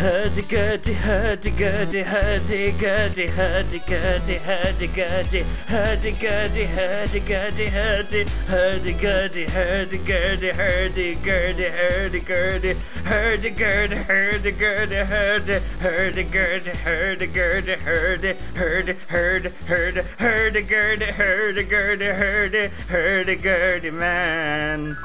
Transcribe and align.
Hurdy 0.00 0.40
gurdy, 0.40 0.94
hurdy 0.94 1.50
gurdy, 1.50 2.02
hurdy 2.02 2.72
gurdy, 2.72 3.26
hurdy 3.26 3.78
gurdy, 3.80 4.38
hurdy 4.38 4.86
gurdy, 4.86 5.44
hurdy 5.68 6.10
gurdy, 6.16 6.64
hurdy 6.64 7.20
gurdy, 7.20 7.66
hurdy, 7.66 8.24
hurdy 8.48 8.92
gurdy, 8.94 9.44
hurdy 9.44 9.98
gurdy, 9.98 10.48
hurdy 10.48 10.90
gurdy, 10.90 11.64
hurdy 11.74 12.20
gurdy, 12.20 12.74
hurdy 13.04 13.50
gurdy, 13.50 13.96
hurdy 13.96 14.52
gurdy, 14.52 14.96
hurdy, 14.96 15.60
hurdy 15.80 16.24
gurdy, 16.24 16.70
hurdy 16.70 17.26
gurdy, 17.26 17.74
hurdy, 17.74 18.32
hurdy, 18.54 18.92
hurdy, 19.06 19.50
hurdy, 19.68 20.02
hurdy 20.18 20.62
gurdy, 20.62 21.04
hurdy 21.12 21.64
gurdy, 21.64 22.06
hurdy, 22.06 22.68
hurdy 22.88 23.36
gurdy 23.36 23.90
man. 23.90 24.96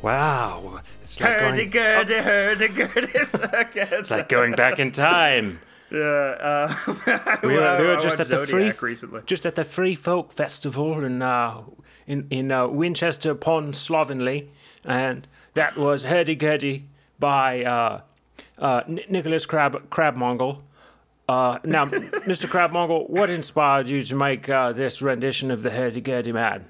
Wow. 0.00 0.80
It's 1.10 1.20
like 1.20 1.40
Hurdy 1.40 1.66
going, 1.66 2.06
gurdy, 2.06 2.14
hurdy 2.22 2.68
gurdy. 2.68 3.08
It's 3.14 4.10
like 4.12 4.28
going 4.28 4.52
back 4.52 4.78
in 4.78 4.92
time. 4.92 5.58
Yeah, 5.92 5.98
uh, 5.98 6.72
We 7.42 7.48
were, 7.48 7.78
we 7.80 7.86
were 7.88 7.96
just 7.96 8.20
at 8.20 8.28
the 8.28 8.46
free 8.46 8.70
recently. 8.80 9.22
just 9.26 9.44
at 9.44 9.56
the 9.56 9.64
Free 9.64 9.96
Folk 9.96 10.32
Festival 10.32 11.02
in 11.04 11.20
uh, 11.20 11.62
in 12.06 12.28
in 12.30 12.52
uh, 12.52 12.68
Winchester 12.68 13.32
upon 13.32 13.72
Slovenly, 13.72 14.50
and 14.84 15.26
that 15.54 15.76
was 15.76 16.04
Hurdy 16.04 16.36
Gurdy 16.36 16.84
by 17.18 17.64
uh, 17.64 18.00
uh, 18.60 18.82
N- 18.86 19.00
Nicholas 19.08 19.46
Crab 19.46 19.90
Crabmongle. 19.90 20.60
Uh, 21.28 21.58
now, 21.64 21.86
Mr. 22.24 22.46
Crabmongle, 22.46 23.10
what 23.10 23.28
inspired 23.28 23.88
you 23.88 24.00
to 24.00 24.14
make 24.14 24.48
uh, 24.48 24.70
this 24.72 25.02
rendition 25.02 25.50
of 25.50 25.64
the 25.64 25.70
Hurdy 25.70 26.00
Gurdy 26.00 26.30
Man? 26.30 26.66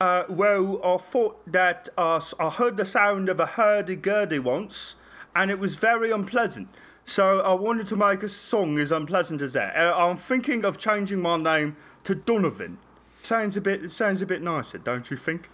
Uh, 0.00 0.24
well, 0.28 0.80
I 0.84 0.96
thought 0.98 1.50
that 1.50 1.88
uh, 1.98 2.20
I 2.38 2.50
heard 2.50 2.76
the 2.76 2.84
sound 2.84 3.28
of 3.28 3.40
a 3.40 3.46
hurdy-gurdy 3.46 4.38
once, 4.38 4.94
and 5.34 5.50
it 5.50 5.58
was 5.58 5.74
very 5.74 6.10
unpleasant. 6.10 6.68
So 7.04 7.40
I 7.40 7.54
wanted 7.54 7.86
to 7.88 7.96
make 7.96 8.22
a 8.22 8.28
song 8.28 8.78
as 8.78 8.92
unpleasant 8.92 9.40
as 9.42 9.54
that. 9.54 9.74
Uh, 9.74 9.94
I'm 9.96 10.16
thinking 10.18 10.64
of 10.64 10.76
changing 10.76 11.20
my 11.20 11.36
name 11.36 11.76
to 12.04 12.14
Donovan. 12.14 12.78
Sounds 13.22 13.56
a 13.56 13.60
bit 13.60 13.90
sounds 13.90 14.22
a 14.22 14.26
bit 14.26 14.42
nicer, 14.42 14.78
don't 14.78 15.10
you 15.10 15.16
think? 15.16 15.48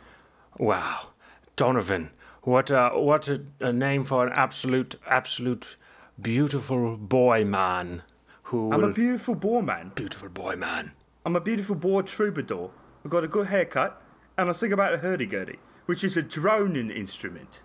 Wow, 0.58 1.11
Donovan, 1.56 2.11
what 2.42 2.70
uh, 2.70 2.91
what 2.91 3.29
a, 3.29 3.42
a 3.61 3.73
name 3.73 4.05
for 4.05 4.27
an 4.27 4.33
absolute 4.34 4.97
absolute 5.06 5.77
beautiful 6.20 6.97
boy 6.97 7.45
man 7.45 8.03
who 8.45 8.70
I'm 8.73 8.83
will 8.83 8.91
a 8.91 8.92
beautiful 8.92 9.34
boy 9.34 9.62
man. 9.62 9.92
beautiful 9.95 10.29
boy 10.29 10.56
man. 10.56 10.92
I'm 11.25 11.36
a 11.36 11.41
beautiful 11.41 11.77
boy 11.77 12.03
troubadour. 12.03 12.70
I've 13.05 13.11
got 13.11 13.25
a 13.25 13.29
good 13.29 13.47
haircut, 13.47 14.03
and 14.37 14.49
I 14.49 14.53
sing 14.53 14.73
about 14.73 14.95
a 14.95 14.99
hurdy-gurdy, 14.99 15.59
which 15.87 16.03
is 16.05 16.17
a 16.17 16.23
droning 16.23 16.91
instrument. 16.91 17.63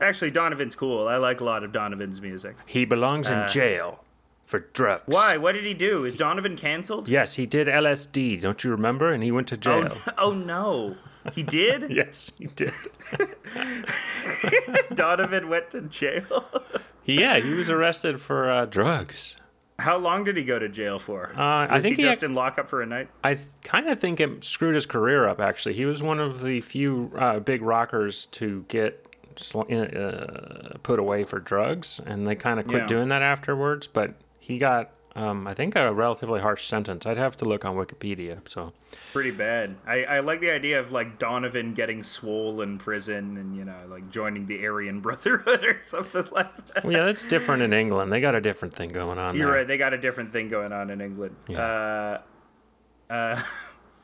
Actually, 0.00 0.30
Donovan's 0.30 0.74
cool. 0.74 1.08
I 1.08 1.16
like 1.16 1.40
a 1.40 1.44
lot 1.44 1.64
of 1.64 1.72
Donovan's 1.72 2.20
music. 2.20 2.56
He 2.66 2.84
belongs 2.84 3.28
in 3.28 3.48
jail 3.48 4.04
for 4.44 4.60
drugs. 4.60 5.04
Why? 5.06 5.36
What 5.38 5.52
did 5.52 5.64
he 5.64 5.72
do? 5.74 6.04
Is 6.04 6.16
Donovan 6.16 6.54
canceled? 6.56 7.08
Yes, 7.08 7.34
he 7.34 7.46
did 7.46 7.66
LSD. 7.66 8.40
Don't 8.40 8.62
you 8.62 8.70
remember? 8.70 9.10
And 9.10 9.22
he 9.24 9.32
went 9.32 9.48
to 9.48 9.54
Oh, 9.54 9.58
jail. 9.58 9.82
no- 9.82 9.96
oh 10.18 10.32
no, 10.32 10.96
he 11.34 11.42
did. 11.42 11.90
Yes, 11.90 12.30
he 12.38 12.46
did. 12.46 12.72
Donovan 14.94 15.48
went 15.48 15.70
to 15.70 15.82
jail. 15.82 16.44
yeah, 17.04 17.38
he 17.38 17.54
was 17.54 17.70
arrested 17.70 18.20
for 18.20 18.50
uh, 18.50 18.66
drugs. 18.66 19.36
How 19.78 19.98
long 19.98 20.24
did 20.24 20.36
he 20.38 20.44
go 20.44 20.58
to 20.58 20.68
jail 20.68 20.98
for? 20.98 21.32
Uh, 21.36 21.66
I 21.68 21.80
think 21.80 21.96
he 21.96 22.02
just 22.02 22.22
in 22.22 22.34
lockup 22.34 22.68
for 22.68 22.80
a 22.80 22.86
night. 22.86 23.08
I 23.22 23.38
kind 23.62 23.88
of 23.88 24.00
think 24.00 24.20
it 24.20 24.42
screwed 24.42 24.74
his 24.74 24.86
career 24.86 25.28
up. 25.28 25.38
Actually, 25.40 25.74
he 25.74 25.84
was 25.84 26.02
one 26.02 26.18
of 26.18 26.42
the 26.42 26.60
few 26.62 27.12
uh, 27.16 27.40
big 27.40 27.60
rockers 27.60 28.24
to 28.26 28.64
get 28.68 29.04
sl- 29.36 29.70
uh, 29.70 30.78
put 30.82 30.98
away 30.98 31.24
for 31.24 31.38
drugs, 31.40 32.00
and 32.06 32.26
they 32.26 32.34
kind 32.34 32.58
of 32.58 32.66
quit 32.66 32.82
Yeah. 32.82 32.86
doing 32.86 33.08
that 33.08 33.20
afterwards. 33.22 33.86
But 33.86 34.14
he 34.40 34.56
got, 34.56 34.90
um, 35.16 35.46
I 35.46 35.54
think, 35.54 35.74
a 35.74 35.92
relatively 35.92 36.40
harsh 36.40 36.66
sentence. 36.66 37.06
I'd 37.06 37.16
have 37.16 37.36
to 37.38 37.46
look 37.46 37.64
on 37.64 37.74
Wikipedia. 37.74 38.46
So 38.46 38.74
Pretty 39.12 39.30
bad. 39.30 39.76
I, 39.86 40.04
I 40.04 40.20
like 40.20 40.42
the 40.42 40.50
idea 40.50 40.78
of 40.78 40.92
like 40.92 41.18
Donovan 41.18 41.72
getting 41.72 42.02
swole 42.02 42.60
in 42.60 42.76
prison 42.76 43.38
and 43.38 43.56
you 43.56 43.64
know 43.64 43.78
like 43.88 44.10
joining 44.10 44.46
the 44.46 44.64
Aryan 44.66 45.00
Brotherhood 45.06 45.64
or 45.64 45.78
something 45.82 46.26
like 46.32 46.66
that. 46.74 46.84
well, 46.84 46.92
yeah, 46.92 47.04
that's 47.06 47.24
different 47.24 47.62
in 47.62 47.72
England. 47.72 48.12
They 48.12 48.20
got 48.20 48.34
a 48.34 48.42
different 48.42 48.74
thing 48.74 48.90
going 48.90 49.18
on. 49.18 49.36
You're 49.36 49.46
there. 49.46 49.56
right. 49.56 49.66
They 49.66 49.78
got 49.78 49.94
a 49.94 49.98
different 49.98 50.32
thing 50.32 50.50
going 50.50 50.72
on 50.72 50.90
in 50.90 51.00
England. 51.00 51.34
Uh, 51.48 52.18
uh, 53.08 53.42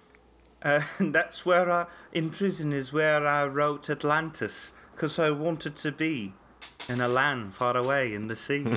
uh, 0.62 0.82
that's 0.98 1.44
where 1.44 1.70
I, 1.70 1.86
in 2.12 2.30
prison, 2.30 2.72
is 2.72 2.90
where 2.90 3.26
I 3.26 3.44
wrote 3.46 3.90
Atlantis 3.90 4.72
because 4.92 5.18
I 5.18 5.30
wanted 5.30 5.76
to 5.76 5.92
be 5.92 6.32
in 6.88 7.02
a 7.02 7.08
land 7.08 7.54
far 7.54 7.76
away 7.76 8.14
in 8.14 8.28
the 8.28 8.36
sea. 8.36 8.64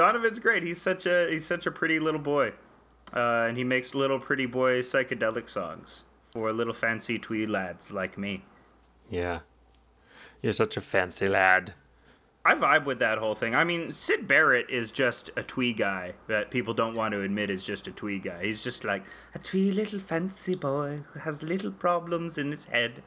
Donovan's 0.00 0.38
great. 0.38 0.62
He's 0.62 0.80
such 0.80 1.04
a 1.04 1.26
he's 1.28 1.44
such 1.44 1.66
a 1.66 1.70
pretty 1.70 2.00
little 2.00 2.22
boy, 2.22 2.54
uh, 3.12 3.44
and 3.46 3.58
he 3.58 3.64
makes 3.64 3.94
little 3.94 4.18
pretty 4.18 4.46
boy 4.46 4.80
psychedelic 4.80 5.50
songs 5.50 6.04
for 6.32 6.50
little 6.54 6.72
fancy 6.72 7.18
twee 7.18 7.44
lads 7.44 7.92
like 7.92 8.16
me. 8.16 8.42
Yeah, 9.10 9.40
you're 10.40 10.54
such 10.54 10.78
a 10.78 10.80
fancy 10.80 11.28
lad. 11.28 11.74
I 12.46 12.54
vibe 12.54 12.86
with 12.86 12.98
that 13.00 13.18
whole 13.18 13.34
thing. 13.34 13.54
I 13.54 13.62
mean, 13.64 13.92
Syd 13.92 14.26
Barrett 14.26 14.70
is 14.70 14.90
just 14.90 15.28
a 15.36 15.42
twee 15.42 15.74
guy 15.74 16.14
that 16.28 16.50
people 16.50 16.72
don't 16.72 16.96
want 16.96 17.12
to 17.12 17.20
admit 17.20 17.50
is 17.50 17.62
just 17.62 17.86
a 17.86 17.92
twee 17.92 18.20
guy. 18.20 18.46
He's 18.46 18.62
just 18.62 18.84
like 18.84 19.02
a 19.34 19.38
twee 19.38 19.70
little 19.70 20.00
fancy 20.00 20.54
boy 20.54 21.02
who 21.12 21.20
has 21.20 21.42
little 21.42 21.72
problems 21.72 22.38
in 22.38 22.52
his 22.52 22.64
head. 22.64 23.02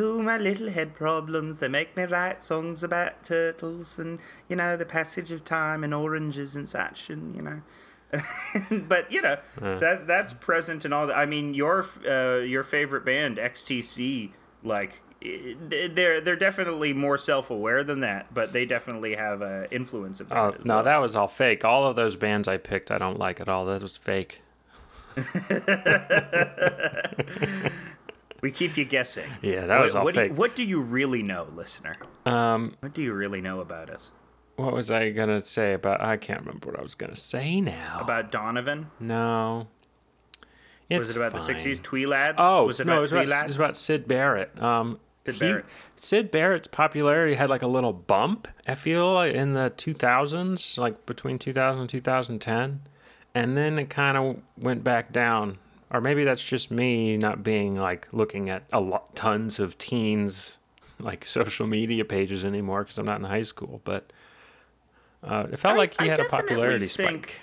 Oh, 0.00 0.22
my 0.22 0.38
little 0.38 0.70
head 0.70 0.94
problems. 0.94 1.58
They 1.58 1.66
make 1.66 1.96
me 1.96 2.04
write 2.04 2.44
songs 2.44 2.84
about 2.84 3.24
turtles 3.24 3.98
and, 3.98 4.20
you 4.48 4.54
know, 4.54 4.76
the 4.76 4.86
passage 4.86 5.32
of 5.32 5.44
time 5.44 5.82
and 5.82 5.92
oranges 5.92 6.54
and 6.54 6.68
such, 6.68 7.10
and, 7.10 7.34
you 7.34 7.42
know. 7.42 7.62
but 8.70 9.12
you 9.12 9.20
know 9.20 9.36
that 9.60 10.06
that's 10.06 10.32
present 10.32 10.86
in 10.86 10.94
all 10.94 11.06
the. 11.06 11.14
I 11.14 11.26
mean, 11.26 11.52
your 11.52 11.84
uh, 12.08 12.38
your 12.38 12.62
favorite 12.62 13.04
band 13.04 13.36
XTC, 13.36 14.30
like 14.64 15.02
they're 15.20 16.20
they're 16.20 16.36
definitely 16.36 16.94
more 16.94 17.18
self 17.18 17.50
aware 17.50 17.84
than 17.84 18.00
that, 18.00 18.32
but 18.32 18.54
they 18.54 18.64
definitely 18.64 19.16
have 19.16 19.42
uh, 19.42 19.64
influence 19.70 20.20
of 20.20 20.30
that. 20.30 20.38
Oh 20.38 20.54
no, 20.64 20.76
well. 20.76 20.84
that 20.84 20.98
was 20.98 21.16
all 21.16 21.28
fake. 21.28 21.66
All 21.66 21.86
of 21.86 21.96
those 21.96 22.16
bands 22.16 22.48
I 22.48 22.56
picked, 22.56 22.90
I 22.90 22.96
don't 22.96 23.18
like 23.18 23.40
at 23.40 23.48
all. 23.48 23.66
That 23.66 23.82
was 23.82 23.98
fake. 23.98 24.40
we 28.42 28.50
keep 28.52 28.76
you 28.76 28.84
guessing. 28.84 29.30
Yeah, 29.42 29.66
that 29.66 29.80
was 29.80 29.94
what, 29.94 29.98
all 30.00 30.04
what 30.06 30.14
do 30.14 30.20
you, 30.22 30.28
fake. 30.28 30.38
what 30.38 30.56
do 30.56 30.64
you 30.64 30.80
really 30.80 31.22
know, 31.22 31.48
listener? 31.54 31.96
Um, 32.26 32.76
What 32.80 32.94
do 32.94 33.02
you 33.02 33.12
really 33.12 33.40
know 33.40 33.60
about 33.60 33.90
us? 33.90 34.10
what 34.56 34.72
was 34.72 34.90
I 34.90 35.10
gonna 35.10 35.40
say 35.40 35.72
about? 35.72 36.00
I 36.00 36.16
can't 36.16 36.40
remember 36.40 36.70
what 36.70 36.78
I 36.80 36.82
was 36.82 36.94
gonna 36.96 37.14
say 37.16 37.60
now. 37.60 37.98
About 38.00 38.30
Donovan? 38.32 38.90
no. 39.00 39.68
It's 40.90 40.98
was 41.00 41.10
it 41.10 41.16
about 41.18 41.32
fine. 41.32 41.46
the 41.46 41.52
'60s 41.52 41.82
twee 41.82 42.06
lads? 42.06 42.36
Oh 42.40 42.64
was 42.66 42.80
it 42.80 42.86
no, 42.86 42.92
about 42.94 42.98
it 42.98 43.02
was 43.02 43.12
about, 43.12 43.42
it 43.42 43.46
was 43.46 43.56
about 43.56 43.76
Syd 43.76 44.08
Barrett. 44.08 44.58
Um, 44.62 44.98
Syd 45.26 45.34
he- 45.34 45.40
Barrett. 45.40 45.64
Syd 45.96 46.30
Barrett's 46.30 46.66
popularity 46.66 47.34
had 47.34 47.50
like 47.50 47.60
a 47.60 47.66
little 47.66 47.92
bump. 47.92 48.48
I 48.66 48.74
feel 48.74 49.12
like 49.12 49.34
in 49.34 49.52
the 49.52 49.70
2000s, 49.76 50.78
like 50.78 51.04
between 51.04 51.38
2000 51.38 51.80
and 51.82 51.90
2010, 51.90 52.80
and 53.34 53.54
then 53.56 53.78
it 53.78 53.90
kind 53.90 54.16
of 54.16 54.38
went 54.58 54.82
back 54.82 55.12
down. 55.12 55.58
Or 55.90 56.00
maybe 56.00 56.24
that's 56.24 56.44
just 56.44 56.70
me 56.70 57.16
not 57.16 57.42
being 57.42 57.74
like 57.74 58.08
looking 58.12 58.50
at 58.50 58.64
a 58.72 58.80
lot, 58.80 59.16
tons 59.16 59.58
of 59.58 59.78
teens 59.78 60.58
like 61.00 61.24
social 61.38 61.66
media 61.66 62.04
pages 62.04 62.44
anymore 62.44 62.82
because 62.84 62.98
I'm 62.98 63.06
not 63.06 63.18
in 63.20 63.24
high 63.24 63.42
school. 63.42 63.80
But 63.84 64.12
uh, 65.22 65.46
it 65.50 65.58
felt 65.58 65.74
I- 65.74 65.78
like 65.78 65.94
he 66.00 66.06
I 66.06 66.10
had 66.10 66.20
a 66.20 66.24
popularity 66.24 66.86
think- 66.86 66.90
spike. 67.30 67.40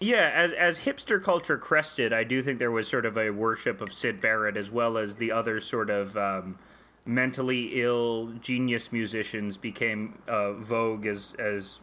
Yeah, 0.00 0.30
as 0.32 0.52
as 0.52 0.78
hipster 0.80 1.20
culture 1.20 1.58
crested, 1.58 2.12
I 2.12 2.22
do 2.22 2.40
think 2.40 2.60
there 2.60 2.70
was 2.70 2.86
sort 2.86 3.04
of 3.04 3.18
a 3.18 3.30
worship 3.30 3.80
of 3.80 3.92
Syd 3.92 4.20
Barrett 4.20 4.56
as 4.56 4.70
well 4.70 4.96
as 4.96 5.16
the 5.16 5.32
other 5.32 5.60
sort 5.60 5.90
of 5.90 6.16
um, 6.16 6.56
mentally 7.04 7.82
ill 7.82 8.32
genius 8.40 8.92
musicians 8.92 9.56
became 9.56 10.18
uh, 10.28 10.52
vogue 10.52 11.04
as 11.04 11.34
as 11.40 11.80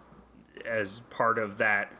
as 0.65 1.01
part 1.09 1.37
of 1.37 1.57
that 1.57 1.91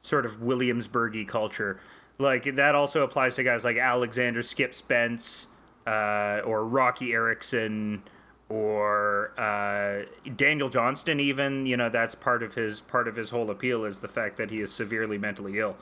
sort 0.00 0.24
of 0.24 0.36
Williamsburgy 0.40 1.26
culture. 1.26 1.80
Like 2.18 2.44
that 2.54 2.74
also 2.74 3.02
applies 3.02 3.34
to 3.36 3.42
guys 3.42 3.64
like 3.64 3.76
Alexander 3.76 4.42
Skip 4.42 4.74
Spence 4.74 5.48
uh, 5.86 6.42
or 6.44 6.64
Roky 6.64 7.12
Erickson 7.12 8.02
or 8.48 9.32
uh, 9.38 10.04
Daniel 10.36 10.68
Johnston. 10.68 11.18
Even 11.18 11.66
you 11.66 11.76
know 11.76 11.88
that's 11.88 12.14
part 12.14 12.42
of 12.42 12.54
his 12.54 12.80
part 12.80 13.08
of 13.08 13.16
his 13.16 13.30
whole 13.30 13.50
appeal 13.50 13.84
is 13.84 14.00
the 14.00 14.08
fact 14.08 14.36
that 14.36 14.50
he 14.50 14.60
is 14.60 14.72
severely 14.72 15.18
mentally 15.18 15.58
ill. 15.58 15.76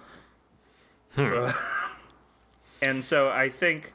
and 2.83 3.05
so 3.05 3.29
I 3.29 3.51
think 3.51 3.93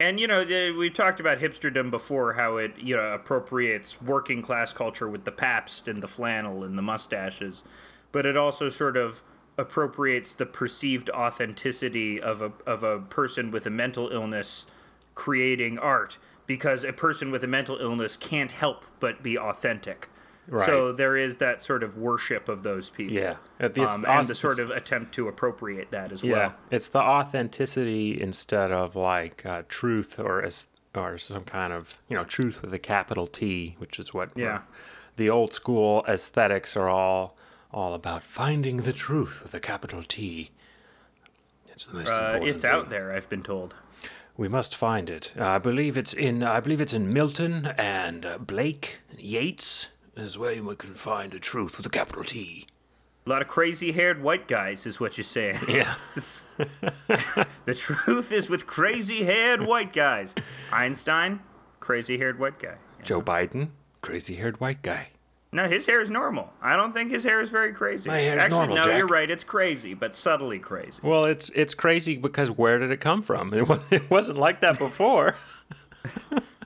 and 0.00 0.18
you 0.18 0.26
know 0.26 0.44
we 0.76 0.90
talked 0.90 1.20
about 1.20 1.38
hipsterdom 1.38 1.90
before 1.90 2.34
how 2.34 2.56
it 2.56 2.78
you 2.78 2.96
know 2.96 3.10
appropriates 3.10 4.00
working 4.02 4.42
class 4.42 4.72
culture 4.72 5.08
with 5.08 5.24
the 5.24 5.32
pabst 5.32 5.86
and 5.86 6.02
the 6.02 6.08
flannel 6.08 6.64
and 6.64 6.76
the 6.76 6.82
mustaches 6.82 7.62
but 8.12 8.26
it 8.26 8.36
also 8.36 8.68
sort 8.70 8.96
of 8.96 9.22
appropriates 9.56 10.34
the 10.34 10.46
perceived 10.46 11.10
authenticity 11.10 12.20
of 12.20 12.42
a 12.42 12.52
of 12.66 12.82
a 12.82 12.98
person 13.00 13.50
with 13.50 13.66
a 13.66 13.70
mental 13.70 14.08
illness 14.10 14.66
creating 15.14 15.78
art 15.78 16.18
because 16.46 16.84
a 16.84 16.92
person 16.92 17.30
with 17.30 17.44
a 17.44 17.46
mental 17.46 17.76
illness 17.78 18.16
can't 18.16 18.52
help 18.52 18.84
but 19.00 19.22
be 19.22 19.38
authentic. 19.38 20.08
Right. 20.46 20.66
So 20.66 20.92
there 20.92 21.16
is 21.16 21.38
that 21.38 21.62
sort 21.62 21.82
of 21.82 21.96
worship 21.96 22.50
of 22.50 22.64
those 22.64 22.90
people. 22.90 23.14
Yeah. 23.16 23.36
It's 23.58 23.78
Um, 23.78 24.04
and 24.06 24.26
the 24.26 24.34
sort 24.34 24.58
of 24.58 24.68
attempt 24.70 25.14
to 25.14 25.26
appropriate 25.26 25.90
that 25.92 26.12
as 26.12 26.22
Yeah, 26.22 26.32
well. 26.32 26.54
it's 26.70 26.88
the 26.88 26.98
authenticity 27.00 28.20
instead 28.20 28.70
of 28.70 28.94
like 28.96 29.46
uh, 29.46 29.62
truth 29.68 30.18
or 30.18 30.42
as 30.44 30.68
or 30.94 31.16
some 31.18 31.44
kind 31.44 31.72
of 31.72 31.98
you 32.08 32.16
know 32.16 32.24
truth 32.24 32.60
with 32.60 32.74
a 32.74 32.78
capital 32.78 33.26
T, 33.26 33.76
which 33.78 33.98
is 33.98 34.12
what 34.12 34.30
Yeah. 34.34 34.62
the 35.16 35.30
old 35.30 35.52
school 35.54 36.04
aesthetics 36.06 36.76
are 36.76 36.88
all 36.90 37.36
all 37.74 37.92
about 37.92 38.22
finding 38.22 38.78
the 38.78 38.92
truth 38.92 39.42
with 39.42 39.52
a 39.52 39.60
capital 39.60 40.02
T. 40.02 40.50
It's 41.72 41.86
the 41.86 41.94
most 41.94 42.08
Uh, 42.12 42.20
important. 42.20 42.48
it's 42.50 42.62
thing. 42.62 42.70
out 42.70 42.88
there, 42.88 43.12
I've 43.12 43.28
been 43.28 43.42
told. 43.42 43.74
We 44.36 44.48
must 44.48 44.74
find 44.76 45.10
it. 45.10 45.32
Uh, 45.38 45.46
I 45.46 45.58
believe 45.58 45.96
it's 45.98 46.12
in. 46.14 46.42
I 46.42 46.60
believe 46.60 46.80
it's 46.80 46.94
in 46.94 47.12
Milton 47.12 47.66
and 47.76 48.24
uh, 48.24 48.38
Blake 48.38 48.98
and 49.10 49.20
Yeats 49.20 49.88
is 50.16 50.38
where 50.38 50.60
we 50.62 50.76
can 50.76 50.94
find 50.94 51.32
the 51.32 51.38
truth 51.40 51.76
with 51.76 51.86
a 51.86 51.90
capital 51.90 52.24
T. 52.24 52.66
A 53.26 53.30
lot 53.30 53.42
of 53.42 53.48
crazy 53.48 53.92
haired 53.92 54.22
white 54.22 54.46
guys 54.48 54.86
is 54.86 55.00
what 55.00 55.16
you're 55.16 55.24
saying. 55.24 55.58
Yeah. 55.68 55.94
the 57.64 57.74
truth 57.74 58.30
is 58.32 58.48
with 58.48 58.66
crazy 58.66 59.24
haired 59.24 59.62
white 59.62 59.92
guys. 59.92 60.34
Einstein, 60.72 61.40
crazy 61.80 62.18
haired 62.18 62.38
white 62.38 62.58
guy. 62.58 62.76
Joe 63.02 63.20
Biden, 63.22 63.68
crazy-haired 64.02 64.60
white 64.60 64.82
guy. 64.82 65.08
No, 65.54 65.68
his 65.68 65.86
hair 65.86 66.00
is 66.00 66.10
normal. 66.10 66.50
I 66.60 66.74
don't 66.76 66.92
think 66.92 67.12
his 67.12 67.22
hair 67.22 67.40
is 67.40 67.48
very 67.48 67.72
crazy. 67.72 68.10
My 68.10 68.18
hair's 68.18 68.42
Actually, 68.42 68.58
normal, 68.58 68.76
no, 68.76 68.82
Jack. 68.82 68.98
you're 68.98 69.06
right. 69.06 69.30
It's 69.30 69.44
crazy, 69.44 69.94
but 69.94 70.16
subtly 70.16 70.58
crazy. 70.58 71.00
Well, 71.02 71.24
it's 71.26 71.48
it's 71.50 71.74
crazy 71.74 72.16
because 72.16 72.50
where 72.50 72.80
did 72.80 72.90
it 72.90 73.00
come 73.00 73.22
from? 73.22 73.54
It, 73.54 73.68
wa- 73.68 73.78
it 73.90 74.10
wasn't 74.10 74.38
like 74.38 74.60
that 74.60 74.78
before. 74.78 75.36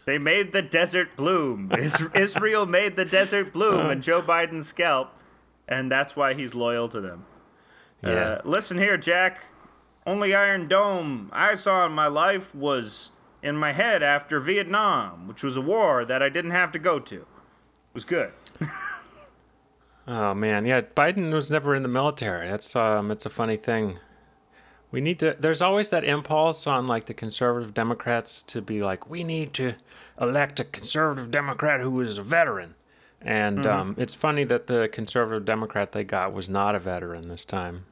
They 0.07 0.17
made 0.17 0.53
the 0.53 0.63
desert 0.63 1.17
bloom. 1.17 1.71
Israel 2.15 2.65
made 2.65 2.97
the 2.97 3.05
desert 3.05 3.53
bloom 3.53 3.91
and 3.91 4.03
Joe 4.03 4.23
Biden's 4.23 4.67
scalp, 4.67 5.13
and 5.69 5.93
that's 5.93 6.17
why 6.17 6.33
he's 6.33 6.55
loyal 6.55 6.89
to 6.89 6.99
them. 7.03 7.27
Uh, 8.03 8.39
listen 8.43 8.79
here, 8.79 8.97
Jack. 8.97 9.49
Only 10.07 10.35
Iron 10.35 10.67
Dome 10.67 11.29
I 11.31 11.57
saw 11.57 11.85
in 11.85 11.93
my 11.93 12.07
life 12.07 12.55
was 12.55 13.11
in 13.43 13.57
my 13.57 13.73
head 13.73 14.03
after 14.03 14.41
Vietnam, 14.41 15.29
which 15.29 15.43
was 15.43 15.59
a 15.59 15.61
war 15.61 16.07
that 16.07 16.23
I 16.23 16.31
didn't 16.31 16.53
have 16.53 16.73
to 16.73 16.79
go 16.79 16.99
to. 17.01 17.27
Was 17.95 18.05
good. 18.05 18.31
Oh 20.11 20.33
man, 20.33 20.65
yeah. 20.65 20.81
Biden 20.81 21.31
was 21.35 21.51
never 21.51 21.75
in 21.75 21.83
the 21.83 21.89
military. 21.89 22.49
That's 22.49 22.75
um, 22.75 23.11
it's 23.11 23.27
a 23.27 23.31
funny 23.31 23.59
thing. 23.59 23.99
We 24.91 25.03
need 25.03 25.19
to. 25.19 25.37
There's 25.39 25.61
always 25.61 25.91
that 25.91 26.03
impulse 26.03 26.67
on 26.67 26.87
like 26.87 27.05
the 27.05 27.13
conservative 27.13 27.75
Democrats 27.75 28.41
to 28.45 28.63
be 28.63 28.83
like, 28.83 29.11
we 29.11 29.23
need 29.23 29.53
to 29.55 29.75
elect 30.19 30.61
a 30.61 30.65
conservative 30.65 31.31
Democrat 31.31 31.83
who 31.83 32.01
is 32.01 32.17
a 32.17 32.23
veteran. 32.23 32.75
And 33.21 33.67
um, 33.67 33.95
it's 33.99 34.15
funny 34.15 34.45
that 34.45 34.67
the 34.67 34.89
conservative 34.91 35.45
Democrat 35.45 35.93
they 35.93 36.05
got 36.05 36.33
was 36.33 36.49
not 36.49 36.75
a 36.75 36.79
veteran 36.79 37.29
this 37.29 37.45
time. 37.45 37.85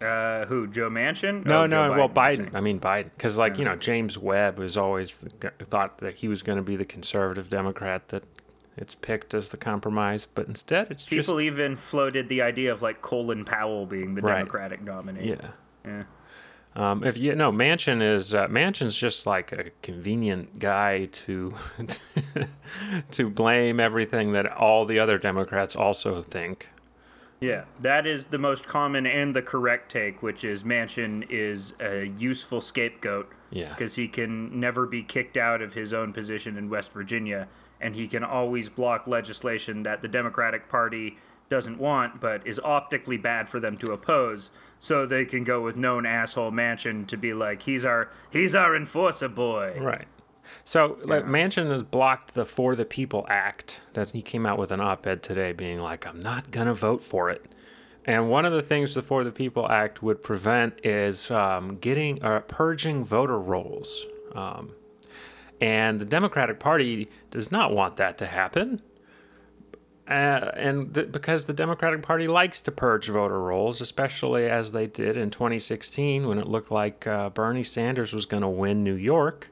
Uh, 0.00 0.46
who? 0.46 0.66
Joe 0.66 0.90
Manchin? 0.90 1.44
No, 1.46 1.62
Oh, 1.62 1.66
no. 1.66 1.90
Joe 1.90 1.96
well, 1.96 2.08
Biden. 2.08 2.52
I 2.54 2.60
mean 2.60 2.80
Biden, 2.80 3.10
because 3.16 3.38
like 3.38 3.56
you 3.56 3.64
know 3.64 3.76
James 3.76 4.18
Webb 4.18 4.58
was 4.58 4.76
always 4.76 5.24
thought 5.70 5.98
that 5.98 6.14
he 6.14 6.26
was 6.26 6.42
going 6.42 6.56
to 6.56 6.62
be 6.62 6.74
the 6.74 6.84
conservative 6.84 7.48
Democrat 7.48 8.08
that 8.08 8.24
it's 8.76 8.94
picked 8.94 9.34
as 9.34 9.50
the 9.50 9.56
compromise, 9.56 10.26
but 10.34 10.46
instead 10.46 10.90
it's 10.90 11.04
just 11.04 11.10
People 11.28 11.40
even 11.40 11.76
floated 11.76 12.28
the 12.28 12.42
idea 12.42 12.72
of 12.72 12.82
like 12.82 13.02
Colin 13.02 13.44
Powell 13.44 13.86
being 13.86 14.14
the 14.14 14.22
Right. 14.22 14.38
Democratic 14.38 14.82
nominee. 14.82 15.28
yeah. 15.30 15.48
Yeah. 15.84 16.04
Um, 16.74 17.04
if 17.04 17.18
you 17.18 17.34
know, 17.34 17.52
Manchin 17.52 18.00
is 18.00 18.34
uh, 18.34 18.46
Manchin's 18.48 18.96
just 18.96 19.26
like 19.26 19.52
a 19.52 19.70
convenient 19.82 20.58
guy 20.58 21.04
to 21.06 21.54
to 23.10 23.28
blame 23.30 23.80
everything 23.80 24.32
that 24.32 24.46
all 24.50 24.84
the 24.84 24.98
other 24.98 25.18
Democrats 25.18 25.76
also 25.76 26.22
think. 26.22 26.70
Yeah, 27.40 27.64
that 27.80 28.06
is 28.06 28.26
the 28.26 28.38
most 28.38 28.68
common 28.68 29.04
and 29.04 29.34
the 29.34 29.42
correct 29.42 29.90
take, 29.90 30.22
which 30.22 30.44
is 30.44 30.62
Manchin 30.62 31.26
is 31.28 31.74
a 31.80 32.04
useful 32.06 32.60
scapegoat. 32.60 33.30
Yeah. 33.50 33.68
Because 33.70 33.96
he 33.96 34.06
can 34.08 34.58
never 34.60 34.86
be 34.86 35.02
kicked 35.02 35.36
out 35.36 35.60
of 35.60 35.74
his 35.74 35.92
own 35.92 36.12
position 36.12 36.56
in 36.56 36.70
West 36.70 36.92
Virginia, 36.92 37.48
and 37.82 37.94
he 37.94 38.06
can 38.08 38.24
always 38.24 38.68
block 38.68 39.06
legislation 39.06 39.82
that 39.82 40.00
the 40.00 40.08
Democratic 40.08 40.68
Party 40.68 41.18
doesn't 41.48 41.78
want, 41.78 42.20
but 42.20 42.46
is 42.46 42.58
optically 42.64 43.18
bad 43.18 43.48
for 43.48 43.60
them 43.60 43.76
to 43.76 43.92
oppose. 43.92 44.48
So 44.78 45.04
they 45.04 45.24
can 45.26 45.44
go 45.44 45.60
with 45.60 45.76
known 45.76 46.06
asshole 46.06 46.50
Manchin 46.50 47.06
to 47.08 47.16
be 47.16 47.34
like, 47.34 47.62
he's 47.62 47.84
our 47.84 48.08
he's 48.30 48.54
our 48.54 48.74
enforcer 48.74 49.28
boy. 49.28 49.76
Right. 49.78 50.06
So, 50.64 50.98
like, 51.04 51.24
Yeah. 51.24 51.30
Manchin 51.30 51.70
has 51.70 51.82
blocked 51.82 52.34
the 52.34 52.44
For 52.44 52.74
the 52.74 52.84
People 52.84 53.24
Act. 53.28 53.80
That 53.94 54.10
he 54.10 54.22
came 54.22 54.44
out 54.44 54.58
with 54.58 54.70
an 54.70 54.80
op-ed 54.80 55.22
today, 55.22 55.52
being 55.52 55.80
like, 55.80 56.06
"I'm 56.06 56.20
not 56.20 56.50
gonna 56.50 56.74
vote 56.74 57.02
for 57.02 57.30
it." 57.30 57.46
And 58.04 58.28
one 58.28 58.44
of 58.44 58.52
the 58.52 58.62
things 58.62 58.94
the 58.94 59.02
For 59.02 59.22
the 59.22 59.30
People 59.30 59.70
Act 59.70 60.02
would 60.02 60.22
prevent 60.22 60.84
is 60.84 61.30
um, 61.30 61.76
getting 61.78 62.22
uh, 62.22 62.40
purging 62.40 63.04
voter 63.04 63.38
rolls. 63.38 64.04
Um, 64.34 64.72
and 65.62 66.00
the 66.00 66.04
Democratic 66.04 66.58
Party 66.58 67.08
does 67.30 67.52
not 67.52 67.72
want 67.72 67.94
that 67.94 68.18
to 68.18 68.26
happen. 68.26 68.82
Uh, 70.08 70.50
and 70.56 70.92
th- 70.92 71.12
because 71.12 71.46
the 71.46 71.52
Democratic 71.52 72.02
Party 72.02 72.26
likes 72.26 72.60
to 72.62 72.72
purge 72.72 73.08
voter 73.08 73.40
rolls, 73.40 73.80
especially 73.80 74.46
as 74.46 74.72
they 74.72 74.88
did 74.88 75.16
in 75.16 75.30
2016 75.30 76.26
when 76.26 76.38
it 76.38 76.48
looked 76.48 76.72
like 76.72 77.06
uh, 77.06 77.30
Bernie 77.30 77.62
Sanders 77.62 78.12
was 78.12 78.26
going 78.26 78.42
to 78.42 78.48
win 78.48 78.82
New 78.82 78.96
York, 78.96 79.50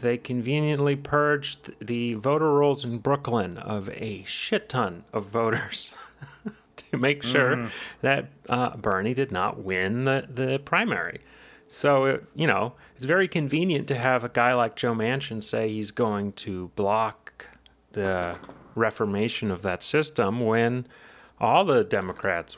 they 0.00 0.18
conveniently 0.18 0.96
purged 0.96 1.72
the 1.80 2.12
voter 2.12 2.52
rolls 2.52 2.84
in 2.84 2.98
Brooklyn 2.98 3.56
of 3.56 3.88
a 3.88 4.24
shit 4.24 4.68
ton 4.68 5.04
of 5.14 5.28
voters 5.28 5.92
to 6.76 6.98
make 6.98 7.22
sure 7.22 7.64
that 8.02 8.28
uh, 8.50 8.76
Bernie 8.76 9.14
did 9.14 9.32
not 9.32 9.64
win 9.64 10.04
the, 10.04 10.28
the 10.28 10.58
primary. 10.58 11.20
So, 11.68 12.04
it, 12.06 12.24
you 12.34 12.46
know, 12.46 12.72
it's 12.96 13.04
very 13.04 13.28
convenient 13.28 13.86
to 13.88 13.94
have 13.94 14.24
a 14.24 14.28
guy 14.28 14.54
like 14.54 14.74
Joe 14.74 14.94
Manchin 14.94 15.44
say 15.44 15.68
he's 15.68 15.90
going 15.90 16.32
to 16.32 16.70
block 16.74 17.46
the 17.90 18.36
reformation 18.74 19.50
of 19.50 19.62
that 19.62 19.82
system 19.82 20.40
when 20.40 20.86
all 21.40 21.64
the 21.64 21.84
Democrats 21.84 22.56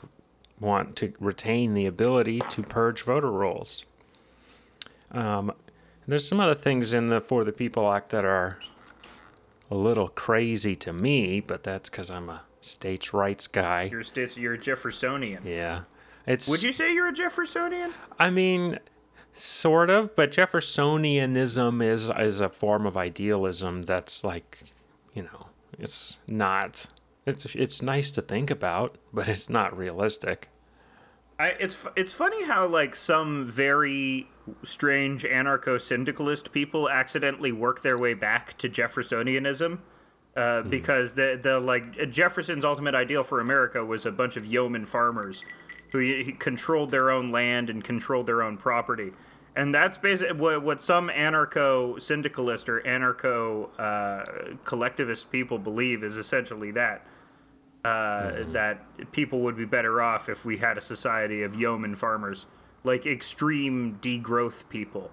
want 0.59 0.95
to 0.95 1.13
retain 1.19 1.73
the 1.73 1.85
ability 1.85 2.39
to 2.51 2.63
purge 2.63 3.03
voter 3.03 3.31
rolls. 3.31 3.85
Um, 5.11 5.51
there's 6.07 6.27
some 6.27 6.39
other 6.39 6.55
things 6.55 6.93
in 6.93 7.07
the 7.07 7.19
For 7.19 7.43
the 7.43 7.51
People 7.51 7.91
Act 7.91 8.09
that 8.09 8.23
are 8.23 8.57
a 9.69 9.75
little 9.75 10.07
crazy 10.09 10.75
to 10.77 10.93
me, 10.93 11.39
but 11.39 11.63
that's 11.63 11.89
because 11.89 12.09
I'm 12.09 12.29
a 12.29 12.43
states' 12.61 13.13
rights 13.13 13.47
guy. 13.47 13.83
You're 13.91 14.03
you're 14.35 14.53
a 14.53 14.57
Jeffersonian. 14.57 15.43
Yeah, 15.45 15.81
it's. 16.25 16.47
Would 16.49 16.63
you 16.63 16.73
say 16.73 16.93
you're 16.93 17.09
a 17.09 17.13
Jeffersonian? 17.13 17.93
I 18.19 18.29
mean, 18.29 18.79
sort 19.33 19.89
of, 19.89 20.15
but 20.15 20.31
Jeffersonianism 20.31 21.83
is 21.83 22.09
is 22.19 22.39
a 22.39 22.49
form 22.49 22.85
of 22.85 22.97
idealism 22.97 23.83
that's 23.83 24.23
like, 24.23 24.63
you 25.13 25.23
know, 25.23 25.47
it's 25.77 26.19
not. 26.27 26.87
It's 27.25 27.45
it's 27.55 27.81
nice 27.81 28.11
to 28.11 28.21
think 28.21 28.49
about, 28.49 28.97
but 29.13 29.27
it's 29.27 29.49
not 29.49 29.77
realistic. 29.77 30.49
I, 31.39 31.49
it's 31.59 31.77
it's 31.95 32.13
funny 32.13 32.45
how 32.45 32.65
like 32.67 32.95
some 32.95 33.45
very 33.45 34.27
strange 34.63 35.23
anarcho 35.23 35.79
syndicalist 35.79 36.51
people 36.51 36.89
accidentally 36.89 37.51
work 37.51 37.81
their 37.81 37.97
way 37.97 38.13
back 38.13 38.57
to 38.57 38.69
Jeffersonianism, 38.69 39.79
uh, 40.35 40.61
because 40.63 41.15
the 41.15 41.39
the 41.41 41.59
like 41.59 42.09
Jefferson's 42.11 42.65
ultimate 42.65 42.95
ideal 42.95 43.23
for 43.23 43.39
America 43.39 43.83
was 43.85 44.05
a 44.05 44.11
bunch 44.11 44.35
of 44.35 44.45
yeoman 44.45 44.85
farmers 44.85 45.45
who 45.91 45.99
he 45.99 46.31
controlled 46.31 46.91
their 46.91 47.09
own 47.11 47.31
land 47.31 47.69
and 47.69 47.83
controlled 47.83 48.25
their 48.25 48.41
own 48.41 48.57
property, 48.57 49.11
and 49.55 49.73
that's 49.73 49.97
basically 49.97 50.37
what 50.37 50.63
what 50.63 50.81
some 50.81 51.09
anarcho 51.09 52.01
syndicalist 52.01 52.69
or 52.69 52.81
anarcho 52.81 53.69
uh, 53.79 54.55
collectivist 54.63 55.31
people 55.31 55.59
believe 55.59 56.03
is 56.03 56.17
essentially 56.17 56.71
that 56.71 57.05
uh, 57.83 58.43
that 58.51 59.11
people 59.11 59.41
would 59.41 59.57
be 59.57 59.65
better 59.65 60.01
off 60.01 60.29
if 60.29 60.45
we 60.45 60.57
had 60.57 60.77
a 60.77 60.81
society 60.81 61.41
of 61.41 61.55
yeoman 61.55 61.95
farmers, 61.95 62.45
like 62.83 63.05
extreme 63.05 63.97
degrowth 64.01 64.69
people. 64.69 65.11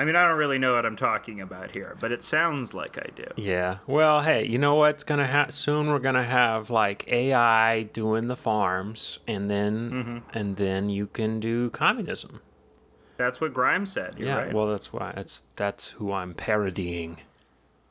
I 0.00 0.04
mean, 0.06 0.16
I 0.16 0.26
don't 0.26 0.38
really 0.38 0.56
know 0.56 0.76
what 0.76 0.86
I'm 0.86 0.96
talking 0.96 1.42
about 1.42 1.74
here, 1.74 1.94
but 2.00 2.10
it 2.10 2.22
sounds 2.22 2.72
like 2.72 2.96
I 2.96 3.10
do. 3.14 3.26
Yeah. 3.36 3.80
Well, 3.86 4.22
hey, 4.22 4.46
you 4.46 4.56
know 4.56 4.76
what's 4.76 5.04
gonna 5.04 5.26
happen? 5.26 5.52
Soon 5.52 5.88
we're 5.88 5.98
gonna 5.98 6.24
have 6.24 6.70
like 6.70 7.06
AI 7.08 7.82
doing 7.82 8.28
the 8.28 8.34
farms, 8.34 9.18
and 9.28 9.50
then 9.50 9.90
mm-hmm. 9.90 10.18
and 10.32 10.56
then 10.56 10.88
you 10.88 11.06
can 11.06 11.38
do 11.38 11.68
communism. 11.68 12.40
That's 13.18 13.42
what 13.42 13.52
Grimes 13.52 13.92
said. 13.92 14.14
You're 14.16 14.28
yeah. 14.28 14.36
right. 14.36 14.52
Well, 14.54 14.68
that's 14.68 14.90
why 14.90 15.12
it's 15.18 15.44
that's 15.56 15.90
who 15.90 16.14
I'm 16.14 16.32
parodying. 16.32 17.18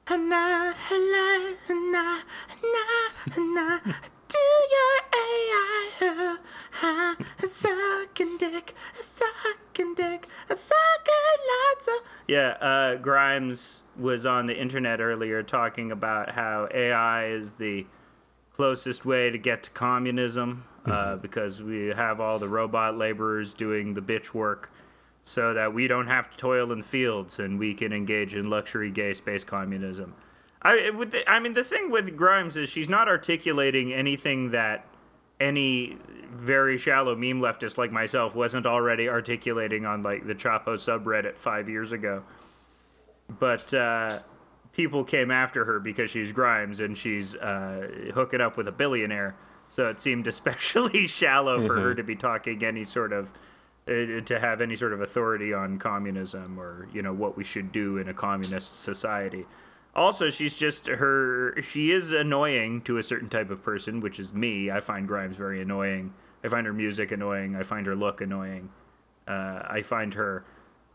Hana, 0.09 0.73
hana, 0.75 1.55
hana, 1.67 2.23
hana, 2.47 2.85
hana, 3.29 3.81
do 4.27 4.37
your 4.71 4.95
AI, 5.13 6.37
ha, 6.71 7.15
sucking 7.37 8.37
dick, 8.39 8.73
sucking 8.95 9.93
dick, 9.93 10.27
sucking 10.47 11.39
lots 11.47 11.87
of. 11.89 11.93
Yeah, 12.27 12.57
uh, 12.59 12.95
Grimes 12.95 13.83
was 13.95 14.25
on 14.25 14.47
the 14.47 14.59
internet 14.59 14.99
earlier 14.99 15.43
talking 15.43 15.91
about 15.91 16.31
how 16.31 16.67
AI 16.73 17.27
is 17.27 17.53
the 17.53 17.85
closest 18.51 19.05
way 19.05 19.29
to 19.29 19.37
get 19.37 19.61
to 19.61 19.69
communism 19.69 20.65
uh, 20.87 21.17
because 21.17 21.61
we 21.61 21.89
have 21.89 22.19
all 22.19 22.39
the 22.39 22.49
robot 22.49 22.97
laborers 22.97 23.53
doing 23.53 23.93
the 23.93 24.01
bitch 24.01 24.33
work 24.33 24.71
so 25.23 25.53
that 25.53 25.73
we 25.73 25.87
don't 25.87 26.07
have 26.07 26.29
to 26.29 26.37
toil 26.37 26.71
in 26.71 26.79
the 26.79 26.83
fields 26.83 27.39
and 27.39 27.59
we 27.59 27.73
can 27.73 27.93
engage 27.93 28.35
in 28.35 28.49
luxury 28.49 28.89
gay 28.89 29.13
space 29.13 29.43
communism. 29.43 30.15
I, 30.61 30.77
it 30.77 30.95
would, 30.95 31.15
I 31.27 31.39
mean, 31.39 31.53
the 31.53 31.63
thing 31.63 31.89
with 31.89 32.17
Grimes 32.17 32.57
is 32.57 32.69
she's 32.69 32.89
not 32.89 33.07
articulating 33.07 33.93
anything 33.93 34.51
that 34.51 34.85
any 35.39 35.97
very 36.31 36.77
shallow 36.77 37.15
meme 37.15 37.39
leftist 37.39 37.77
like 37.77 37.91
myself 37.91 38.35
wasn't 38.35 38.65
already 38.65 39.07
articulating 39.07 39.85
on 39.85 40.03
like 40.03 40.27
the 40.27 40.35
Chapo 40.35 40.75
subreddit 40.75 41.37
five 41.37 41.69
years 41.69 41.91
ago. 41.91 42.23
But 43.39 43.73
uh, 43.73 44.19
people 44.73 45.03
came 45.03 45.31
after 45.31 45.65
her 45.65 45.79
because 45.79 46.09
she's 46.11 46.31
Grimes 46.31 46.79
and 46.79 46.97
she's 46.97 47.35
uh, 47.35 48.11
hooking 48.13 48.41
up 48.41 48.57
with 48.57 48.67
a 48.67 48.71
billionaire. 48.71 49.35
So 49.69 49.87
it 49.87 49.99
seemed 49.99 50.27
especially 50.27 51.07
shallow 51.07 51.65
for 51.65 51.79
her 51.79 51.95
to 51.95 52.03
be 52.03 52.15
talking 52.15 52.63
any 52.63 52.83
sort 52.83 53.13
of 53.13 53.31
to 53.89 54.39
have 54.39 54.61
any 54.61 54.75
sort 54.75 54.93
of 54.93 55.01
authority 55.01 55.53
on 55.53 55.79
communism 55.79 56.59
or 56.59 56.87
you 56.93 57.01
know 57.01 57.13
what 57.13 57.35
we 57.35 57.43
should 57.43 57.71
do 57.71 57.97
in 57.97 58.07
a 58.07 58.13
communist 58.13 58.79
society. 58.81 59.45
Also, 59.95 60.29
she's 60.29 60.53
just 60.53 60.87
her. 60.87 61.59
She 61.61 61.91
is 61.91 62.11
annoying 62.11 62.81
to 62.81 62.97
a 62.97 63.03
certain 63.03 63.29
type 63.29 63.49
of 63.49 63.63
person, 63.63 63.99
which 63.99 64.19
is 64.19 64.31
me. 64.31 64.69
I 64.69 64.79
find 64.79 65.07
Grimes 65.07 65.35
very 65.35 65.61
annoying. 65.61 66.13
I 66.43 66.47
find 66.47 66.67
her 66.67 66.73
music 66.73 67.11
annoying. 67.11 67.55
I 67.55 67.63
find 67.63 67.87
her 67.87 67.95
look 67.95 68.21
annoying. 68.21 68.69
Uh, 69.27 69.61
I 69.67 69.81
find 69.81 70.13
her 70.13 70.45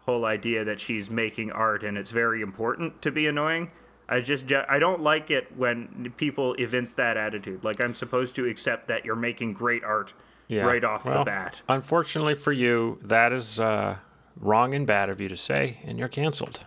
whole 0.06 0.24
idea 0.24 0.64
that 0.64 0.80
she's 0.80 1.08
making 1.10 1.50
art 1.50 1.82
and 1.82 1.96
it's 1.96 2.10
very 2.10 2.42
important 2.42 3.00
to 3.02 3.10
be 3.10 3.26
annoying. 3.26 3.70
I 4.08 4.20
just 4.20 4.52
I 4.52 4.78
don't 4.78 5.00
like 5.00 5.30
it 5.30 5.56
when 5.56 6.12
people 6.16 6.54
evince 6.54 6.94
that 6.94 7.16
attitude. 7.16 7.64
Like 7.64 7.80
I'm 7.80 7.94
supposed 7.94 8.34
to 8.36 8.46
accept 8.46 8.86
that 8.88 9.04
you're 9.04 9.16
making 9.16 9.54
great 9.54 9.82
art 9.82 10.12
Yeah. 10.48 10.62
right 10.62 10.84
off 10.84 11.04
the 11.04 11.22
bat. 11.24 11.62
Unfortunately 11.68 12.34
for 12.34 12.52
you, 12.52 12.98
that 13.02 13.32
is 13.32 13.58
uh, 13.58 13.96
wrong 14.38 14.74
and 14.74 14.86
bad 14.86 15.08
of 15.08 15.20
you 15.20 15.28
to 15.28 15.36
say, 15.36 15.78
and 15.84 15.98
you're 15.98 16.08
canceled. 16.08 16.60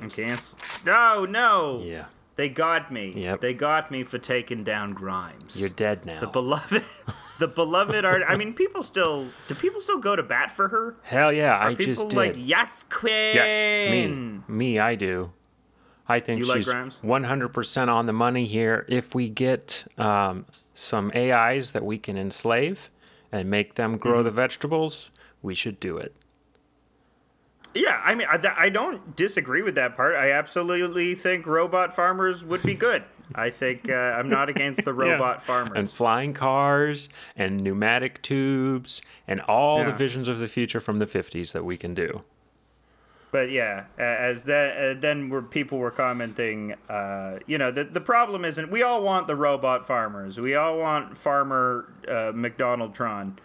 I'm 0.00 0.10
canceled. 0.10 0.62
No, 0.86 1.26
no. 1.26 1.82
Yeah. 1.84 2.06
They 2.36 2.48
got 2.48 2.92
me. 2.92 3.12
Yep. 3.16 3.40
They 3.40 3.52
got 3.52 3.90
me 3.90 4.04
for 4.04 4.16
taking 4.18 4.62
down 4.62 4.92
Grimes. 4.92 5.60
You're 5.60 5.70
dead 5.70 6.06
now. 6.06 6.20
the 6.20 6.28
beloved 6.28 6.84
the 7.40 7.48
beloved 7.48 8.04
art 8.04 8.22
i 8.26 8.36
mean 8.36 8.52
people 8.52 8.82
still 8.82 9.30
do 9.46 9.54
people 9.54 9.80
still 9.80 9.98
go 9.98 10.16
to 10.16 10.22
bat 10.24 10.50
for 10.50 10.66
her 10.68 10.96
Hell 11.04 11.32
yeah, 11.32 11.52
are 11.52 11.68
I 11.68 11.74
people 11.76 11.94
just 12.04 12.12
like 12.12 12.34
yes 12.36 12.84
queen 12.90 13.12
yes, 13.12 13.90
me. 13.90 14.40
Me, 14.48 14.78
I 14.80 14.94
do. 14.96 15.32
I 16.08 16.20
think 16.20 16.38
You 16.40 16.52
she's 16.52 16.66
Grimes? 16.66 16.98
100% 17.04 17.88
on 17.88 18.06
the 18.06 18.12
money 18.14 18.46
here. 18.46 18.86
If 18.88 19.14
we 19.14 19.28
get 19.28 19.84
um, 19.98 20.46
some 20.78 21.10
AIs 21.14 21.72
that 21.72 21.84
we 21.84 21.98
can 21.98 22.16
enslave 22.16 22.90
and 23.32 23.50
make 23.50 23.74
them 23.74 23.92
Mm-hmm. 23.92 24.00
grow 24.00 24.22
the 24.22 24.30
vegetables, 24.30 25.10
we 25.42 25.54
should 25.54 25.78
do 25.80 25.96
it. 25.98 26.14
yeah 27.74 28.00
i 28.04 28.14
mean 28.14 28.26
I, 28.30 28.38
I 28.56 28.68
don't 28.70 29.14
disagree 29.14 29.62
with 29.62 29.74
that 29.74 29.96
part 29.96 30.14
i 30.14 30.30
absolutely 30.32 31.14
think 31.14 31.46
robot 31.46 31.94
farmers 31.94 32.42
would 32.44 32.62
be 32.62 32.74
good 32.74 33.04
i 33.34 33.50
think 33.50 33.88
uh, 33.90 33.92
i'm 34.18 34.28
not 34.28 34.48
against 34.48 34.84
the 34.84 34.94
robot 35.04 35.42
farmers 35.42 35.72
And 35.76 35.90
flying 35.90 36.32
cars 36.32 37.08
and 37.36 37.60
pneumatic 37.60 38.22
tubes 38.22 39.02
and 39.28 39.40
all 39.42 39.84
the 39.84 39.92
visions 39.92 40.28
of 40.28 40.38
the 40.38 40.48
future 40.48 40.80
from 40.80 40.98
the 40.98 41.06
50s 41.06 41.52
that 41.52 41.64
we 41.64 41.76
can 41.76 41.92
do. 41.94 42.22
But 43.30 43.50
yeah, 43.50 43.84
as 43.98 44.44
that 44.44 44.76
uh, 44.76 45.00
then 45.00 45.28
where 45.28 45.42
people 45.42 45.78
were 45.78 45.90
commenting, 45.90 46.74
uh, 46.88 47.38
you 47.46 47.58
know, 47.58 47.70
the 47.70 47.84
the 47.84 48.00
problem 48.00 48.44
isn't 48.44 48.70
we 48.70 48.82
all 48.82 49.02
want 49.02 49.26
the 49.26 49.36
robot 49.36 49.86
farmers, 49.86 50.40
we 50.40 50.54
all 50.54 50.78
want 50.78 51.18
farmer 51.18 51.92
uh, 52.08 52.32
McDonald 52.34 52.94
Tron, 52.94 53.38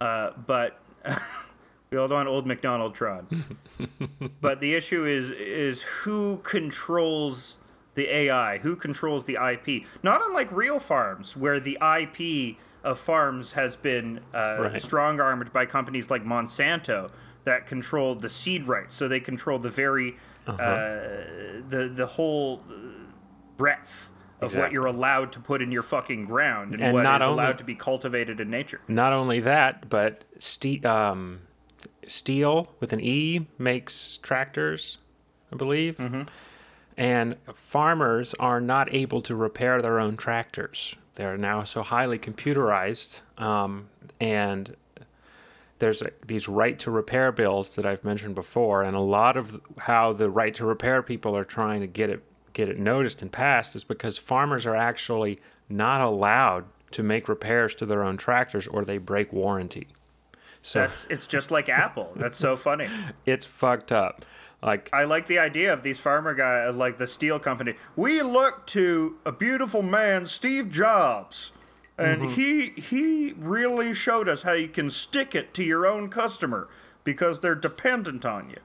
uh, 0.00 0.32
but 0.46 0.78
we 1.90 1.96
all 1.96 2.08
want 2.08 2.28
old 2.28 2.46
McDonald 2.46 2.94
Tron. 2.94 3.56
but 4.42 4.60
the 4.60 4.74
issue 4.74 5.06
is 5.06 5.30
is 5.30 5.80
who 5.82 6.40
controls 6.42 7.58
the 7.94 8.08
AI, 8.14 8.58
who 8.58 8.76
controls 8.76 9.24
the 9.24 9.38
IP? 9.42 9.86
Not 10.02 10.20
unlike 10.22 10.52
real 10.52 10.78
farms, 10.80 11.34
where 11.34 11.58
the 11.60 11.78
IP 11.80 12.56
of 12.82 12.98
farms 12.98 13.52
has 13.52 13.76
been 13.76 14.20
uh, 14.34 14.56
Right. 14.60 14.82
strong 14.82 15.18
armed 15.18 15.50
by 15.52 15.64
companies 15.64 16.10
like 16.10 16.24
Monsanto 16.26 17.10
that 17.44 17.66
controlled 17.66 18.20
the 18.22 18.28
seed 18.28 18.66
rights, 18.66 18.94
so 18.94 19.06
they 19.08 19.20
control 19.20 19.58
the 19.58 19.68
very 19.70 20.16
Uh-huh. 20.46 20.60
uh, 20.62 21.24
the 21.68 21.90
the 21.94 22.06
whole 22.06 22.62
breadth 23.56 24.10
of 24.40 24.54
what 24.54 24.72
you're 24.72 24.84
allowed 24.86 25.32
to 25.32 25.40
put 25.40 25.62
in 25.62 25.72
your 25.72 25.82
fucking 25.82 26.24
ground 26.26 26.74
and, 26.74 26.82
And 26.82 26.92
what 26.92 27.06
is 27.06 27.22
only- 27.22 27.24
allowed 27.42 27.56
to 27.58 27.64
be 27.64 27.74
cultivated 27.74 28.40
in 28.40 28.50
nature. 28.50 28.80
Not 28.88 29.12
only 29.14 29.40
that, 29.40 29.88
but 29.88 30.24
ste- 30.38 30.84
um, 30.84 31.40
Steel 32.06 32.74
with 32.80 32.92
an 32.92 33.00
E 33.00 33.46
makes 33.56 34.18
tractors, 34.18 34.98
I 35.50 35.56
believe. 35.56 35.98
And 36.96 37.36
farmers 37.54 38.34
are 38.34 38.60
not 38.60 38.92
able 38.92 39.20
to 39.22 39.34
repair 39.34 39.80
their 39.80 39.98
own 39.98 40.16
tractors. 40.18 40.94
They're 41.14 41.38
now 41.38 41.64
so 41.64 41.82
highly 41.82 42.18
computerized, 42.18 43.22
um, 43.40 43.88
and 44.20 44.76
there's 45.78 46.02
a, 46.02 46.10
these 46.26 46.48
right 46.48 46.78
to 46.80 46.90
repair 46.90 47.32
bills 47.32 47.76
that 47.76 47.84
I've 47.84 48.04
mentioned 48.04 48.34
before, 48.34 48.82
and 48.82 48.96
a 48.96 49.00
lot 49.00 49.36
of 49.36 49.60
how 49.78 50.12
the 50.12 50.30
right 50.30 50.54
to 50.54 50.64
repair 50.64 51.02
people 51.02 51.36
are 51.36 51.44
trying 51.44 51.80
to 51.80 51.86
get 51.86 52.10
it 52.10 52.22
get 52.52 52.68
it 52.68 52.78
noticed 52.78 53.20
and 53.20 53.32
passed 53.32 53.74
is 53.74 53.82
because 53.82 54.16
farmers 54.16 54.64
are 54.64 54.76
actually 54.76 55.40
not 55.68 56.00
allowed 56.00 56.64
to 56.92 57.02
make 57.02 57.28
repairs 57.28 57.74
to 57.74 57.84
their 57.84 58.04
own 58.04 58.16
tractors 58.16 58.68
or 58.68 58.84
they 58.84 58.96
break 58.96 59.32
warranty. 59.32 59.88
So 60.62 60.78
That's 60.80 61.06
it's 61.10 61.26
just 61.26 61.50
like 61.50 61.68
Apple. 61.84 62.12
That's 62.14 62.38
so 62.38 62.56
funny. 62.56 62.88
it's 63.26 63.44
fucked 63.44 63.90
up. 63.92 64.24
Like 64.62 64.88
I 64.92 65.04
like 65.04 65.26
the 65.26 65.38
idea 65.38 65.72
of 65.72 65.82
these 65.82 66.00
farmer 66.00 66.32
guy, 66.32 66.68
like 66.70 66.96
the 66.96 67.06
steel 67.06 67.38
company. 67.38 67.74
We 67.96 68.22
look 68.22 68.66
to 68.68 69.16
a 69.26 69.32
beautiful 69.32 69.82
man, 69.82 70.24
Steve 70.24 70.70
Jobs, 70.70 71.52
and 71.98 72.22
mm-hmm. 72.22 72.32
he 72.32 72.80
he 72.80 73.32
really 73.38 73.94
showed 73.94 74.28
us 74.28 74.42
how 74.42 74.52
you 74.52 74.68
can 74.68 74.90
stick 74.90 75.34
it 75.34 75.54
to 75.54 75.62
your 75.62 75.86
own 75.86 76.08
customer 76.08 76.68
because 77.04 77.40
they're 77.40 77.54
dependent 77.54 78.24
on 78.24 78.50
you. 78.50 78.56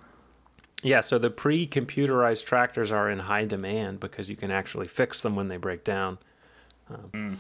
yeah, 0.82 1.02
so 1.02 1.18
the 1.18 1.30
pre-computerized 1.30 2.46
tractors 2.46 2.92
are 2.92 3.10
in 3.10 3.20
high 3.20 3.46
demand 3.46 4.00
because 4.00 4.30
you 4.30 4.36
can 4.36 4.50
actually 4.50 4.88
fix 4.88 5.22
them 5.22 5.36
when 5.36 5.50
they 5.50 5.58
break 5.58 5.84
down. 5.84 6.18
Um, 6.90 7.10
mm. 7.14 7.38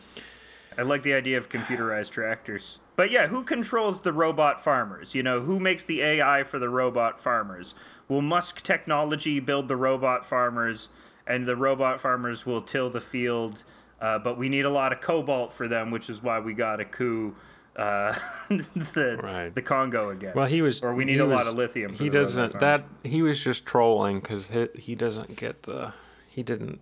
I 0.78 0.84
like 0.84 1.04
the 1.04 1.14
idea 1.14 1.38
of 1.38 1.50
computerized 1.50 2.12
tractors. 2.12 2.80
But 2.96 3.12
yeah, 3.12 3.28
who 3.28 3.44
controls 3.44 4.02
the 4.02 4.14
robot 4.14 4.64
farmers? 4.64 5.16
You 5.16 5.24
know, 5.24 5.42
who 5.42 5.60
makes 5.60 5.86
the 5.86 6.02
AI 6.02 6.44
for 6.44 6.60
the 6.60 6.70
robot 6.70 7.20
farmers? 7.20 7.76
Will 8.08 8.22
Musk 8.22 8.62
Technology 8.62 9.40
build 9.40 9.68
the 9.68 9.78
robot 9.78 10.26
farmers, 10.26 10.90
and 11.26 11.46
the 11.46 11.56
robot 11.56 12.02
farmers 12.02 12.46
will 12.46 12.62
till 12.62 12.90
the 12.90 13.02
field? 13.02 13.64
Uh, 14.02 14.18
but 14.20 14.38
we 14.38 14.50
need 14.50 14.66
a 14.66 14.70
lot 14.70 14.94
of 14.94 15.02
cobalt 15.02 15.54
for 15.54 15.68
them, 15.68 15.92
which 15.92 16.10
is 16.10 16.24
why 16.24 16.40
we 16.40 16.54
got 16.54 16.80
a 16.80 16.86
coup. 16.86 17.36
Uh, 17.76 18.14
the 18.50 19.20
Right. 19.22 19.54
the 19.54 19.62
Congo 19.62 20.10
again. 20.10 20.34
Well, 20.36 20.48
he 20.48 20.62
was 20.62 20.82
or 20.82 20.94
we 20.94 21.06
need 21.06 21.20
a 21.20 21.26
lot 21.26 21.48
of 21.48 21.54
lithium. 21.54 21.94
For 21.94 22.04
He 22.04 22.10
doesn't 22.10 22.60
that 22.60 22.84
he 23.04 23.22
was 23.22 23.44
just 23.44 23.66
trolling 23.66 24.20
because 24.20 24.50
he, 24.50 24.68
he 24.76 24.96
doesn't 24.96 25.36
get 25.36 25.64
the 25.64 25.94
he 26.28 26.44
didn't. 26.44 26.80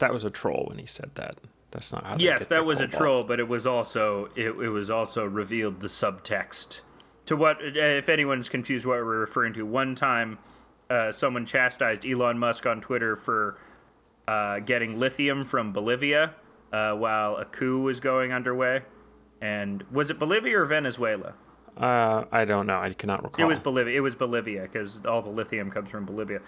That 0.00 0.12
was 0.12 0.24
a 0.24 0.30
troll 0.30 0.66
when 0.68 0.78
he 0.78 0.86
said 0.86 1.10
that. 1.14 1.38
That's 1.70 1.92
not 1.92 2.04
how. 2.04 2.16
Yes, 2.18 2.46
that 2.48 2.64
was 2.64 2.80
a 2.80 2.86
troll, 2.88 3.24
but 3.24 3.40
it 3.40 3.48
was 3.48 3.66
also 3.66 4.30
it, 4.36 4.48
it 4.48 4.70
was 4.70 4.90
also 4.90 5.24
revealed 5.24 5.80
the 5.80 5.88
subtext 5.88 6.80
to 7.26 7.36
what 7.36 7.58
if 7.60 8.08
anyone's 8.08 8.48
confused 8.48 8.86
what 8.86 8.98
we're 8.98 9.18
referring 9.18 9.52
to. 9.54 9.66
One 9.66 9.94
time, 9.94 10.38
uh, 10.88 11.12
someone 11.12 11.46
chastised 11.46 12.06
Elon 12.06 12.38
Musk 12.38 12.66
on 12.66 12.80
Twitter 12.80 13.16
for 13.16 13.58
uh, 14.28 14.60
getting 14.60 14.98
lithium 14.98 15.44
from 15.44 15.72
Bolivia 15.72 16.34
uh, 16.74 16.92
while 16.96 17.36
a 17.36 17.44
coup 17.44 17.80
was 17.80 18.00
going 18.00 18.32
underway. 18.32 18.82
And 19.40 19.84
was 19.92 20.10
it 20.10 20.18
Bolivia 20.18 20.60
or 20.60 20.66
Venezuela? 20.66 21.34
Uh, 21.76 22.24
I 22.32 22.44
don't 22.44 22.66
know. 22.66 22.80
I 22.80 22.92
cannot 22.92 23.22
recall. 23.22 23.44
It 23.44 23.48
was 23.48 23.58
Bolivia. 23.60 23.96
It 23.96 24.00
was 24.00 24.14
Bolivia 24.14 24.62
because 24.62 25.00
all 25.06 25.22
the 25.22 25.30
lithium 25.30 25.70
comes 25.70 25.88
from 25.88 26.04
Bolivia. 26.04 26.40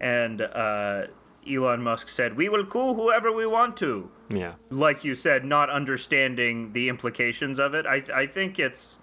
And 0.00 0.40
uh, 0.42 1.06
Elon 1.48 1.82
Musk 1.82 2.08
said, 2.08 2.36
"We 2.36 2.48
will 2.48 2.64
coup 2.64 2.94
whoever 2.94 3.32
we 3.32 3.46
want 3.46 3.76
to." 3.78 4.10
yeah. 4.28 4.54
like 4.70 5.04
you 5.04 5.14
said, 5.14 5.44
not 5.44 5.70
understanding 5.70 6.72
the 6.72 6.88
implications 6.88 7.58
of 7.58 7.74
it. 7.74 7.86
I 7.86 8.02
I 8.14 8.26
think 8.26 8.58
it's 8.58 8.98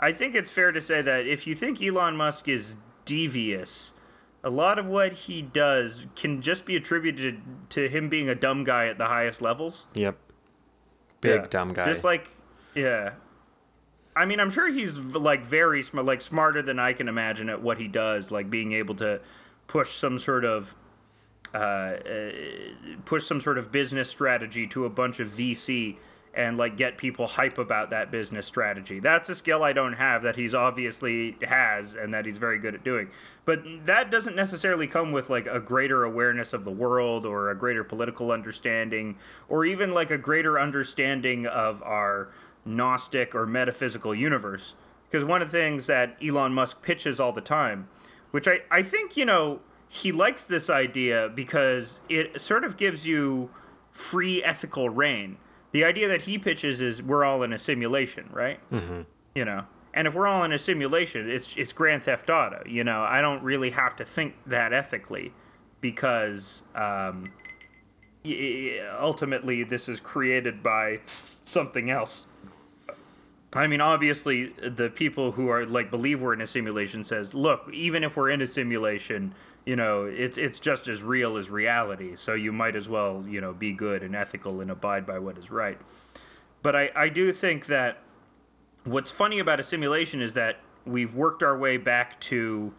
I 0.00 0.12
think 0.12 0.34
it's 0.34 0.50
fair 0.50 0.72
to 0.72 0.80
say 0.80 1.02
that 1.02 1.26
if 1.26 1.46
you 1.46 1.54
think 1.54 1.82
Elon 1.82 2.16
Musk 2.16 2.48
is 2.48 2.76
devious, 3.04 3.94
a 4.44 4.50
lot 4.50 4.78
of 4.78 4.86
what 4.86 5.12
he 5.12 5.40
does 5.42 6.06
can 6.16 6.40
just 6.42 6.64
be 6.66 6.74
attributed 6.76 7.40
to 7.70 7.88
him 7.88 8.08
being 8.08 8.28
a 8.28 8.34
dumb 8.34 8.64
guy 8.64 8.86
at 8.88 8.98
the 8.98 9.06
highest 9.06 9.40
levels. 9.40 9.86
Yep. 9.94 10.16
Big 11.20 11.40
Yeah. 11.42 11.46
dumb 11.48 11.72
guy. 11.72 11.84
Just 11.84 12.04
like 12.04 12.30
yeah. 12.74 13.12
I 14.14 14.26
mean, 14.26 14.40
I'm 14.40 14.50
sure 14.50 14.68
he's 14.70 14.98
like 14.98 15.44
very 15.44 15.82
smart, 15.82 16.04
like 16.06 16.20
smarter 16.20 16.60
than 16.62 16.78
I 16.78 16.92
can 16.92 17.08
imagine 17.08 17.48
at 17.48 17.62
what 17.62 17.78
he 17.78 17.88
does, 17.88 18.30
like 18.30 18.50
being 18.50 18.72
able 18.72 18.94
to 18.96 19.20
push 19.68 19.94
some 19.94 20.18
sort 20.18 20.44
of 20.44 20.74
uh, 21.54 21.56
uh, 21.58 22.30
push 23.04 23.24
some 23.26 23.40
sort 23.40 23.58
of 23.58 23.70
business 23.70 24.08
strategy 24.10 24.66
to 24.66 24.84
a 24.86 24.90
bunch 24.90 25.20
of 25.20 25.28
VC 25.28 25.96
and 26.34 26.56
like 26.56 26.76
get 26.76 26.96
people 26.96 27.26
hype 27.26 27.58
about 27.58 27.90
that 27.90 28.10
business 28.10 28.46
strategy. 28.46 28.98
That's 28.98 29.28
a 29.28 29.34
skill 29.34 29.62
I 29.62 29.72
don't 29.72 29.94
have 29.94 30.22
that 30.22 30.36
he's 30.36 30.54
obviously 30.54 31.36
has 31.42 31.94
and 31.94 32.12
that 32.14 32.24
he's 32.24 32.38
very 32.38 32.58
good 32.58 32.74
at 32.74 32.82
doing. 32.82 33.10
But 33.44 33.62
that 33.86 34.10
doesn't 34.10 34.34
necessarily 34.34 34.86
come 34.86 35.12
with 35.12 35.28
like 35.28 35.46
a 35.46 35.60
greater 35.60 36.04
awareness 36.04 36.52
of 36.52 36.64
the 36.64 36.70
world 36.70 37.26
or 37.26 37.50
a 37.50 37.54
greater 37.54 37.84
political 37.84 38.32
understanding 38.32 39.16
or 39.48 39.64
even 39.64 39.92
like 39.92 40.10
a 40.10 40.18
greater 40.18 40.58
understanding 40.58 41.46
of 41.46 41.82
our 41.82 42.30
gnostic 42.64 43.34
or 43.34 43.46
metaphysical 43.46 44.14
universe. 44.14 44.74
Because 45.10 45.26
one 45.26 45.42
of 45.42 45.50
the 45.50 45.58
things 45.58 45.86
that 45.88 46.16
Elon 46.24 46.54
Musk 46.54 46.80
pitches 46.80 47.20
all 47.20 47.32
the 47.32 47.42
time, 47.42 47.88
which 48.30 48.48
I, 48.48 48.60
I 48.70 48.82
think, 48.82 49.16
you 49.16 49.26
know, 49.26 49.60
he 49.86 50.10
likes 50.10 50.46
this 50.46 50.70
idea 50.70 51.30
because 51.34 52.00
it 52.08 52.40
sort 52.40 52.64
of 52.64 52.78
gives 52.78 53.06
you 53.06 53.50
free 53.90 54.42
ethical 54.42 54.88
reign. 54.88 55.36
The 55.72 55.84
idea 55.84 56.08
that 56.08 56.22
he 56.22 56.38
pitches 56.38 56.80
is 56.80 57.02
we're 57.02 57.24
all 57.24 57.42
in 57.42 57.52
a 57.52 57.58
simulation, 57.58 58.28
right? 58.30 58.60
Mm-hmm. 58.70 59.02
You 59.34 59.44
know, 59.44 59.64
and 59.94 60.06
if 60.06 60.14
we're 60.14 60.26
all 60.26 60.44
in 60.44 60.52
a 60.52 60.58
simulation, 60.58 61.30
it's 61.30 61.56
it's 61.56 61.72
Grand 61.72 62.04
Theft 62.04 62.30
Auto. 62.30 62.62
You 62.66 62.84
know, 62.84 63.02
I 63.02 63.20
don't 63.20 63.42
really 63.42 63.70
have 63.70 63.96
to 63.96 64.04
think 64.04 64.34
that 64.46 64.72
ethically 64.72 65.32
because 65.80 66.62
um, 66.74 67.32
ultimately 69.00 69.64
this 69.64 69.88
is 69.88 70.00
created 70.00 70.62
by 70.62 71.00
something 71.42 71.90
else. 71.90 72.26
I 73.54 73.66
mean, 73.66 73.82
obviously, 73.82 74.46
the 74.46 74.88
people 74.88 75.32
who 75.32 75.48
are 75.48 75.66
like 75.66 75.90
believe 75.90 76.22
we're 76.22 76.32
in 76.32 76.40
a 76.40 76.46
simulation 76.46 77.04
says, 77.04 77.34
look, 77.34 77.68
even 77.72 78.02
if 78.02 78.16
we're 78.16 78.30
in 78.30 78.40
a 78.40 78.46
simulation, 78.46 79.34
you 79.64 79.76
know, 79.76 80.04
it's 80.04 80.38
it's 80.38 80.58
just 80.58 80.88
as 80.88 81.02
real 81.02 81.36
as 81.36 81.50
reality. 81.50 82.16
So 82.16 82.34
you 82.34 82.52
might 82.52 82.76
as 82.76 82.88
well, 82.88 83.24
you 83.28 83.40
know, 83.40 83.52
be 83.52 83.72
good 83.72 84.02
and 84.02 84.16
ethical 84.16 84.60
and 84.60 84.70
abide 84.70 85.06
by 85.06 85.18
what 85.18 85.38
is 85.38 85.50
right. 85.50 85.78
But 86.62 86.76
I, 86.76 86.90
I 86.94 87.08
do 87.08 87.32
think 87.32 87.66
that 87.66 87.98
what's 88.84 89.10
funny 89.10 89.38
about 89.38 89.60
a 89.60 89.62
simulation 89.64 90.20
is 90.20 90.34
that 90.34 90.58
we've 90.84 91.14
worked 91.14 91.42
our 91.42 91.56
way 91.56 91.76
back 91.76 92.20
to 92.20 92.74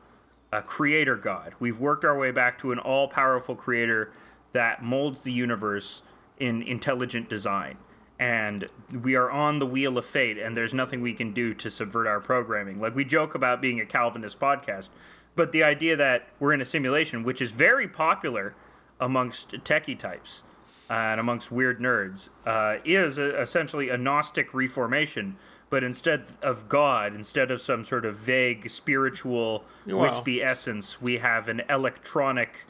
a 0.52 0.62
creator 0.62 1.16
god. 1.16 1.56
We've 1.60 1.80
worked 1.80 2.06
our 2.06 2.18
way 2.18 2.32
back 2.32 2.60
to 2.60 2.72
an 2.72 2.80
all 2.80 3.08
powerful 3.08 3.56
creator 3.56 4.12
that 4.52 4.84
molds 4.84 5.22
the 5.22 5.32
universe 5.32 6.04
in 6.38 6.62
intelligent 6.62 7.30
design. 7.30 7.78
And 8.20 8.70
we 8.92 9.16
are 9.16 9.30
on 9.30 9.60
the 9.60 9.66
wheel 9.66 9.98
of 9.98 10.06
fate, 10.06 10.38
and 10.38 10.56
there's 10.56 10.74
nothing 10.74 11.02
we 11.02 11.14
can 11.14 11.34
do 11.34 11.54
to 11.56 11.70
subvert 11.70 12.08
our 12.08 12.20
programming. 12.20 12.80
Like, 12.80 12.96
we 12.96 13.04
joke 13.04 13.34
about 13.34 13.60
being 13.60 13.82
a 13.82 13.86
Calvinist 13.86 14.40
podcast, 14.40 14.90
but 15.36 15.52
the 15.52 15.64
idea 15.64 15.96
that 15.96 16.28
we're 16.40 16.54
in 16.54 16.62
a 16.62 16.66
simulation, 16.66 17.24
which 17.24 17.42
is 17.42 17.52
very 17.52 17.88
popular 17.88 18.54
amongst 19.00 19.50
techie 19.64 19.98
types 19.98 20.44
uh, 20.90 20.94
and 20.94 21.20
amongst 21.20 21.52
weird 21.52 21.80
nerds, 21.80 22.30
uh, 22.46 22.78
is 22.86 23.18
a, 23.18 23.40
essentially 23.42 23.90
a 23.90 23.98
Gnostic 23.98 24.54
reformation. 24.54 25.36
But 25.70 25.84
instead 25.84 26.26
of 26.44 26.70
God, 26.70 27.16
instead 27.16 27.50
of 27.50 27.60
some 27.62 27.84
sort 27.84 28.06
of 28.06 28.16
vague 28.16 28.70
spiritual 28.70 29.64
Well- 29.88 29.98
wispy 30.00 30.42
essence, 30.44 31.02
we 31.02 31.18
have 31.18 31.50
an 31.50 31.64
electronic, 31.68 32.66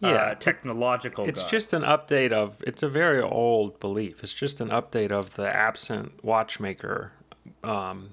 Yeah, 0.00 0.08
uh, 0.10 0.34
technological 0.34 1.24
It's 1.28 1.42
God. 1.42 1.50
just 1.50 1.72
an 1.72 1.82
update 1.82 2.32
of. 2.32 2.62
It's 2.66 2.82
a 2.82 2.88
very 2.88 3.20
old 3.22 3.78
belief. 3.78 4.24
It's 4.24 4.34
just 4.34 4.60
an 4.60 4.70
update 4.70 5.12
of 5.12 5.36
the 5.36 5.54
absent 5.54 6.24
watchmaker 6.24 7.12
um, 7.62 8.10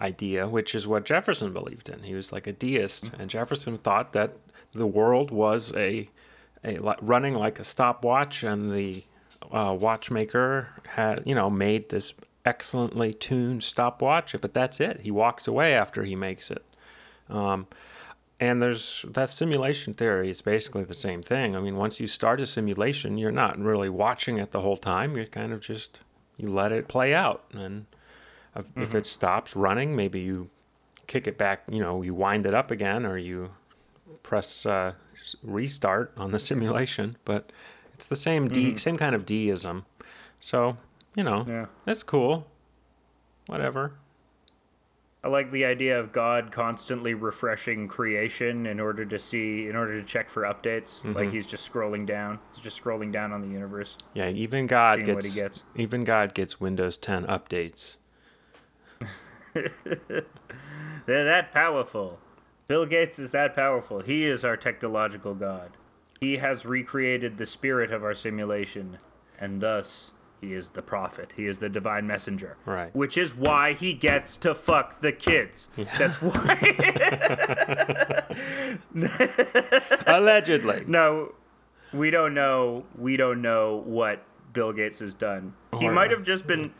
idea, 0.00 0.48
which 0.48 0.74
is 0.74 0.86
what 0.86 1.04
Jefferson 1.04 1.52
believed 1.52 1.88
in. 1.88 2.02
He 2.02 2.14
was 2.14 2.32
like 2.32 2.46
a 2.46 2.52
deist, 2.52 3.10
and 3.18 3.30
Jefferson 3.30 3.76
thought 3.76 4.12
that 4.12 4.36
the 4.72 4.86
world 4.86 5.30
was 5.30 5.72
a, 5.74 6.08
a 6.64 6.78
running 7.00 7.34
like 7.34 7.58
a 7.58 7.64
stopwatch, 7.64 8.42
and 8.42 8.72
the 8.72 9.04
uh, 9.52 9.76
watchmaker 9.78 10.68
had 10.88 11.22
you 11.24 11.34
know 11.34 11.50
made 11.50 11.88
this 11.90 12.14
excellently 12.44 13.12
tuned 13.12 13.62
stopwatch, 13.62 14.34
but 14.40 14.52
that's 14.52 14.80
it. 14.80 15.00
He 15.00 15.10
walks 15.10 15.46
away 15.46 15.74
after 15.74 16.04
he 16.04 16.14
makes 16.14 16.50
it. 16.50 16.64
Um, 17.28 17.66
and 18.40 18.60
there's 18.60 19.04
that 19.08 19.30
simulation 19.30 19.94
theory 19.94 20.28
is 20.28 20.42
basically 20.42 20.84
the 20.84 20.94
same 20.94 21.22
thing. 21.22 21.54
I 21.56 21.60
mean, 21.60 21.76
once 21.76 22.00
you 22.00 22.06
start 22.06 22.40
a 22.40 22.46
simulation, 22.46 23.16
you're 23.16 23.30
not 23.30 23.58
really 23.58 23.88
watching 23.88 24.38
it 24.38 24.50
the 24.50 24.60
whole 24.60 24.76
time. 24.76 25.16
You're 25.16 25.26
kind 25.26 25.52
of 25.52 25.60
just 25.60 26.00
you 26.36 26.50
let 26.50 26.72
it 26.72 26.88
play 26.88 27.14
out, 27.14 27.44
and 27.52 27.86
if, 28.56 28.66
if 28.76 28.94
it 28.94 29.06
stops 29.06 29.56
running, 29.56 29.94
maybe 29.96 30.20
you 30.20 30.50
kick 31.06 31.26
it 31.26 31.36
back. 31.38 31.62
You 31.68 31.80
know, 31.80 32.02
you 32.02 32.14
wind 32.14 32.46
it 32.46 32.54
up 32.54 32.70
again, 32.70 33.04
or 33.06 33.16
you 33.18 33.50
press 34.22 34.64
uh, 34.66 34.92
restart 35.42 36.12
on 36.16 36.30
the 36.30 36.38
simulation. 36.50 37.16
But 37.24 37.50
it's 37.94 38.06
the 38.06 38.16
same 38.16 38.48
D, 38.48 38.76
same 38.76 38.96
kind 38.96 39.14
of 39.14 39.24
deism. 39.26 39.84
So 40.40 40.76
you 41.16 41.22
know, 41.24 41.44
Yeah. 41.48 41.66
that's 41.84 42.02
cool. 42.02 42.46
Whatever. 43.46 43.92
I 45.22 45.28
like 45.28 45.52
the 45.52 45.64
idea 45.64 45.98
of 45.98 46.12
God 46.12 46.52
constantly 46.52 47.14
refreshing 47.14 47.88
creation 47.88 48.66
in 48.66 48.78
order 48.78 49.06
to 49.06 49.18
see, 49.18 49.66
in 49.68 49.74
order 49.74 49.98
to 49.98 50.06
check 50.06 50.28
for 50.28 50.42
updates. 50.42 51.00
Mm-hmm. 51.00 51.12
Like 51.14 51.30
he's 51.30 51.46
just 51.46 51.70
scrolling 51.72 52.04
down. 52.04 52.40
He's 52.52 52.62
just 52.62 52.82
scrolling 52.82 53.10
down 53.10 53.32
on 53.32 53.40
the 53.40 53.48
universe. 53.48 53.96
Yeah, 54.12 54.28
even 54.28 54.66
God 54.66 55.02
gets, 55.02 55.14
what 55.16 55.24
he 55.24 55.30
gets. 55.40 55.62
even 55.76 56.04
God 56.04 56.34
gets 56.34 56.60
Windows 56.60 56.98
10 56.98 57.24
updates. 57.24 57.96
They're 61.06 61.24
that 61.24 61.52
powerful. 61.52 62.18
Bill 62.66 62.86
Gates 62.86 63.18
is 63.18 63.30
that 63.32 63.54
powerful. 63.54 64.00
He 64.00 64.24
is 64.24 64.44
our 64.44 64.56
technological 64.56 65.34
God. 65.34 65.72
He 66.20 66.38
has 66.38 66.64
recreated 66.64 67.36
the 67.36 67.46
spirit 67.46 67.90
of 67.92 68.02
our 68.02 68.14
simulation, 68.14 68.98
and 69.38 69.60
thus 69.60 70.12
he 70.40 70.52
is 70.54 70.70
the 70.70 70.82
prophet. 70.82 71.34
He 71.36 71.46
is 71.46 71.58
the 71.58 71.68
divine 71.68 72.06
messenger. 72.06 72.56
Right. 72.64 72.94
Which 72.94 73.16
is 73.18 73.34
why 73.34 73.72
he 73.72 73.92
gets 73.92 74.36
to 74.38 74.54
fuck 74.54 75.00
the 75.00 75.12
kids. 75.12 75.68
That's 75.98 76.16
why. 76.20 76.54
Allegedly. 80.06 80.84
No, 80.88 81.32
we 81.92 82.10
don't 82.10 82.34
know. 82.34 82.84
We 82.96 83.16
don't 83.16 83.40
know 83.42 83.82
what 83.84 84.24
Bill 84.52 84.72
Gates 84.72 85.00
has 85.00 85.14
done. 85.14 85.54
He 85.78 85.88
might 85.88 86.10
have 86.10 86.22
just 86.22 86.46
been. 86.46 86.72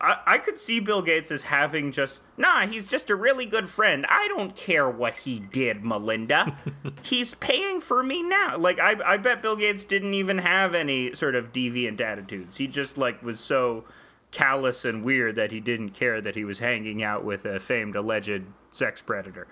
I, 0.00 0.18
I 0.26 0.38
could 0.38 0.58
see 0.58 0.78
Bill 0.80 1.02
Gates 1.02 1.30
as 1.30 1.42
having 1.42 1.90
just. 1.90 2.20
Nah, 2.36 2.66
he's 2.66 2.86
just 2.86 3.10
a 3.10 3.16
really 3.16 3.46
good 3.46 3.68
friend. 3.68 4.06
I 4.08 4.28
don't 4.28 4.54
care 4.54 4.88
what 4.88 5.14
he 5.16 5.40
did, 5.40 5.84
Melinda. 5.84 6.56
he's 7.02 7.34
paying 7.34 7.80
for 7.80 8.02
me 8.02 8.22
now. 8.22 8.56
Like 8.56 8.78
I, 8.78 8.96
I 9.04 9.16
bet 9.16 9.42
Bill 9.42 9.56
Gates 9.56 9.84
didn't 9.84 10.14
even 10.14 10.38
have 10.38 10.74
any 10.74 11.14
sort 11.14 11.34
of 11.34 11.52
deviant 11.52 12.00
attitudes. 12.00 12.58
He 12.58 12.68
just 12.68 12.96
like 12.96 13.22
was 13.22 13.40
so 13.40 13.84
callous 14.30 14.84
and 14.84 15.02
weird 15.02 15.34
that 15.36 15.50
he 15.50 15.60
didn't 15.60 15.90
care 15.90 16.20
that 16.20 16.36
he 16.36 16.44
was 16.44 16.58
hanging 16.58 17.02
out 17.02 17.24
with 17.24 17.44
a 17.44 17.58
famed 17.58 17.96
alleged 17.96 18.44
sex 18.70 19.00
predator. 19.02 19.48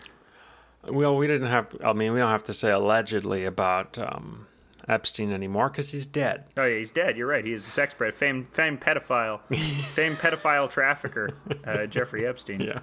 Well, 0.84 1.16
we 1.16 1.26
didn't 1.26 1.48
have. 1.48 1.74
I 1.84 1.92
mean, 1.92 2.12
we 2.12 2.20
don't 2.20 2.30
have 2.30 2.44
to 2.44 2.52
say 2.52 2.70
allegedly 2.70 3.44
about 3.44 3.98
um, 3.98 4.46
Epstein 4.88 5.32
anymore 5.32 5.68
because 5.68 5.90
he's 5.92 6.06
dead. 6.06 6.44
Oh 6.56 6.64
yeah, 6.64 6.78
he's 6.78 6.90
dead. 6.90 7.16
You're 7.16 7.26
right. 7.26 7.44
He 7.44 7.52
is 7.52 7.66
a 7.66 7.70
sex 7.70 7.92
predator, 7.94 8.16
famed, 8.18 8.48
famed 8.48 8.80
pedophile, 8.80 9.40
famed 9.94 10.16
pedophile 10.18 10.70
trafficker, 10.70 11.30
uh, 11.66 11.86
Jeffrey 11.86 12.26
Epstein. 12.26 12.60
Yeah. 12.60 12.80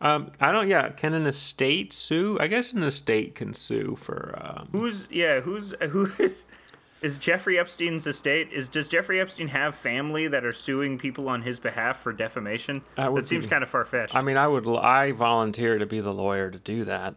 Um, 0.00 0.30
I 0.40 0.52
don't. 0.52 0.68
Yeah. 0.68 0.90
Can 0.90 1.12
an 1.14 1.26
estate 1.26 1.92
sue? 1.92 2.38
I 2.40 2.46
guess 2.46 2.72
an 2.72 2.82
estate 2.84 3.34
can 3.34 3.52
sue 3.52 3.96
for. 3.96 4.38
Um, 4.40 4.68
Who's 4.72 5.08
yeah? 5.10 5.40
Who's 5.40 5.74
who 5.90 6.08
is 6.20 6.46
is 7.02 7.18
Jeffrey 7.18 7.58
Epstein's 7.58 8.06
estate? 8.06 8.52
Is 8.52 8.68
does 8.68 8.86
Jeffrey 8.86 9.18
Epstein 9.18 9.48
have 9.48 9.74
family 9.74 10.28
that 10.28 10.44
are 10.44 10.52
suing 10.52 10.98
people 10.98 11.28
on 11.28 11.42
his 11.42 11.58
behalf 11.58 12.00
for 12.00 12.12
defamation? 12.12 12.82
That 12.94 13.12
That 13.12 13.26
seems 13.26 13.46
be- 13.46 13.50
kind 13.50 13.64
of 13.64 13.68
far 13.68 13.84
fetched. 13.84 14.14
I 14.14 14.20
mean, 14.20 14.36
I 14.36 14.46
would. 14.46 14.68
I 14.68 15.10
volunteer 15.12 15.78
to 15.78 15.86
be 15.86 15.98
the 16.00 16.12
lawyer 16.14 16.48
to 16.48 16.58
do 16.58 16.84
that. 16.84 17.14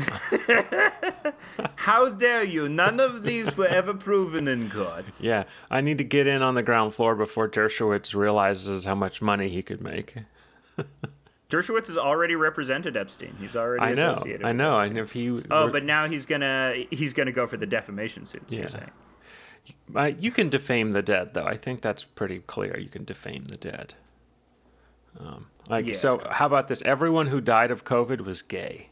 How 1.76 2.10
dare 2.10 2.44
you? 2.44 2.68
None 2.68 3.00
of 3.00 3.22
these 3.22 3.56
were 3.56 3.66
ever 3.66 3.94
proven 3.94 4.48
in 4.48 4.70
court. 4.70 5.04
Yeah, 5.20 5.44
I 5.70 5.80
need 5.80 5.98
to 5.98 6.04
get 6.04 6.26
in 6.26 6.42
on 6.42 6.54
the 6.54 6.62
ground 6.62 6.94
floor 6.94 7.14
before 7.14 7.48
Dershowitz 7.48 8.14
realizes 8.14 8.84
how 8.84 8.94
much 8.94 9.20
money 9.22 9.48
he 9.48 9.62
could 9.62 9.80
make. 9.80 10.14
Dershowitz 11.50 11.86
has 11.86 11.96
already 11.96 12.34
represented 12.34 12.96
Epstein. 12.96 13.34
He's 13.40 13.56
already 13.56 13.82
I 13.82 13.94
know. 13.94 14.12
associated. 14.12 14.44
I 14.46 14.52
know. 14.52 14.78
Epstein. 14.78 14.90
And 14.90 14.98
if 14.98 15.12
he. 15.12 15.42
Oh, 15.50 15.70
but 15.70 15.84
now 15.84 16.06
he's 16.08 16.26
gonna 16.26 16.74
he's 16.90 17.12
gonna 17.12 17.32
go 17.32 17.46
for 17.46 17.56
the 17.56 17.66
defamation 17.66 18.26
suits. 18.26 18.52
Yeah. 18.52 18.60
You're 18.60 18.68
saying? 18.68 18.90
Uh, 19.94 20.10
you 20.18 20.30
can 20.30 20.48
defame 20.48 20.92
the 20.92 21.02
dead, 21.02 21.34
though. 21.34 21.44
I 21.44 21.56
think 21.56 21.80
that's 21.82 22.04
pretty 22.04 22.40
clear. 22.40 22.78
You 22.78 22.88
can 22.88 23.04
defame 23.04 23.44
the 23.44 23.56
dead. 23.56 23.94
Um, 25.18 25.46
like 25.68 25.86
Yeah. 25.86 25.92
so, 25.94 26.22
how 26.30 26.46
about 26.46 26.68
this? 26.68 26.80
Everyone 26.82 27.26
who 27.26 27.40
died 27.40 27.70
of 27.70 27.84
COVID 27.84 28.22
was 28.22 28.40
gay. 28.42 28.88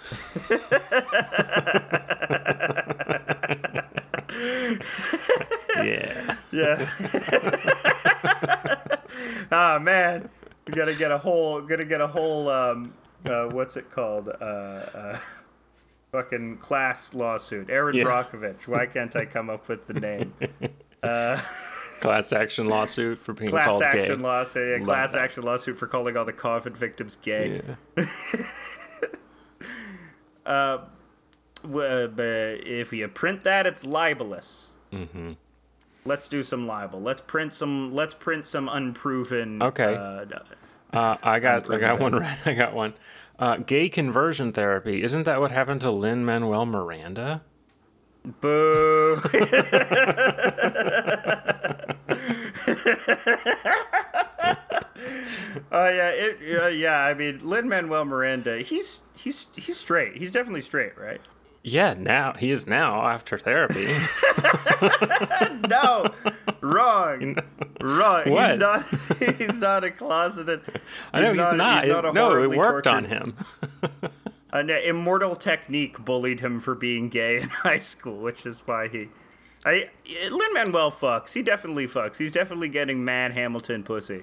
yeah. 5.76 6.34
Yeah. 6.52 6.88
ah 9.52 9.78
man, 9.80 10.28
we 10.66 10.72
gotta 10.74 10.94
get 10.94 11.10
a 11.12 11.18
whole, 11.18 11.60
gotta 11.62 11.84
get 11.84 12.00
a 12.00 12.06
whole, 12.06 12.48
um, 12.48 12.92
uh, 13.26 13.46
what's 13.46 13.76
it 13.76 13.90
called? 13.90 14.28
Uh, 14.28 14.44
uh, 14.44 15.18
Fucking 16.12 16.56
class 16.56 17.14
lawsuit. 17.14 17.70
Erin 17.70 17.94
Yeah. 17.94 18.04
Brockovich. 18.04 18.66
Why 18.66 18.86
can't 18.86 19.14
I 19.14 19.26
come 19.26 19.48
up 19.48 19.68
with 19.68 19.86
the 19.86 19.94
name? 19.94 20.34
Class 22.00 22.32
action 22.32 22.66
lawsuit 22.68 23.18
for 23.18 23.32
being 23.32 23.50
Class 23.50 23.66
called 23.66 23.82
gay. 23.92 24.12
lawsuit. 24.16 24.68
Yeah, 24.70 24.76
Love 24.78 24.84
class 24.86 25.14
action 25.14 25.44
lawsuit 25.44 25.78
for 25.78 25.86
calling 25.86 26.16
all 26.16 26.24
the 26.24 26.32
COVID 26.32 26.76
victims 26.76 27.14
gay. 27.16 27.62
Yeah. 27.96 28.06
W- 31.62 31.86
uh, 31.86 32.06
but 32.08 32.26
if 32.66 32.92
you 32.92 33.06
print 33.08 33.44
that, 33.44 33.66
it's 33.66 33.84
libelous. 33.84 34.76
Mm-hmm. 34.92 35.32
Let's 36.04 36.28
do 36.28 36.42
some 36.42 36.66
libel. 36.66 37.00
Let's 37.00 37.20
print 37.20 37.52
some. 37.52 37.94
Let's 37.94 38.14
print 38.14 38.46
some 38.46 38.68
unproven. 38.68 39.62
Okay. 39.62 39.94
Uh, 39.94 40.24
Uh, 40.92 41.16
I 41.22 41.38
got 41.38 41.72
I 41.72 41.78
got 41.78 42.00
one 42.00 42.14
right. 42.14 42.38
I 42.46 42.54
got 42.54 42.74
one. 42.74 42.94
Uh, 43.38 43.56
gay 43.58 43.88
conversion 43.88 44.52
therapy. 44.52 45.02
Isn't 45.02 45.22
that 45.24 45.40
what 45.40 45.50
happened 45.50 45.80
to 45.82 45.90
Lin 45.90 46.24
Manuel 46.24 46.66
Miranda? 46.66 47.42
boo. 48.40 49.16
Oh 55.72 55.88
yeah, 55.88 56.08
it, 56.10 56.60
uh, 56.62 56.66
yeah. 56.68 57.04
I 57.04 57.14
mean, 57.14 57.38
Lin 57.42 57.68
Manuel 57.68 58.04
Miranda. 58.04 58.58
He's 58.58 59.02
he's 59.16 59.46
he's 59.56 59.78
straight. 59.78 60.16
He's 60.16 60.32
definitely 60.32 60.62
straight, 60.62 60.98
right? 60.98 61.20
Yeah, 61.62 61.94
now 61.94 62.32
he 62.32 62.50
is 62.50 62.66
now 62.66 63.06
after 63.06 63.38
therapy. 63.38 63.86
No, 65.68 66.10
wrong, 66.60 67.36
wrong. 67.80 68.30
What? 68.30 68.50
He's 68.50 68.58
not. 68.60 68.86
He's 69.36 69.56
not 69.58 69.84
a 69.84 69.90
closeted. 69.90 70.62
I 71.12 71.20
know 71.20 71.32
he's, 71.32 71.52
not. 71.56 71.84
He's 71.84 71.92
not 71.92 72.04
a 72.04 72.08
It- 72.08 72.14
no, 72.14 72.42
it 72.42 72.56
worked 72.56 72.86
on 72.86 73.04
him. 73.04 73.36
An 74.52 74.68
immortal 74.68 75.36
technique 75.36 76.04
bullied 76.04 76.40
him 76.40 76.58
for 76.58 76.74
being 76.74 77.08
gay 77.08 77.36
in 77.40 77.48
high 77.48 77.78
school, 77.78 78.18
which 78.18 78.44
is 78.46 78.62
why 78.66 78.88
he. 78.88 79.08
I 79.64 79.90
Lin 80.30 80.52
Manuel 80.54 80.90
fucks. 80.90 81.34
He 81.34 81.42
definitely 81.42 81.86
fucks. 81.86 82.16
He's 82.16 82.32
definitely 82.32 82.68
getting 82.68 83.04
Mad 83.04 83.32
Hamilton 83.32 83.84
pussy. 83.84 84.22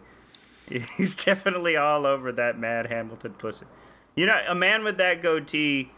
He's 0.97 1.15
definitely 1.15 1.77
all 1.77 2.05
over 2.05 2.31
that 2.33 2.59
Mad 2.59 2.87
Hamilton 2.87 3.33
pussy. 3.33 3.65
You 4.15 4.25
know, 4.25 4.39
a 4.47 4.55
man 4.55 4.83
with 4.83 4.97
that 4.97 5.21
goatee, 5.21 5.91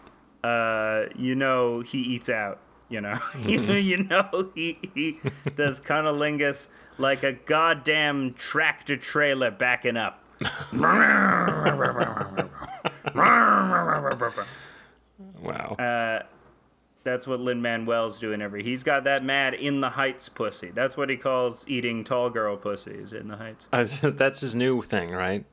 uh, 0.44 1.06
you 1.16 1.36
know 1.36 1.82
he 1.82 2.00
eats 2.00 2.30
out. 2.30 2.60
You 2.90 3.02
know, 3.02 3.20
you, 3.46 3.62
you 3.74 4.04
know 4.04 4.52
he 4.56 4.78
he 4.94 5.20
does 5.56 5.80
cunnilingus 5.80 6.68
like 6.98 7.24
a 7.24 7.34
goddamn 7.34 8.34
tractor 8.34 8.98
trailer 8.98 9.52
backing 9.52 9.98
up. 9.98 10.24
Wow. 15.42 15.76
Uh, 15.76 16.24
That's 17.10 17.26
what 17.28 17.40
Lin 17.40 17.62
Manuel's 17.62 18.20
doing 18.20 18.42
every. 18.42 18.64
He's 18.64 18.84
got 18.84 19.04
that 19.04 19.24
mad 19.24 19.54
in 19.54 19.82
the 19.82 19.90
heights 19.92 20.30
pussy. 20.30 20.72
That's 20.72 20.96
what 20.96 21.10
he 21.10 21.18
calls 21.18 21.66
eating 21.68 22.04
tall 22.04 22.30
girl 22.30 22.56
pussies 22.58 23.12
in 23.14 23.28
the 23.28 23.38
heights. 23.38 23.68
Uh, 23.74 24.10
that's 24.12 24.42
his 24.42 24.54
new 24.56 24.82
thing, 24.82 25.12
right? 25.12 25.46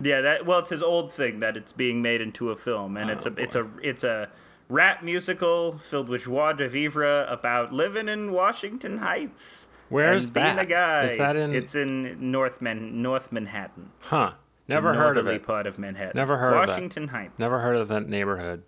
Yeah, 0.00 0.20
that 0.22 0.46
well, 0.46 0.58
it's 0.60 0.70
his 0.70 0.82
old 0.82 1.12
thing 1.12 1.40
that 1.40 1.56
it's 1.56 1.72
being 1.72 2.02
made 2.02 2.20
into 2.20 2.50
a 2.50 2.56
film, 2.56 2.96
and 2.96 3.10
it's 3.10 3.26
a 3.26 3.32
it's 3.36 3.54
a 3.54 3.68
it's 3.82 4.02
a 4.02 4.30
rap 4.68 5.02
musical 5.02 5.78
filled 5.78 6.08
with 6.08 6.24
joie 6.24 6.54
de 6.54 6.68
vivre 6.68 7.24
about 7.28 7.72
living 7.72 8.08
in 8.08 8.32
Washington 8.32 8.98
Heights. 8.98 9.68
Where's 9.90 10.30
being 10.30 10.56
that? 10.56 10.62
a 10.62 10.66
guy. 10.66 11.04
Is 11.04 11.18
that 11.18 11.36
in- 11.36 11.54
It's 11.54 11.74
in 11.74 12.30
North 12.32 12.60
Man 12.62 13.02
North 13.02 13.30
Manhattan. 13.30 13.90
Huh. 14.00 14.32
Never 14.68 14.94
heard 14.94 15.18
of 15.18 15.26
it. 15.26 15.44
part 15.44 15.66
of 15.66 15.78
Manhattan. 15.78 16.12
Never 16.14 16.38
heard 16.38 16.54
of 16.54 16.66
that. 16.66 16.72
Washington 16.72 17.08
Heights. 17.08 17.38
Never 17.38 17.58
heard 17.58 17.76
of 17.76 17.88
that 17.88 18.08
neighborhood. 18.08 18.62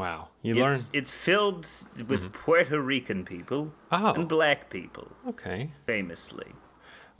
Wow. 0.00 0.28
You 0.42 0.54
learn. 0.54 0.72
It's, 0.74 0.90
it's 0.94 1.10
filled 1.10 1.66
with 2.08 2.32
Puerto 2.32 2.80
Rican 2.80 3.24
people 3.24 3.72
Oh. 3.92 4.14
and 4.14 4.26
black 4.28 4.70
people, 4.70 5.08
Okay. 5.28 5.72
famously. 5.86 6.52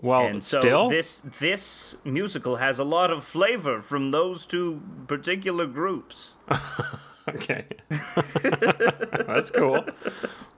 Well, 0.03 0.25
and 0.27 0.43
so 0.43 0.61
still. 0.61 0.89
this 0.89 1.23
this 1.41 1.95
musical 2.05 2.57
has 2.57 2.79
a 2.79 2.85
lot 2.85 3.11
of 3.11 3.23
flavor 3.23 3.81
from 3.83 4.13
those 4.13 4.47
two 4.47 4.81
particular 5.07 5.67
groups. 5.67 6.37
Okay. 7.29 7.65
That's 9.27 9.51
cool. 9.51 9.85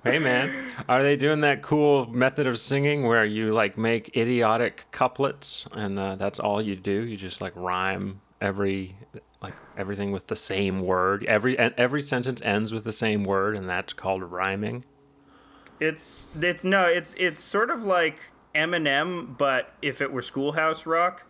Hey 0.04 0.18
man, 0.20 0.50
are 0.88 1.02
they 1.02 1.16
doing 1.16 1.40
that 1.40 1.60
cool 1.60 2.06
method 2.06 2.46
of 2.46 2.56
singing 2.58 3.02
where 3.06 3.24
you 3.26 3.52
like 3.52 3.76
make 3.76 4.16
idiotic 4.16 4.86
couplets 4.90 5.66
and 5.72 5.98
uh, 5.98 6.14
that's 6.16 6.38
all 6.40 6.62
you 6.62 6.76
do? 6.76 7.04
You 7.04 7.16
just 7.16 7.42
like 7.42 7.52
rhyme 7.56 8.20
every 8.40 8.96
everything 9.76 10.12
with 10.12 10.26
the 10.26 10.36
same 10.36 10.80
word. 10.80 11.24
Every 11.24 11.58
every 11.58 12.02
sentence 12.02 12.40
ends 12.42 12.72
with 12.72 12.84
the 12.84 12.92
same 12.92 13.24
word 13.24 13.56
and 13.56 13.68
that's 13.68 13.92
called 13.92 14.22
rhyming. 14.22 14.84
It's 15.80 16.30
it's 16.40 16.64
no, 16.64 16.84
it's 16.86 17.14
it's 17.18 17.42
sort 17.42 17.70
of 17.70 17.84
like 17.84 18.30
Eminem, 18.54 19.36
but 19.36 19.72
if 19.82 20.00
it 20.00 20.12
were 20.12 20.22
Schoolhouse 20.22 20.86
Rock. 20.86 21.24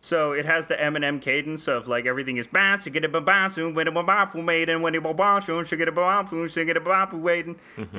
So 0.00 0.30
it 0.32 0.44
has 0.44 0.68
the 0.68 0.76
Eminem 0.76 1.20
cadence 1.20 1.66
of 1.66 1.88
like 1.88 2.06
everything 2.06 2.36
is 2.36 2.46
bounce, 2.46 2.86
get 2.86 3.04
it 3.04 3.24
bounce, 3.24 3.56
when 3.56 3.88
it 3.88 3.94
bounce, 3.94 4.34
made 4.34 4.68
and 4.68 4.82
when 4.82 4.94
it 4.94 5.02
bounce, 5.16 5.44
should 5.46 5.78
get 5.78 5.88
it 5.88 5.94
bounce, 5.94 6.52
should 6.52 6.66
get 6.66 6.76
it 6.76 6.84
bounce, 6.84 7.12
waiting. 7.12 7.56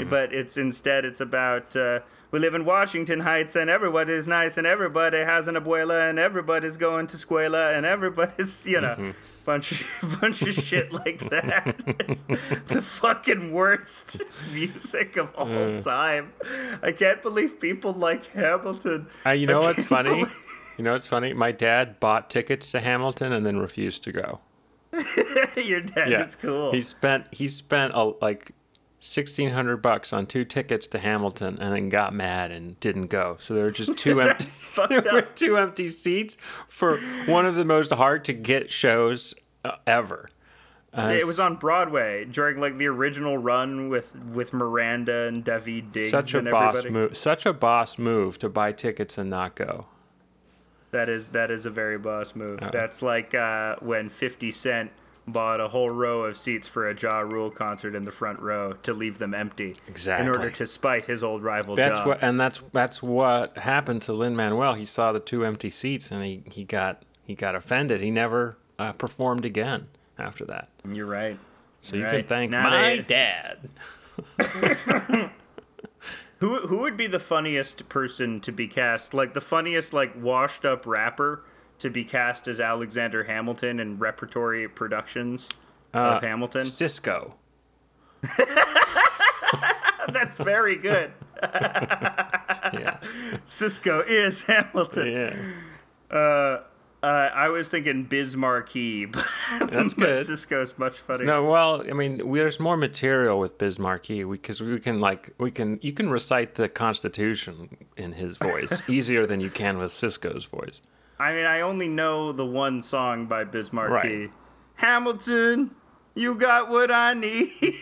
But 0.09 0.33
it's 0.33 0.55
instead 0.55 1.03
it's 1.03 1.19
about 1.19 1.75
uh, 1.75 2.01
we 2.31 2.39
live 2.39 2.53
in 2.53 2.65
Washington 2.65 3.21
Heights 3.21 3.55
and 3.55 3.69
everybody 3.69 4.13
is 4.13 4.27
nice 4.27 4.57
and 4.57 4.65
everybody 4.67 5.17
has 5.19 5.47
an 5.47 5.55
abuela 5.55 6.09
and 6.09 6.17
everybody's 6.19 6.77
going 6.77 7.07
to 7.07 7.17
Squela 7.17 7.75
and 7.75 7.85
everybody's 7.85 8.65
you 8.73 8.79
know. 8.79 9.13
Bunch 9.47 9.71
of, 9.71 10.17
bunch 10.21 10.41
of 10.41 10.53
shit 10.55 10.91
like 10.91 11.27
that. 11.29 11.73
It's 12.10 12.23
the 12.67 12.81
fucking 12.81 13.53
worst 13.53 14.21
music 14.53 15.15
of 15.15 15.33
all 15.36 15.79
time. 15.81 16.33
I 16.83 16.91
can't 16.91 17.23
believe 17.23 17.57
people 17.62 17.93
like 17.93 18.25
Hamilton. 18.33 19.07
Uh, 19.25 19.29
you 19.31 19.47
know 19.47 19.62
what's 19.62 19.83
funny? 19.86 20.10
believe- 20.10 20.43
You 20.77 20.83
know 20.83 20.91
what's 20.91 21.07
funny? 21.07 21.31
My 21.33 21.53
dad 21.53 21.99
bought 22.01 22.29
tickets 22.29 22.71
to 22.73 22.81
Hamilton 22.81 23.31
and 23.31 23.45
then 23.45 23.57
refused 23.57 24.03
to 24.03 24.12
go. 24.12 24.41
Your 25.55 25.79
dad 25.81 26.10
Yeah, 26.12 26.25
is 26.25 26.36
cool. 26.36 26.71
He 26.73 26.81
spent 26.81 27.27
he 27.31 27.47
spent 27.47 27.93
a, 27.95 28.03
like 28.21 28.51
sixteen 28.99 29.51
hundred 29.51 29.77
bucks 29.77 30.12
on 30.12 30.25
two 30.25 30.43
tickets 30.45 30.88
to 30.88 30.99
Hamilton 30.99 31.57
and 31.60 31.73
then 31.73 31.89
got 31.89 32.13
mad 32.13 32.51
and 32.51 32.79
didn't 32.79 33.07
go. 33.07 33.38
So 33.39 33.53
there 33.53 33.63
were 33.63 33.69
just 33.69 33.97
two 33.97 34.21
empty 34.21 34.47
there 34.89 35.13
were 35.13 35.21
two 35.21 35.57
empty 35.57 35.88
seats 35.89 36.36
for 36.67 36.97
one 37.25 37.45
of 37.45 37.55
the 37.55 37.65
most 37.65 37.91
hard 37.93 38.25
to 38.25 38.33
get 38.33 38.71
shows 38.71 39.33
uh, 39.63 39.73
ever. 39.86 40.29
Uh, 40.93 41.10
it 41.12 41.27
was 41.27 41.39
on 41.39 41.55
Broadway 41.55 42.25
during 42.25 42.57
like 42.60 42.77
the 42.77 42.88
original 42.88 43.38
run 43.38 43.89
with 43.89 44.15
with 44.15 44.51
Miranda 44.53 45.27
and 45.27 45.45
Daveed 45.45 45.91
Diggs 45.91 46.10
such 46.10 46.33
a 46.33 46.39
and 46.39 46.49
boss 46.49 46.77
everybody. 46.77 46.93
move. 46.93 47.17
Such 47.17 47.45
a 47.45 47.53
boss 47.53 47.99
move 47.99 48.39
to 48.39 48.49
buy 48.49 48.71
tickets 48.71 49.17
and 49.17 49.29
not 49.29 49.55
go. 49.55 49.86
That 50.91 51.10
is 51.10 51.27
that 51.29 51.51
is 51.51 51.65
a 51.65 51.69
very 51.69 51.97
boss 51.99 52.36
move. 52.36 52.60
Uh-huh. 52.62 52.71
That's 52.71 53.01
like 53.01 53.36
uh, 53.36 53.75
when 53.79 54.10
Fifty 54.10 54.49
Cent 54.49 54.91
bought 55.27 55.59
a 55.59 55.67
whole 55.67 55.89
row 55.89 56.23
of 56.23 56.37
seats 56.37 56.67
for 56.67 56.89
a 56.89 56.95
Ja 56.97 57.19
Rule 57.19 57.51
concert 57.51 57.93
in 57.95 58.03
the 58.03 58.11
front 58.11 58.39
row 58.39 58.73
to 58.83 58.93
leave 58.93 59.17
them 59.17 59.33
empty, 59.33 59.75
Exactly. 59.87 60.25
in 60.25 60.35
order 60.35 60.49
to 60.51 60.65
spite 60.65 61.05
his 61.05 61.23
old 61.23 61.43
rival. 61.43 61.75
That's 61.75 61.99
Ja. 61.99 62.05
what, 62.07 62.19
and 62.23 62.39
that's 62.39 62.61
that's 62.71 63.03
what 63.03 63.57
happened 63.57 64.01
to 64.03 64.13
Lin 64.13 64.35
Manuel. 64.35 64.73
He 64.75 64.85
saw 64.85 65.11
the 65.11 65.19
two 65.19 65.43
empty 65.43 65.69
seats 65.69 66.11
and 66.11 66.23
he, 66.23 66.43
he 66.49 66.63
got 66.63 67.03
he 67.23 67.35
got 67.35 67.55
offended. 67.55 67.99
He 68.01 68.09
never 68.11 68.57
uh, 68.79 68.93
performed 68.93 69.43
again 69.45 69.87
after 70.17 70.45
that. 70.45 70.69
You're 70.89 71.05
right. 71.05 71.37
So 71.81 71.95
you 71.97 72.03
Right. 72.05 72.19
can 72.19 72.27
thank 72.27 72.51
Now 72.51 72.69
my 72.69 72.95
they- 72.95 73.01
dad. 73.01 73.69
Who 76.39 76.67
who 76.67 76.77
would 76.77 76.95
be 76.95 77.07
the 77.07 77.19
funniest 77.19 77.89
person 77.89 78.39
to 78.41 78.51
be 78.51 78.67
cast? 78.67 79.13
Like 79.15 79.33
the 79.33 79.41
funniest 79.41 79.91
like 79.91 80.13
washed 80.15 80.65
up 80.65 80.85
rapper 80.85 81.43
to 81.79 81.89
be 81.89 82.03
cast 82.03 82.47
as 82.47 82.59
Alexander 82.59 83.23
Hamilton 83.25 83.79
in 83.79 83.99
repertory 83.99 84.67
productions 84.67 85.47
Uh, 85.93 85.97
of 86.17 86.23
Hamilton? 86.23 86.63
Sisqó. 86.65 87.33
That's 90.09 90.37
very 90.37 90.75
good. 90.77 91.11
Yeah. 92.73 92.97
Sisqó 93.45 94.05
is 94.05 94.45
Hamilton. 94.45 95.07
yeah. 95.09 95.35
Uh, 96.13 96.63
uh, 97.01 97.29
I 97.33 97.47
was 97.47 97.69
thinking 97.69 98.03
Biz 98.03 98.35
Markie, 98.35 99.05
but, 99.05 99.25
That's 99.71 99.93
good. 99.93 100.19
Sisqó's 100.27 100.77
much 100.77 100.95
funnier. 100.99 101.25
No, 101.25 101.45
well, 101.45 101.81
I 101.89 101.93
mean, 101.93 102.27
we, 102.27 102.39
there's 102.39 102.59
more 102.59 102.75
material 102.75 103.39
with 103.39 103.57
Biz 103.57 103.79
Markie 103.79 104.25
because 104.25 104.59
we, 104.61 104.79
can 104.81 104.99
like 104.99 105.33
we 105.37 105.49
can 105.49 105.79
you 105.81 105.93
can 105.93 106.09
recite 106.09 106.55
the 106.55 106.67
Constitution 106.67 107.77
in 107.95 108.11
his 108.13 108.35
voice 108.37 108.81
easier 108.89 109.25
than 109.25 109.39
you 109.39 109.49
can 109.49 109.77
with 109.77 109.91
Sisqó's 109.91 110.43
voice. 110.43 110.81
I 111.19 111.34
mean, 111.34 111.45
I 111.45 111.62
only 111.62 111.88
know 111.88 112.32
the 112.32 112.45
one 112.45 112.82
song 112.82 113.25
by 113.25 113.43
Biz 113.43 113.73
Markie. 113.73 113.93
Right. 113.93 114.32
Hamilton, 114.75 115.71
you 116.15 116.36
got 116.36 116.69
what 116.69 116.91
I 116.91 117.13
need. 117.13 117.49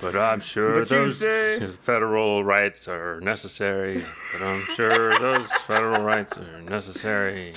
But 0.00 0.14
I'm 0.14 0.38
sure 0.38 0.78
But 0.78 0.88
those 0.90 1.18
say- 1.18 1.58
federal 1.80 2.44
rights 2.44 2.86
are 2.86 3.18
necessary. 3.20 4.00
But 4.32 4.42
I'm 4.46 4.60
sure 4.76 5.18
those 5.18 5.50
federal 5.64 6.04
rights 6.04 6.38
are 6.38 6.60
necessary. 6.62 7.52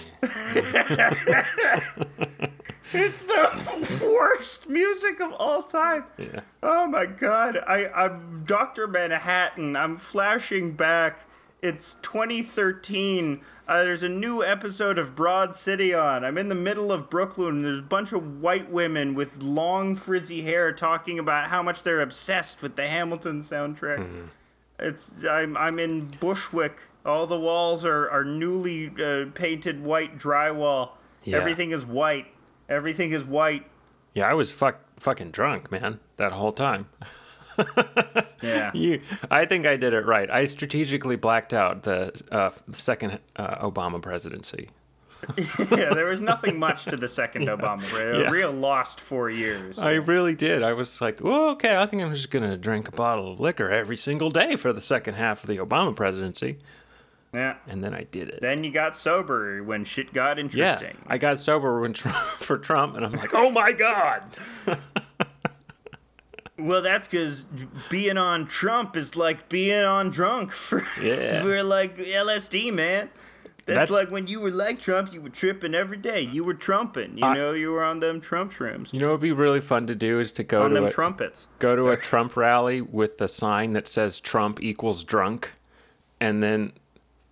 It's 2.94 3.22
the 3.24 4.00
worst 4.04 4.68
music 4.68 5.20
of 5.22 5.34
all 5.34 5.62
time. 5.62 6.06
Yeah. 6.18 6.40
Oh 6.64 6.88
my 6.88 7.06
god. 7.06 7.58
I, 7.68 7.88
I'm 7.90 8.44
Dr. 8.46 8.88
Manhattan. 8.88 9.78
I'm 9.78 9.98
flashing 9.98 10.72
back. 10.74 11.20
It's 11.62 11.94
2013. 12.02 13.42
Uh, 13.72 13.86
there's 13.86 14.04
a 14.04 14.10
new 14.10 14.44
episode 14.44 15.00
of 15.00 15.16
Broad 15.16 15.56
City 15.56 15.94
on. 15.94 16.26
I'm 16.26 16.38
in 16.38 16.50
the 16.50 16.56
middle 16.56 16.92
of 16.92 17.10
Brooklyn. 17.10 17.62
There's 17.62 17.80
a 17.80 17.82
bunch 17.82 18.12
of 18.12 18.42
white 18.42 18.70
women 18.70 19.16
with 19.16 19.42
long 19.42 19.96
frizzy 19.96 20.42
hair 20.42 20.74
talking 20.74 21.18
about 21.18 21.50
how 21.50 21.64
much 21.64 21.84
they're 21.84 22.02
obsessed 22.02 22.62
with 22.62 22.76
the 22.76 22.90
Hamilton 22.90 23.42
soundtrack. 23.42 24.00
Mm-hmm. 24.00 24.26
It's 24.78 25.24
I'm 25.24 25.56
I'm 25.56 25.80
in 25.80 26.08
Bushwick. 26.20 26.80
All 27.06 27.26
the 27.26 27.40
walls 27.40 27.86
are 27.86 28.10
are 28.10 28.26
newly 28.26 28.92
uh, 29.02 29.28
painted 29.34 29.82
white 29.82 30.20
drywall. 30.20 30.90
Yeah. 31.24 31.38
Everything 31.38 31.72
is 31.72 31.86
white. 31.86 32.28
Everything 32.68 33.14
is 33.14 33.24
white. 33.24 33.66
Yeah, 34.14 34.28
I 34.28 34.34
was 34.34 34.52
fuck 34.52 34.82
fucking 35.00 35.32
drunk, 35.32 35.72
man, 35.72 36.02
that 36.18 36.34
whole 36.34 36.52
time. 36.52 36.90
Yeah. 38.44 38.72
You, 38.74 39.02
I 39.30 39.46
think 39.46 39.68
I 39.68 39.78
did 39.78 39.94
it 39.94 40.04
right. 40.04 40.28
I 40.30 40.46
strategically 40.48 41.16
blacked 41.16 41.54
out 41.54 41.84
the 41.84 42.12
uh, 42.32 42.50
second 42.72 43.20
uh, 43.36 43.70
Obama 43.70 44.02
presidency. 44.02 44.70
yeah, 45.38 45.94
there 45.94 46.08
was 46.08 46.20
nothing 46.20 46.58
much 46.58 46.86
to 46.86 46.98
the 46.98 47.08
second 47.08 47.44
Obama. 47.48 47.84
A 47.94 48.22
Yeah. 48.22 48.30
real 48.32 48.52
lost 48.52 49.00
four 49.00 49.30
years. 49.30 49.78
I 49.78 49.94
really 49.94 50.34
did. 50.34 50.64
I 50.64 50.74
was 50.74 51.00
like, 51.02 51.20
well, 51.22 51.50
okay, 51.52 51.78
I 51.78 51.86
think 51.86 52.02
I'm 52.02 52.12
just 52.16 52.32
going 52.32 52.50
to 52.50 52.58
drink 52.58 52.88
a 52.88 52.92
bottle 52.92 53.32
of 53.34 53.40
liquor 53.40 53.70
every 53.70 53.98
single 53.98 54.32
day 54.32 54.56
for 54.56 54.74
the 54.74 54.82
second 54.82 55.14
half 55.14 55.44
of 55.44 55.48
the 55.48 55.58
Obama 55.60 55.96
presidency. 55.96 56.58
yeah. 57.36 57.58
And 57.68 57.84
then 57.84 57.94
I 57.94 58.06
did 58.06 58.30
it. 58.30 58.42
Then 58.42 58.64
you 58.64 58.72
got 58.72 58.96
sober 58.96 59.62
when 59.62 59.86
shit 59.86 60.14
got 60.14 60.40
interesting. 60.40 60.98
yeah. 61.00 61.04
I 61.14 61.20
got 61.20 61.40
sober 61.40 61.80
when 61.80 61.94
Trump, 61.94 62.18
for 62.18 62.58
Trump, 62.58 62.96
and 62.96 63.06
I'm 63.06 63.12
like, 63.12 63.36
oh 63.36 63.52
my 63.52 63.72
God. 63.72 64.26
Well, 66.62 66.82
that's 66.82 67.08
because 67.08 67.46
being 67.90 68.18
on 68.18 68.46
Trump 68.46 68.96
is 68.96 69.16
like 69.16 69.50
being 69.50 69.84
on 69.84 70.10
drunk 70.10 70.52
for, 70.54 70.86
Yeah. 71.02 71.42
for 71.42 71.64
like 71.64 71.98
LSD, 71.98 72.74
man. 72.74 73.10
That's, 73.66 73.90
That's- 73.90 73.92
like 73.92 74.10
when 74.12 74.26
you 74.28 74.40
were 74.40 74.50
like 74.52 74.80
Trump, 74.80 75.14
you 75.14 75.22
were 75.22 75.30
tripping 75.30 75.76
every 75.76 75.98
day. 75.98 76.22
You 76.22 76.44
were 76.44 76.56
trumping. 76.56 77.18
You 77.20 77.26
I- 77.26 77.36
know, 77.36 77.52
you 77.54 77.72
were 77.72 77.84
on 77.84 78.00
them 78.00 78.20
Trump 78.20 78.52
shrooms. 78.52 78.92
You 78.92 79.00
know 79.00 79.08
what 79.08 79.14
would 79.14 79.22
be 79.22 79.32
really 79.32 79.62
fun 79.62 79.86
to 79.88 79.96
do 79.96 80.20
is 80.20 80.32
to 80.34 80.44
go 80.44 80.64
on 80.64 80.70
to 80.70 80.76
them 80.76 80.86
a, 80.86 80.90
trumpets. 80.90 81.48
go 81.60 81.76
to 81.76 81.90
a 81.90 81.98
Trump 82.10 82.36
rally 82.36 82.82
with 82.82 83.18
the 83.20 83.28
sign 83.28 83.74
that 83.74 83.88
says 83.88 84.20
Trump 84.20 84.62
equals 84.62 85.04
drunk, 85.04 85.52
and 86.20 86.42
then 86.42 86.74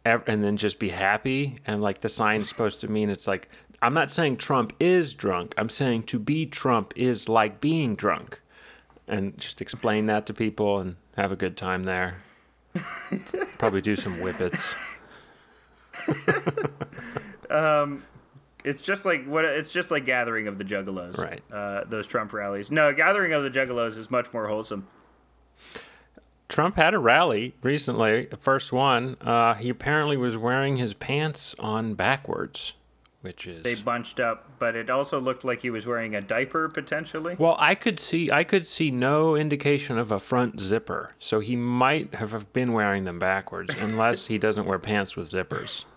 and 0.06 0.44
then 0.44 0.56
just 0.58 0.80
be 0.80 0.89
happy. 0.89 1.58
And 1.65 1.82
like 1.82 2.02
the 2.02 2.10
sign's 2.10 2.48
supposed 2.48 2.80
to 2.82 2.88
mean 2.88 3.10
it's 3.10 3.28
like 3.28 3.50
I'm 3.82 3.94
not 3.94 4.12
saying 4.12 4.38
Trump 4.38 4.74
is 4.80 5.13
drunk. 5.13 5.54
I'm 5.58 5.70
saying 5.70 6.04
to 6.04 6.20
be 6.20 6.46
Trump 6.46 6.94
is 6.96 7.28
like 7.28 7.60
being 7.60 7.96
drunk, 7.96 8.39
and 9.10 9.38
just 9.38 9.62
explain 9.62 10.06
that 10.08 10.26
to 10.28 10.34
people 10.34 10.80
and 10.80 10.95
have 11.15 11.32
a 11.32 11.36
good 11.36 11.58
time 11.58 11.84
there. 11.84 12.17
Probably 13.58 13.82
do 13.82 13.95
some 13.95 14.19
whippets. 14.19 14.76
It's 18.69 18.82
just 18.82 19.06
like 19.06 19.26
what 19.26 19.45
it's 19.45 19.72
just 19.72 19.89
like 19.89 20.06
gathering 20.06 20.48
of 20.48 20.58
the 20.58 20.63
juggalos. 20.63 21.17
Right. 21.17 21.41
Uh, 21.52 21.86
those 21.86 22.06
Trump 22.08 22.34
rallies. 22.34 22.69
No, 22.69 22.93
gathering 22.93 23.34
of 23.34 23.43
the 23.43 23.50
juggalos 23.50 23.98
is 23.98 24.12
much 24.12 24.32
more 24.34 24.48
wholesome. 24.48 24.88
Trump 26.48 26.76
had 26.76 26.93
a 26.93 27.00
rally 27.00 27.56
recently, 27.62 28.26
the 28.26 28.38
first 28.38 28.72
one. 28.72 29.17
Uh, 29.22 29.54
he 29.54 29.69
apparently 29.69 30.17
was 30.17 30.36
wearing 30.36 30.78
his 30.78 30.93
pants 30.93 31.56
on 31.60 31.93
backwards, 31.93 32.74
which 33.22 33.48
is 33.48 33.64
They 33.64 33.76
bunched 33.76 34.20
up, 34.20 34.50
but 34.60 34.76
it 34.76 34.90
also 34.90 35.20
looked 35.20 35.44
like 35.44 35.62
he 35.62 35.70
was 35.70 35.86
wearing 35.86 36.16
a 36.16 36.22
diaper 36.22 36.70
potentially. 36.70 37.36
Well, 37.38 37.56
I 37.60 37.76
could 37.76 38.00
see 38.00 38.32
I 38.32 38.44
could 38.44 38.66
see 38.66 38.92
no 38.92 39.36
indication 39.36 39.98
of 39.98 40.12
a 40.12 40.20
front 40.20 40.60
zipper, 40.60 41.12
so 41.20 41.40
he 41.40 41.56
might 41.56 42.14
have 42.16 42.52
been 42.54 42.74
wearing 42.74 43.04
them 43.04 43.20
backwards, 43.20 43.74
unless 43.82 44.28
he 44.28 44.38
doesn't 44.38 44.66
wear 44.66 44.80
pants 44.80 45.16
with 45.16 45.28
zippers. 45.28 45.86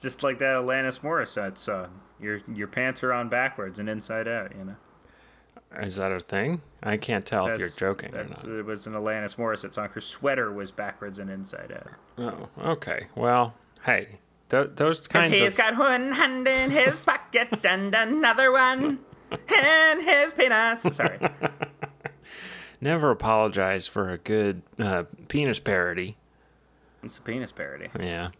Just 0.00 0.22
like 0.22 0.38
that 0.38 0.56
Alanis 0.56 1.00
Morissette 1.00 1.58
song. 1.58 2.00
Your 2.20 2.40
your 2.52 2.68
pants 2.68 3.02
are 3.02 3.12
on 3.12 3.28
backwards 3.28 3.78
and 3.78 3.88
inside 3.88 4.28
out. 4.28 4.52
You 4.56 4.64
know. 4.64 4.76
Is 5.82 5.96
that 5.96 6.12
a 6.12 6.20
thing? 6.20 6.62
I 6.82 6.96
can't 6.96 7.26
tell 7.26 7.44
if 7.46 7.58
you're 7.58 7.68
That's- 7.68 7.76
joking 7.76 8.14
or 8.14 8.24
That's, 8.24 8.42
not. 8.42 8.52
It 8.52 8.64
was 8.64 8.86
an 8.86 8.94
Alanis 8.94 9.36
Morissette 9.36 9.74
song. 9.74 9.88
Her 9.90 10.00
sweater 10.00 10.50
was 10.50 10.70
backwards 10.70 11.18
and 11.18 11.28
inside 11.28 11.72
out. 11.72 11.92
Oh, 12.16 12.70
okay. 12.70 13.08
Well, 13.14 13.54
hey, 13.84 14.18
th- 14.48 14.70
those 14.74 15.06
kinds 15.06 15.36
he's 15.36 15.52
of 15.52 15.56
got 15.56 15.78
one 15.78 16.12
hand 16.12 16.46
in 16.46 16.70
his 16.70 17.00
pocket 17.00 17.64
and 17.66 17.94
another 17.94 18.52
one 18.52 18.98
in 19.30 20.00
his 20.00 20.34
penis. 20.34 20.82
Sorry. 20.96 21.18
never 22.80 23.10
apologize 23.10 23.86
for 23.86 24.10
a 24.10 24.18
good 24.18 24.62
uh, 24.78 25.04
penis 25.28 25.60
parody. 25.60 26.16
It's 27.02 27.18
a 27.18 27.22
penis 27.22 27.52
parody. 27.52 27.88
Yeah. 27.98 28.30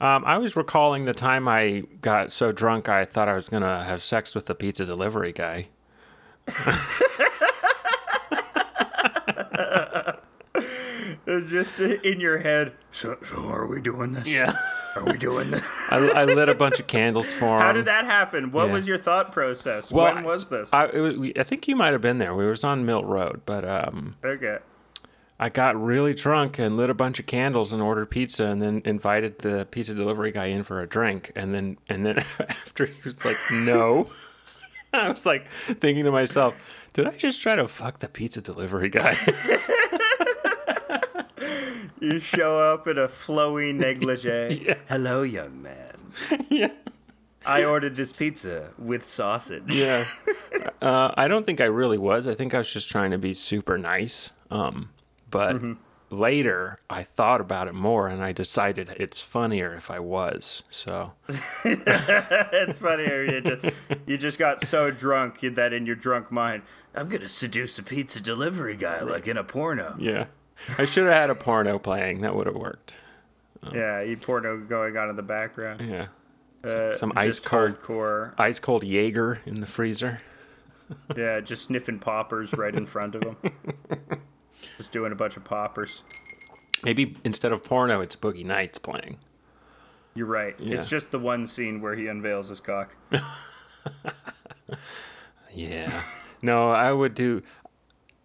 Um, 0.00 0.24
I 0.26 0.36
was 0.38 0.56
recalling 0.56 1.06
the 1.06 1.14
time 1.14 1.48
I 1.48 1.84
got 2.02 2.30
so 2.30 2.52
drunk 2.52 2.88
I 2.88 3.04
thought 3.06 3.28
I 3.28 3.34
was 3.34 3.48
gonna 3.48 3.82
have 3.84 4.02
sex 4.02 4.34
with 4.34 4.46
the 4.46 4.54
pizza 4.54 4.84
delivery 4.84 5.32
guy. 5.32 5.68
Just 11.46 11.80
in 11.80 12.20
your 12.20 12.38
head. 12.38 12.72
So, 12.90 13.16
so 13.22 13.48
are 13.48 13.66
we 13.66 13.80
doing 13.80 14.12
this? 14.12 14.28
Are 14.96 15.04
we 15.04 15.18
doing 15.18 15.50
this? 15.50 15.62
I, 15.90 15.96
I 16.08 16.24
lit 16.24 16.48
a 16.48 16.54
bunch 16.54 16.80
of 16.80 16.86
candles 16.86 17.32
for 17.32 17.54
him. 17.56 17.60
How 17.60 17.72
did 17.72 17.84
that 17.84 18.04
happen? 18.04 18.50
What 18.52 18.66
Yeah. 18.68 18.72
was 18.72 18.88
your 18.88 18.98
thought 18.98 19.32
process? 19.32 19.90
Well, 19.92 20.14
when 20.14 20.24
was 20.24 20.48
this? 20.48 20.68
I, 20.72 20.86
it 20.86 20.98
was, 21.00 21.30
I 21.38 21.42
think 21.42 21.68
you 21.68 21.76
might 21.76 21.92
have 21.92 22.00
been 22.00 22.18
there. 22.18 22.34
We 22.34 22.46
was 22.46 22.64
on 22.64 22.84
Milt 22.86 23.04
Road, 23.04 23.42
but 23.46 23.64
um, 23.64 24.16
okay. 24.24 24.58
I 25.38 25.50
got 25.50 25.80
really 25.80 26.14
drunk 26.14 26.58
and 26.58 26.76
lit 26.78 26.88
a 26.88 26.94
bunch 26.94 27.18
of 27.20 27.26
candles 27.26 27.72
and 27.74 27.82
ordered 27.82 28.06
pizza, 28.06 28.44
and 28.46 28.62
then 28.62 28.80
invited 28.86 29.40
the 29.40 29.66
pizza 29.70 29.94
delivery 29.94 30.32
guy 30.32 30.46
in 30.46 30.62
for 30.62 30.80
a 30.80 30.86
drink. 30.88 31.30
And 31.36 31.52
then, 31.54 31.76
and 31.90 32.06
then 32.06 32.18
after 32.40 32.86
he 32.86 32.94
was 33.04 33.22
like, 33.24 33.36
"No," 33.52 34.08
I 34.94 35.10
was 35.10 35.26
like 35.26 35.46
thinking 35.50 36.04
to 36.04 36.10
myself, 36.10 36.54
"Did 36.94 37.06
I 37.06 37.10
just 37.10 37.42
try 37.42 37.54
to 37.54 37.68
fuck 37.68 37.98
the 37.98 38.08
pizza 38.08 38.40
delivery 38.40 38.88
guy?" 38.88 39.14
You 42.06 42.20
show 42.20 42.60
up 42.60 42.86
in 42.86 42.98
a 42.98 43.08
flowy 43.08 43.74
negligee. 43.74 44.72
Hello, 44.88 45.22
young 45.22 45.60
man. 45.60 45.92
yeah, 46.50 46.70
I 47.44 47.64
ordered 47.64 47.96
this 47.96 48.12
pizza 48.12 48.70
with 48.78 49.04
sausage. 49.04 49.74
yeah. 49.74 50.04
Uh, 50.82 51.12
I 51.16 51.26
don't 51.26 51.44
think 51.46 51.60
I 51.60 51.64
really 51.64 51.96
was. 51.98 52.28
I 52.28 52.34
think 52.34 52.54
I 52.54 52.58
was 52.58 52.72
just 52.72 52.90
trying 52.90 53.10
to 53.10 53.18
be 53.18 53.34
super 53.34 53.78
nice. 53.78 54.30
Um, 54.50 54.90
but 55.30 55.60
later, 56.10 56.78
I 56.88 57.02
thought 57.02 57.40
about 57.40 57.66
it 57.66 57.74
more, 57.74 58.08
and 58.08 58.22
I 58.22 58.32
decided 58.32 58.90
it's 58.90 59.20
funnier 59.20 59.74
if 59.74 59.90
I 59.90 59.98
was. 59.98 60.62
So. 60.70 61.12
it's 61.64 62.78
funny. 62.78 63.06
how 63.06 63.14
You 63.14 63.40
just, 63.40 63.64
you 64.06 64.18
just 64.18 64.38
got 64.38 64.60
so 64.60 64.90
drunk 64.90 65.40
that 65.40 65.72
in 65.72 65.86
your 65.86 65.96
drunk 65.96 66.30
mind, 66.30 66.62
I'm 66.94 67.08
gonna 67.08 67.28
seduce 67.28 67.78
a 67.78 67.82
pizza 67.82 68.20
delivery 68.20 68.76
guy 68.76 69.00
like 69.00 69.26
in 69.26 69.36
a 69.36 69.44
porno. 69.44 69.96
Yeah. 69.98 70.26
I 70.78 70.84
should 70.84 71.04
have 71.04 71.14
had 71.14 71.30
a 71.30 71.34
porno 71.34 71.78
playing. 71.78 72.20
That 72.22 72.34
would 72.34 72.46
have 72.46 72.56
worked. 72.56 72.94
Yeah, 73.72 74.00
you 74.02 74.16
porno 74.16 74.58
going 74.58 74.96
on 74.96 75.10
in 75.10 75.16
the 75.16 75.22
background. 75.22 75.80
Yeah. 75.80 76.06
Uh, 76.64 76.94
some 76.94 77.12
ice 77.16 77.38
cold- 77.40 77.78
hardcore. 77.80 78.32
Ice 78.38 78.58
cold 78.58 78.82
Jaeger 78.84 79.40
in 79.46 79.60
the 79.60 79.66
freezer. 79.66 80.22
Yeah, 81.16 81.40
just 81.40 81.64
sniffing 81.64 81.98
poppers 81.98 82.52
right 82.52 82.72
in 82.72 82.86
front 82.86 83.16
of 83.16 83.22
him. 83.24 83.36
just 84.76 84.92
doing 84.92 85.10
a 85.10 85.16
bunch 85.16 85.36
of 85.36 85.42
poppers. 85.42 86.04
Maybe 86.84 87.16
instead 87.24 87.50
of 87.50 87.64
porno, 87.64 88.00
it's 88.00 88.14
Boogie 88.14 88.44
Nights 88.44 88.78
playing. 88.78 89.18
You're 90.14 90.28
right. 90.28 90.54
Yeah. 90.60 90.76
It's 90.76 90.88
just 90.88 91.10
the 91.10 91.18
one 91.18 91.48
scene 91.48 91.80
where 91.80 91.96
he 91.96 92.06
unveils 92.06 92.50
his 92.50 92.60
cock. 92.60 92.94
Yeah. 95.52 96.02
no, 96.42 96.70
I 96.70 96.92
would 96.92 97.14
do. 97.14 97.42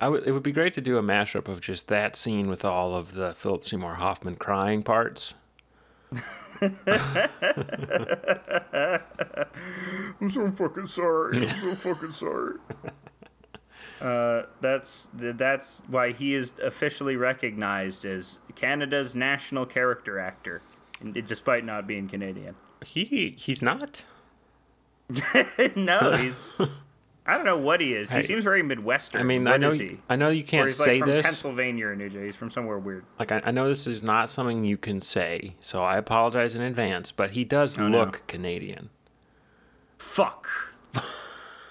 I. 0.02 0.08
It 0.08 0.32
would 0.32 0.44
be 0.44 0.52
great 0.52 0.74
to 0.74 0.82
do 0.82 0.98
a 0.98 1.04
mashup 1.04 1.48
of 1.48 1.62
just 1.62 1.88
that 1.88 2.16
scene 2.16 2.50
with 2.50 2.66
all 2.66 2.96
of 2.96 3.14
the 3.14 3.34
Philip 3.34 3.64
Seymour 3.64 3.96
Hoffman 3.96 4.36
crying 4.36 4.84
parts. 4.84 5.36
I'm 6.62 6.76
so 10.30 10.52
fucking 10.52 10.88
sorry. 10.88 11.38
I'm 11.38 11.56
so 11.56 11.76
fucking 11.76 12.12
sorry. 12.12 12.56
Uh, 14.02 14.48
that's 14.62 15.10
that's 15.14 15.84
why 15.88 16.12
he 16.12 16.34
is 16.34 16.58
officially 16.58 17.16
recognized 17.16 18.04
as 18.04 18.40
Canada's 18.56 19.16
national 19.16 19.68
character 19.68 20.18
actor, 20.18 20.64
despite 21.28 21.64
not 21.64 21.86
being 21.86 22.08
Canadian. 22.08 22.56
He 22.84 23.36
he's 23.38 23.62
not. 23.62 24.04
no, 25.76 26.18
he's. 26.18 26.42
I 27.26 27.36
don't 27.36 27.46
know 27.46 27.58
what 27.58 27.82
he 27.82 27.94
is. 27.94 28.10
He 28.10 28.18
Hey. 28.18 28.22
seems 28.24 28.44
very 28.44 28.64
Midwestern. 28.64 29.22
I 29.22 29.24
mean, 29.24 29.44
What 29.44 29.54
I 29.54 29.58
know. 29.58 29.72
he? 29.72 30.00
I 30.10 30.16
know 30.16 30.30
you 30.30 30.44
can't 30.44 30.68
he's 30.70 30.78
say 30.78 30.94
like 30.96 31.00
from 31.02 31.10
this. 31.10 31.26
Pennsylvania 31.26 31.88
or 31.88 31.96
New 31.96 32.10
Jersey. 32.10 32.26
He's 32.26 32.36
from 32.36 32.50
somewhere 32.50 32.80
weird. 32.80 33.06
Like 33.20 33.32
I, 33.32 33.42
I 33.46 33.52
know 33.52 33.70
this 33.70 33.86
is 33.86 34.02
not 34.02 34.30
something 34.30 34.66
you 34.66 34.78
can 34.78 35.02
say, 35.02 35.56
so 35.60 35.84
I 35.84 35.98
apologize 35.98 36.56
in 36.56 36.62
advance. 36.64 37.12
But 37.12 37.32
he 37.32 37.44
does 37.46 37.78
Oh, 37.78 37.88
no. 37.88 38.00
look 38.00 38.24
Canadian. 38.28 38.90
Fuck. 39.98 40.48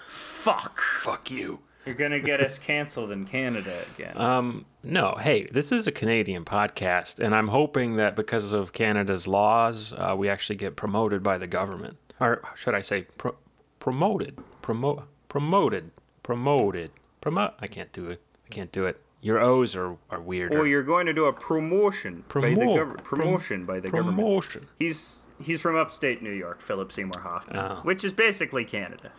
Fuck. 0.07 0.79
Fuck 0.79 1.29
you. 1.29 1.59
You're 1.85 1.95
gonna 1.95 2.19
get 2.19 2.41
us 2.41 2.59
canceled 2.59 3.11
in 3.11 3.25
Canada 3.25 3.75
again. 3.95 4.15
Um, 4.15 4.65
no, 4.83 5.15
hey, 5.19 5.45
this 5.51 5.71
is 5.71 5.87
a 5.87 5.91
Canadian 5.91 6.45
podcast, 6.45 7.19
and 7.19 7.33
I'm 7.35 7.47
hoping 7.47 7.95
that 7.95 8.15
because 8.15 8.51
of 8.51 8.71
Canada's 8.71 9.27
laws, 9.27 9.91
uh, 9.97 10.13
we 10.15 10.29
actually 10.29 10.57
get 10.57 10.75
promoted 10.75 11.23
by 11.23 11.39
the 11.39 11.47
government, 11.47 11.97
or 12.19 12.41
should 12.55 12.75
I 12.75 12.81
say, 12.81 13.07
pro- 13.17 13.35
promoted, 13.79 14.37
promote, 14.61 15.03
promoted, 15.31 15.91
promoted, 16.23 16.91
promote. 17.21 17.53
I 17.59 17.67
can't 17.67 17.91
do 17.93 18.09
it. 18.09 18.21
I 18.45 18.49
can't 18.53 18.71
do 18.71 18.85
it. 18.85 18.99
Your 19.21 19.39
O's 19.39 19.75
are 19.77 19.95
are 20.09 20.19
weird. 20.19 20.53
or 20.53 20.67
you're 20.67 20.83
going 20.83 21.05
to 21.05 21.13
do 21.13 21.25
a 21.25 21.31
promotion 21.33 22.25
by 22.27 22.41
the 22.49 22.55
Promo- 22.55 22.75
government. 22.75 23.03
Promotion 23.05 23.65
by 23.65 23.79
the 23.79 23.89
government. 23.89 24.17
promotion. 24.17 24.67
He's 24.77 25.27
he's 25.41 25.61
from 25.61 25.75
upstate 25.77 26.21
New 26.21 26.31
York, 26.33 26.59
Philip 26.61 26.91
Seymour 26.91 27.21
Hoffman, 27.21 27.55
Oh. 27.57 27.79
which 27.83 28.03
is 28.03 28.11
basically 28.13 28.65
Canada. 28.65 29.11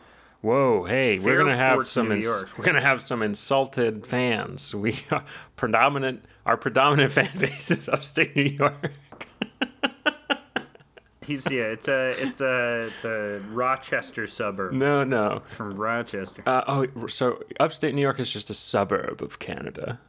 Whoa, 0.42 0.84
hey, 0.84 1.20
we're 1.20 1.38
gonna 1.38 1.56
have 1.56 1.86
some 1.86 2.10
ins- 2.12 2.44
we're 2.58 2.64
gonna 2.64 2.80
have 2.80 3.00
some 3.00 3.22
insulted 3.22 4.04
fans. 4.06 4.74
We 4.74 4.98
are 5.12 5.24
predominant 5.56 6.24
our 6.44 6.56
predominant 6.56 7.12
fan 7.18 7.30
base 7.38 7.70
is 7.70 7.88
upstate 7.88 8.34
New 8.36 8.42
York. 8.42 8.90
He's 11.24 11.50
yeah, 11.50 11.62
it's 11.64 11.88
a 11.88 12.10
it's 12.18 12.40
a 12.40 12.82
it's 12.88 13.04
a 13.04 13.40
Rochester 13.50 14.26
suburb 14.26 14.72
No, 14.72 15.04
no. 15.04 15.42
from 15.50 15.74
Rochester. 15.74 16.42
Uh, 16.46 16.62
oh, 16.66 17.06
so 17.06 17.42
upstate 17.60 17.94
New 17.94 18.02
York 18.02 18.18
is 18.20 18.32
just 18.32 18.50
a 18.50 18.54
suburb 18.54 19.22
of 19.22 19.38
Canada. 19.38 20.00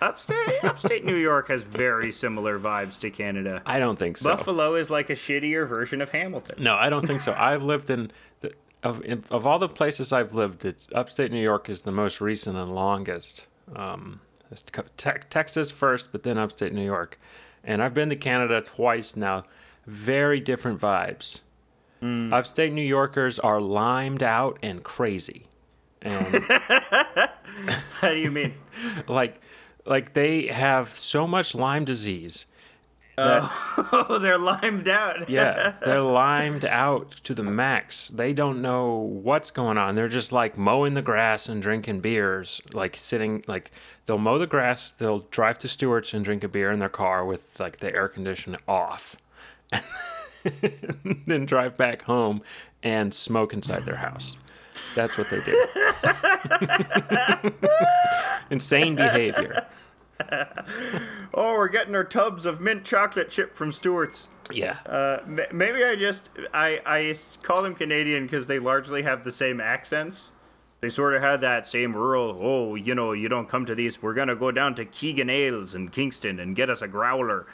Upstate 0.00 0.62
upstate 0.62 1.04
New 1.06 1.16
York 1.16 1.48
has 1.48 1.62
very 1.62 2.12
similar 2.12 2.58
vibes 2.58 2.98
to 3.00 3.10
Canada. 3.10 3.62
I 3.64 3.78
don't 3.78 3.98
think 3.98 4.18
so. 4.18 4.28
Buffalo 4.28 4.74
is 4.74 4.90
like 4.90 5.08
a 5.08 5.14
shittier 5.14 5.66
version 5.66 6.02
of 6.02 6.10
Hamilton. 6.10 6.62
No, 6.62 6.74
I 6.74 6.90
don't 6.90 7.06
think 7.06 7.22
so. 7.22 7.32
I've 7.38 7.62
lived 7.62 7.88
in 7.88 8.10
the, 8.40 8.52
of 8.82 9.02
of 9.30 9.46
all 9.46 9.58
the 9.58 9.68
places 9.70 10.12
I've 10.12 10.34
lived, 10.34 10.66
it's 10.66 10.90
upstate 10.94 11.32
New 11.32 11.42
York 11.42 11.70
is 11.70 11.82
the 11.82 11.92
most 11.92 12.20
recent 12.20 12.58
and 12.58 12.74
longest. 12.74 13.46
Um, 13.74 14.20
te- 14.98 15.10
Texas 15.30 15.70
first, 15.70 16.12
but 16.12 16.22
then 16.24 16.36
upstate 16.36 16.74
New 16.74 16.84
York, 16.84 17.18
and 17.64 17.82
I've 17.82 17.94
been 17.94 18.10
to 18.10 18.16
Canada 18.16 18.60
twice 18.60 19.16
now. 19.16 19.44
Very 19.86 20.40
different 20.40 20.80
vibes. 20.80 21.40
Mm. 22.02 22.32
Upstate 22.32 22.72
New 22.72 22.82
Yorkers 22.82 23.38
are 23.38 23.60
limed 23.60 24.22
out 24.22 24.58
and 24.62 24.82
crazy, 24.82 25.46
and 26.02 26.42
How 28.00 28.10
do 28.10 28.16
you 28.16 28.30
mean? 28.30 28.54
like 29.08 29.40
like 29.84 30.12
they 30.12 30.46
have 30.48 30.90
so 30.90 31.26
much 31.26 31.54
Lyme 31.54 31.84
disease. 31.84 32.46
That, 33.16 33.42
Oh, 33.44 34.06
oh 34.10 34.18
they're 34.18 34.36
limed 34.36 34.88
out. 34.88 35.30
Yeah, 35.30 35.72
they're 35.82 36.02
limed 36.02 36.66
out 36.66 37.12
to 37.24 37.32
the 37.32 37.42
max. 37.42 38.08
They 38.08 38.34
don't 38.34 38.60
know 38.60 38.94
what's 38.96 39.50
going 39.50 39.78
on. 39.78 39.94
They're 39.94 40.08
just 40.08 40.32
like 40.32 40.58
mowing 40.58 40.92
the 40.92 41.02
grass 41.02 41.48
and 41.48 41.62
drinking 41.62 42.00
beers, 42.00 42.60
like 42.74 42.94
sitting 42.96 43.42
like 43.46 43.70
they'll 44.04 44.18
mow 44.18 44.36
the 44.36 44.46
grass, 44.46 44.90
they'll 44.90 45.20
drive 45.30 45.58
to 45.60 45.68
Stewart's 45.68 46.12
and 46.12 46.24
drink 46.26 46.44
a 46.44 46.48
beer 46.48 46.70
in 46.70 46.78
their 46.78 46.90
car 46.90 47.24
with 47.24 47.58
like 47.58 47.78
the 47.78 47.94
air 47.94 48.08
conditioner 48.08 48.58
off. 48.68 49.16
then 51.26 51.46
drive 51.46 51.76
back 51.76 52.02
home 52.02 52.42
and 52.82 53.12
smoke 53.12 53.52
inside 53.52 53.84
their 53.84 53.96
house. 53.96 54.36
That's 54.94 55.16
what 55.16 55.30
they 55.30 55.40
do. 55.40 55.66
Insane 58.50 58.94
behavior. 58.94 59.66
Oh, 61.34 61.54
we're 61.54 61.68
getting 61.68 61.94
our 61.94 62.04
tubs 62.04 62.46
of 62.46 62.62
mint 62.62 62.84
chocolate 62.84 63.28
chip 63.28 63.54
from 63.54 63.70
Stewart's. 63.70 64.28
Yeah. 64.50 64.78
Uh, 64.86 65.18
maybe 65.52 65.84
I 65.84 65.94
just 65.94 66.30
I 66.54 66.80
I 66.86 67.14
call 67.42 67.62
them 67.62 67.74
Canadian 67.74 68.24
because 68.24 68.46
they 68.46 68.58
largely 68.58 69.02
have 69.02 69.22
the 69.22 69.32
same 69.32 69.60
accents. 69.60 70.32
They 70.80 70.88
sort 70.88 71.14
of 71.14 71.20
have 71.20 71.42
that 71.42 71.66
same 71.66 71.94
rural. 71.94 72.38
Oh, 72.40 72.74
you 72.74 72.94
know, 72.94 73.12
you 73.12 73.28
don't 73.28 73.50
come 73.50 73.66
to 73.66 73.74
these. 73.74 74.00
We're 74.00 74.14
gonna 74.14 74.34
go 74.34 74.50
down 74.50 74.74
to 74.76 74.86
Keegan 74.86 75.28
Ales 75.28 75.74
in 75.74 75.88
Kingston 75.88 76.40
and 76.40 76.56
get 76.56 76.70
us 76.70 76.80
a 76.80 76.88
growler. 76.88 77.46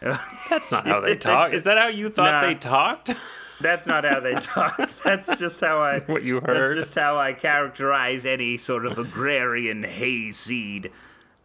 That's 0.50 0.70
not 0.70 0.86
how 0.86 1.00
they 1.00 1.16
talk. 1.16 1.52
Is 1.52 1.64
that 1.64 1.78
how 1.78 1.88
you 1.88 2.08
thought 2.08 2.42
Nah. 2.42 2.46
they 2.48 2.54
talked? 2.54 3.10
That's 3.60 3.86
not 3.86 4.04
how 4.04 4.20
they 4.20 4.34
talk. 4.34 4.78
That's 5.02 5.26
just 5.36 5.60
how 5.60 5.78
I. 5.80 5.98
What 6.06 6.22
you 6.22 6.36
heard. 6.40 6.56
That's 6.56 6.74
just 6.86 6.94
how 6.94 7.16
I 7.16 7.32
characterize 7.32 8.24
any 8.24 8.56
sort 8.56 8.86
of 8.86 8.98
agrarian 8.98 9.82
hayseed. 9.82 10.92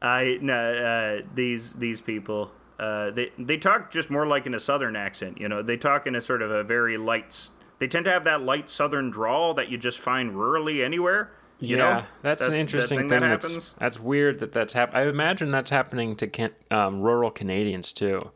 I 0.02 0.38
no, 0.42 0.74
uh, 0.74 1.26
these 1.34 1.74
these 1.74 2.02
people. 2.02 2.52
Uh, 2.78 3.10
they 3.12 3.32
they 3.40 3.58
talk 3.58 3.90
just 3.90 4.10
more 4.12 4.28
like 4.28 4.46
in 4.46 4.54
a 4.54 4.60
southern 4.60 4.96
accent. 4.96 5.40
You 5.40 5.50
know, 5.50 5.64
they 5.64 5.78
talk 5.78 6.06
in 6.06 6.14
a 6.14 6.22
sort 6.22 6.42
of 6.44 6.52
a 6.52 6.64
very 6.64 6.98
light. 6.98 7.50
They 7.80 7.88
tend 7.88 8.06
to 8.06 8.12
have 8.12 8.26
that 8.26 8.42
light 8.44 8.70
southern 8.70 9.10
drawl 9.10 9.56
that 9.56 9.70
you 9.70 9.78
just 9.80 10.00
find 10.00 10.34
rurally 10.34 10.84
anywhere. 10.84 11.32
You 11.60 11.78
yeah, 11.78 11.84
know, 11.84 12.04
that's, 12.22 12.46
an 12.46 12.54
the 12.54 12.60
interesting 12.60 13.00
thing. 13.00 13.08
that 13.08 13.22
that's, 13.22 13.46
happens. 13.48 13.76
that's 13.80 14.00
weird 14.00 14.40
that 14.40 14.52
that's 14.52 14.74
happening. 14.74 15.02
I 15.02 15.10
imagine 15.10 15.50
that's 15.52 15.70
happening 15.70 16.16
to 16.18 16.28
can- 16.28 16.52
um, 16.70 17.02
rural 17.02 17.32
Canadians 17.32 17.94
too. 17.94 18.32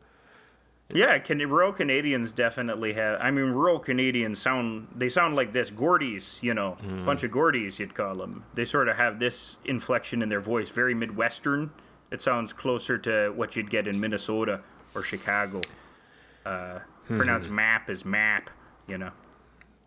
Yeah, 0.94 1.18
can, 1.18 1.38
rural 1.38 1.72
Canadians 1.72 2.32
definitely 2.32 2.94
have. 2.94 3.20
I 3.20 3.30
mean, 3.30 3.46
rural 3.50 3.78
Canadians 3.78 4.38
sound 4.38 4.88
they 4.96 5.08
sound 5.10 5.36
like 5.36 5.52
this 5.52 5.70
Gordies, 5.70 6.42
you 6.42 6.54
know, 6.54 6.72
Hmm. 6.80 7.04
bunch 7.04 7.22
of 7.22 7.30
Gordies 7.30 7.78
you'd 7.78 7.94
call 7.94 8.14
them. 8.16 8.44
They 8.54 8.64
sort 8.64 8.88
of 8.88 8.96
have 8.96 9.18
this 9.18 9.58
inflection 9.66 10.22
in 10.22 10.28
their 10.30 10.40
voice, 10.40 10.70
very 10.70 10.94
Midwestern. 10.94 11.72
It 12.10 12.22
sounds 12.22 12.54
closer 12.54 12.96
to 12.98 13.30
what 13.36 13.54
you'd 13.54 13.68
get 13.68 13.86
in 13.86 14.00
Minnesota 14.00 14.60
or 14.94 15.02
Chicago. 15.02 15.60
Uh, 16.46 16.80
Hmm. 17.08 17.16
Pronounce 17.16 17.48
map 17.48 17.88
as 17.88 18.04
map, 18.04 18.50
you 18.86 18.98
know. 18.98 19.10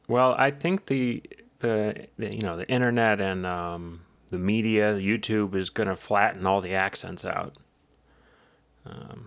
Well, 0.07 0.33
I 0.39 0.49
think 0.51 0.85
the 0.87 1.21
the, 1.59 2.07
the 2.17 2.33
you 2.35 2.41
know 2.41 2.57
the 2.57 2.67
internet 2.67 3.21
and 3.21 3.45
um, 3.45 4.01
the 4.29 4.39
media, 4.39 4.95
YouTube 4.97 5.53
is 5.55 5.69
going 5.69 5.89
to 5.89 5.95
flatten 5.95 6.45
all 6.47 6.61
the 6.61 6.73
accents 6.73 7.23
out. 7.25 7.55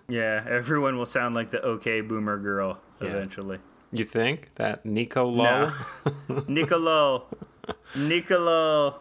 Yeah, 0.08 0.44
everyone 0.48 0.96
will 0.98 1.06
sound 1.06 1.34
like 1.34 1.50
the 1.50 1.62
OK 1.62 2.00
Boomer 2.00 2.38
girl 2.38 2.80
Yeah. 3.00 3.08
eventually. 3.08 3.58
You 3.92 4.04
think 4.04 4.50
that 4.56 4.84
Nico 4.84 5.24
Low? 5.26 5.70
No. 6.28 6.44
Nicolo, 6.48 7.26
Nicolo. 7.96 8.98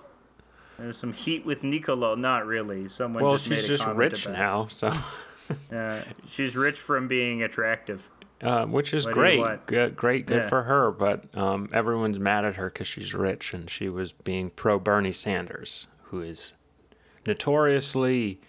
There's 0.77 0.97
some 0.97 1.13
heat 1.13 1.45
with 1.45 1.63
Nicolo. 1.63 2.15
Not 2.15 2.45
really. 2.45 2.87
Someone 2.89 3.23
Well, 3.23 3.33
just 3.33 3.49
made 3.49 3.55
she's 3.57 3.67
just 3.67 3.87
rich 3.87 4.27
now, 4.27 4.67
so 4.67 4.91
Uh, 5.73 6.01
she's 6.25 6.55
rich 6.55 6.79
from 6.79 7.07
being 7.07 7.43
attractive. 7.43 8.09
uh, 8.41 8.65
which 8.65 8.93
is 8.93 9.05
What 9.05 9.13
great. 9.13 9.65
Good, 9.65 9.95
great, 9.95 10.25
good 10.25 10.43
Yeah. 10.43 10.49
for 10.49 10.63
her. 10.63 10.91
But 10.91 11.35
um, 11.37 11.69
everyone's 11.73 12.19
mad 12.19 12.45
at 12.45 12.55
her 12.55 12.67
because 12.69 12.87
she's 12.87 13.13
rich 13.13 13.53
and 13.53 13.69
she 13.69 13.89
was 13.89 14.13
being 14.13 14.49
pro 14.51 14.79
Bernie 14.79 15.11
Sanders, 15.11 15.87
who 16.03 16.21
is 16.21 16.53
notoriously 17.25 18.39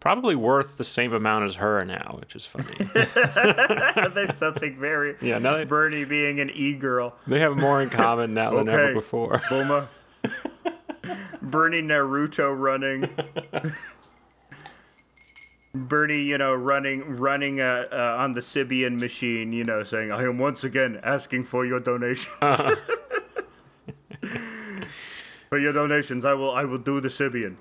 probably 0.00 0.34
worth 0.34 0.78
the 0.78 0.84
same 0.84 1.12
amount 1.12 1.44
as 1.44 1.56
her 1.56 1.84
now, 1.84 2.16
which 2.18 2.34
is 2.34 2.46
funny. 2.46 2.74
There's 4.14 4.36
something 4.36 4.78
very 4.78 5.16
yeah, 5.20 5.38
now 5.38 5.58
they, 5.58 5.64
Bernie 5.64 6.04
being 6.04 6.40
an 6.40 6.50
e-girl. 6.50 7.14
they 7.26 7.38
have 7.40 7.58
more 7.58 7.80
in 7.82 7.90
common 7.90 8.34
now 8.34 8.50
than 8.54 8.68
ever 8.68 8.94
before. 8.94 9.40
Boma. 9.48 9.88
Bernie 11.42 11.82
Naruto 11.82 12.58
running. 12.58 13.08
Bernie, 15.72 16.22
you 16.22 16.36
know, 16.36 16.52
running, 16.52 17.16
running 17.16 17.60
uh, 17.60 17.86
uh, 17.92 18.16
on 18.18 18.32
the 18.32 18.40
Sybian 18.40 18.98
machine, 18.98 19.52
you 19.52 19.62
know, 19.62 19.84
saying, 19.84 20.10
"I 20.10 20.24
am 20.24 20.36
once 20.38 20.64
again 20.64 20.98
asking 21.02 21.44
for 21.44 21.64
your 21.64 21.78
donations. 21.78 22.26
for 25.48 25.58
your 25.58 25.72
donations, 25.72 26.24
I 26.24 26.34
will, 26.34 26.50
I 26.50 26.64
will 26.64 26.78
do 26.78 27.00
the 27.00 27.08
Sybian. 27.08 27.54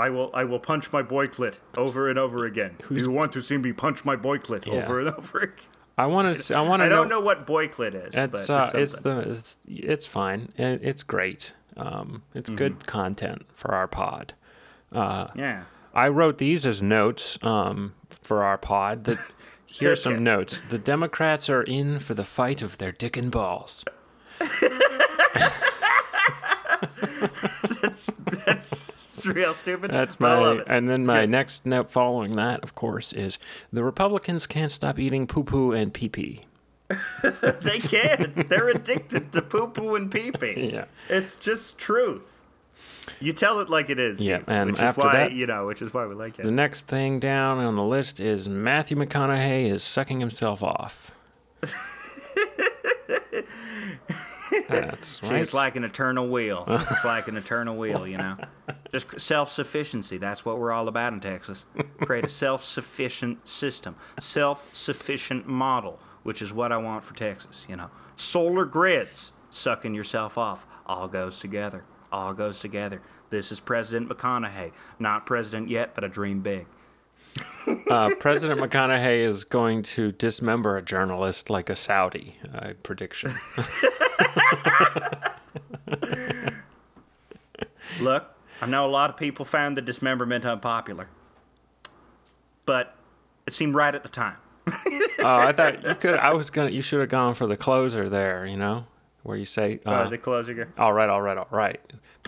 I 0.00 0.10
will, 0.10 0.30
I 0.34 0.44
will 0.44 0.58
punch 0.58 0.92
my 0.92 1.02
boy 1.02 1.26
clit 1.28 1.58
over 1.76 2.08
and 2.08 2.18
over 2.18 2.44
again. 2.44 2.76
do 2.88 2.94
you 2.96 3.10
want 3.10 3.32
to 3.32 3.40
see 3.42 3.56
me 3.58 3.72
punch 3.72 4.04
my 4.04 4.16
boy 4.16 4.38
clit 4.38 4.66
Yeah. 4.66 4.74
over 4.82 4.98
and 5.00 5.08
over 5.10 5.38
again? 5.42 5.54
I 5.98 6.06
want 6.06 6.34
to. 6.34 6.56
I 6.56 6.62
want 6.62 6.80
to 6.80 6.86
I 6.86 6.88
don't 6.88 7.08
know 7.10 7.20
what 7.20 7.46
boy 7.46 7.68
clit 7.68 7.94
is. 7.94 8.14
It's 8.14 8.46
but 8.46 8.50
uh, 8.50 8.70
it's 8.78 8.94
something. 8.94 9.16
the 9.18 9.30
it's, 9.30 9.58
it's 9.66 10.06
fine. 10.06 10.50
It, 10.56 10.80
it's 10.82 11.02
great. 11.02 11.52
Um, 11.76 12.22
it's 12.34 12.48
Mm-hmm. 12.48 12.56
good 12.56 12.86
content 12.86 13.42
for 13.54 13.74
our 13.74 13.86
pod. 13.86 14.32
yeah. 14.92 15.64
I 15.92 16.08
wrote 16.08 16.38
these 16.38 16.64
as 16.66 16.80
notes 16.80 17.38
um, 17.42 17.94
for 18.08 18.42
our 18.44 18.56
pod. 18.56 19.04
That 19.04 19.18
here's 19.66 20.02
some 20.02 20.22
notes. 20.24 20.62
The 20.70 20.78
Democrats 20.78 21.50
are 21.50 21.62
in 21.62 21.98
for 21.98 22.14
the 22.14 22.24
fight 22.24 22.62
of 22.62 22.78
their 22.78 22.92
dick 22.92 23.16
and 23.16 23.30
balls. 23.30 23.84
That's 27.82 28.06
that's 28.46 29.26
real 29.26 29.54
stupid. 29.54 29.90
That's 29.90 30.16
but 30.16 30.32
I 30.32 30.38
love 30.38 30.56
my. 30.58 30.62
it. 30.62 30.68
And 30.68 30.88
then 30.88 31.04
my 31.06 31.20
good. 31.22 31.30
next 31.30 31.66
note 31.66 31.90
following 31.90 32.36
that, 32.36 32.62
of 32.62 32.74
course, 32.74 33.12
is 33.12 33.38
the 33.72 33.84
Republicans 33.84 34.46
can't 34.46 34.70
stop 34.72 34.98
eating 34.98 35.26
poo 35.26 35.44
poo 35.44 35.72
and 35.72 35.92
pee 35.92 36.08
pee. 36.08 36.44
They 37.62 37.78
can't. 37.78 38.34
They're 38.48 38.68
addicted 38.68 39.32
to 39.32 39.42
poo 39.42 39.68
poo 39.68 39.94
and 39.94 40.10
pee 40.10 40.32
pee. 40.32 40.70
Yeah. 40.74 40.84
It's 41.08 41.36
just 41.36 41.78
truth. 41.78 42.22
You 43.20 43.32
tell 43.32 43.60
it 43.60 43.68
like 43.68 43.90
it 43.90 43.98
is. 43.98 44.20
Yeah, 44.20 44.38
dude, 44.38 44.48
and 44.48 44.70
which 44.70 44.78
is 44.78 44.82
after 44.82 45.02
why 45.02 45.12
that- 45.12 45.32
you 45.32 45.46
know, 45.46 45.66
which 45.66 45.82
is 45.82 45.92
why 45.92 46.06
we 46.06 46.14
like 46.14 46.38
it. 46.38 46.44
The 46.44 46.50
next 46.52 46.86
thing 46.86 47.18
down 47.20 47.58
on 47.58 47.76
the 47.76 47.84
list 47.84 48.20
is 48.20 48.48
Matthew 48.48 48.96
McConaughey 48.96 49.70
is 49.70 49.82
sucking 49.82 50.20
himself 50.20 50.62
off. 50.62 51.10
That's 54.70 55.22
right. 55.22 55.40
it's 55.42 55.54
like 55.54 55.76
an 55.76 55.84
eternal 55.84 56.28
wheel. 56.28 56.64
it's 56.68 57.04
like 57.04 57.28
an 57.28 57.36
eternal 57.36 57.76
wheel, 57.76 58.06
you 58.06 58.18
know. 58.18 58.36
Just 58.92 59.20
self 59.20 59.50
sufficiency. 59.50 60.18
That's 60.18 60.44
what 60.44 60.58
we're 60.58 60.72
all 60.72 60.88
about 60.88 61.12
in 61.12 61.20
Texas. 61.20 61.64
Create 62.00 62.24
a 62.24 62.28
self 62.28 62.64
sufficient 62.64 63.46
system, 63.48 63.96
self 64.18 64.74
sufficient 64.74 65.46
model, 65.46 66.00
which 66.22 66.42
is 66.42 66.52
what 66.52 66.72
I 66.72 66.76
want 66.76 67.04
for 67.04 67.14
Texas. 67.14 67.66
You 67.68 67.76
know, 67.76 67.90
solar 68.16 68.64
grids, 68.64 69.32
sucking 69.50 69.94
yourself 69.94 70.36
off, 70.38 70.66
all 70.86 71.08
goes 71.08 71.38
together. 71.38 71.84
All 72.12 72.34
goes 72.34 72.58
together. 72.58 73.00
This 73.30 73.52
is 73.52 73.60
President 73.60 74.10
McConaughey. 74.10 74.72
Not 74.98 75.26
president 75.26 75.68
yet, 75.68 75.94
but 75.94 76.02
I 76.02 76.08
dream 76.08 76.40
big. 76.40 76.66
Uh, 77.88 78.10
President 78.18 78.60
McConaughey 78.60 79.20
is 79.24 79.44
going 79.44 79.82
to 79.82 80.10
dismember 80.12 80.76
a 80.76 80.82
journalist 80.82 81.50
like 81.50 81.70
a 81.70 81.76
Saudi. 81.76 82.36
Uh, 82.52 82.72
prediction. 82.82 83.34
Look, 88.00 88.26
I 88.60 88.66
know 88.66 88.86
a 88.86 88.88
lot 88.90 89.10
of 89.10 89.16
people 89.16 89.44
found 89.44 89.76
the 89.76 89.82
dismemberment 89.82 90.44
unpopular, 90.44 91.08
but 92.66 92.94
it 93.46 93.52
seemed 93.52 93.74
right 93.74 93.94
at 93.94 94.02
the 94.02 94.08
time. 94.08 94.36
Oh, 95.22 95.36
I 95.36 95.52
thought 95.52 95.84
you 95.86 95.94
could. 95.96 96.14
I 96.18 96.32
was 96.32 96.48
gonna. 96.48 96.70
You 96.70 96.80
should 96.80 97.00
have 97.00 97.10
gone 97.10 97.34
for 97.34 97.46
the 97.46 97.56
closer 97.56 98.08
there. 98.08 98.46
You 98.46 98.56
know, 98.56 98.86
where 99.22 99.36
you 99.36 99.44
say, 99.44 99.78
uh, 99.84 99.90
Uh, 99.90 100.08
the 100.08 100.16
closer. 100.16 100.72
"All 100.78 100.94
right, 100.94 101.10
all 101.10 101.20
right, 101.20 101.36
all 101.36 101.48
right." 101.50 101.78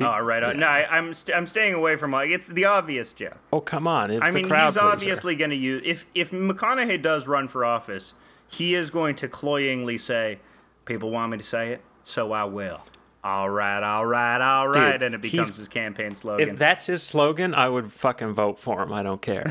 Oh, 0.01 0.19
right. 0.21 0.43
Uh, 0.43 0.49
on. 0.49 0.59
No, 0.59 0.67
I, 0.67 0.87
I'm 0.97 1.13
st- 1.13 1.37
I'm 1.37 1.47
staying 1.47 1.75
away 1.75 1.97
from 1.97 2.13
like 2.13 2.31
it's 2.31 2.49
the 2.49 2.65
obvious 2.65 3.13
joke. 3.13 3.39
Oh, 3.53 3.61
come 3.61 3.87
on! 3.87 4.11
It's 4.11 4.25
I 4.25 4.31
mean, 4.31 4.45
he's 4.45 4.51
pleaser. 4.51 4.81
obviously 4.81 5.37
going 5.37 5.51
to 5.51 5.57
use 5.57 5.83
if 5.85 6.07
if 6.15 6.31
McConaughey 6.31 7.01
does 7.03 7.27
run 7.27 7.49
for 7.49 7.65
office, 7.65 8.15
he 8.49 8.75
is 8.75 8.91
going 8.91 9.17
to 9.17 9.29
cloyingly 9.29 9.99
say, 9.99 10.39
"People 10.87 11.11
want 11.11 11.33
me 11.33 11.39
to 11.39 11.45
say 11.45 11.73
it, 11.73 11.83
so 12.05 12.33
I 12.33 12.45
will." 12.45 12.83
All 13.25 13.49
right, 13.49 13.83
all 13.83 14.05
right, 14.05 14.41
all 14.41 14.69
right, 14.69 14.93
Dude, 14.99 15.07
and 15.07 15.15
it 15.15 15.21
becomes 15.21 15.57
his 15.57 15.69
campaign 15.69 16.15
slogan. 16.15 16.49
If 16.49 16.59
that's 16.59 16.87
his 16.87 17.03
slogan, 17.05 17.55
I 17.55 17.69
would 17.69 17.93
fucking 17.93 18.35
vote 18.35 18.59
for 18.59 18.83
him. 18.83 18.93
I 18.93 19.03
don't 19.05 19.23
care. 19.23 19.45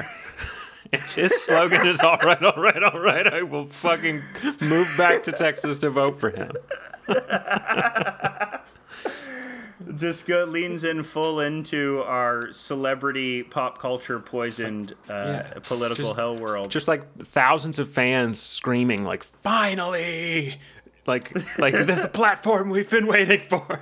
if 0.91 1.15
his 1.15 1.41
slogan 1.43 1.85
is 1.85 2.01
"All 2.01 2.17
right, 2.17 2.43
all 2.43 2.61
right, 2.61 2.83
all 2.83 2.99
right," 2.99 3.27
I 3.27 3.43
will 3.43 3.67
fucking 3.67 4.23
move 4.59 4.89
back 4.97 5.23
to 5.23 5.31
Texas 5.31 5.79
to 5.81 5.89
vote 5.91 6.19
for 6.19 6.31
him. 6.31 6.51
Just 9.95 10.25
go 10.25 10.45
leans 10.45 10.83
in 10.83 11.03
full 11.03 11.39
into 11.39 12.03
our 12.05 12.51
celebrity 12.51 13.43
pop 13.43 13.77
culture 13.79 14.19
poisoned 14.19 14.93
uh, 15.09 15.13
yeah, 15.13 15.53
political 15.63 16.05
just- 16.05 16.15
hell 16.15 16.37
world. 16.37 16.69
Just 16.71 16.87
like 16.87 17.17
thousands 17.17 17.79
of 17.79 17.89
fans 17.89 18.39
screaming, 18.39 19.03
like 19.03 19.23
"Finally!" 19.23 20.59
Like, 21.07 21.35
like 21.57 21.73
the 21.87 22.09
platform 22.13 22.69
we've 22.69 22.89
been 22.89 23.07
waiting 23.07 23.41
for. 23.41 23.81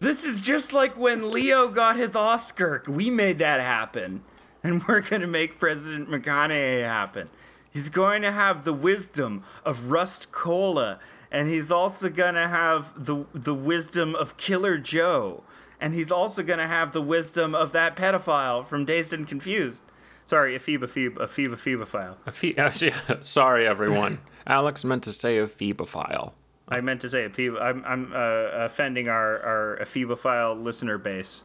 This 0.00 0.24
is 0.24 0.40
just 0.40 0.72
like 0.72 0.96
when 0.96 1.30
Leo 1.30 1.68
got 1.68 1.96
his 1.96 2.16
Oscar. 2.16 2.82
We 2.88 3.10
made 3.10 3.38
that 3.38 3.60
happen. 3.60 4.22
And 4.62 4.82
we're 4.86 5.00
going 5.00 5.22
to 5.22 5.26
make 5.26 5.58
President 5.58 6.08
McConaughey 6.10 6.82
happen. 6.82 7.28
He's 7.70 7.88
going 7.88 8.22
to 8.22 8.32
have 8.32 8.64
the 8.64 8.72
wisdom 8.72 9.44
of 9.64 9.90
Rust 9.90 10.32
Cohle. 10.32 10.98
And 11.30 11.48
he's 11.48 11.70
also 11.70 12.08
going 12.08 12.34
to 12.34 12.48
have 12.48 12.92
the, 12.96 13.24
the 13.32 13.54
wisdom 13.54 14.14
of 14.14 14.36
Killer 14.36 14.78
Joe. 14.78 15.44
And 15.80 15.94
he's 15.94 16.10
also 16.10 16.42
going 16.42 16.58
to 16.58 16.66
have 16.66 16.92
the 16.92 17.00
wisdom 17.00 17.54
of 17.54 17.72
that 17.72 17.96
pedophile 17.96 18.64
from 18.66 18.84
Dazed 18.84 19.12
and 19.12 19.26
Confused. 19.26 19.82
Sorry, 20.26 20.56
Ephiba 20.56 20.88
Phoebe, 20.88 21.16
Ephiba 21.16 21.56
Phoebophile. 21.56 22.16
A 22.26 22.30
phe- 22.30 22.58
uh, 22.58 22.70
yeah, 22.80 23.20
sorry, 23.20 23.66
everyone. 23.66 24.20
Alex 24.46 24.84
meant 24.84 25.02
to 25.04 25.12
say 25.12 25.38
a 25.38 25.46
phoebophile. 25.46 26.32
I 26.68 26.80
meant 26.80 27.00
to 27.00 27.08
say 27.08 27.28
Ephiba. 27.28 27.60
I'm, 27.60 27.84
I'm 27.84 28.12
uh, 28.12 28.64
offending 28.64 29.08
our, 29.08 29.40
our 29.40 29.78
Ephebophile 29.82 30.62
listener 30.62 30.98
base. 30.98 31.44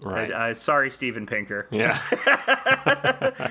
Right. 0.00 0.32
I, 0.32 0.50
I, 0.50 0.52
sorry, 0.54 0.90
Steven 0.90 1.26
Pinker. 1.26 1.68
yeah. 1.70 2.00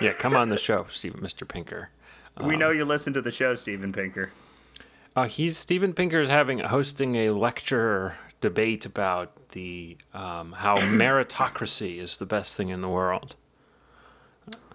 yeah, 0.00 0.12
come 0.18 0.34
on 0.34 0.48
the 0.48 0.56
show, 0.58 0.86
Steve, 0.90 1.14
Mr. 1.14 1.46
Pinker. 1.46 1.90
We 2.42 2.56
know 2.56 2.70
you 2.70 2.84
listen 2.84 3.12
to 3.12 3.22
the 3.22 3.30
show, 3.30 3.54
Steven 3.54 3.92
Pinker. 3.92 4.32
Uh, 5.16 5.26
he's 5.26 5.56
Steven 5.56 5.92
Pinker 5.92 6.20
is 6.20 6.28
having 6.28 6.60
hosting 6.60 7.16
a 7.16 7.30
lecture 7.30 8.16
debate 8.40 8.86
about 8.86 9.50
the 9.50 9.96
um, 10.14 10.52
how 10.52 10.76
meritocracy 10.76 11.98
is 11.98 12.16
the 12.18 12.26
best 12.26 12.56
thing 12.56 12.68
in 12.68 12.80
the 12.80 12.88
world. 12.88 13.36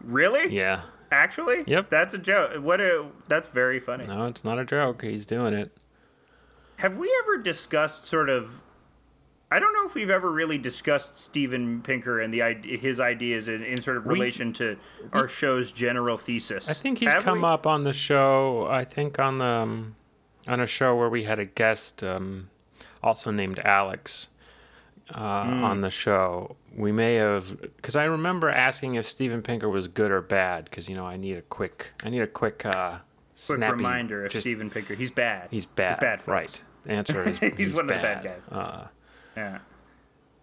Really? 0.01 0.53
Yeah. 0.53 0.81
Actually? 1.11 1.63
Yep. 1.67 1.89
That's 1.89 2.13
a 2.13 2.17
joke. 2.17 2.61
What 2.61 2.81
a 2.81 3.05
that's 3.27 3.47
very 3.47 3.79
funny. 3.79 4.05
No, 4.05 4.25
it's 4.25 4.43
not 4.43 4.59
a 4.59 4.65
joke. 4.65 5.03
He's 5.03 5.25
doing 5.25 5.53
it. 5.53 5.75
Have 6.77 6.97
we 6.97 7.13
ever 7.23 7.37
discussed 7.37 8.05
sort 8.05 8.29
of 8.29 8.61
I 9.49 9.59
don't 9.59 9.73
know 9.73 9.85
if 9.85 9.93
we've 9.93 10.09
ever 10.09 10.31
really 10.31 10.57
discussed 10.57 11.17
Steven 11.17 11.81
Pinker 11.81 12.19
and 12.19 12.33
the 12.33 12.41
his 12.77 12.99
ideas 12.99 13.47
in, 13.47 13.63
in 13.63 13.79
sort 13.79 13.95
of 13.95 14.05
relation 14.07 14.51
to 14.53 14.77
our 15.13 15.27
show's 15.27 15.71
general 15.71 16.17
thesis. 16.17 16.69
I 16.69 16.73
think 16.73 16.97
he's 16.97 17.13
Have 17.13 17.23
come 17.23 17.41
we? 17.41 17.47
up 17.47 17.65
on 17.65 17.83
the 17.83 17.93
show. 17.93 18.67
I 18.69 18.83
think 18.83 19.19
on 19.19 19.37
the 19.37 19.45
um, 19.45 19.95
on 20.47 20.59
a 20.59 20.67
show 20.67 20.95
where 20.95 21.09
we 21.09 21.23
had 21.23 21.39
a 21.39 21.45
guest, 21.45 22.03
um, 22.03 22.49
also 23.03 23.31
named 23.31 23.59
Alex, 23.59 24.27
uh, 25.13 25.43
Hmm. 25.45 25.63
on 25.63 25.81
the 25.81 25.89
show. 25.91 26.55
We 26.75 26.91
may 26.91 27.15
have 27.15 27.61
because 27.77 27.95
I 27.95 28.05
remember 28.05 28.49
asking 28.49 28.95
if 28.95 29.05
Steven 29.05 29.41
Pinker 29.41 29.69
was 29.69 29.87
good 29.87 30.11
or 30.11 30.21
bad. 30.21 30.65
Because 30.65 30.89
you 30.89 30.95
know 30.95 31.05
I 31.05 31.15
need 31.17 31.37
a 31.37 31.41
quick, 31.43 31.91
I 32.03 32.09
need 32.09 32.21
a 32.21 32.27
quick, 32.27 32.65
uh, 32.65 32.89
quick 32.91 33.01
snappy 33.35 33.75
reminder 33.77 34.25
of 34.25 34.31
just- 34.31 34.43
Steven 34.43 34.69
Pinker. 34.69 34.93
He's 34.95 35.11
bad. 35.11 35.47
He's 35.51 35.65
bad. 35.65 35.95
He's 35.95 35.99
bad. 36.01 36.19
folks. 36.21 36.27
right. 36.27 36.63
The 36.85 36.91
answer 36.91 37.27
is 37.29 37.39
He's 37.39 37.55
he's, 37.55 37.73
one 37.73 37.81
of 37.83 37.87
the 37.89 37.93
bad 37.95 38.21
bad. 38.21 38.23
guys. 38.23 38.47
Uh, 38.49 38.87
Yeah. 39.37 39.57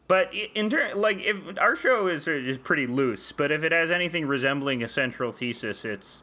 But 0.09 0.30
in 0.55 0.68
turn, 0.68 1.00
like 1.00 1.20
if 1.24 1.36
our 1.59 1.74
show 1.76 2.07
is 2.07 2.26
is 2.28 2.59
pretty 2.59 2.86
loose, 2.86 3.32
but 3.32 3.50
if 3.50 3.62
it 3.64 3.72
has 3.72 3.90
anything 3.90 4.26
resembling 4.26 4.82
a 4.82 4.88
central 4.88 5.32
thesis, 5.32 5.84
it's 5.84 6.22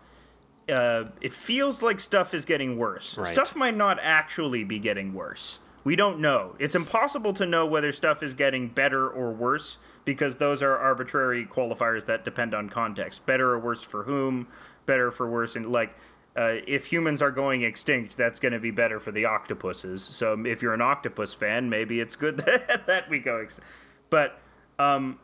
uh, 0.69 1.05
it 1.21 1.33
feels 1.33 1.81
like 1.81 1.99
stuff 1.99 2.33
is 2.33 2.45
getting 2.45 2.77
worse. 2.77 3.17
Right. 3.17 3.27
Stuff 3.27 3.55
might 3.55 3.75
not 3.75 3.99
actually 4.01 4.63
be 4.63 4.79
getting 4.79 5.13
worse. 5.13 5.59
We 5.83 5.95
don't 5.95 6.19
know. 6.19 6.55
It's 6.59 6.75
impossible 6.75 7.33
to 7.33 7.45
know 7.45 7.65
whether 7.65 7.91
stuff 7.91 8.21
is 8.21 8.33
getting 8.33 8.67
better 8.67 9.09
or 9.09 9.31
worse 9.31 9.77
because 10.05 10.37
those 10.37 10.61
are 10.61 10.77
arbitrary 10.77 11.45
qualifiers 11.45 12.05
that 12.05 12.25
depend 12.25 12.53
on 12.53 12.69
context. 12.69 13.25
Better 13.25 13.51
or 13.51 13.59
worse 13.59 13.81
for 13.81 14.03
whom? 14.03 14.47
Better 14.85 15.09
for 15.09 15.29
worse 15.29 15.55
and 15.55 15.71
like 15.71 15.95
uh, 16.35 16.61
if 16.67 16.87
humans 16.87 17.21
are 17.21 17.31
going 17.31 17.63
extinct, 17.63 18.15
that's 18.15 18.39
going 18.39 18.53
to 18.53 18.59
be 18.59 18.71
better 18.71 18.99
for 18.99 19.11
the 19.11 19.25
octopuses. 19.25 20.03
So 20.03 20.45
if 20.45 20.61
you're 20.61 20.73
an 20.73 20.81
octopus 20.81 21.33
fan, 21.33 21.69
maybe 21.69 21.99
it's 21.99 22.15
good 22.15 22.37
that, 22.37 22.83
that 22.87 23.09
we 23.09 23.19
go 23.19 23.37
extinct. 23.37 23.69
But 24.09 24.39
um, 24.77 25.19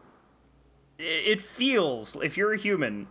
it 0.97 1.41
feels 1.41 2.15
if 2.21 2.37
you're 2.37 2.53
a 2.53 2.57
human 2.57 3.07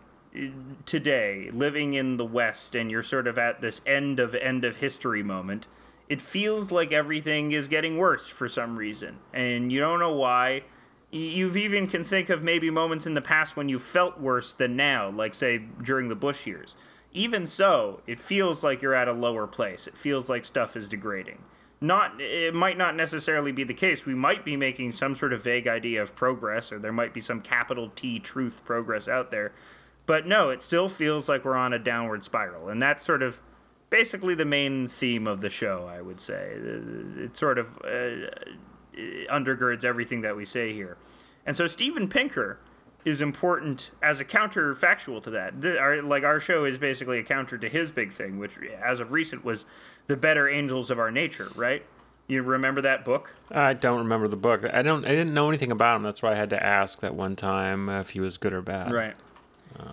today 0.85 1.49
living 1.51 1.93
in 1.93 2.17
the 2.17 2.25
West 2.25 2.75
and 2.75 2.91
you're 2.91 3.03
sort 3.03 3.27
of 3.27 3.37
at 3.37 3.61
this 3.61 3.81
end 3.85 4.19
of 4.19 4.35
end 4.35 4.65
of 4.65 4.77
history 4.77 5.23
moment, 5.23 5.67
it 6.07 6.21
feels 6.21 6.71
like 6.71 6.91
everything 6.91 7.51
is 7.51 7.67
getting 7.67 7.97
worse 7.97 8.27
for 8.27 8.47
some 8.47 8.77
reason, 8.77 9.17
and 9.33 9.71
you 9.71 9.79
don't 9.79 9.99
know 9.99 10.13
why. 10.13 10.63
You've 11.11 11.55
even 11.55 11.87
can 11.87 12.03
think 12.03 12.29
of 12.29 12.43
maybe 12.43 12.69
moments 12.69 13.05
in 13.05 13.13
the 13.13 13.21
past 13.21 13.55
when 13.55 13.69
you 13.69 13.79
felt 13.79 14.19
worse 14.19 14.53
than 14.53 14.75
now, 14.75 15.09
like 15.09 15.33
say 15.33 15.59
during 15.81 16.09
the 16.09 16.15
Bush 16.15 16.45
years. 16.45 16.75
Even 17.13 17.47
so, 17.47 18.01
it 18.05 18.19
feels 18.19 18.63
like 18.63 18.81
you're 18.81 18.93
at 18.93 19.07
a 19.07 19.13
lower 19.13 19.47
place. 19.47 19.87
It 19.87 19.97
feels 19.97 20.29
like 20.29 20.43
stuff 20.43 20.75
is 20.75 20.89
degrading. 20.89 21.39
Not 21.79 22.19
it 22.19 22.53
might 22.53 22.77
not 22.77 22.95
necessarily 22.95 23.51
be 23.51 23.63
the 23.63 23.73
case. 23.73 24.05
We 24.05 24.15
might 24.15 24.43
be 24.43 24.57
making 24.57 24.91
some 24.91 25.15
sort 25.15 25.33
of 25.33 25.43
vague 25.43 25.67
idea 25.67 26.01
of 26.01 26.15
progress 26.15 26.71
or 26.71 26.79
there 26.79 26.91
might 26.91 27.13
be 27.13 27.21
some 27.21 27.41
capital 27.41 27.91
T 27.95 28.19
truth 28.19 28.61
progress 28.65 29.07
out 29.07 29.31
there. 29.31 29.53
But 30.05 30.27
no, 30.27 30.49
it 30.49 30.61
still 30.61 30.87
feels 30.87 31.27
like 31.27 31.45
we're 31.45 31.55
on 31.55 31.73
a 31.73 31.79
downward 31.79 32.23
spiral. 32.23 32.69
And 32.69 32.81
that's 32.81 33.03
sort 33.03 33.23
of 33.23 33.41
basically 33.89 34.35
the 34.35 34.45
main 34.45 34.87
theme 34.87 35.27
of 35.27 35.41
the 35.41 35.49
show, 35.49 35.89
I 35.91 36.01
would 36.01 36.19
say. 36.19 36.53
It 36.55 37.35
sort 37.35 37.57
of 37.57 37.77
uh, 37.79 38.29
undergirds 39.31 39.83
everything 39.83 40.21
that 40.21 40.35
we 40.35 40.45
say 40.45 40.73
here. 40.73 40.97
And 41.45 41.55
so 41.57 41.67
Steven 41.67 42.07
Pinker 42.07 42.59
is 43.03 43.21
important 43.21 43.91
as 44.01 44.19
a 44.19 44.25
counterfactual 44.25 45.21
to 45.23 45.29
that. 45.29 45.61
The, 45.61 45.79
our, 45.79 46.01
like 46.01 46.23
our 46.23 46.39
show 46.39 46.65
is 46.65 46.77
basically 46.79 47.19
a 47.19 47.23
counter 47.23 47.57
to 47.57 47.69
his 47.69 47.91
big 47.91 48.11
thing, 48.11 48.39
which 48.39 48.57
as 48.83 48.99
of 48.99 49.11
recent 49.11 49.45
was 49.45 49.65
the 50.07 50.17
better 50.17 50.49
angels 50.49 50.89
of 50.89 50.99
our 50.99 51.11
nature, 51.11 51.49
right? 51.55 51.85
You 52.27 52.41
remember 52.41 52.81
that 52.81 53.05
book? 53.05 53.35
I 53.51 53.73
don't 53.73 53.99
remember 53.99 54.27
the 54.27 54.35
book. 54.35 54.65
I 54.73 54.81
don't. 54.81 55.05
I 55.05 55.09
didn't 55.09 55.35
know 55.35 55.47
anything 55.47 55.71
about 55.71 55.97
him. 55.97 56.01
That's 56.01 56.23
why 56.23 56.31
I 56.31 56.35
had 56.35 56.49
to 56.49 56.63
ask 56.63 57.01
that 57.01 57.13
one 57.13 57.35
time 57.35 57.87
if 57.87 58.09
he 58.09 58.19
was 58.19 58.37
good 58.37 58.51
or 58.51 58.63
bad. 58.63 58.91
Right. 58.91 59.13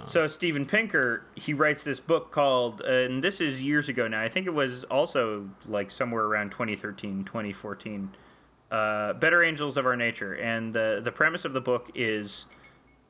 So 0.05 0.27
Steven 0.27 0.67
Pinker, 0.67 1.25
he 1.35 1.55
writes 1.55 1.85
this 1.85 2.01
book 2.01 2.31
called, 2.31 2.83
uh, 2.85 2.91
and 2.91 3.23
this 3.23 3.41
is 3.41 3.63
years 3.63 3.89
ago 3.89 4.09
now. 4.09 4.21
I 4.21 4.29
think 4.29 4.47
it 4.47 4.55
was 4.55 4.85
also 4.85 5.51
like 5.67 5.91
somewhere 5.91 6.25
around 6.25 6.51
2013, 6.51 7.25
2014. 7.25 8.11
Uh, 8.71 9.13
Better 9.15 9.43
Angels 9.43 9.77
of 9.77 9.85
Our 9.85 9.97
Nature, 9.97 10.35
and 10.35 10.73
the 10.73 11.01
the 11.03 11.13
premise 11.13 11.45
of 11.45 11.53
the 11.53 11.61
book 11.61 11.91
is 11.95 12.47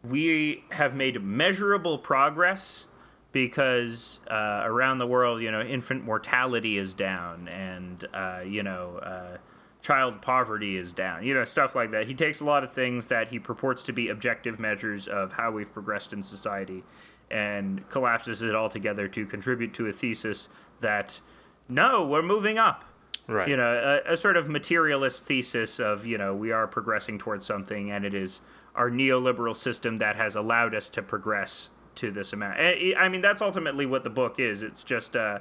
we 0.02 0.64
have 0.72 0.94
made 0.94 1.22
measurable 1.22 1.98
progress 1.98 2.88
because 3.30 4.20
uh, 4.28 4.62
around 4.64 4.98
the 4.98 5.06
world, 5.06 5.40
you 5.40 5.50
know, 5.50 5.62
infant 5.62 6.04
mortality 6.04 6.76
is 6.78 6.94
down, 6.94 7.48
and 7.48 8.04
uh, 8.12 8.40
you 8.44 8.62
know, 8.62 8.98
uh, 8.98 9.36
child 9.82 10.22
poverty 10.22 10.76
is 10.76 10.92
down. 10.92 11.24
You 11.24 11.34
know, 11.34 11.44
stuff 11.44 11.74
like 11.74 11.90
that. 11.90 12.06
He 12.06 12.14
takes 12.14 12.40
a 12.40 12.44
lot 12.44 12.64
of 12.64 12.72
things 12.72 13.08
that 13.08 13.28
he 13.28 13.38
purports 13.38 13.82
to 13.84 13.92
be 13.92 14.08
objective 14.08 14.58
measures 14.58 15.06
of 15.06 15.34
how 15.34 15.50
we've 15.50 15.72
progressed 15.72 16.12
in 16.12 16.22
society, 16.22 16.84
and 17.30 17.88
collapses 17.90 18.40
it 18.40 18.54
all 18.54 18.68
together 18.68 19.08
to 19.08 19.26
contribute 19.26 19.74
to 19.74 19.86
a 19.86 19.92
thesis 19.92 20.48
that 20.80 21.20
no, 21.68 22.06
we're 22.06 22.22
moving 22.22 22.58
up. 22.58 22.84
Right. 23.26 23.48
You 23.48 23.56
know, 23.56 24.00
a, 24.06 24.12
a 24.12 24.16
sort 24.16 24.36
of 24.36 24.48
materialist 24.48 25.26
thesis 25.26 25.78
of 25.78 26.06
you 26.06 26.16
know 26.16 26.34
we 26.34 26.52
are 26.52 26.66
progressing 26.66 27.18
towards 27.18 27.44
something, 27.44 27.90
and 27.90 28.04
it 28.04 28.14
is 28.14 28.40
our 28.74 28.90
neoliberal 28.90 29.56
system 29.56 29.98
that 29.98 30.16
has 30.16 30.34
allowed 30.34 30.74
us 30.74 30.88
to 30.90 31.02
progress 31.02 31.70
to 31.96 32.10
this 32.10 32.32
amount. 32.32 32.58
I 32.58 32.94
I 32.96 33.08
mean, 33.08 33.20
that's 33.20 33.42
ultimately 33.42 33.86
what 33.86 34.04
the 34.04 34.10
book 34.10 34.38
is. 34.38 34.62
It's 34.62 34.82
just 34.82 35.16
uh, 35.16 35.40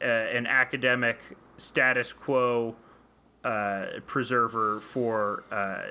uh, 0.00 0.04
an 0.04 0.46
academic 0.46 1.36
status 1.56 2.12
quo 2.12 2.76
uh, 3.44 3.86
preserver 4.06 4.80
for 4.80 5.44
uh, 5.50 5.82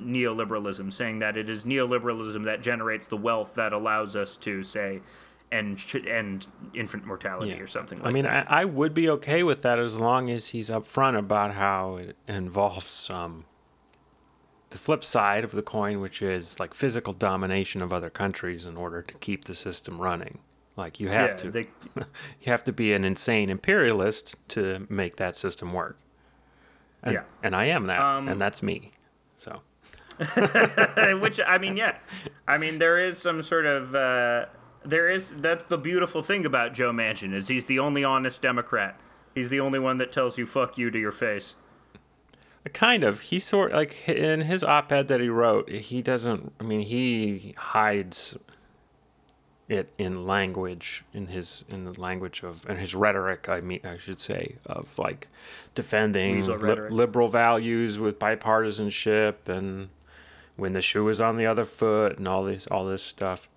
neoliberalism, 0.00 0.92
saying 0.92 1.18
that 1.20 1.36
it 1.36 1.48
is 1.48 1.64
neoliberalism 1.64 2.44
that 2.44 2.60
generates 2.60 3.06
the 3.06 3.16
wealth 3.16 3.54
that 3.54 3.72
allows 3.72 4.14
us 4.14 4.36
to 4.36 4.62
say 4.62 5.00
end 5.52 5.84
end 6.06 6.46
infant 6.74 7.06
mortality 7.06 7.52
Yeah. 7.52 7.58
or 7.60 7.66
something 7.66 7.98
like 7.98 8.04
that. 8.04 8.10
I 8.10 8.12
mean, 8.12 8.24
that. 8.24 8.50
I, 8.50 8.62
I 8.62 8.64
would 8.64 8.94
be 8.94 9.08
okay 9.10 9.42
with 9.42 9.62
that 9.62 9.78
as 9.78 9.96
long 9.96 10.28
as 10.30 10.48
he's 10.48 10.70
upfront 10.70 11.18
about 11.18 11.54
how 11.54 11.96
it 11.96 12.16
involves 12.26 13.08
um, 13.10 13.44
the 14.70 14.78
flip 14.78 15.04
side 15.04 15.44
of 15.44 15.52
the 15.52 15.62
coin, 15.62 16.00
which 16.00 16.20
is 16.20 16.58
like 16.60 16.74
physical 16.74 17.12
domination 17.12 17.82
of 17.82 17.92
other 17.92 18.10
countries 18.10 18.66
in 18.66 18.76
order 18.76 19.02
to 19.02 19.14
keep 19.14 19.44
the 19.44 19.54
system 19.54 20.00
running. 20.00 20.40
Like 20.76 21.00
you 21.00 21.08
have 21.08 21.30
yeah, 21.30 21.36
to, 21.36 21.50
they, 21.50 21.68
you 21.96 22.04
have 22.46 22.64
to 22.64 22.72
be 22.72 22.92
an 22.92 23.04
insane 23.04 23.48
imperialist 23.48 24.36
to 24.48 24.86
make 24.90 25.16
that 25.16 25.36
system 25.36 25.72
work. 25.72 25.98
And, 27.06 27.14
Yeah. 27.14 27.22
and 27.42 27.56
I 27.56 27.64
am 27.66 27.86
that, 27.86 28.00
Um, 28.00 28.28
and 28.28 28.38
that's 28.40 28.62
me. 28.62 28.92
So 29.38 29.62
which 31.20 31.40
I 31.46 31.58
mean, 31.58 31.76
yeah, 31.76 31.96
I 32.48 32.58
mean 32.58 32.78
there 32.78 32.98
is 32.98 33.18
some 33.18 33.42
sort 33.42 33.66
of 33.66 33.94
uh, 33.94 34.46
there 34.84 35.08
is 35.08 35.30
that's 35.36 35.64
the 35.66 35.78
beautiful 35.78 36.22
thing 36.22 36.46
about 36.46 36.72
Joe 36.74 36.90
Manchin 36.92 37.34
is 37.34 37.48
he's 37.48 37.66
the 37.66 37.78
only 37.78 38.02
honest 38.04 38.40
Democrat. 38.42 38.98
He's 39.34 39.50
the 39.50 39.60
only 39.60 39.78
one 39.78 39.98
that 39.98 40.12
tells 40.12 40.38
you 40.38 40.46
"fuck 40.46 40.78
you" 40.78 40.90
to 40.90 40.98
your 40.98 41.12
face. 41.12 41.56
Kind 42.72 43.04
of. 43.04 43.20
He 43.20 43.38
sort 43.38 43.72
like 43.72 44.08
in 44.08 44.40
his 44.42 44.64
op-ed 44.64 45.06
that 45.08 45.20
he 45.20 45.28
wrote, 45.28 45.68
he 45.70 46.02
doesn't. 46.02 46.52
I 46.58 46.64
mean, 46.64 46.80
he 46.80 47.54
hides 47.58 48.36
it 49.68 49.92
in 49.98 50.26
language, 50.26 51.04
in 51.12 51.28
his 51.28 51.64
in 51.68 51.84
the 51.84 52.00
language 52.00 52.42
of 52.42 52.64
and 52.68 52.78
his 52.78 52.94
rhetoric. 52.94 53.48
I 53.48 53.60
mean, 53.60 53.80
I 53.84 53.96
should 53.96 54.20
say 54.20 54.56
of 54.66 54.98
like 54.98 55.28
defending 55.74 56.46
li- 56.46 56.90
liberal 56.90 57.28
values 57.28 57.98
with 57.98 58.18
bipartisanship 58.18 59.48
and 59.48 59.88
when 60.56 60.72
the 60.72 60.80
shoe 60.80 61.08
is 61.08 61.20
on 61.20 61.36
the 61.36 61.46
other 61.46 61.64
foot 61.64 62.18
and 62.18 62.28
all 62.28 62.44
this 62.44 62.66
all 62.68 62.86
this 62.86 63.02
stuff. 63.02 63.48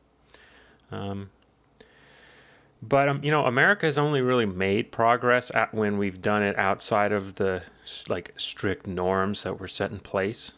Um, 0.92 1.30
but 2.82 3.10
um, 3.10 3.24
you 3.24 3.32
know, 3.32 3.46
America 3.46 3.86
has 3.86 3.98
only 3.98 4.22
really 4.22 4.46
made 4.46 4.92
progress 4.92 5.52
at 5.54 5.74
when 5.74 5.98
we've 5.98 6.22
done 6.22 6.42
it 6.42 6.58
outside 6.58 7.12
of 7.12 7.36
the 7.36 7.64
like 8.08 8.34
strict 8.38 8.88
norms 8.88 9.44
that 9.44 9.60
were 9.60 9.68
set 9.68 9.92
in 9.92 10.00
place 10.00 10.54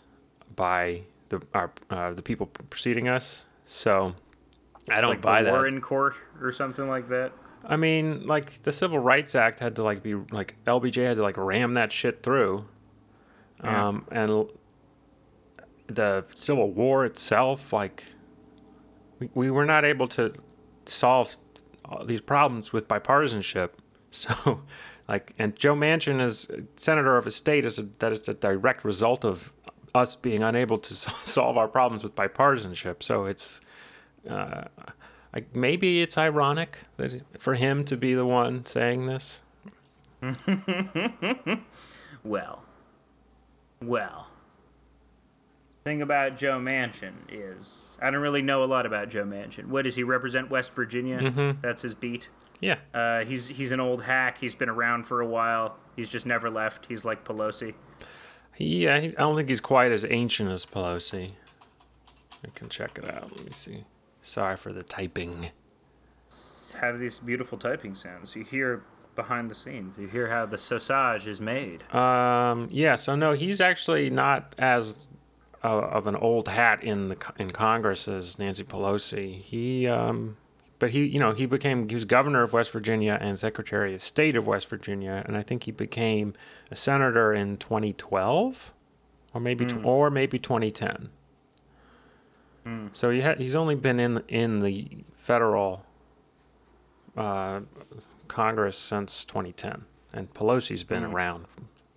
by 0.55 1.01
the 1.29 1.41
our 1.53 1.71
uh, 1.89 2.11
the 2.13 2.21
people 2.21 2.45
preceding 2.69 3.07
us. 3.07 3.45
So 3.65 4.15
I 4.89 5.01
don't 5.01 5.11
Like 5.11 5.21
buy 5.21 5.41
the 5.43 5.51
that. 5.51 5.53
Warren 5.53 5.79
Court 5.81 6.15
or 6.41 6.51
something 6.51 6.87
like 6.87 7.07
that. 7.07 7.33
I 7.63 7.75
mean, 7.77 8.25
like 8.25 8.63
the 8.63 8.71
Civil 8.71 8.99
Rights 8.99 9.35
Act 9.35 9.59
had 9.59 9.75
to 9.75 9.83
like 9.83 10.01
be 10.01 10.15
like 10.15 10.55
LBJ 10.65 11.05
had 11.05 11.17
to 11.17 11.21
like 11.21 11.37
ram 11.37 11.75
that 11.75 11.91
shit 11.91 12.23
through, 12.23 12.65
Yeah. 13.63 13.87
um, 13.89 14.05
and 14.11 14.47
the 15.87 16.25
Civil 16.33 16.71
War 16.71 17.05
itself, 17.05 17.71
like 17.73 18.05
we, 19.19 19.29
we 19.35 19.51
were 19.51 19.65
not 19.65 19.85
able 19.85 20.07
to 20.09 20.33
solve 20.85 21.37
all 21.85 22.03
these 22.05 22.21
problems 22.21 22.73
with 22.73 22.87
bipartisanship. 22.87 23.69
So, 24.13 24.63
like, 25.07 25.33
and 25.39 25.55
Joe 25.55 25.73
Manchin 25.73 26.19
is 26.21 26.51
senator 26.75 27.15
of 27.15 27.25
a 27.27 27.31
state 27.31 27.63
is 27.63 27.79
a, 27.79 27.83
that 27.99 28.11
is 28.11 28.27
a 28.27 28.33
direct 28.33 28.83
result 28.83 29.23
of 29.23 29.53
us 29.95 30.17
being 30.17 30.43
unable 30.43 30.77
to 30.79 30.93
solve 31.23 31.55
our 31.57 31.69
problems 31.69 32.03
with 32.03 32.13
bipartisanship. 32.13 33.03
So 33.03 33.23
it's 33.23 33.61
uh, 34.29 34.63
like 35.33 35.55
maybe 35.55 36.01
it's 36.01 36.17
ironic 36.17 36.79
that 36.97 37.21
for 37.39 37.55
him 37.55 37.83
to 37.85 37.97
be 37.97 38.13
the 38.13 38.25
one 38.25 38.65
saying 38.65 39.05
this. 39.07 39.41
Well, 42.23 42.63
well. 43.81 44.27
Thing 45.83 46.03
about 46.03 46.37
Joe 46.37 46.59
Manchin 46.59 47.13
is 47.31 47.97
I 47.99 48.11
don't 48.11 48.21
really 48.21 48.43
know 48.43 48.63
a 48.63 48.65
lot 48.65 48.85
about 48.85 49.09
Joe 49.09 49.23
Manchin. 49.25 49.65
What 49.65 49.85
does 49.85 49.95
he 49.95 50.03
represent? 50.03 50.51
West 50.51 50.73
Virginia. 50.73 51.55
That's 51.63 51.81
his 51.81 51.95
beat. 51.95 52.29
Yeah, 52.59 52.75
Uh, 52.93 53.23
he's 53.25 53.47
he's 53.47 53.71
an 53.71 53.79
old 53.79 54.03
hack. 54.03 54.37
He's 54.37 54.53
been 54.53 54.69
around 54.69 55.07
for 55.07 55.19
a 55.19 55.25
while. 55.25 55.77
He's 55.95 56.09
just 56.09 56.27
never 56.27 56.51
left. 56.51 56.85
He's 56.85 57.03
like 57.03 57.23
Pelosi. 57.25 57.73
yeah. 58.57 58.93
I 58.97 59.07
don't 59.07 59.35
think 59.35 59.49
he's 59.49 59.59
quite 59.61 59.91
as 59.91 60.05
ancient 60.07 60.51
as 60.51 60.63
Pelosi. 60.67 61.31
I 62.45 62.49
can 62.53 62.69
check 62.69 62.99
it 63.01 63.09
out. 63.11 63.35
Let 63.35 63.45
me 63.45 63.51
see. 63.51 63.83
Sorry 64.31 64.55
for 64.55 64.71
the 64.71 64.81
typing. 64.81 65.51
Have 66.79 66.99
these 67.01 67.19
beautiful 67.19 67.57
typing 67.57 67.95
sounds. 67.95 68.33
You 68.33 68.45
hear 68.45 68.81
behind 69.13 69.51
the 69.51 69.55
scenes. 69.55 69.97
You 69.97 70.07
hear 70.07 70.29
how 70.29 70.45
the 70.45 70.57
sausage 70.57 71.27
is 71.27 71.41
made. 71.41 71.83
Um, 71.93 72.69
yeah, 72.71 72.95
so 72.95 73.17
no, 73.17 73.33
he's 73.33 73.59
actually 73.59 74.09
not 74.09 74.55
as 74.57 75.09
uh, 75.65 75.79
of 75.79 76.07
an 76.07 76.15
old 76.15 76.47
hat 76.47 76.81
in 76.81 77.09
the 77.09 77.17
in 77.37 77.51
Congress 77.51 78.07
as 78.07 78.39
Nancy 78.39 78.63
Pelosi. 78.63 79.37
He, 79.37 79.89
um, 79.89 80.37
but 80.79 80.91
he, 80.91 81.03
you 81.03 81.19
know, 81.19 81.33
he 81.33 81.45
became 81.45 81.89
he 81.89 81.95
was 81.95 82.05
governor 82.05 82.41
of 82.41 82.53
West 82.53 82.71
Virginia 82.71 83.17
and 83.19 83.37
Secretary 83.37 83.93
of 83.93 84.01
State 84.01 84.37
of 84.37 84.47
West 84.47 84.69
Virginia, 84.69 85.25
and 85.27 85.35
I 85.35 85.43
think 85.43 85.63
he 85.63 85.71
became 85.71 86.35
a 86.71 86.77
senator 86.77 87.33
in 87.33 87.57
2012, 87.57 88.73
or 89.33 89.41
maybe 89.41 89.65
tw- 89.65 89.83
or 89.83 90.09
maybe 90.09 90.39
2010. 90.39 91.09
So 92.93 93.09
he 93.09 93.21
ha- 93.21 93.35
he's 93.37 93.55
only 93.55 93.75
been 93.75 93.99
in 93.99 94.23
in 94.27 94.59
the 94.59 95.03
federal 95.15 95.85
uh, 97.17 97.61
Congress 98.27 98.77
since 98.77 99.25
2010, 99.25 99.85
and 100.13 100.33
Pelosi's 100.33 100.83
been 100.83 101.03
around 101.03 101.45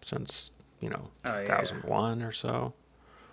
since 0.03 0.53
you 0.81 0.89
know 0.91 1.11
Oh, 1.25 1.33
yeah. 1.33 1.41
2001 1.45 2.23
or 2.23 2.33
so. 2.33 2.75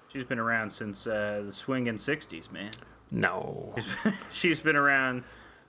She's 0.09 0.25
been 0.25 0.39
around 0.39 0.71
since 0.71 1.07
uh, 1.07 1.43
the 1.45 1.51
swinging 1.51 1.95
'60s, 1.95 2.51
man. 2.51 2.71
No, 3.09 3.75
she's 4.31 4.59
been 4.59 4.75
around. 4.75 5.23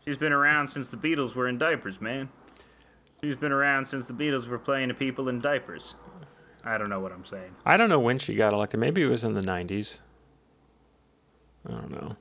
She's 0.04 0.16
been 0.16 0.32
around 0.32 0.68
since 0.68 0.88
the 0.88 0.96
Beatles 0.96 1.34
were 1.36 1.46
in 1.46 1.58
diapers, 1.58 2.00
man. 2.00 2.28
She's 3.22 3.36
been 3.36 3.52
around 3.52 3.86
since 3.86 4.08
the 4.08 4.14
Beatles 4.14 4.48
were 4.48 4.58
playing 4.58 4.88
to 4.88 4.94
people 4.94 5.28
in 5.28 5.40
diapers. 5.40 5.94
I 6.64 6.76
don't 6.76 6.88
know 6.90 6.98
what 7.00 7.12
I'm 7.12 7.24
saying. 7.24 7.54
I 7.64 7.76
don't 7.76 7.88
know 7.88 8.00
when 8.00 8.18
she 8.18 8.34
got 8.34 8.52
elected. 8.52 8.80
Maybe 8.80 9.02
it 9.02 9.06
was 9.06 9.22
in 9.24 9.34
the 9.34 9.40
90s. 9.40 10.00
I 11.68 11.72
don't 11.72 11.90
know. 11.90 12.16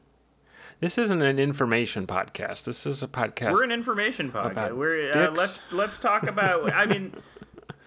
This 0.79 0.97
isn't 0.97 1.21
an 1.21 1.37
information 1.37 2.07
podcast. 2.07 2.65
This 2.65 2.85
is 2.85 3.03
a 3.03 3.07
podcast. 3.07 3.53
We're 3.53 3.63
an 3.63 3.71
information 3.71 4.31
podcast. 4.31 4.75
We're 4.75 5.11
uh, 5.11 5.31
let's 5.31 5.71
let's 5.71 5.99
talk 5.99 6.23
about. 6.23 6.71
I 6.73 6.87
mean, 6.87 7.13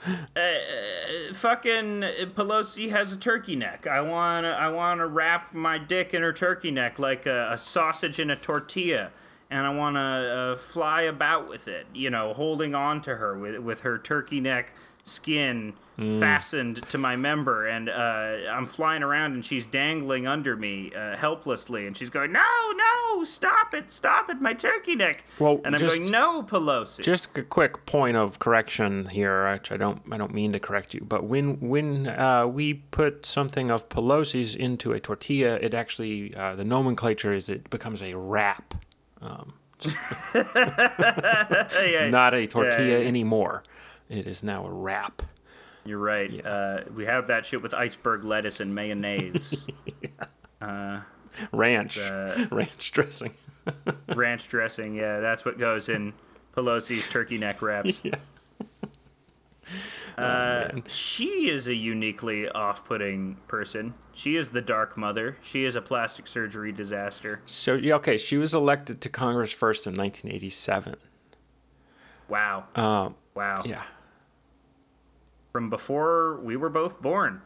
uh, 0.36 0.40
fucking 1.34 2.02
Pelosi 2.34 2.90
has 2.90 3.12
a 3.12 3.16
turkey 3.16 3.56
neck. 3.56 3.86
I 3.86 4.00
wanna 4.00 4.50
I 4.50 4.68
wanna 4.68 5.06
wrap 5.08 5.54
my 5.54 5.78
dick 5.78 6.14
in 6.14 6.22
her 6.22 6.32
turkey 6.32 6.70
neck 6.70 6.98
like 6.98 7.26
a, 7.26 7.50
a 7.52 7.58
sausage 7.58 8.20
in 8.20 8.30
a 8.30 8.36
tortilla, 8.36 9.10
and 9.50 9.66
I 9.66 9.74
wanna 9.74 10.00
uh, 10.00 10.56
fly 10.56 11.02
about 11.02 11.48
with 11.48 11.66
it. 11.66 11.86
You 11.94 12.10
know, 12.10 12.32
holding 12.32 12.74
on 12.76 13.00
to 13.02 13.16
her 13.16 13.36
with 13.36 13.58
with 13.58 13.80
her 13.80 13.98
turkey 13.98 14.40
neck 14.40 14.72
skin 15.04 15.74
Mm. 15.96 16.18
fastened 16.18 16.82
to 16.88 16.98
my 16.98 17.14
member, 17.14 17.68
and 17.68 17.88
uh, 17.88 18.50
I'm 18.50 18.66
flying 18.66 19.04
around, 19.04 19.34
and 19.34 19.44
she's 19.44 19.64
dangling 19.64 20.26
under 20.26 20.56
me 20.56 20.90
uh, 20.92 21.14
helplessly, 21.16 21.86
and 21.86 21.96
she's 21.96 22.10
going, 22.10 22.32
"No, 22.32 22.42
no, 22.76 23.22
stop 23.22 23.72
it, 23.74 23.92
stop 23.92 24.28
it, 24.28 24.40
my 24.40 24.54
turkey 24.54 24.96
neck." 24.96 25.22
Well, 25.38 25.60
and 25.64 25.72
I'm 25.76 25.80
just- 25.80 25.98
going, 26.00 26.10
"No, 26.10 26.42
Pelosi." 26.42 27.04
Just 27.04 27.38
a 27.38 27.44
quick 27.44 27.86
point 27.86 28.16
of 28.16 28.40
correction 28.40 29.08
here, 29.12 29.48
which 29.52 29.70
I 29.70 29.76
don't 29.76 30.02
I 30.10 30.16
don't 30.16 30.34
mean 30.34 30.52
to 30.54 30.58
correct 30.58 30.94
you, 30.94 31.02
but 31.08 31.22
when 31.26 31.60
when 31.60 32.08
uh, 32.08 32.48
we 32.48 32.74
put 32.74 33.24
something 33.24 33.70
of 33.70 33.88
Pelosi's 33.88 34.56
into 34.56 34.92
a 34.94 34.98
tortilla, 34.98 35.60
it 35.62 35.74
actually 35.74 36.34
uh, 36.34 36.56
the 36.56 36.64
nomenclature 36.64 37.32
is 37.32 37.48
it 37.48 37.70
becomes 37.70 38.02
a 38.02 38.14
wrap, 38.14 38.74
um, 39.22 39.52
Yeah, 40.34 42.08
not 42.10 42.34
a 42.34 42.48
tortilla 42.48 43.00
yeah. 43.00 43.06
anymore. 43.06 43.62
It 44.08 44.26
is 44.26 44.42
now 44.42 44.66
a 44.66 44.70
wrap. 44.70 45.22
You're 45.84 45.98
right. 45.98 46.44
Uh, 46.44 46.80
we 46.94 47.04
have 47.06 47.26
that 47.28 47.44
shit 47.46 47.62
with 47.62 47.74
iceberg 47.74 48.24
lettuce 48.24 48.60
and 48.60 48.74
mayonnaise. 48.74 49.66
Ranch, 51.52 51.98
Uh, 51.98 52.46
ranch 52.50 52.92
dressing. 52.92 53.34
Ranch 54.14 54.48
dressing, 54.48 54.94
yeah, 54.94 55.20
that's 55.20 55.44
what 55.44 55.58
goes 55.58 55.88
in 55.88 56.12
Pelosi's 56.54 57.08
turkey 57.08 57.38
neck 57.38 57.62
wraps. 57.62 58.00
Yeah. 58.04 58.14
Uh, 60.18 60.68
she 60.86 61.48
is 61.50 61.66
a 61.66 61.74
uniquely 61.74 62.48
off-putting 62.50 63.36
person. 63.48 63.94
She 64.12 64.36
is 64.36 64.50
the 64.50 64.60
Dark 64.60 64.96
Mother. 64.96 65.38
She 65.42 65.64
is 65.64 65.74
a 65.74 65.80
plastic 65.82 66.26
surgery 66.26 66.70
disaster. 66.72 67.40
So 67.46 67.74
okay, 67.74 68.16
she 68.18 68.36
was 68.36 68.54
elected 68.54 69.00
to 69.00 69.08
Congress 69.08 69.50
first 69.50 69.86
in 69.86 69.94
1987. 69.94 70.96
Wow. 72.28 72.64
Um, 72.76 73.16
Wow. 73.34 73.62
yeah. 73.64 73.82
From 75.54 75.70
before 75.70 76.40
we 76.40 76.56
were 76.56 76.68
both 76.68 77.00
born. 77.00 77.42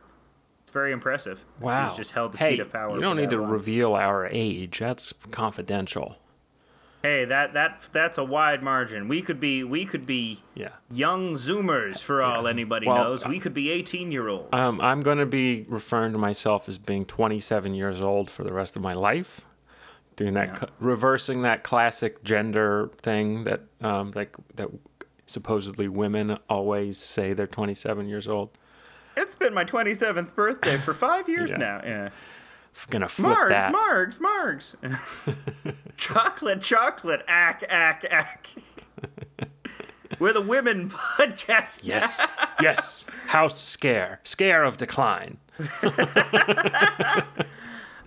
It's 0.63 0.73
very 0.73 0.93
impressive. 0.93 1.45
Wow. 1.61 1.89
She's 1.89 1.99
just 1.99 2.11
held 2.13 2.33
the 2.33 2.39
hey, 2.39 2.53
seat 2.53 2.61
of 2.61 2.73
power. 2.73 2.95
You 2.95 3.03
don't 3.03 3.19
need 3.19 3.29
to 3.29 3.37
long. 3.37 3.51
reveal 3.51 3.93
our 3.95 4.27
age. 4.27 4.79
That's 4.79 5.13
confidential. 5.31 6.17
Hey, 7.03 7.27
that 7.27 7.53
that 7.53 7.83
that's 7.93 8.17
a 8.17 8.25
wide 8.25 8.63
margin. 8.63 9.09
We 9.09 9.21
could 9.21 9.39
be 9.39 9.63
we 9.63 9.85
could 9.85 10.07
be 10.07 10.43
Yeah. 10.55 10.71
young 10.91 11.35
Zoomers 11.35 12.03
for 12.03 12.23
all 12.23 12.47
anybody 12.47 12.87
Well, 12.87 12.97
knows. 13.05 13.27
We 13.29 13.41
could 13.41 13.53
be 13.53 13.69
18 13.71 14.11
year 14.11 14.27
olds. 14.29 14.49
Um, 14.53 14.81
I'm 14.81 15.03
going 15.03 15.19
to 15.19 15.27
be 15.27 15.67
referring 15.69 16.13
to 16.13 16.19
myself 16.19 16.67
as 16.67 16.79
being 16.79 17.05
27 17.05 17.75
years 17.75 18.01
old 18.01 18.31
for 18.31 18.43
the 18.43 18.55
rest 18.55 18.75
of 18.75 18.81
my 18.81 18.95
life. 18.95 19.43
Doing 20.17 20.33
that, 20.33 20.49
Yeah. 20.63 20.69
reversing 20.81 21.43
that 21.43 21.63
classic 21.63 22.25
gender 22.25 22.89
thing 23.03 23.45
that, 23.45 23.61
um, 23.83 24.13
like 24.15 24.35
that 24.55 24.69
supposedly 25.29 25.87
women 25.89 26.39
always 26.49 26.99
say 26.99 27.33
they're 27.33 27.47
27 27.47 28.09
years 28.09 28.26
old. 28.26 28.51
it's 29.16 29.37
been 29.37 29.55
my 29.55 29.64
27th 29.64 30.35
birthday 30.35 30.76
for 30.79 30.93
five 30.95 31.29
years 31.29 31.51
Yeah. 31.53 31.57
now. 31.59 31.81
Yeah. 31.85 32.09
Gonna 32.91 33.09
flip 33.09 33.37
Margs, 33.37 33.49
that. 33.49 33.72
Margs, 33.74 34.18
Margs. 34.18 34.76
chocolate, 35.97 36.62
chocolate, 36.62 37.24
ack, 37.26 37.64
ack, 37.68 38.05
ack. 38.09 38.51
We're 40.20 40.33
the 40.33 40.41
women 40.41 40.89
podcast. 40.89 41.81
yes, 41.83 42.24
yes. 42.62 43.05
House 43.26 43.61
scare, 43.61 44.20
scare 44.24 44.62
of 44.64 44.76
decline. 44.76 45.39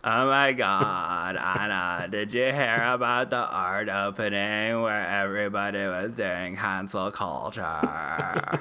Oh 0.04 0.26
my 0.26 0.52
god, 0.54 1.38
Anna, 1.38 2.08
did 2.10 2.34
you 2.34 2.46
hear 2.46 2.90
about 2.92 3.30
the 3.30 3.36
art 3.36 3.88
opening 3.88 4.82
where 4.82 5.06
everybody 5.06 5.78
was 5.86 6.16
doing 6.16 6.56
cancel 6.56 7.12
culture? 7.12 7.62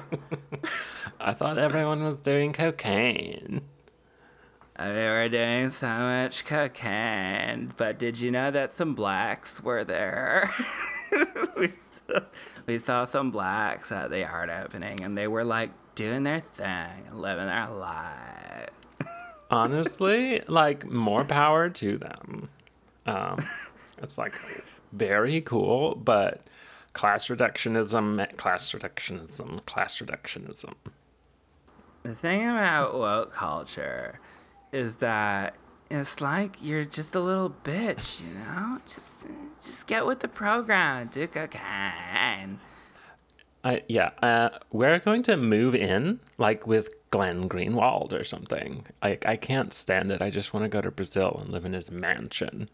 I 1.19 1.33
thought 1.33 1.57
everyone 1.57 2.03
was 2.03 2.21
doing 2.21 2.53
cocaine. 2.53 3.61
Uh, 4.75 4.91
we 4.93 5.01
were 5.01 5.29
doing 5.29 5.71
so 5.71 5.87
much 5.87 6.45
cocaine, 6.45 7.73
but 7.75 7.97
did 7.97 8.19
you 8.19 8.29
know 8.29 8.51
that 8.51 8.71
some 8.71 8.93
blacks 8.93 9.63
were 9.63 9.83
there? 9.83 10.51
we, 11.57 11.71
saw, 12.07 12.19
we 12.67 12.77
saw 12.77 13.03
some 13.03 13.31
blacks 13.31 13.91
at 13.91 14.11
the 14.11 14.23
art 14.23 14.51
opening, 14.51 15.01
and 15.01 15.17
they 15.17 15.27
were 15.27 15.43
like 15.43 15.71
doing 15.95 16.21
their 16.21 16.41
thing 16.41 17.05
and 17.07 17.19
living 17.19 17.47
their 17.47 17.67
life. 17.67 18.69
Honestly, 19.51 20.41
like 20.47 20.89
more 20.89 21.23
power 21.23 21.69
to 21.69 21.97
them. 21.97 22.49
Um, 23.05 23.45
it's 24.01 24.17
like 24.17 24.33
very 24.91 25.41
cool, 25.41 25.95
but 25.95 26.47
class 26.93 27.27
reductionism, 27.27 28.37
class 28.37 28.71
reductionism, 28.71 29.65
class 29.65 30.01
reductionism. 30.01 30.73
The 32.03 32.15
thing 32.15 32.47
about 32.47 32.95
woke 32.95 33.31
culture 33.31 34.19
is 34.71 34.95
that 34.97 35.55
it's 35.89 36.21
like 36.21 36.55
you're 36.61 36.85
just 36.85 37.13
a 37.13 37.19
little 37.19 37.53
bitch, 37.63 38.23
you 38.25 38.33
know? 38.33 38.79
Just 38.85 39.27
just 39.63 39.85
get 39.87 40.07
with 40.07 40.21
the 40.21 40.27
program, 40.27 41.07
do 41.07 41.27
cocaine. 41.27 42.59
I 43.63 43.83
yeah, 43.87 44.11
uh, 44.21 44.49
we're 44.71 44.99
going 44.99 45.23
to 45.23 45.37
move 45.37 45.75
in 45.75 46.19
like 46.37 46.65
with 46.65 46.89
Glenn 47.11 47.47
Greenwald 47.47 48.13
or 48.13 48.23
something. 48.23 48.85
Like 49.03 49.25
I 49.25 49.35
can't 49.35 49.73
stand 49.73 50.11
it. 50.11 50.21
I 50.21 50.29
just 50.29 50.53
want 50.53 50.63
to 50.63 50.69
go 50.69 50.81
to 50.81 50.91
Brazil 50.91 51.39
and 51.41 51.51
live 51.51 51.65
in 51.65 51.73
his 51.73 51.91
mansion. 51.91 52.69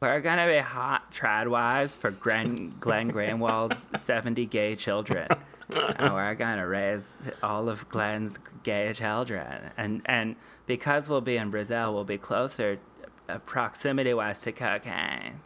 We're 0.00 0.20
gonna 0.20 0.46
be 0.46 0.58
hot 0.58 1.12
trad 1.12 1.48
wives 1.48 1.92
for 1.92 2.12
Glenn, 2.12 2.76
Glenn 2.78 3.10
Greenwald's 3.10 3.88
70 4.00 4.46
gay 4.46 4.76
children. 4.76 5.26
and 5.68 6.14
we're 6.14 6.34
gonna 6.36 6.68
raise 6.68 7.16
all 7.42 7.68
of 7.68 7.88
Glenn's 7.88 8.38
gay 8.62 8.92
children. 8.92 9.70
And 9.76 10.02
and 10.06 10.36
because 10.66 11.08
we'll 11.08 11.20
be 11.20 11.36
in 11.36 11.50
Brazil, 11.50 11.92
we'll 11.92 12.04
be 12.04 12.18
closer 12.18 12.78
uh, 13.28 13.38
proximity 13.38 14.14
wise 14.14 14.40
to 14.42 14.52
cocaine. 14.52 15.40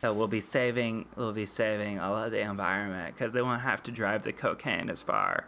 So 0.00 0.14
we'll 0.14 0.28
be 0.28 0.40
saving 0.40 1.06
we'll 1.16 1.32
be 1.32 1.46
saving 1.46 1.98
all 1.98 2.16
of 2.16 2.32
the 2.32 2.40
environment 2.40 3.14
because 3.14 3.32
they 3.32 3.42
won't 3.42 3.62
have 3.62 3.82
to 3.84 3.90
drive 3.90 4.22
the 4.24 4.32
cocaine 4.32 4.88
as 4.88 5.02
far. 5.02 5.46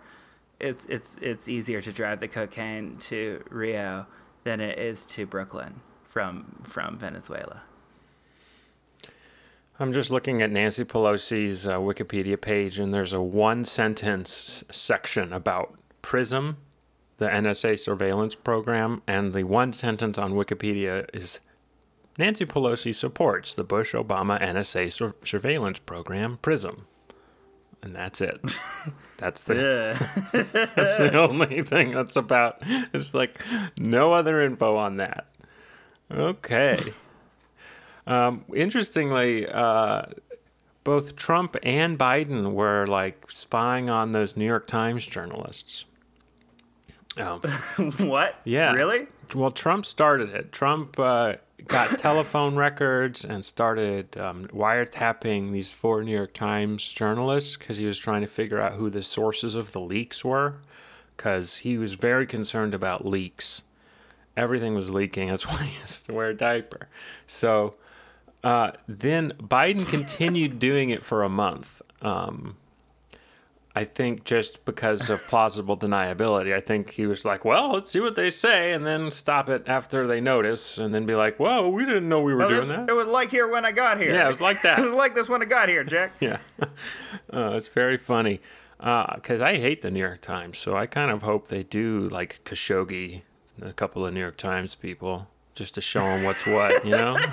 It's 0.60 0.84
it's 0.86 1.16
it's 1.20 1.48
easier 1.48 1.80
to 1.80 1.92
drive 1.92 2.20
the 2.20 2.28
cocaine 2.28 2.96
to 2.98 3.42
Rio 3.50 4.06
than 4.44 4.60
it 4.60 4.78
is 4.78 5.06
to 5.06 5.26
Brooklyn 5.26 5.80
from 6.04 6.62
from 6.64 6.98
Venezuela. 6.98 7.62
I'm 9.80 9.92
just 9.92 10.10
looking 10.10 10.42
at 10.42 10.50
Nancy 10.50 10.84
Pelosi's 10.84 11.66
uh, 11.66 11.78
Wikipedia 11.78 12.38
page, 12.38 12.78
and 12.78 12.94
there's 12.94 13.14
a 13.14 13.22
one 13.22 13.64
sentence 13.64 14.62
section 14.70 15.32
about 15.32 15.74
PRISM, 16.02 16.58
the 17.16 17.28
NSA 17.28 17.78
surveillance 17.78 18.34
program, 18.34 19.02
and 19.06 19.32
the 19.32 19.44
one 19.44 19.72
sentence 19.72 20.18
on 20.18 20.34
Wikipedia 20.34 21.06
is 21.14 21.40
Nancy 22.18 22.44
Pelosi 22.44 22.94
supports 22.94 23.54
the 23.54 23.64
Bush 23.64 23.94
Obama 23.94 24.40
NSA 24.40 24.92
sur- 24.92 25.14
surveillance 25.24 25.78
program, 25.78 26.38
PRISM. 26.42 26.86
And 27.82 27.94
that's 27.94 28.20
it. 28.20 28.40
That's 29.16 29.42
the 29.42 29.54
that's 30.74 30.96
the 30.96 31.16
only 31.16 31.62
thing 31.62 31.92
that's 31.92 32.16
about. 32.16 32.58
It's 32.92 33.14
like 33.14 33.40
no 33.78 34.12
other 34.12 34.40
info 34.40 34.76
on 34.76 34.96
that. 34.96 35.26
Okay. 36.10 36.78
Um, 38.06 38.44
interestingly, 38.52 39.48
uh, 39.48 40.06
both 40.84 41.14
Trump 41.16 41.56
and 41.62 41.98
Biden 41.98 42.52
were 42.52 42.86
like 42.86 43.30
spying 43.30 43.88
on 43.88 44.10
those 44.12 44.36
New 44.36 44.44
York 44.46 44.66
Times 44.66 45.06
journalists. 45.06 45.84
Um, 47.16 47.40
what? 47.98 48.36
yeah. 48.44 48.72
Really? 48.72 49.06
Well, 49.34 49.50
Trump 49.50 49.86
started 49.86 50.30
it. 50.30 50.52
Trump 50.52 50.98
uh, 50.98 51.34
got 51.66 51.98
telephone 51.98 52.56
records 52.56 53.24
and 53.24 53.44
started 53.44 54.16
um, 54.16 54.46
wiretapping 54.48 55.52
these 55.52 55.72
four 55.72 56.02
New 56.02 56.12
York 56.12 56.34
Times 56.34 56.90
journalists 56.92 57.56
because 57.56 57.76
he 57.76 57.86
was 57.86 57.98
trying 57.98 58.20
to 58.20 58.26
figure 58.26 58.60
out 58.60 58.74
who 58.74 58.90
the 58.90 59.02
sources 59.02 59.54
of 59.54 59.72
the 59.72 59.80
leaks 59.80 60.24
were. 60.24 60.56
Because 61.16 61.58
he 61.58 61.78
was 61.78 61.94
very 61.94 62.26
concerned 62.26 62.74
about 62.74 63.06
leaks. 63.06 63.62
Everything 64.36 64.74
was 64.74 64.90
leaking. 64.90 65.28
That's 65.28 65.46
why 65.48 65.64
he 65.64 65.80
has 65.80 66.02
to 66.02 66.12
wear 66.12 66.30
a 66.30 66.34
diaper. 66.34 66.88
So 67.26 67.74
uh, 68.42 68.72
then 68.88 69.32
Biden 69.38 69.86
continued 69.86 70.58
doing 70.58 70.90
it 70.90 71.04
for 71.04 71.22
a 71.22 71.28
month. 71.28 71.82
Um, 72.00 72.56
I 73.74 73.84
think 73.84 74.24
just 74.24 74.66
because 74.66 75.08
of 75.08 75.22
plausible 75.28 75.78
deniability. 75.78 76.54
I 76.54 76.60
think 76.60 76.90
he 76.90 77.06
was 77.06 77.24
like, 77.24 77.42
well, 77.44 77.72
let's 77.72 77.90
see 77.90 78.00
what 78.00 78.16
they 78.16 78.28
say, 78.28 78.72
and 78.72 78.84
then 78.84 79.10
stop 79.10 79.48
it 79.48 79.64
after 79.66 80.06
they 80.06 80.20
notice, 80.20 80.76
and 80.76 80.94
then 80.94 81.06
be 81.06 81.14
like, 81.14 81.38
whoa, 81.38 81.68
we 81.70 81.86
didn't 81.86 82.06
know 82.08 82.20
we 82.20 82.32
were 82.34 82.40
Well, 82.40 82.48
doing 82.50 82.60
this- 82.60 82.68
that. 82.68 82.90
It 82.90 82.92
was 82.94 83.06
like 83.06 83.30
here 83.30 83.48
when 83.48 83.64
I 83.64 83.72
got 83.72 83.98
here. 83.98 84.12
Yeah, 84.12 84.26
it 84.26 84.28
was 84.28 84.42
like 84.42 84.60
that. 84.62 84.78
it 84.80 84.84
was 84.84 84.92
like 84.94 85.14
this 85.14 85.28
when 85.28 85.40
I 85.40 85.46
got 85.46 85.70
here, 85.70 85.84
Jack. 85.84 86.12
yeah. 86.20 86.38
uh, 86.60 86.66
it's 87.54 87.68
very 87.68 87.96
funny. 87.96 88.40
Because 88.78 89.40
I 89.40 89.56
hate 89.58 89.80
the 89.82 89.90
New 89.92 90.00
York 90.00 90.20
Times, 90.20 90.58
so 90.58 90.76
I 90.76 90.86
kind 90.86 91.10
of 91.10 91.22
hope 91.22 91.46
they 91.48 91.62
do 91.62 92.08
like 92.10 92.40
Khashoggi, 92.44 93.22
a 93.62 93.72
couple 93.72 94.04
of 94.04 94.12
New 94.12 94.20
York 94.20 94.36
Times 94.36 94.74
people, 94.74 95.28
just 95.54 95.74
to 95.74 95.80
show 95.80 96.00
them 96.00 96.24
what's 96.24 96.46
what, 96.46 96.84
you 96.84 96.92
know? 96.92 97.16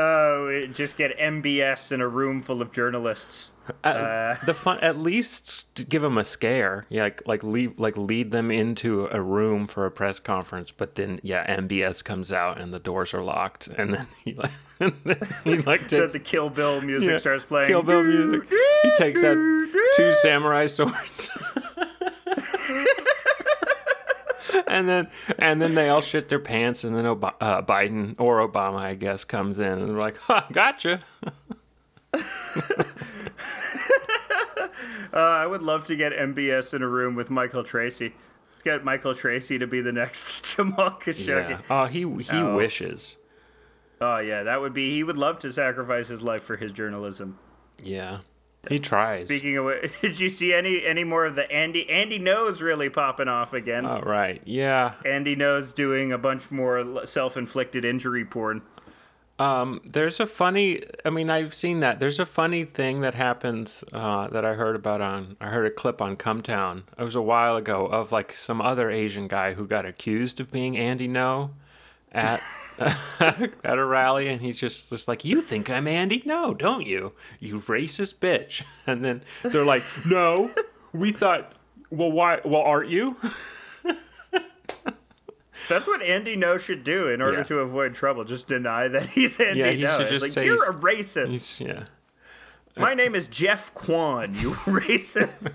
Oh, 0.00 0.46
it- 0.46 0.74
just 0.74 0.96
get 0.96 1.16
MBS 1.18 1.90
in 1.90 2.00
a 2.00 2.06
room 2.06 2.40
full 2.40 2.62
of 2.62 2.70
journalists. 2.70 3.50
Uh, 3.82 4.36
the 4.46 4.54
fun, 4.54 4.78
at 4.80 4.96
least 4.96 5.88
give 5.88 6.02
them 6.02 6.16
a 6.16 6.22
scare. 6.24 6.86
Yeah, 6.88 7.02
like 7.02 7.22
like 7.26 7.42
lead 7.42 7.78
like 7.80 7.96
lead 7.96 8.30
them 8.30 8.50
into 8.52 9.08
a 9.10 9.20
room 9.20 9.66
for 9.66 9.86
a 9.86 9.90
press 9.90 10.20
conference. 10.20 10.70
But 10.70 10.94
then 10.94 11.18
yeah, 11.24 11.44
MBS 11.58 12.04
comes 12.04 12.32
out 12.32 12.60
and 12.60 12.72
the 12.72 12.78
doors 12.78 13.12
are 13.12 13.22
locked, 13.24 13.66
and 13.66 13.92
then 13.94 14.06
he 14.24 14.34
like 14.34 14.52
and 14.80 14.94
then 15.04 15.18
he 15.42 15.56
like 15.58 15.88
The, 15.88 15.98
takes 15.98 16.12
the 16.12 16.20
Kill 16.20 16.48
Bill 16.48 16.80
music 16.80 17.10
yeah, 17.10 17.18
starts 17.18 17.44
playing. 17.44 17.68
Kill 17.68 17.82
Bill 17.82 18.04
music. 18.04 18.48
He 18.84 18.90
takes 18.96 19.24
out 19.24 19.36
two 19.96 20.12
samurai 20.22 20.66
swords. 20.66 21.30
And 24.66 24.88
then, 24.88 25.08
and 25.38 25.62
then 25.62 25.74
they 25.74 25.88
all 25.88 26.00
shit 26.00 26.28
their 26.28 26.38
pants, 26.38 26.84
and 26.84 26.96
then 26.96 27.06
Ob- 27.06 27.24
uh, 27.40 27.62
Biden 27.62 28.14
or 28.18 28.46
Obama, 28.46 28.76
I 28.80 28.94
guess, 28.94 29.24
comes 29.24 29.58
in, 29.58 29.66
and 29.66 29.88
they're 29.88 29.96
like, 29.96 30.16
"Ha, 30.22 30.46
gotcha." 30.52 31.00
Uh, 35.10 35.20
I 35.20 35.46
would 35.46 35.62
love 35.62 35.86
to 35.86 35.96
get 35.96 36.12
MBS 36.12 36.74
in 36.74 36.82
a 36.82 36.86
room 36.86 37.14
with 37.14 37.30
Michael 37.30 37.64
Tracey. 37.64 38.12
Let's 38.52 38.62
get 38.62 38.84
Michael 38.84 39.14
Tracey 39.14 39.58
to 39.58 39.66
be 39.66 39.80
the 39.80 39.90
next 39.92 40.44
Jamal 40.56 40.90
Khashoggi. 40.90 41.50
Yeah. 41.50 41.60
Oh, 41.70 41.86
he 41.86 42.00
he 42.00 42.38
Oh. 42.38 42.54
wishes. 42.54 43.16
Oh 44.02 44.18
yeah, 44.18 44.42
that 44.42 44.60
would 44.60 44.74
be. 44.74 44.90
He 44.90 45.02
would 45.02 45.16
love 45.16 45.38
to 45.40 45.52
sacrifice 45.52 46.08
his 46.08 46.20
life 46.22 46.42
for 46.42 46.56
his 46.56 46.72
journalism. 46.72 47.38
Yeah, 47.82 48.18
he 48.68 48.78
tries. 48.78 49.28
Speaking 49.28 49.56
of, 49.56 49.66
which, 49.66 49.92
did 50.00 50.20
you 50.20 50.28
see 50.28 50.52
any 50.52 50.84
any 50.84 51.04
more 51.04 51.24
of 51.24 51.34
the 51.34 51.50
Andy 51.50 51.88
Andy 51.88 52.18
Ngo's 52.18 52.60
really 52.60 52.88
popping 52.88 53.28
off 53.28 53.52
again? 53.52 53.86
Oh 53.86 54.00
right, 54.00 54.42
yeah. 54.44 54.94
Andy 55.04 55.36
Ngo's 55.36 55.72
doing 55.72 56.12
a 56.12 56.18
bunch 56.18 56.50
more 56.50 57.06
self 57.06 57.36
inflicted 57.36 57.84
injury 57.84 58.24
porn. 58.24 58.62
Um, 59.38 59.80
there's 59.84 60.18
a 60.18 60.26
funny. 60.26 60.82
I 61.04 61.10
mean, 61.10 61.30
I've 61.30 61.54
seen 61.54 61.80
that. 61.80 62.00
There's 62.00 62.18
a 62.18 62.26
funny 62.26 62.64
thing 62.64 63.02
that 63.02 63.14
happens 63.14 63.84
uh, 63.92 64.26
that 64.28 64.44
I 64.44 64.54
heard 64.54 64.74
about 64.74 65.00
on. 65.00 65.36
I 65.40 65.46
heard 65.48 65.66
a 65.66 65.70
clip 65.70 66.02
on 66.02 66.16
Cum 66.16 66.42
Town. 66.42 66.84
It 66.98 67.04
was 67.04 67.14
a 67.14 67.22
while 67.22 67.56
ago 67.56 67.86
of 67.86 68.10
like 68.10 68.34
some 68.34 68.60
other 68.60 68.90
Asian 68.90 69.28
guy 69.28 69.54
who 69.54 69.66
got 69.66 69.86
accused 69.86 70.40
of 70.40 70.50
being 70.50 70.76
Andy 70.76 71.08
Ngo 71.08 71.50
at 72.10 72.42
at 73.20 73.78
a 73.78 73.84
rally, 73.84 74.28
and 74.28 74.40
he's 74.40 74.58
just 74.58 74.90
just 74.90 75.08
like, 75.08 75.24
"You 75.24 75.40
think 75.40 75.68
I'm 75.70 75.86
Andy? 75.88 76.22
No, 76.24 76.54
don't 76.54 76.86
you? 76.86 77.12
You 77.40 77.60
racist 77.60 78.18
bitch!" 78.18 78.62
And 78.86 79.04
then 79.04 79.22
they're 79.42 79.64
like, 79.64 79.82
"No, 80.08 80.50
we 80.92 81.10
thought. 81.12 81.52
Well, 81.90 82.10
why? 82.12 82.40
Well, 82.44 82.62
aren't 82.62 82.90
you?" 82.90 83.16
That's 85.68 85.86
what 85.86 86.00
Andy 86.00 86.34
Ngo 86.34 86.58
should 86.58 86.82
do 86.82 87.08
in 87.08 87.20
order 87.20 87.38
Yeah. 87.38 87.42
to 87.44 87.58
avoid 87.58 87.94
trouble. 87.94 88.24
Just 88.24 88.48
deny 88.48 88.88
that 88.88 89.02
he's 89.10 89.38
Andy 89.38 89.60
Yeah, 89.60 89.70
he 89.72 89.82
No. 89.82 89.98
should 89.98 90.08
just 90.08 90.22
like, 90.24 90.32
say 90.32 90.46
you're 90.46 90.54
a 90.70 90.72
racist. 90.74 91.60
Yeah. 91.66 91.84
My 92.76 92.94
name 92.94 93.14
is 93.14 93.26
Jeff 93.26 93.74
Kwan. 93.74 94.34
You 94.34 94.52
racist. 94.52 95.52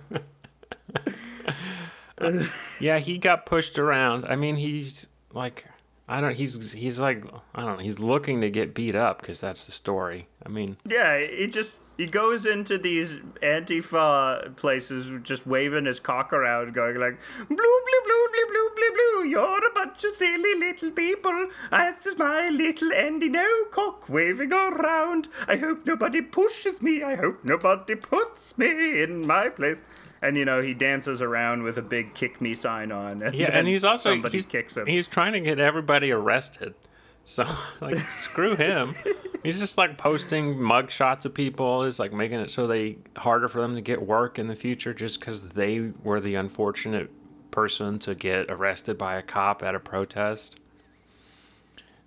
Yeah, 2.79 2.99
he 2.99 3.17
got 3.17 3.45
pushed 3.45 3.79
around. 3.79 4.25
I 4.25 4.35
mean, 4.35 4.55
he's 4.57 5.07
like, 5.33 5.65
I 6.07 6.19
don't. 6.19 6.35
He's 6.35 6.73
he's 6.73 6.99
like, 6.99 7.23
I 7.55 7.61
don't 7.61 7.77
know. 7.77 7.83
He's 7.83 7.99
looking 7.99 8.41
to 8.41 8.49
get 8.49 8.73
beat 8.73 8.93
up 8.93 9.21
because 9.21 9.39
that's 9.39 9.65
the 9.65 9.71
story. 9.71 10.27
I 10.45 10.49
mean, 10.49 10.75
yeah, 10.85 11.17
he 11.19 11.47
just 11.47 11.79
he 11.97 12.07
goes 12.07 12.45
into 12.45 12.77
these 12.77 13.19
Antifa 13.41 14.53
places, 14.57 15.21
just 15.23 15.47
waving 15.47 15.85
his 15.85 16.01
cock 16.01 16.33
around, 16.33 16.73
going 16.73 16.97
like, 16.97 17.17
"Blue, 17.47 17.47
blue, 17.47 17.55
blue, 17.55 18.27
blue, 18.33 18.47
blue, 18.49 18.69
blue, 18.75 18.91
blue. 18.91 19.29
You're 19.29 19.65
a 19.65 19.73
bunch 19.73 20.03
of 20.03 20.11
silly 20.11 20.55
little 20.55 20.91
people. 20.91 21.47
This 21.71 22.05
is 22.05 22.17
my 22.17 22.49
little 22.49 22.91
Andy 22.91 23.29
Ngo 23.29 23.71
cock 23.71 24.09
waving 24.09 24.51
around. 24.51 25.29
I 25.47 25.55
hope 25.55 25.85
nobody 25.85 26.21
pushes 26.21 26.81
me. 26.81 27.01
I 27.01 27.15
hope 27.15 27.45
nobody 27.45 27.95
puts 27.95 28.57
me 28.57 29.01
in 29.01 29.25
my 29.25 29.47
place." 29.47 29.81
And 30.23 30.37
you 30.37 30.45
know 30.45 30.61
he 30.61 30.73
dances 30.73 31.21
around 31.21 31.63
with 31.63 31.77
a 31.77 31.81
big 31.81 32.13
"kick 32.13 32.39
me" 32.39 32.55
sign 32.55 32.91
on. 32.91 33.21
And 33.21 33.35
yeah, 33.35 33.49
and 33.51 33.67
he's 33.67 33.83
also 33.83 34.11
somebody 34.11 34.37
he's, 34.37 34.45
kicks 34.45 34.77
him. 34.77 34.87
he's 34.87 35.07
trying 35.07 35.33
to 35.33 35.41
get 35.41 35.59
everybody 35.59 36.11
arrested. 36.11 36.73
So 37.25 37.45
like, 37.81 37.95
screw 37.95 38.55
him. 38.55 38.95
He's 39.43 39.59
just 39.59 39.77
like 39.77 39.97
posting 39.97 40.61
mug 40.61 40.91
shots 40.91 41.25
of 41.25 41.33
people. 41.33 41.83
He's 41.83 41.99
like 41.99 42.13
making 42.13 42.39
it 42.39 42.49
so 42.49 42.67
they 42.67 42.97
harder 43.17 43.47
for 43.47 43.61
them 43.61 43.75
to 43.75 43.81
get 43.81 44.01
work 44.01 44.39
in 44.39 44.47
the 44.47 44.55
future 44.55 44.93
just 44.93 45.19
because 45.19 45.49
they 45.49 45.91
were 46.03 46.19
the 46.19 46.35
unfortunate 46.35 47.11
person 47.51 47.99
to 47.99 48.15
get 48.15 48.49
arrested 48.49 48.97
by 48.97 49.15
a 49.15 49.21
cop 49.21 49.61
at 49.61 49.75
a 49.75 49.79
protest. 49.79 50.57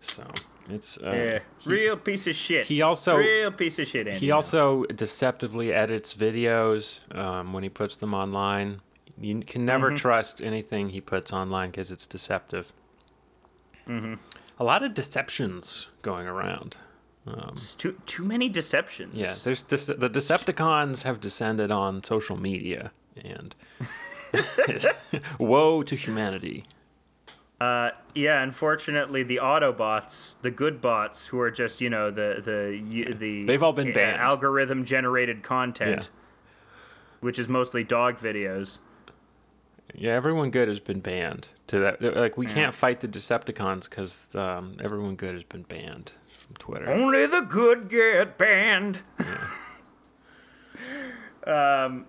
So 0.00 0.24
it's 0.68 0.98
uh, 0.98 1.10
yeah, 1.12 1.38
real 1.64 1.96
piece 1.96 2.26
of 2.26 2.34
shit. 2.34 2.66
he 2.66 2.82
also- 2.82 3.16
real 3.16 3.52
piece 3.52 3.78
of 3.78 3.86
shit. 3.86 4.06
Andy 4.06 4.18
He 4.20 4.30
also 4.30 4.84
deceptively 4.84 5.72
edits 5.72 6.14
videos 6.14 7.00
um, 7.16 7.52
when 7.52 7.62
he 7.62 7.68
puts 7.68 7.96
them 7.96 8.14
online. 8.14 8.80
You 9.20 9.40
can 9.40 9.64
never 9.64 9.88
Mm-hmm. 9.88 9.96
trust 9.96 10.42
anything 10.42 10.90
he 10.90 11.00
puts 11.00 11.32
online 11.32 11.70
because 11.70 11.90
it's 11.90 12.06
deceptive. 12.06 12.72
Mm-hmm. 13.88 14.14
A 14.58 14.64
lot 14.64 14.82
of 14.82 14.92
deceptions 14.94 15.88
going 16.02 16.26
around. 16.26 16.76
It's 17.48 17.74
too 17.74 18.00
too 18.06 18.24
many 18.24 18.48
deceptions. 18.48 19.12
Yeah, 19.14 19.34
there's 19.42 19.64
the 19.64 19.76
Decepticons 20.08 21.02
have 21.02 21.18
descended 21.20 21.72
on 21.72 22.04
social 22.04 22.36
media, 22.36 22.92
and 23.16 23.52
woe 25.38 25.82
to 25.82 25.96
humanity. 25.96 26.64
Uh, 27.60 27.90
yeah. 28.14 28.42
Unfortunately, 28.42 29.22
the 29.22 29.40
Autobots, 29.42 30.36
the 30.42 30.50
good 30.50 30.80
bots, 30.80 31.28
who 31.28 31.40
are 31.40 31.50
just 31.50 31.80
you 31.80 31.88
know 31.88 32.10
the 32.10 32.42
the 32.44 33.14
the 33.14 33.46
They've 33.46 33.62
all 33.62 33.72
been 33.72 33.90
uh, 33.90 33.94
banned. 33.94 34.16
algorithm 34.16 34.84
generated 34.84 35.42
content, 35.42 36.10
which 37.20 37.38
is 37.38 37.48
mostly 37.48 37.82
dog 37.82 38.18
videos. 38.18 38.80
Yeah, 39.94 40.12
everyone 40.12 40.50
good 40.50 40.68
has 40.68 40.80
been 40.80 41.00
banned. 41.00 41.48
To 41.68 41.78
that, 41.78 42.16
like 42.16 42.36
we 42.36 42.46
can't 42.46 42.74
fight 42.74 43.00
the 43.00 43.08
Decepticons 43.08 43.84
because 43.84 44.34
um, 44.34 44.76
everyone 44.82 45.16
good 45.16 45.32
has 45.32 45.44
been 45.44 45.62
banned 45.62 46.12
from 46.28 46.56
Twitter. 46.56 46.90
Only 46.90 47.26
the 47.26 47.40
good 47.40 47.88
get 47.88 48.36
banned. 48.36 49.00
um, 51.46 52.06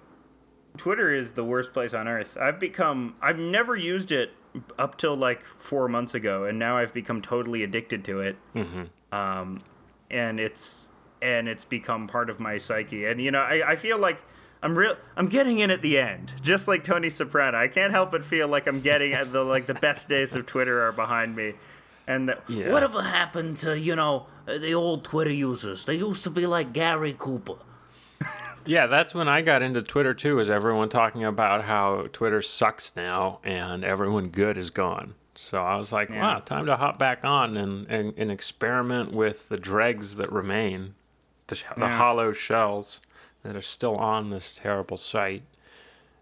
Twitter 0.75 1.13
is 1.13 1.31
the 1.31 1.45
worst 1.45 1.71
place 1.71 1.93
on 1.93 2.07
earth. 2.07 2.37
I've 2.39 2.59
become. 2.59 3.15
I've 3.21 3.39
never 3.39 3.77
used 3.77 4.11
it 4.11 4.31
up 4.77 4.97
till 4.97 5.15
like 5.15 5.43
four 5.43 5.87
months 5.87 6.13
ago, 6.13 6.45
and 6.45 6.57
now 6.57 6.77
I've 6.77 6.93
become 6.93 7.21
totally 7.21 7.63
addicted 7.63 8.03
to 8.05 8.21
it. 8.21 8.37
Mm-hmm. 8.55 9.15
Um, 9.15 9.61
and 10.09 10.39
it's 10.39 10.89
and 11.21 11.47
it's 11.47 11.65
become 11.65 12.07
part 12.07 12.29
of 12.29 12.39
my 12.39 12.57
psyche. 12.57 13.05
And 13.05 13.21
you 13.21 13.31
know, 13.31 13.39
I, 13.41 13.71
I 13.71 13.75
feel 13.75 13.97
like. 13.97 14.19
I'm 14.63 14.75
real. 14.75 14.97
I'm 15.15 15.27
getting 15.27 15.59
in 15.59 15.69
at 15.69 15.83
the 15.83 15.99
end, 15.99 16.33
just 16.41 16.67
like 16.67 16.83
Tony 16.83 17.11
Soprano. 17.11 17.59
I 17.59 17.67
can't 17.67 17.91
help 17.91 18.09
but 18.09 18.25
feel 18.25 18.47
like 18.47 18.65
I'm 18.65 18.81
getting 18.81 19.13
at 19.13 19.31
the 19.31 19.43
like 19.43 19.67
the 19.67 19.75
best 19.75 20.09
days 20.09 20.33
of 20.33 20.47
Twitter 20.47 20.81
are 20.81 20.91
behind 20.91 21.35
me, 21.35 21.53
and 22.07 22.27
that 22.27 22.41
Yeah. 22.49 22.71
Whatever 22.71 23.03
happened 23.03 23.57
to, 23.57 23.77
you 23.79 23.95
know, 23.95 24.25
the 24.47 24.73
old 24.73 25.03
Twitter 25.03 25.31
users? 25.31 25.85
They 25.85 25.97
used 25.97 26.23
to 26.23 26.31
be 26.31 26.47
like 26.47 26.73
Gary 26.73 27.15
Cooper. 27.15 27.57
Yeah, 28.67 28.87
that's 28.87 29.13
when 29.13 29.27
I 29.27 29.41
got 29.41 29.61
into 29.61 29.81
Twitter 29.81 30.13
too. 30.13 30.39
Is 30.39 30.49
everyone 30.49 30.89
talking 30.89 31.23
about 31.23 31.63
how 31.63 32.07
Twitter 32.11 32.41
sucks 32.41 32.95
now 32.95 33.39
and 33.43 33.83
everyone 33.83 34.29
good 34.29 34.57
is 34.57 34.69
gone? 34.69 35.15
So 35.35 35.63
I 35.63 35.77
was 35.77 35.91
like, 35.91 36.09
wow, 36.09 36.39
time 36.39 36.65
to 36.65 36.75
hop 36.75 36.97
back 36.97 37.23
on 37.23 37.57
and, 37.57 37.87
and, 37.87 38.13
and 38.17 38.31
experiment 38.31 39.13
with 39.13 39.49
the 39.49 39.57
dregs 39.57 40.15
that 40.15 40.31
remain, 40.31 40.95
the, 41.45 41.55
sh- 41.55 41.65
the 41.77 41.87
hollow 41.87 42.31
shells 42.33 42.99
that 43.43 43.55
are 43.55 43.61
still 43.61 43.95
on 43.95 44.31
this 44.31 44.53
terrible 44.53 44.97
site. 44.97 45.43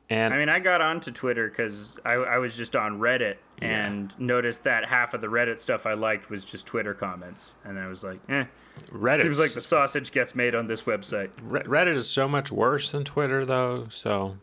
And 0.10 0.34
I 0.34 0.38
mean, 0.38 0.50
I 0.50 0.60
got 0.60 0.82
onto 0.82 1.12
Twitter 1.12 1.48
because 1.48 1.98
I, 2.06 2.14
I 2.14 2.38
was 2.40 2.56
just 2.56 2.76
on 2.76 3.00
Reddit 3.00 3.38
and 3.62 4.14
noticed 4.20 4.64
that 4.66 4.86
half 4.86 5.14
of 5.14 5.22
the 5.22 5.28
Reddit 5.28 5.60
stuff 5.60 5.86
I 5.86 5.94
liked 5.94 6.30
was 6.30 6.44
just 6.44 6.66
Twitter 6.66 6.94
comments, 6.94 7.56
and 7.64 7.80
I 7.80 7.88
was 7.88 8.04
like, 8.04 8.20
eh. 8.30 8.46
Reddit 8.92 9.22
Seems 9.22 9.40
like 9.40 9.54
the 9.54 9.62
sausage 9.62 10.12
gets 10.12 10.36
made 10.36 10.54
on 10.56 10.68
this 10.68 10.84
website, 10.84 11.32
Reddit 11.42 11.96
is 11.96 12.10
so 12.10 12.28
much 12.28 12.52
worse 12.52 12.92
than 12.92 13.04
Twitter, 13.06 13.46
though. 13.46 13.88
So 13.90 14.38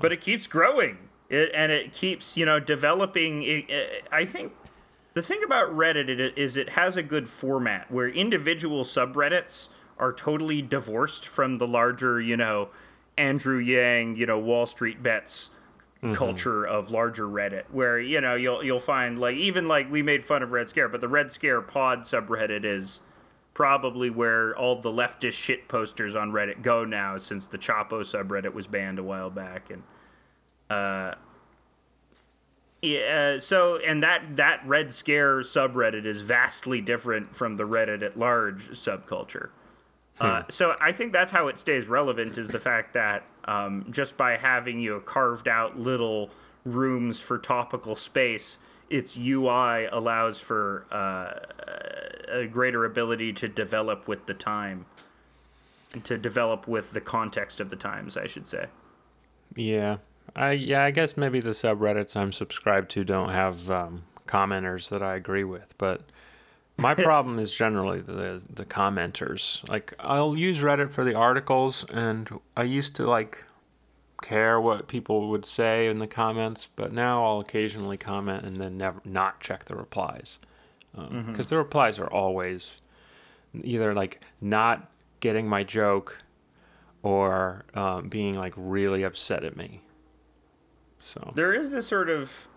but 0.00 0.12
it 0.12 0.20
keeps 0.20 0.46
growing. 0.46 0.98
It 1.28 1.50
and 1.54 1.70
it 1.72 1.92
keeps 1.92 2.36
you 2.36 2.46
know 2.46 2.60
developing. 2.60 3.42
It, 3.42 3.68
it- 3.70 4.08
I 4.12 4.24
think 4.24 4.52
the 5.14 5.22
thing 5.22 5.42
about 5.44 5.74
Reddit 5.76 6.36
is 6.36 6.56
it 6.56 6.70
has 6.70 6.96
a 6.96 7.02
good 7.02 7.28
format 7.28 7.90
where 7.90 8.08
individual 8.08 8.84
subreddits 8.84 9.68
are 9.98 10.12
totally 10.12 10.62
divorced 10.62 11.26
from 11.26 11.56
the 11.56 11.66
larger 11.66 12.20
you 12.20 12.36
know 12.36 12.68
Andrew 13.16 13.58
Yang 13.58 14.16
you 14.16 14.26
know 14.26 14.38
Wall 14.38 14.64
Street 14.66 15.02
bets 15.02 15.50
culture 16.14 16.64
of 16.64 16.90
larger 16.90 17.26
Reddit, 17.26 17.64
where 17.70 17.98
you 17.98 18.20
know 18.20 18.34
you'll 18.34 18.62
you'll 18.62 18.78
find 18.78 19.18
like 19.18 19.36
even 19.36 19.68
like 19.68 19.90
we 19.90 20.02
made 20.02 20.24
fun 20.24 20.42
of 20.42 20.52
Red 20.52 20.68
Scare, 20.68 20.88
but 20.88 21.00
the 21.00 21.08
Red 21.08 21.30
Scare 21.30 21.60
pod 21.60 22.00
subreddit 22.00 22.64
is 22.64 23.00
probably 23.54 24.08
where 24.08 24.56
all 24.56 24.80
the 24.80 24.90
leftist 24.90 25.32
shit 25.32 25.66
posters 25.66 26.14
on 26.14 26.30
Reddit 26.30 26.62
go 26.62 26.84
now, 26.84 27.18
since 27.18 27.48
the 27.48 27.58
Chapo 27.58 28.02
subreddit 28.02 28.54
was 28.54 28.68
banned 28.68 28.98
a 28.98 29.02
while 29.02 29.30
back, 29.30 29.70
and 29.70 29.82
uh, 30.70 31.14
yeah. 32.80 33.38
So 33.38 33.78
and 33.78 34.02
that 34.02 34.36
that 34.36 34.66
Red 34.66 34.92
Scare 34.92 35.40
subreddit 35.40 36.06
is 36.06 36.22
vastly 36.22 36.80
different 36.80 37.34
from 37.34 37.56
the 37.56 37.64
Reddit 37.64 38.02
at 38.02 38.18
large 38.18 38.68
subculture. 38.70 39.50
Uh, 40.20 40.42
so 40.48 40.74
I 40.80 40.92
think 40.92 41.12
that's 41.12 41.30
how 41.30 41.48
it 41.48 41.58
stays 41.58 41.86
relevant 41.86 42.38
is 42.38 42.48
the 42.48 42.58
fact 42.58 42.92
that 42.94 43.24
um, 43.44 43.86
just 43.90 44.16
by 44.16 44.36
having 44.36 44.80
you 44.80 44.94
know, 44.94 45.00
carved 45.00 45.48
out 45.48 45.78
little 45.78 46.30
rooms 46.64 47.20
for 47.20 47.38
topical 47.38 47.96
space, 47.96 48.58
its 48.90 49.16
UI 49.16 49.86
allows 49.86 50.38
for 50.38 50.86
uh, 50.90 51.34
a 52.30 52.46
greater 52.46 52.84
ability 52.84 53.32
to 53.34 53.48
develop 53.48 54.08
with 54.08 54.26
the 54.26 54.34
time, 54.34 54.86
to 56.04 56.18
develop 56.18 56.66
with 56.66 56.92
the 56.92 57.00
context 57.00 57.60
of 57.60 57.70
the 57.70 57.76
times, 57.76 58.16
I 58.16 58.26
should 58.26 58.46
say. 58.46 58.66
Yeah, 59.54 59.98
I 60.36 60.52
yeah, 60.52 60.84
I 60.84 60.90
guess 60.90 61.16
maybe 61.16 61.40
the 61.40 61.50
subreddits 61.50 62.16
I'm 62.16 62.32
subscribed 62.32 62.90
to 62.90 63.04
don't 63.04 63.30
have 63.30 63.70
um, 63.70 64.04
commenters 64.26 64.88
that 64.90 65.02
I 65.02 65.14
agree 65.14 65.44
with, 65.44 65.74
but 65.78 66.02
my 66.78 66.94
problem 66.94 67.38
is 67.38 67.54
generally 67.56 68.00
the 68.00 68.42
the 68.48 68.64
commenters. 68.64 69.68
Like 69.68 69.94
I'll 69.98 70.36
use 70.36 70.58
Reddit 70.60 70.90
for 70.90 71.04
the 71.04 71.14
articles, 71.14 71.84
and 71.92 72.28
I 72.56 72.62
used 72.62 72.96
to 72.96 73.06
like 73.08 73.44
care 74.22 74.60
what 74.60 74.88
people 74.88 75.28
would 75.30 75.46
say 75.46 75.86
in 75.86 75.98
the 75.98 76.06
comments, 76.06 76.66
but 76.74 76.92
now 76.92 77.24
I'll 77.24 77.40
occasionally 77.40 77.96
comment 77.96 78.44
and 78.44 78.60
then 78.60 78.76
never 78.76 79.00
not 79.04 79.40
check 79.40 79.66
the 79.66 79.76
replies. 79.76 80.38
because 80.94 81.48
the 81.48 81.56
replies 81.56 82.00
are 82.00 82.08
always 82.10 82.80
either 83.62 83.94
like 83.94 84.20
not 84.40 84.90
getting 85.20 85.48
my 85.48 85.62
joke 85.62 86.18
or 87.02 87.64
um, 87.74 88.08
being 88.08 88.34
like 88.34 88.52
really 88.56 89.04
upset 89.04 89.44
at 89.44 89.56
me. 89.56 89.82
So 90.98 91.32
There 91.36 91.52
is 91.54 91.70
this 91.70 91.86
sort 91.86 92.10
of 92.10 92.47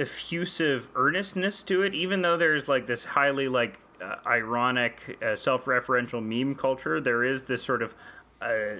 effusive 0.00 0.88
earnestness 0.94 1.62
to 1.64 1.82
it, 1.82 1.94
even 1.94 2.22
though 2.22 2.36
there's 2.36 2.68
like 2.68 2.86
this 2.86 3.04
highly 3.04 3.48
like 3.48 3.80
uh, 4.02 4.16
ironic, 4.26 5.18
uh, 5.22 5.36
self-referential 5.36 6.22
meme 6.24 6.54
culture. 6.54 7.00
There 7.00 7.22
is 7.22 7.44
this 7.44 7.62
sort 7.62 7.82
of 7.82 7.94
uh, 8.40 8.76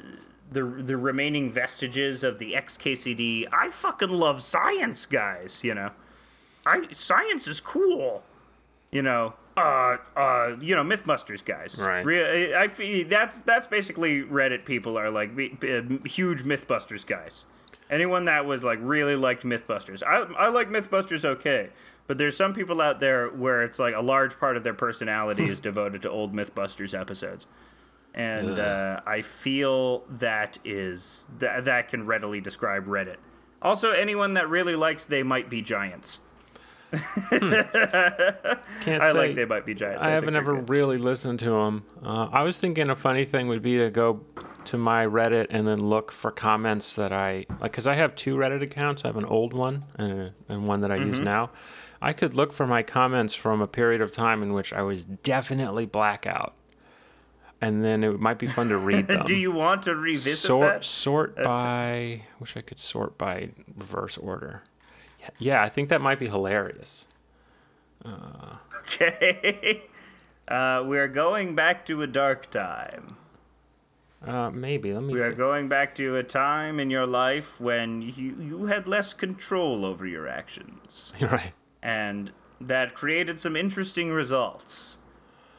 the 0.50 0.64
the 0.64 0.96
remaining 0.96 1.50
vestiges 1.50 2.24
of 2.24 2.38
the 2.38 2.54
XKCD. 2.54 3.46
I 3.52 3.68
fucking 3.70 4.10
love 4.10 4.42
science, 4.42 5.06
guys. 5.06 5.60
You 5.62 5.74
know, 5.74 5.90
I 6.66 6.86
science 6.92 7.46
is 7.46 7.60
cool. 7.60 8.24
You 8.90 9.02
know, 9.02 9.34
uh, 9.56 9.98
uh, 10.16 10.56
you 10.60 10.74
know, 10.74 10.82
MythBusters 10.82 11.44
guys. 11.44 11.76
Right. 11.78 12.04
Re- 12.04 12.54
I, 12.54 12.62
I 12.64 12.68
feel 12.68 13.06
that's 13.06 13.40
that's 13.42 13.66
basically 13.66 14.22
Reddit 14.22 14.64
people 14.64 14.98
are 14.98 15.10
like 15.10 15.36
be- 15.36 15.56
huge 16.06 16.42
MythBusters 16.42 17.06
guys. 17.06 17.44
Anyone 17.90 18.26
that 18.26 18.46
was 18.46 18.62
like 18.62 18.78
really 18.80 19.16
liked 19.16 19.44
MythBusters. 19.44 20.02
I 20.02 20.22
I 20.38 20.48
like 20.48 20.70
MythBusters 20.70 21.24
okay, 21.24 21.70
but 22.06 22.18
there's 22.18 22.36
some 22.36 22.54
people 22.54 22.80
out 22.80 23.00
there 23.00 23.28
where 23.28 23.62
it's 23.62 23.78
like 23.78 23.94
a 23.94 24.00
large 24.00 24.38
part 24.38 24.56
of 24.56 24.64
their 24.64 24.74
personality 24.74 25.44
is 25.44 25.60
devoted 25.68 26.02
to 26.02 26.10
old 26.10 26.32
MythBusters 26.32 26.98
episodes. 26.98 27.46
And 28.14 28.58
uh, 28.58 29.00
I 29.06 29.22
feel 29.22 30.04
that 30.08 30.58
is 30.64 31.26
that 31.38 31.64
that 31.64 31.88
can 31.88 32.06
readily 32.06 32.40
describe 32.40 32.86
Reddit. 32.86 33.16
Also, 33.62 33.92
anyone 33.92 34.34
that 34.34 34.48
really 34.48 34.74
likes 34.74 35.04
they 35.04 35.22
might 35.22 35.48
be 35.48 35.62
giants. 35.62 36.20
Can't 37.30 39.02
I 39.02 39.12
say 39.12 39.18
like 39.18 39.34
they 39.36 39.44
might 39.44 39.64
be 39.66 39.74
giants. 39.74 40.00
I 40.00 40.06
think 40.06 40.14
haven't 40.14 40.36
ever 40.36 40.54
really 40.54 40.98
listened 40.98 41.38
to 41.40 41.50
them. 41.50 41.84
Uh, 42.04 42.28
I 42.32 42.42
was 42.42 42.58
thinking 42.60 42.88
a 42.90 42.96
funny 42.96 43.24
thing 43.24 43.48
would 43.48 43.62
be 43.62 43.76
to 43.76 43.90
go 43.90 44.20
to 44.64 44.76
my 44.78 45.06
Reddit 45.06 45.46
and 45.50 45.66
then 45.66 45.78
look 45.88 46.12
for 46.12 46.30
comments 46.30 46.94
that 46.96 47.12
I 47.12 47.46
like, 47.60 47.72
because 47.72 47.86
I 47.86 47.94
have 47.94 48.14
two 48.14 48.36
Reddit 48.36 48.62
accounts. 48.62 49.04
I 49.04 49.08
have 49.08 49.16
an 49.16 49.24
old 49.24 49.52
one 49.52 49.84
and, 49.96 50.32
and 50.48 50.66
one 50.66 50.80
that 50.82 50.90
I 50.90 50.98
Mm-hmm. 50.98 51.08
use 51.08 51.20
now. 51.20 51.50
I 52.02 52.12
could 52.12 52.34
look 52.34 52.52
for 52.52 52.66
my 52.66 52.82
comments 52.82 53.34
from 53.34 53.60
a 53.60 53.66
period 53.66 54.00
of 54.00 54.10
time 54.10 54.42
in 54.42 54.52
which 54.54 54.72
I 54.72 54.82
was 54.82 55.04
definitely 55.04 55.84
blackout, 55.86 56.54
and 57.60 57.84
then 57.84 58.02
it 58.02 58.18
might 58.18 58.38
be 58.38 58.46
fun 58.46 58.68
to 58.70 58.78
read 58.78 59.06
them. 59.08 59.24
Do 59.26 59.34
you 59.34 59.50
want 59.52 59.82
to 59.84 59.94
revisit 59.94 60.38
sort 60.38 60.72
that? 60.76 60.84
sort 60.84 61.36
That's- 61.36 61.54
by? 61.54 62.22
Wish 62.38 62.56
I 62.56 62.62
could 62.62 62.78
sort 62.78 63.18
by 63.18 63.50
reverse 63.76 64.16
order. 64.16 64.62
Yeah, 65.38 65.62
I 65.62 65.68
think 65.68 65.88
that 65.88 66.00
might 66.00 66.18
be 66.18 66.28
hilarious. 66.28 67.06
Okay. 68.04 69.82
Uh, 70.48 70.82
we 70.84 70.98
are 70.98 71.06
going 71.06 71.54
back 71.54 71.86
to 71.86 72.02
a 72.02 72.08
dark 72.08 72.50
time. 72.50 73.16
Uh, 74.26 74.50
maybe 74.50 74.92
let 74.92 75.04
me. 75.04 75.14
We 75.14 75.20
are 75.20 75.32
going 75.32 75.68
back 75.68 75.94
to 75.94 76.16
a 76.16 76.24
time 76.24 76.80
in 76.80 76.90
your 76.90 77.06
life 77.06 77.60
when 77.60 78.02
you, 78.02 78.36
you 78.36 78.66
had 78.66 78.88
less 78.88 79.14
control 79.14 79.86
over 79.86 80.04
your 80.06 80.26
actions. 80.26 81.12
You're 81.20 81.30
right. 81.30 81.52
And 81.82 82.32
that 82.60 82.94
created 82.94 83.38
some 83.38 83.54
interesting 83.54 84.10
results. 84.10 84.98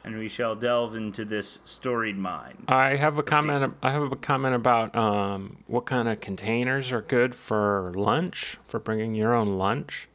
And 0.04 0.18
we 0.18 0.30
shall 0.30 0.56
delve 0.56 0.96
into 0.96 1.24
this 1.26 1.60
storied 1.64 2.18
mind. 2.18 2.66
I 2.68 2.96
have 2.96 3.20
a 3.20 3.24
comment. 3.24 3.76
I 3.84 3.92
have 3.92 4.12
a 4.12 4.16
comment 4.16 4.56
about 4.56 4.96
um, 4.96 5.58
what 5.68 5.86
kind 5.86 6.08
of 6.10 6.20
containers 6.20 6.92
are 6.92 7.02
good 7.04 7.36
for 7.36 7.92
lunch 7.96 8.58
for 8.66 8.80
bringing 8.80 9.14
your 9.14 9.34
own 9.36 9.58
lunch. 9.60 10.10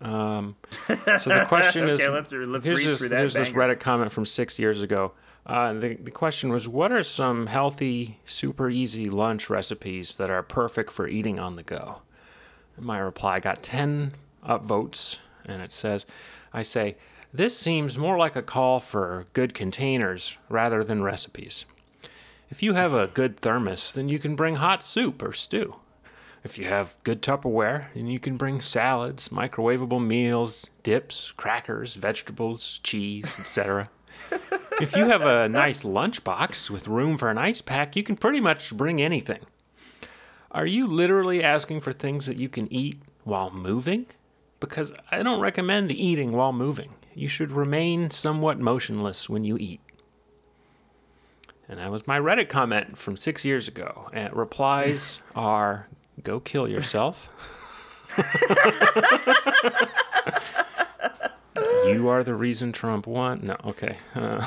Um, 0.00 0.56
so 1.18 1.30
the 1.30 1.44
question 1.46 1.88
is, 1.88 2.00
Okay, 2.00 2.10
let's- 2.10 2.32
let's 2.32 2.66
here's 2.66 2.84
this, 2.84 3.08
that 3.10 3.18
here's 3.18 3.34
this. 3.34 3.50
Reddit 3.50 3.78
comment 3.78 4.10
from 4.10 4.26
six 4.26 4.58
years 4.58 4.80
ago. 4.82 5.12
Uh, 5.46 5.74
the 5.74 5.94
the 5.94 6.10
question 6.10 6.50
was, 6.50 6.66
what 6.66 6.90
are 6.90 7.02
some 7.04 7.46
healthy, 7.46 8.18
super 8.24 8.68
easy 8.70 9.08
lunch 9.10 9.48
recipes 9.50 10.16
that 10.16 10.30
are 10.30 10.42
perfect 10.42 10.90
for 10.90 11.06
eating 11.06 11.38
on 11.38 11.54
the 11.56 11.62
go? 11.62 12.00
And 12.76 12.84
my 12.86 12.98
reply 12.98 13.38
got 13.40 13.62
ten 13.62 14.12
upvotes, 14.44 15.18
and 15.46 15.62
it 15.62 15.70
says, 15.70 16.04
I 16.52 16.62
say. 16.62 16.96
This 17.36 17.58
seems 17.58 17.98
more 17.98 18.16
like 18.16 18.36
a 18.36 18.42
call 18.42 18.78
for 18.78 19.26
good 19.32 19.54
containers 19.54 20.38
rather 20.48 20.84
than 20.84 21.02
recipes. 21.02 21.66
If 22.48 22.62
you 22.62 22.74
have 22.74 22.94
a 22.94 23.08
good 23.08 23.40
thermos, 23.40 23.92
then 23.92 24.08
you 24.08 24.20
can 24.20 24.36
bring 24.36 24.54
hot 24.54 24.84
soup 24.84 25.20
or 25.20 25.32
stew. 25.32 25.74
If 26.44 26.58
you 26.58 26.66
have 26.66 26.96
good 27.02 27.22
Tupperware, 27.22 27.86
then 27.92 28.06
you 28.06 28.20
can 28.20 28.36
bring 28.36 28.60
salads, 28.60 29.30
microwavable 29.30 30.06
meals, 30.06 30.66
dips, 30.84 31.32
crackers, 31.36 31.96
vegetables, 31.96 32.78
cheese, 32.84 33.40
etc. 33.40 33.90
if 34.80 34.94
you 34.94 35.06
have 35.06 35.22
a 35.22 35.48
nice 35.48 35.82
lunchbox 35.82 36.70
with 36.70 36.86
room 36.86 37.18
for 37.18 37.30
an 37.30 37.38
ice 37.38 37.60
pack, 37.60 37.96
you 37.96 38.04
can 38.04 38.16
pretty 38.16 38.40
much 38.40 38.76
bring 38.76 39.02
anything. 39.02 39.40
Are 40.52 40.66
you 40.66 40.86
literally 40.86 41.42
asking 41.42 41.80
for 41.80 41.92
things 41.92 42.26
that 42.26 42.36
you 42.36 42.48
can 42.48 42.72
eat 42.72 43.02
while 43.24 43.50
moving? 43.50 44.06
Because 44.60 44.92
I 45.10 45.24
don't 45.24 45.40
recommend 45.40 45.90
eating 45.90 46.30
while 46.30 46.52
moving. 46.52 46.90
You 47.14 47.28
should 47.28 47.52
remain 47.52 48.10
somewhat 48.10 48.58
motionless 48.58 49.28
when 49.28 49.44
you 49.44 49.56
eat. 49.56 49.80
And 51.68 51.78
that 51.78 51.90
was 51.90 52.06
my 52.06 52.18
Reddit 52.18 52.48
comment 52.48 52.98
from 52.98 53.16
six 53.16 53.44
years 53.44 53.68
ago. 53.68 54.10
And 54.12 54.34
replies 54.34 55.20
are 55.36 55.86
go 56.22 56.40
kill 56.40 56.68
yourself. 56.68 57.30
you 61.86 62.08
are 62.08 62.22
the 62.22 62.34
reason 62.34 62.72
Trump 62.72 63.06
won. 63.06 63.46
No, 63.46 63.56
okay. 63.64 63.96
Uh, 64.14 64.46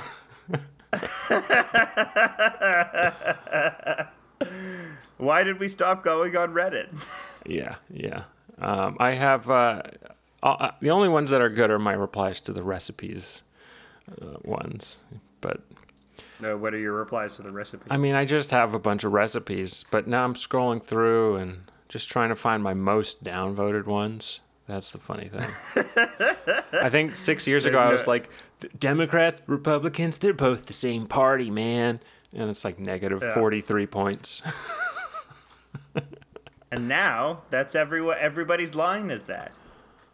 Why 5.18 5.44
did 5.44 5.60
we 5.60 5.68
stop 5.68 6.04
going 6.04 6.38
on 6.38 6.54
Reddit? 6.54 6.88
yeah, 7.46 7.76
yeah. 7.90 8.24
Um, 8.60 8.98
I 9.00 9.12
have 9.12 9.50
uh, 9.50 9.82
uh, 10.52 10.72
the 10.82 10.90
only 10.92 11.10
ones 11.10 11.30
that 11.32 11.42
are 11.42 11.50
good 11.50 11.72
are 11.72 11.80
my 11.80 11.94
replies 11.94 12.40
to 12.42 12.54
the 12.54 12.64
recipes 12.64 13.42
uh, 14.22 14.38
ones. 14.44 14.98
But 15.42 15.62
no, 16.40 16.58
what 16.58 16.74
are 16.74 16.78
your 16.80 16.94
replies 16.94 17.36
to 17.38 17.42
the 17.42 17.52
recipes? 17.52 17.88
I 17.90 17.98
mean, 17.98 18.14
I 18.14 18.26
just 18.26 18.52
have 18.52 18.74
a 18.74 18.80
bunch 18.80 19.04
of 19.04 19.14
recipes, 19.14 19.86
but 19.90 20.08
now 20.08 20.24
I'm 20.24 20.34
scrolling 20.34 20.82
through 20.84 21.36
and 21.38 21.60
just 21.90 22.10
trying 22.10 22.30
to 22.30 22.36
find 22.36 22.62
my 22.64 22.74
most 22.74 23.24
downvoted 23.24 23.86
ones. 23.86 24.40
That's 24.68 24.92
the 24.92 24.98
funny 24.98 25.30
thing. 25.30 25.48
I 26.74 26.90
think 26.90 27.16
six 27.16 27.48
years 27.48 27.64
ago 27.66 27.80
I 27.80 27.90
was 27.92 28.06
no- 28.06 28.12
like, 28.12 28.30
Democrats, 28.78 29.42
Republicans, 29.48 30.18
they're 30.18 30.34
both 30.34 30.66
the 30.66 30.74
same 30.74 31.08
party, 31.08 31.50
man. 31.50 32.02
And 32.34 32.50
it's 32.50 32.66
like 32.66 32.78
negative 32.78 33.22
Yeah. 33.22 33.34
43 33.34 33.86
points. 33.88 34.42
And 36.70 36.90
now 36.90 37.44
that's 37.50 37.76
every 37.76 38.06
everybody's 38.12 38.76
line 38.76 39.10
is 39.10 39.24
that. 39.26 39.54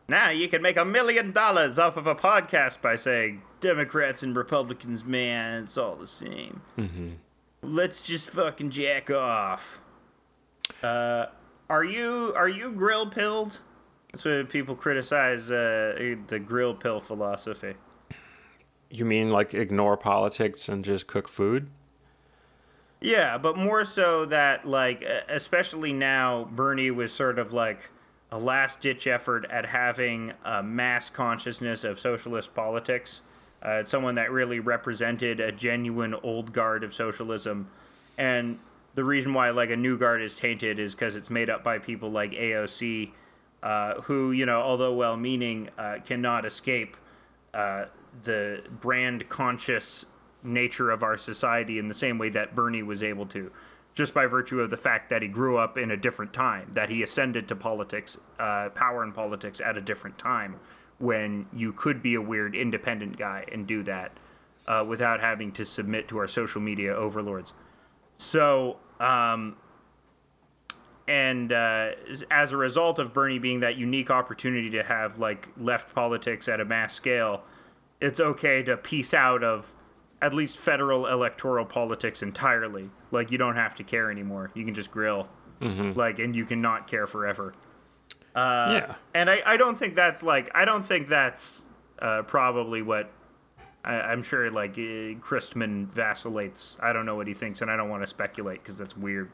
Now 0.08 0.30
you 0.30 0.47
can 0.47 0.62
make 0.62 0.78
a 0.78 0.86
million 0.86 1.32
dollars 1.32 1.80
off 1.80 1.97
of 1.97 2.08
a 2.08 2.16
podcast 2.16 2.82
by 2.82 2.95
saying 2.95 3.41
Democrats 3.62 4.22
and 4.22 4.36
Republicans, 4.36 5.06
man, 5.06 5.64
it's 5.64 5.78
all 5.78 5.95
the 5.95 6.08
same. 6.08 6.62
Mm-hmm. 6.78 7.10
Let's 7.62 8.01
just 8.01 8.30
fucking 8.30 8.72
jack 8.72 9.10
off. 9.10 9.82
Uh, 10.82 11.28
are 11.70 11.84
you 11.84 12.34
are 12.36 12.49
you 12.49 12.72
grill 12.72 13.10
pilled? 13.10 13.60
That's 14.12 14.26
what 14.26 14.49
people 14.49 14.76
criticize 14.76 15.49
uh, 15.49 16.16
the 16.28 16.39
grill 16.39 16.76
pill 16.76 16.99
philosophy. 16.99 17.74
you 18.89 19.06
mean 19.06 19.30
like 19.30 19.54
ignore 19.54 19.97
politics 19.97 20.68
and 20.68 20.84
just 20.84 21.08
cook 21.08 21.28
food? 21.28 21.70
Yeah, 23.01 23.38
but 23.38 23.58
more 23.58 23.86
so 23.86 24.26
that 24.26 24.68
like 24.68 25.01
especially 25.30 25.93
now 25.93 26.49
Bernie 26.51 26.91
was 26.91 27.12
sort 27.12 27.39
of 27.39 27.54
like 27.54 27.89
a 28.34 28.39
last 28.39 28.81
ditch 28.81 29.05
effort 29.05 29.45
at 29.51 29.67
having 29.67 30.34
a 30.43 30.63
mass 30.63 31.07
consciousness 31.07 31.84
of 31.84 31.99
socialist 31.99 32.55
politics. 32.55 33.21
Uh, 33.61 33.84
someone 33.84 34.15
that 34.15 34.31
really 34.31 34.59
represented 34.59 35.39
a 35.39 35.51
genuine 35.51 36.15
old 36.15 36.51
guard 36.51 36.84
of 36.84 36.95
socialism, 36.95 37.69
and 38.17 38.57
the 38.95 39.03
reason 39.03 39.36
why 39.36 39.51
like 39.51 39.69
a 39.69 39.77
new 39.77 39.99
guard 39.99 40.19
is 40.19 40.36
tainted 40.36 40.79
is 40.79 40.95
because 40.95 41.15
it's 41.15 41.29
made 41.29 41.47
up 41.47 41.63
by 41.63 41.77
people 41.77 42.09
like 42.09 42.31
AOC, 42.31 43.11
uh, 43.61 44.01
who 44.01 44.31
you 44.31 44.47
know, 44.47 44.61
although 44.61 44.93
well-meaning, 44.93 45.69
uh, 45.77 45.99
cannot 46.03 46.43
escape 46.43 46.97
uh, 47.53 47.86
the 48.23 48.63
brand 48.81 49.29
conscious 49.29 50.07
nature 50.41 50.89
of 50.89 51.03
our 51.03 51.17
society 51.17 51.77
in 51.77 51.88
the 51.88 51.93
same 51.93 52.17
way 52.17 52.29
that 52.29 52.55
Bernie 52.55 52.84
was 52.84 53.03
able 53.03 53.27
to, 53.27 53.51
just 53.93 54.13
by 54.13 54.25
virtue 54.25 54.59
of 54.59 54.69
the 54.69 54.77
fact 54.77 55.09
that 55.09 55.21
he 55.21 55.27
grew 55.27 55.57
up 55.57 55.77
in 55.77 55.91
a 55.91 55.97
different 55.97 56.33
time, 56.33 56.69
that 56.73 56.89
he 56.89 57.03
ascended 57.03 57.47
to 57.47 57.55
politics, 57.55 58.17
uh, 58.39 58.69
power 58.69 59.03
in 59.03 59.11
politics 59.11 59.61
at 59.61 59.77
a 59.77 59.81
different 59.81 60.17
time, 60.17 60.55
when 60.97 61.45
you 61.53 61.71
could 61.73 62.01
be 62.01 62.15
a 62.15 62.21
weird 62.21 62.55
independent 62.55 63.17
guy 63.17 63.45
and 63.51 63.67
do 63.67 63.83
that 63.83 64.11
uh, 64.67 64.83
without 64.87 65.19
having 65.19 65.51
to 65.51 65.65
submit 65.65 66.07
to 66.07 66.17
our 66.17 66.27
social 66.27 66.61
media 66.61 66.95
overlords. 66.95 67.53
So, 68.17 68.77
um, 68.99 69.57
and 71.07 71.51
uh, 71.51 71.91
as 72.31 72.51
a 72.51 72.57
result 72.57 72.97
of 72.97 73.13
Bernie 73.13 73.39
being 73.39 73.59
that 73.59 73.75
unique 73.75 74.09
opportunity 74.09 74.69
to 74.71 74.83
have 74.83 75.19
like 75.19 75.49
left 75.57 75.93
politics 75.93 76.47
at 76.47 76.59
a 76.59 76.65
mass 76.65 76.93
scale, 76.93 77.43
it's 77.99 78.19
okay 78.19 78.63
to 78.63 78.77
piece 78.77 79.13
out 79.13 79.43
of 79.43 79.75
at 80.21 80.33
least 80.33 80.57
federal 80.57 81.05
electoral 81.05 81.65
politics 81.65 82.23
entirely. 82.23 82.89
Like 83.14 83.32
you 83.32 83.38
don't 83.38 83.55
have 83.55 83.76
to 83.76 83.84
care 83.84 84.11
anymore. 84.11 84.51
You 84.53 84.66
can 84.66 84.74
just 84.74 84.91
grill. 84.91 85.28
Like 85.95 86.20
and 86.20 86.36
you 86.36 86.43
can 86.43 86.61
not 86.61 86.88
care 86.88 87.07
forever. 87.07 87.53
yeah. 88.36 88.95
And 89.14 89.30
I, 89.30 89.41
I 89.45 89.55
don't 89.55 89.78
think 89.78 89.95
that's 89.95 90.22
like 90.24 90.49
I 90.53 90.66
don't 90.66 90.84
think 90.84 91.07
that's 91.07 91.61
uh, 91.99 92.24
probably 92.24 92.82
what 92.82 93.09
I, 93.86 93.95
I'm 93.95 94.24
sure 94.24 94.49
like 94.51 94.72
uh, 94.72 95.20
Christman 95.22 95.88
vacillates. 95.88 96.78
I 96.82 96.91
don't 96.91 97.05
know 97.05 97.16
what 97.16 97.28
he 97.28 97.34
thinks, 97.34 97.61
and 97.61 97.70
I 97.72 97.78
don't 97.78 97.89
want 97.89 98.03
to 98.03 98.07
speculate 98.07 98.61
because 98.61 98.78
that's 98.78 98.97
weird. 98.97 99.30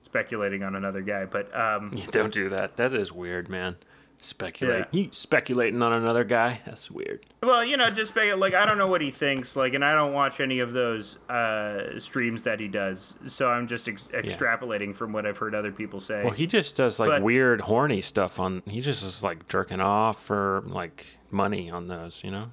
Speculating 0.00 0.64
on 0.64 0.74
another 0.74 1.00
guy, 1.00 1.26
but 1.26 1.54
um, 1.56 1.90
Don't 2.10 2.32
do 2.32 2.48
that. 2.48 2.76
That 2.76 2.92
is 2.92 3.12
weird, 3.12 3.48
man. 3.48 3.76
Speculate. 4.24 4.86
Yeah. 4.92 5.00
You 5.00 5.08
speculating 5.10 5.82
on 5.82 5.92
another 5.92 6.22
guy? 6.22 6.60
That's 6.64 6.88
weird. 6.92 7.26
well, 7.42 7.64
you 7.64 7.76
know, 7.76 7.90
just 7.90 8.14
like 8.16 8.54
I 8.54 8.64
don't 8.64 8.78
know 8.78 8.86
what 8.86 9.00
he 9.00 9.10
thinks, 9.10 9.56
like, 9.56 9.74
and 9.74 9.84
I 9.84 9.94
don't 9.96 10.12
watch 10.12 10.38
any 10.38 10.60
of 10.60 10.72
those 10.72 11.18
uh, 11.28 11.98
streams 11.98 12.44
that 12.44 12.60
he 12.60 12.68
does, 12.68 13.18
so 13.24 13.48
I'm 13.50 13.66
just 13.66 13.88
ex- 13.88 14.08
extrapolating 14.14 14.94
from 14.94 15.12
what 15.12 15.26
I've 15.26 15.38
heard 15.38 15.56
other 15.56 15.72
people 15.72 15.98
say. 15.98 16.22
Well, 16.22 16.32
he 16.32 16.46
just 16.46 16.76
does 16.76 17.00
like 17.00 17.08
But- 17.08 17.22
weird, 17.22 17.62
horny 17.62 18.00
stuff 18.00 18.38
on. 18.38 18.62
He 18.64 18.80
just 18.80 19.02
is 19.02 19.24
like 19.24 19.48
jerking 19.48 19.80
off 19.80 20.22
for 20.22 20.62
like 20.66 21.06
money 21.32 21.68
on 21.68 21.88
those, 21.88 22.22
you 22.22 22.30
know? 22.30 22.52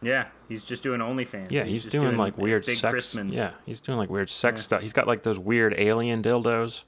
yeah, 0.00 0.28
he's 0.48 0.64
just 0.64 0.82
doing 0.82 1.00
OnlyFans. 1.00 1.50
Yeah, 1.50 1.64
he's, 1.64 1.82
just 1.84 1.92
doing, 1.92 2.16
like 2.16 2.38
weird 2.38 2.64
big 2.64 2.76
sex. 2.78 2.94
Christmans. 2.94 3.34
Yeah, 3.34 3.50
he's 3.66 3.80
doing 3.80 3.98
like 3.98 4.08
weird 4.08 4.30
sex 4.30 4.62
stuff. 4.62 4.80
He's 4.80 4.94
got 4.94 5.06
like 5.06 5.24
those 5.24 5.38
weird 5.38 5.74
alien 5.76 6.22
dildos. 6.22 6.84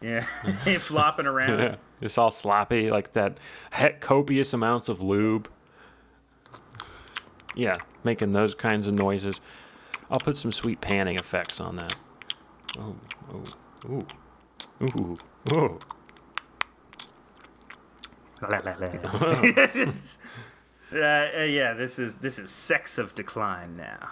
yeah, 0.00 0.20
flopping 0.78 1.26
around. 1.26 1.76
It's 2.00 2.18
all 2.18 2.30
sloppy, 2.30 2.90
like 2.90 3.12
that. 3.12 3.38
he- 3.78 3.90
Copious 4.00 4.52
amounts 4.52 4.88
of 4.88 5.02
lube. 5.02 5.48
Yeah, 7.54 7.76
making 8.04 8.32
those 8.32 8.54
kinds 8.54 8.86
of 8.86 8.94
noises. 8.94 9.40
I'll 10.10 10.18
put 10.20 10.36
some 10.36 10.52
sweet 10.52 10.80
panning 10.80 11.16
effects 11.16 11.58
on 11.60 11.76
that. 11.76 11.96
Oh, 12.78 12.96
oh, 13.32 13.44
ooh, 13.90 14.06
ooh, 14.82 15.16
ooh. 15.52 15.78
Uh, 20.92 20.98
uh, 21.38 21.42
yeah, 21.42 21.72
this 21.74 21.98
is 21.98 22.14
this 22.18 22.38
is 22.38 22.48
sex 22.48 22.96
of 22.96 23.12
decline 23.12 23.76
now. 23.76 24.08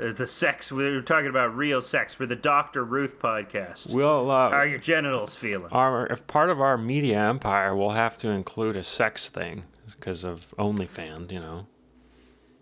There's 0.00 0.14
the 0.14 0.26
sex. 0.26 0.72
We're 0.72 1.02
talking 1.02 1.28
about 1.28 1.54
real 1.54 1.82
sex. 1.82 2.18
We're 2.18 2.24
the 2.24 2.34
Doctor 2.34 2.82
Ruth 2.82 3.18
podcast. 3.18 3.92
We'll 3.92 4.30
How 4.30 4.46
uh, 4.46 4.50
are 4.50 4.66
your 4.66 4.78
genitals 4.78 5.36
feeling? 5.36 5.70
our 5.72 6.06
if 6.06 6.26
part 6.26 6.48
of 6.48 6.58
our 6.58 6.78
media 6.78 7.18
empire 7.28 7.76
we'll 7.76 7.90
have 7.90 8.16
to 8.18 8.28
include 8.28 8.76
a 8.76 8.84
sex 8.84 9.28
thing 9.28 9.64
because 9.84 10.24
of 10.24 10.54
OnlyFans, 10.58 11.30
you 11.30 11.40
know. 11.40 11.66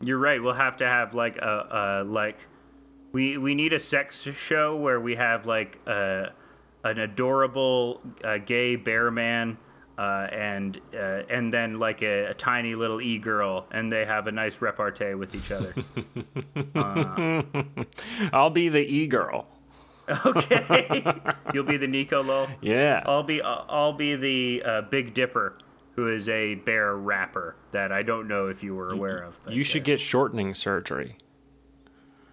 You're 0.00 0.18
right. 0.18 0.42
We'll 0.42 0.54
have 0.54 0.78
to 0.78 0.86
have 0.86 1.14
like 1.14 1.36
a, 1.36 2.02
a 2.02 2.04
like 2.04 2.38
we 3.12 3.38
we 3.38 3.54
need 3.54 3.72
a 3.72 3.80
sex 3.80 4.22
show 4.22 4.74
where 4.76 5.00
we 5.00 5.14
have 5.14 5.46
like 5.46 5.78
a 5.86 6.32
an 6.82 6.98
adorable 6.98 8.02
uh, 8.24 8.38
gay 8.38 8.74
bear 8.74 9.12
man. 9.12 9.58
Uh, 9.98 10.28
and 10.30 10.80
uh, 10.94 11.22
and 11.28 11.52
then 11.52 11.80
like 11.80 12.02
a, 12.02 12.26
a 12.26 12.34
tiny 12.34 12.76
little 12.76 13.00
e 13.00 13.18
girl, 13.18 13.66
and 13.72 13.90
they 13.90 14.04
have 14.04 14.28
a 14.28 14.32
nice 14.32 14.60
repartee 14.62 15.14
with 15.14 15.34
each 15.34 15.50
other. 15.50 15.74
I'll 18.32 18.50
be 18.50 18.68
the 18.68 18.78
e 18.86 19.08
girl. 19.08 19.48
okay, 20.24 21.04
you'll 21.52 21.64
be 21.64 21.76
the 21.76 21.88
Nico 21.88 22.22
Lol. 22.22 22.46
Yeah. 22.62 23.02
I'll 23.06 23.24
be 23.24 23.42
I'll 23.42 23.92
be 23.92 24.14
the 24.14 24.62
uh, 24.64 24.82
Big 24.82 25.12
Dipper, 25.14 25.58
who 25.96 26.08
is 26.08 26.28
a 26.28 26.54
bear 26.54 26.94
rapper 26.96 27.56
that 27.72 27.90
I 27.92 28.02
don't 28.04 28.28
know 28.28 28.46
if 28.46 28.62
you 28.62 28.74
were 28.76 28.90
aware 28.90 29.18
of. 29.18 29.38
But, 29.44 29.52
you 29.52 29.64
should 29.64 29.84
get 29.84 29.98
shortening 30.00 30.54
surgery. 30.54 31.18
uh, 31.84 31.90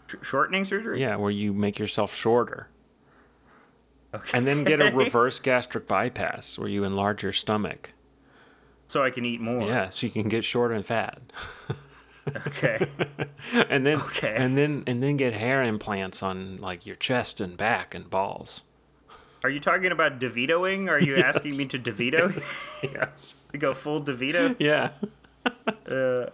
sh- 0.08 0.16
shortening 0.26 0.66
surgery. 0.66 1.02
Yeah, 1.02 1.16
where 1.18 1.32
you 1.32 1.52
make 1.52 1.80
yourself 1.80 2.14
shorter. 2.16 2.70
Okay. 4.16 4.38
And 4.38 4.46
then 4.48 4.64
get 4.64 4.82
a 4.82 4.92
reverse 4.96 5.40
gastric 5.40 5.88
bypass 5.88 6.58
where 6.58 6.68
you 6.70 6.84
enlarge 6.84 7.24
your 7.24 7.34
stomach. 7.34 7.92
so 8.88 9.04
I 9.04 9.10
can 9.10 9.26
eat 9.26 9.42
more. 9.42 9.62
Yeah, 9.68 9.90
so 9.92 10.06
you 10.08 10.12
can 10.12 10.28
get 10.30 10.44
short 10.46 10.72
and 10.72 10.86
fat. 10.86 11.20
Okay. 12.48 12.88
And 13.70 13.86
then 13.86 14.00
Okay. 14.02 14.34
and 14.36 14.58
then 14.58 14.84
and 14.88 15.04
then 15.04 15.16
get 15.16 15.34
hair 15.34 15.62
implants 15.62 16.24
on 16.24 16.58
like 16.58 16.84
your 16.88 16.96
chest 16.96 17.40
and 17.40 17.56
back 17.56 17.94
and 17.94 18.10
balls. 18.10 18.64
Are 19.44 19.50
you 19.52 19.60
talking 19.60 19.92
about 19.92 20.18
DeVitoing? 20.20 20.90
Are 20.90 21.00
you 21.00 21.18
asking 21.18 21.56
me 21.56 21.66
to 21.66 21.78
DeVito? 21.78 22.42
Yes. 22.84 23.36
to 23.52 23.58
go 23.66 23.76
full 23.76 24.02
DeVito? 24.02 24.56
Yeah. 24.58 24.90
Uh, 25.88 26.26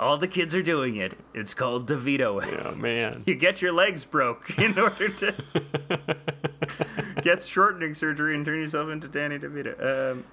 All 0.00 0.16
the 0.16 0.26
kids 0.28 0.54
are 0.54 0.62
doing 0.62 0.96
it. 0.96 1.18
It's 1.34 1.52
called 1.54 1.86
DeVitoing. 1.88 2.64
Oh 2.64 2.74
man. 2.74 3.22
You 3.26 3.34
get 3.34 3.60
your 3.62 3.72
legs 3.72 4.04
broke 4.04 4.58
in 4.58 4.78
order 4.78 5.08
to 5.10 6.16
get 7.22 7.42
shortening 7.42 7.94
surgery 7.94 8.34
and 8.34 8.44
turn 8.44 8.60
yourself 8.60 8.88
into 8.90 9.08
Danny 9.08 9.38
DeVito. 9.38 10.12
Um, 10.12 10.24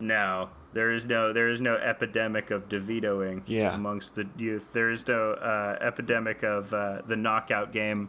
no, 0.00 0.50
there 0.72 0.90
is 0.90 1.04
no 1.04 1.32
there 1.32 1.48
is 1.48 1.60
no 1.60 1.76
epidemic 1.76 2.50
of 2.50 2.68
DeVitoing 2.68 3.42
Yeah. 3.46 3.74
amongst 3.74 4.16
the 4.16 4.28
youth. 4.36 4.72
There 4.72 4.90
is 4.90 5.06
no 5.06 5.32
uh, 5.34 5.78
epidemic 5.80 6.42
of 6.42 6.72
uh, 6.74 7.02
the 7.06 7.16
knockout 7.16 7.72
game. 7.72 8.08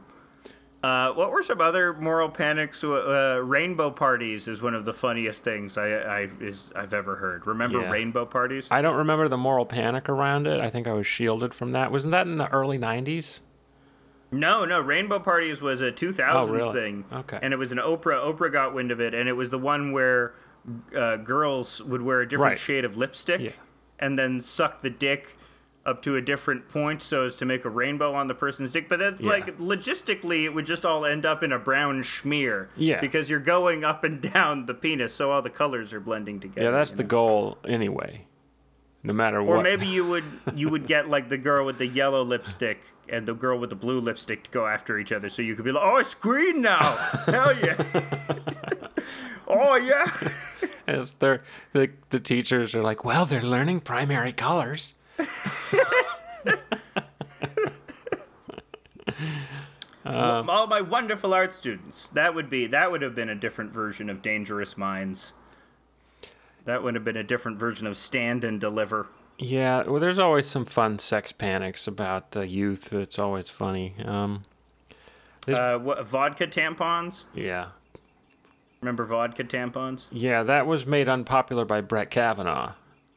Uh, 0.83 1.13
what 1.13 1.31
were 1.31 1.41
some 1.41 1.61
other 1.61 1.93
moral 1.93 2.27
panics? 2.27 2.83
Uh, 2.83 3.39
rainbow 3.41 3.89
parties 3.89 4.49
is 4.49 4.61
one 4.61 4.75
of 4.75 4.83
the 4.83 4.93
funniest 4.93 5.41
things 5.43 5.77
I, 5.77 5.87
I 5.91 6.19
is, 6.41 6.73
I've 6.75 6.93
ever 6.93 7.15
heard. 7.15 7.47
Remember 7.47 7.79
Yeah. 7.81 7.89
rainbow 7.89 8.25
parties? 8.25 8.67
I 8.69 8.81
don't 8.81 8.97
remember 8.97 9.29
the 9.29 9.37
moral 9.37 9.65
panic 9.65 10.09
around 10.09 10.45
it. 10.45 10.59
I 10.59 10.69
think 10.69 10.85
I 10.85 10.91
was 10.91 11.07
shielded 11.07 11.53
from 11.53 11.71
that. 11.71 11.89
Wasn't 11.89 12.11
that 12.11 12.27
in 12.27 12.37
the 12.37 12.49
early 12.51 12.77
90s? 12.77 13.39
No, 14.29 14.65
no. 14.65 14.81
Rainbow 14.81 15.19
Parties 15.19 15.61
was 15.61 15.79
a 15.79 15.91
2000s 15.91 16.49
Oh, 16.49 16.51
really? 16.51 16.73
thing. 16.73 17.05
Okay. 17.13 17.39
And 17.41 17.53
it 17.53 17.57
was 17.57 17.71
an 17.71 17.77
Oprah. 17.77 18.21
Oprah 18.21 18.51
got 18.51 18.73
wind 18.73 18.91
of 18.91 18.99
it, 18.99 19.13
and 19.13 19.29
it 19.29 19.33
was 19.33 19.51
the 19.51 19.59
one 19.59 19.91
where 19.93 20.33
uh, 20.95 21.17
girls 21.17 21.81
would 21.83 22.01
wear 22.01 22.21
a 22.21 22.27
different 22.27 22.51
Right. 22.51 22.57
shade 22.57 22.83
of 22.83 22.97
lipstick 22.97 23.39
Yeah. 23.41 23.51
and 23.99 24.17
then 24.17 24.41
suck 24.41 24.81
the 24.81 24.89
dick 24.89 25.35
up 25.85 26.01
to 26.01 26.15
a 26.15 26.21
different 26.21 26.69
point 26.69 27.01
so 27.01 27.25
as 27.25 27.35
to 27.35 27.45
make 27.45 27.65
a 27.65 27.69
rainbow 27.69 28.13
on 28.13 28.27
the 28.27 28.33
person's 28.33 28.71
dick. 28.71 28.87
But 28.87 28.99
that's 28.99 29.21
Yeah. 29.21 29.29
like 29.29 29.57
logistically, 29.57 30.45
it 30.45 30.53
would 30.53 30.65
just 30.65 30.85
all 30.85 31.05
end 31.05 31.25
up 31.25 31.43
in 31.43 31.51
a 31.51 31.59
brown 31.59 32.03
schmear. 32.03 32.67
Yeah. 32.77 33.01
Because 33.01 33.29
you're 33.29 33.39
going 33.41 33.83
up 33.83 34.03
and 34.03 34.21
down 34.33 34.65
the 34.65 34.73
penis, 34.73 35.13
so 35.13 35.31
all 35.31 35.41
the 35.41 35.49
colors 35.49 35.91
are 35.93 35.99
blending 35.99 36.39
together. 36.39 36.61
Yeah, 36.67 36.71
that's 36.71 36.91
you 36.91 36.97
the 36.97 37.03
know? 37.03 37.09
goal 37.09 37.57
anyway. 37.67 38.27
No 39.05 39.11
matter 39.11 39.39
Or 39.39 39.43
what. 39.43 39.57
Or 39.57 39.63
maybe 39.63 39.85
you 39.87 40.07
would 40.07 40.23
you 40.55 40.69
would 40.69 40.87
get 40.87 41.09
like 41.09 41.27
the 41.27 41.37
girl 41.37 41.65
with 41.65 41.77
the 41.77 41.87
yellow 41.87 42.23
lipstick 42.23 42.79
and 43.09 43.25
the 43.27 43.33
girl 43.33 43.59
with 43.59 43.69
the 43.69 43.75
blue 43.75 43.99
lipstick 43.99 44.43
to 44.45 44.49
go 44.51 44.65
after 44.65 44.97
each 44.97 45.11
other, 45.11 45.27
so 45.27 45.41
you 45.41 45.55
could 45.55 45.65
be 45.65 45.73
like, 45.73 45.83
"Oh, 45.85 45.97
it's 45.97 46.13
green 46.13 46.61
now! 46.61 46.95
Hell 47.25 47.53
yeah! 47.59 47.75
oh 49.47 49.75
yeah!" 49.75 50.05
As 50.87 51.15
they're, 51.15 51.41
the, 51.73 51.89
the 52.09 52.19
teachers 52.19 52.73
are 52.75 52.81
like, 52.81 53.03
well, 53.05 53.25
they're 53.25 53.41
learning 53.41 53.81
primary 53.81 54.31
colors. 54.33 54.95
All 60.05 60.67
my 60.67 60.81
wonderful 60.81 61.33
art 61.33 61.53
students. 61.53 62.09
That 62.09 62.35
would 62.35 62.49
be 62.49 62.67
that 62.67 62.91
would 62.91 63.01
have 63.01 63.15
been 63.15 63.29
a 63.29 63.35
different 63.35 63.71
version 63.71 64.09
of 64.09 64.21
Dangerous 64.21 64.77
Minds. 64.77 65.33
That 66.65 66.83
would 66.83 66.95
have 66.95 67.03
been 67.03 67.17
a 67.17 67.23
different 67.23 67.57
version 67.57 67.87
of 67.87 67.97
Stand 67.97 68.43
and 68.43 68.59
Deliver. 68.59 69.07
Yeah, 69.39 69.83
well, 69.83 69.99
there's 69.99 70.19
always 70.19 70.45
some 70.47 70.63
fun 70.63 70.99
sex 70.99 71.31
panics 71.31 71.87
about 71.87 72.31
the 72.31 72.47
youth. 72.47 72.93
It's 72.93 73.17
always 73.19 73.49
funny. 73.49 73.95
Um, 74.05 74.43
Uh, 75.47 75.77
what, 75.77 76.07
vodka 76.07 76.47
tampons. 76.47 77.25
yeah. 77.33 77.69
Remember 78.81 79.03
vodka 79.05 79.43
tampons? 79.43 80.05
Yeah, 80.11 80.43
that 80.43 80.67
was 80.67 80.85
made 80.85 81.09
unpopular 81.09 81.65
by 81.65 81.81
Brett 81.81 82.09
Kavanaugh. 82.11 82.73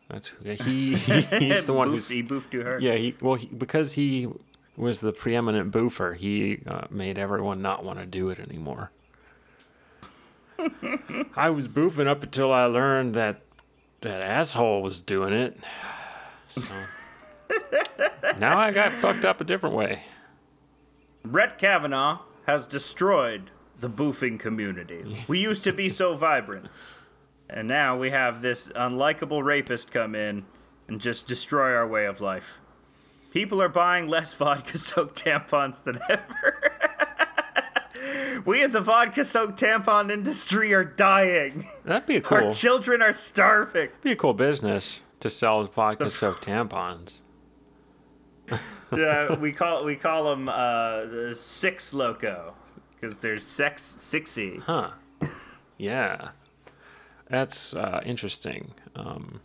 That's 0.08 0.32
yeah, 0.42 0.54
he. 0.54 0.94
He's 0.94 1.66
the 1.66 1.72
one 1.72 1.88
who's 1.90 2.08
he 2.08 2.22
boofed 2.22 2.50
too 2.50 2.62
hard. 2.62 2.82
yeah. 2.82 2.94
He 2.94 3.14
well 3.20 3.34
he, 3.34 3.46
because 3.46 3.94
he 3.94 4.28
was 4.76 5.00
the 5.00 5.12
preeminent 5.12 5.72
boofer. 5.72 6.14
He 6.14 6.62
uh, 6.66 6.86
made 6.90 7.18
everyone 7.18 7.62
not 7.62 7.84
want 7.84 7.98
to 7.98 8.06
do 8.06 8.28
it 8.28 8.38
anymore. 8.38 8.90
I 11.36 11.50
was 11.50 11.68
boofing 11.68 12.06
up 12.06 12.22
until 12.22 12.52
I 12.52 12.64
learned 12.64 13.14
that 13.14 13.40
that 14.02 14.24
asshole 14.24 14.82
was 14.82 15.00
doing 15.00 15.32
it. 15.32 15.56
So 16.48 16.74
now 18.38 18.58
I 18.58 18.70
got 18.70 18.92
fucked 18.92 19.24
up 19.24 19.40
a 19.40 19.44
different 19.44 19.74
way. 19.74 20.04
Brett 21.24 21.58
Kavanaugh 21.58 22.20
has 22.46 22.66
destroyed 22.66 23.50
the 23.80 23.90
boofing 23.90 24.38
community. 24.38 25.24
We 25.26 25.38
used 25.38 25.64
to 25.64 25.72
be 25.72 25.88
so 25.88 26.14
vibrant. 26.16 26.66
And 27.48 27.68
now 27.68 27.96
we 27.96 28.10
have 28.10 28.42
this 28.42 28.68
unlikable 28.70 29.44
rapist 29.44 29.90
come 29.90 30.14
in 30.14 30.44
and 30.88 31.00
just 31.00 31.26
destroy 31.26 31.74
our 31.74 31.86
way 31.86 32.04
of 32.06 32.20
life. 32.20 32.58
People 33.30 33.60
are 33.62 33.68
buying 33.68 34.08
less 34.08 34.34
vodka 34.38 34.78
soaked 34.78 35.22
tampons 35.24 35.82
than 35.82 36.00
ever. 36.08 36.72
we 38.46 38.62
in 38.62 38.72
the 38.72 38.80
vodka 38.80 39.24
soaked 39.24 39.60
tampon 39.60 40.10
industry 40.10 40.72
are 40.74 40.84
dying. 40.84 41.66
That'd 41.84 42.06
be 42.06 42.16
a 42.16 42.20
cool. 42.20 42.38
Our 42.38 42.52
children 42.52 43.02
are 43.02 43.12
starving. 43.12 43.90
be 44.02 44.12
a 44.12 44.16
cool 44.16 44.34
business. 44.34 45.02
to 45.20 45.30
sell 45.30 45.64
vodka 45.64 46.10
soaked 46.10 46.46
tampons. 46.46 47.20
yeah, 48.96 49.34
we 49.36 49.52
call 49.52 49.84
we 49.84 49.96
call 49.96 50.24
them 50.24 50.48
uh, 50.48 51.34
six 51.34 51.92
loco 51.92 52.54
because 52.92 53.20
there's 53.20 53.44
sex 53.44 53.82
sixy. 53.82 54.60
Huh. 54.62 54.90
Yeah. 55.76 56.30
That's 57.28 57.74
uh, 57.74 58.00
interesting. 58.04 58.72
Um, 58.94 59.40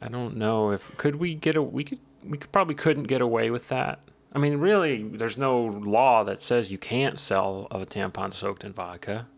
I 0.00 0.08
don't 0.08 0.36
know 0.36 0.70
if 0.72 0.96
could 0.96 1.16
we 1.16 1.34
get 1.34 1.54
a 1.56 1.62
we 1.62 1.84
could 1.84 1.98
we 2.24 2.38
could 2.38 2.52
probably 2.52 2.74
couldn't 2.74 3.04
get 3.04 3.20
away 3.20 3.50
with 3.50 3.68
that. 3.68 4.00
I 4.34 4.38
mean, 4.38 4.56
really, 4.58 5.02
there's 5.02 5.36
no 5.36 5.62
law 5.62 6.24
that 6.24 6.40
says 6.40 6.72
you 6.72 6.78
can't 6.78 7.18
sell 7.18 7.68
of 7.70 7.82
a 7.82 7.86
tampon 7.86 8.32
soaked 8.32 8.64
in 8.64 8.72
vodka. 8.72 9.28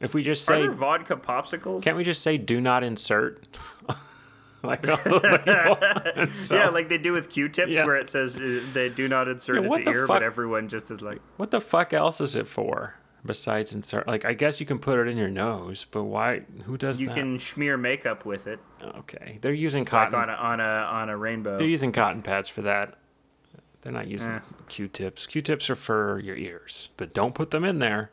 If 0.00 0.14
we 0.14 0.22
just 0.22 0.44
say, 0.44 0.66
vodka 0.68 1.16
popsicles? 1.16 1.82
can't 1.82 1.96
we 1.96 2.04
just 2.04 2.22
say 2.22 2.38
"do 2.38 2.60
not 2.60 2.82
insert"? 2.82 3.46
like 4.62 4.88
on 4.88 4.98
the 5.04 6.16
label. 6.16 6.32
So- 6.32 6.56
yeah, 6.58 6.68
like 6.70 6.88
they 6.88 6.98
do 6.98 7.12
with 7.12 7.28
Q-tips, 7.28 7.70
Yeah. 7.70 7.84
where 7.84 7.96
it 7.96 8.08
says 8.08 8.36
uh, 8.36 8.60
they 8.72 8.88
do 8.88 9.06
not 9.08 9.28
insert 9.28 9.56
Yeah, 9.62 9.76
into 9.76 9.90
ear, 9.90 10.06
fuck? 10.06 10.16
but 10.16 10.22
everyone 10.22 10.68
just 10.68 10.90
is 10.90 11.02
like, 11.02 11.20
what 11.36 11.50
the 11.50 11.60
fuck 11.60 11.92
else 11.92 12.20
is 12.20 12.34
it 12.34 12.46
for 12.46 12.94
besides 13.24 13.74
insert? 13.74 14.06
Like, 14.06 14.24
I 14.24 14.32
guess 14.34 14.60
you 14.60 14.66
can 14.66 14.78
put 14.78 14.98
it 14.98 15.08
in 15.08 15.16
your 15.16 15.28
nose, 15.28 15.86
but 15.90 16.04
why? 16.04 16.42
Who 16.64 16.76
does 16.76 16.98
that? 16.98 17.02
you 17.02 17.08
that? 17.08 17.14
can 17.16 17.38
smear 17.38 17.76
makeup 17.76 18.24
with 18.24 18.46
it, 18.46 18.60
Okay, 18.82 19.38
they're 19.40 19.52
using 19.52 19.82
like 19.84 19.90
cotton. 19.90 20.14
on 20.14 20.28
a 20.30 20.32
on 20.34 20.60
a 20.60 20.64
on 20.64 21.08
a 21.08 21.16
rainbow. 21.16 21.56
They're 21.58 21.66
using 21.66 21.92
cotton 21.92 22.22
pads 22.22 22.48
for 22.48 22.62
that. 22.62 22.94
They're 23.82 23.92
not 23.92 24.08
using 24.08 24.32
Eh. 24.34 24.40
Q-tips. 24.68 25.26
Q-tips 25.26 25.70
are 25.70 25.74
for 25.76 26.18
your 26.18 26.36
ears, 26.36 26.88
but 26.96 27.14
don't 27.14 27.34
put 27.34 27.50
them 27.50 27.64
in 27.64 27.78
there. 27.78 28.10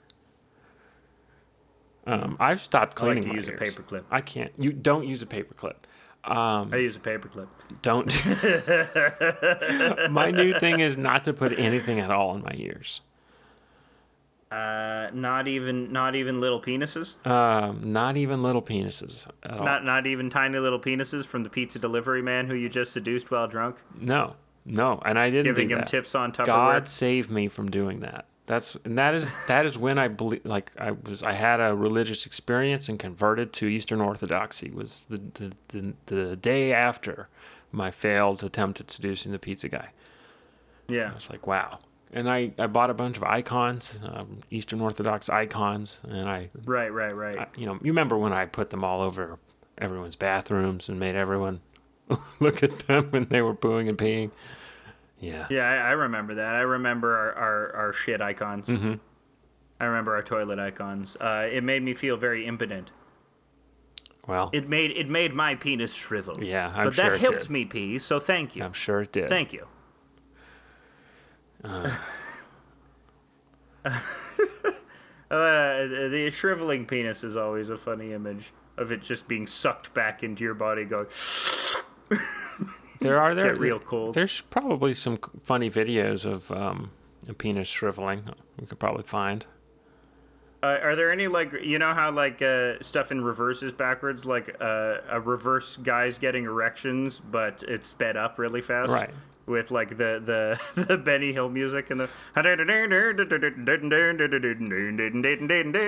Um, 2.07 2.37
I've 2.39 2.61
stopped 2.61 3.01
I 3.01 3.05
like 3.07 3.13
cleaning 3.15 3.29
to 3.31 3.35
use 3.35 3.47
a 3.47 3.51
ears. 3.51 3.59
paperclip. 3.59 4.03
I 4.11 4.21
can't. 4.21 4.51
You 4.59 4.71
don't 4.71 5.07
use 5.07 5.21
a 5.23 5.25
paperclip. 5.25 5.75
Um, 6.23 6.69
I 6.73 6.77
use 6.77 6.95
a 6.95 6.99
paperclip. 6.99 7.47
don't. 7.81 8.07
my 10.11 10.31
new 10.31 10.57
thing 10.59 10.79
is 10.79 10.97
not 10.97 11.23
to 11.25 11.33
put 11.33 11.57
anything 11.57 11.99
at 11.99 12.11
all 12.11 12.35
in 12.35 12.43
my 12.43 12.53
ears. 12.55 13.01
Uh, 14.51 15.09
not 15.11 15.47
even 15.47 15.91
not 15.91 16.15
even 16.15 16.39
little 16.39 16.61
penises. 16.61 17.15
Um, 17.25 17.91
not 17.91 18.15
even 18.15 18.43
little 18.43 18.61
penises 18.61 19.27
at 19.43 19.59
all. 19.59 19.65
Not 19.65 19.83
not 19.83 20.05
even 20.05 20.29
tiny 20.29 20.59
little 20.59 20.79
penises 20.79 21.25
from 21.25 21.43
the 21.43 21.49
pizza 21.49 21.79
delivery 21.79 22.21
man 22.21 22.47
who 22.47 22.53
you 22.53 22.69
just 22.69 22.93
seduced 22.93 23.31
while 23.31 23.47
drunk, 23.47 23.77
no, 23.99 24.35
no, 24.63 25.01
and 25.03 25.17
I 25.17 25.31
didn't 25.31 25.45
giving 25.45 25.71
him 25.71 25.79
that. 25.79 25.87
tips 25.87 26.13
on 26.13 26.31
Tupperware. 26.31 26.45
God 26.45 26.89
save 26.89 27.29
me 27.29 27.47
from 27.47 27.71
doing 27.71 28.01
that. 28.01 28.25
That's 28.45 28.77
and 28.85 28.97
that 28.99 29.15
is 29.15 29.33
that 29.47 29.65
is 29.65 29.77
when 29.77 29.97
I 29.97 30.07
believe 30.07 30.45
like 30.45 30.71
I 30.79 30.91
was 30.91 31.23
I 31.23 31.33
had 31.33 31.59
a 31.59 31.73
religious 31.73 32.27
experience 32.27 32.87
and 32.87 32.99
converted 32.99 33.51
to 33.53 33.67
Eastern 33.67 33.99
Orthodoxy 33.99 34.69
was 34.69 35.05
the 35.09 35.17
the, 35.17 35.51
the, 35.69 35.93
the 36.05 36.35
day 36.35 36.71
after 36.71 37.27
my 37.71 37.89
failed 37.89 38.43
attempt 38.43 38.79
at 38.79 38.91
seducing 38.91 39.31
the 39.31 39.39
pizza 39.39 39.67
guy. 39.69 39.89
Yeah, 40.87 41.09
I 41.11 41.15
was 41.15 41.31
like, 41.31 41.47
wow. 41.47 41.79
And 42.15 42.29
I, 42.29 42.51
I 42.57 42.67
bought 42.67 42.89
a 42.89 42.93
bunch 42.93 43.17
of 43.17 43.23
icons, 43.23 43.99
um, 44.03 44.39
Eastern 44.49 44.79
Orthodox 44.79 45.29
icons, 45.29 45.99
and 46.07 46.27
I, 46.29 46.47
right, 46.65 46.87
right, 46.91 47.13
right. 47.13 47.37
I, 47.37 47.47
you 47.57 47.65
know, 47.65 47.73
you 47.73 47.91
remember 47.91 48.17
when 48.17 48.31
I 48.31 48.45
put 48.45 48.69
them 48.69 48.83
all 48.85 49.01
over 49.01 49.37
everyone's 49.77 50.15
bathrooms 50.15 50.87
and 50.87 50.97
made 50.97 51.15
everyone 51.15 51.59
look 52.39 52.63
at 52.63 52.79
them 52.87 53.09
when 53.09 53.25
they 53.25 53.41
were 53.41 53.51
booing 53.53 53.89
and 53.89 53.97
peeing. 53.97 54.31
Yeah. 55.19 55.45
Yeah, 55.49 55.69
I, 55.69 55.89
I 55.89 55.91
remember 55.91 56.35
that. 56.35 56.55
I 56.55 56.61
remember 56.61 57.17
our, 57.17 57.33
our, 57.33 57.75
our 57.75 57.93
shit 57.93 58.21
icons. 58.21 58.67
Mm-hmm. 58.67 58.93
I 59.81 59.85
remember 59.85 60.15
our 60.15 60.23
toilet 60.23 60.57
icons. 60.57 61.17
Uh, 61.19 61.49
it 61.51 61.65
made 61.65 61.83
me 61.83 61.93
feel 61.93 62.15
very 62.15 62.45
impotent. 62.45 62.91
Well, 64.25 64.49
It 64.53 64.67
made 64.69 64.91
it 64.91 65.07
made 65.09 65.33
my 65.35 65.53
penis 65.55 65.93
shrivel. 65.93 66.41
Yeah, 66.43 66.71
I'm 66.73 66.85
but 66.85 66.95
sure 66.95 67.09
that 67.11 67.19
helped 67.19 67.41
did. 67.41 67.49
me 67.51 67.65
pee. 67.65 67.99
So 67.99 68.19
thank 68.19 68.55
you, 68.55 68.63
I'm 68.63 68.73
sure 68.73 69.01
it 69.01 69.11
did. 69.11 69.29
thank 69.29 69.51
you. 69.53 69.67
Uh, 75.31 75.87
the 75.87 76.29
shriveling 76.31 76.85
penis 76.85 77.23
is 77.23 77.35
always 77.35 77.71
a 77.71 77.75
funny 77.75 78.13
image 78.13 78.53
of 78.77 78.91
it 78.91 79.01
just 79.01 79.27
being 79.27 79.47
sucked 79.47 79.91
back 79.93 80.21
into 80.21 80.43
your 80.43 80.53
body, 80.53 80.85
going. 80.85 81.07
There 83.01 83.19
are 83.19 83.35
there 83.35 83.51
Get 83.51 83.59
real 83.59 83.79
cold. 83.79 84.15
There's 84.15 84.41
probably 84.41 84.93
some 84.93 85.17
funny 85.43 85.69
videos 85.69 86.25
of 86.25 86.51
um, 86.51 86.91
a 87.27 87.33
penis 87.33 87.67
shriveling. 87.67 88.23
We 88.59 88.65
could 88.65 88.79
probably 88.79 89.03
find. 89.03 89.45
Uh, 90.63 90.79
are 90.81 90.95
there 90.95 91.11
any 91.11 91.27
like 91.27 91.53
you 91.61 91.77
know 91.77 91.93
how 91.93 92.09
like 92.11 92.41
uh, 92.41 92.81
stuff 92.81 93.11
in 93.11 93.23
reverse 93.23 93.61
is 93.61 93.73
backwards, 93.73 94.25
like 94.25 94.55
uh, 94.59 94.97
a 95.09 95.19
reverse 95.19 95.77
guy's 95.77 96.17
getting 96.17 96.45
erections, 96.45 97.19
but 97.19 97.63
it's 97.67 97.87
sped 97.87 98.17
up 98.17 98.39
really 98.39 98.61
fast, 98.61 98.91
Right. 98.91 99.11
With 99.47 99.69
like 99.69 99.89
the 99.89 100.19
the 100.25 100.59
the 100.87 100.97
Benny 100.97 101.31
Hill 101.31 101.49
music 101.49 101.91
and 101.91 101.99
the 101.99 102.09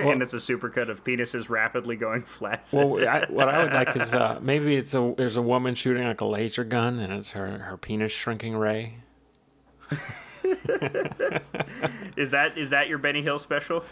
and 0.08 0.22
it's 0.22 0.32
a 0.32 0.36
supercut 0.36 0.88
of 0.88 1.02
penises 1.02 1.48
rapidly 1.50 1.96
going 1.96 2.22
flat. 2.26 2.68
Well, 2.72 3.08
I, 3.08 3.26
what 3.28 3.48
I 3.48 3.64
would 3.64 3.72
like 3.72 3.96
is 3.96 4.14
uh, 4.14 4.38
maybe 4.40 4.76
it's 4.76 4.94
a 4.94 5.12
there's 5.16 5.36
a 5.36 5.42
woman 5.42 5.74
shooting 5.74 6.04
like 6.04 6.20
a 6.20 6.24
laser 6.24 6.62
gun 6.62 7.00
and 7.00 7.12
it's 7.12 7.32
her 7.32 7.58
her 7.58 7.76
penis 7.76 8.12
shrinking 8.12 8.56
ray. 8.56 8.98
is 12.16 12.30
that 12.30 12.52
is 12.56 12.70
that 12.70 12.88
your 12.88 12.98
Benny 12.98 13.22
Hill 13.22 13.40
special? 13.40 13.84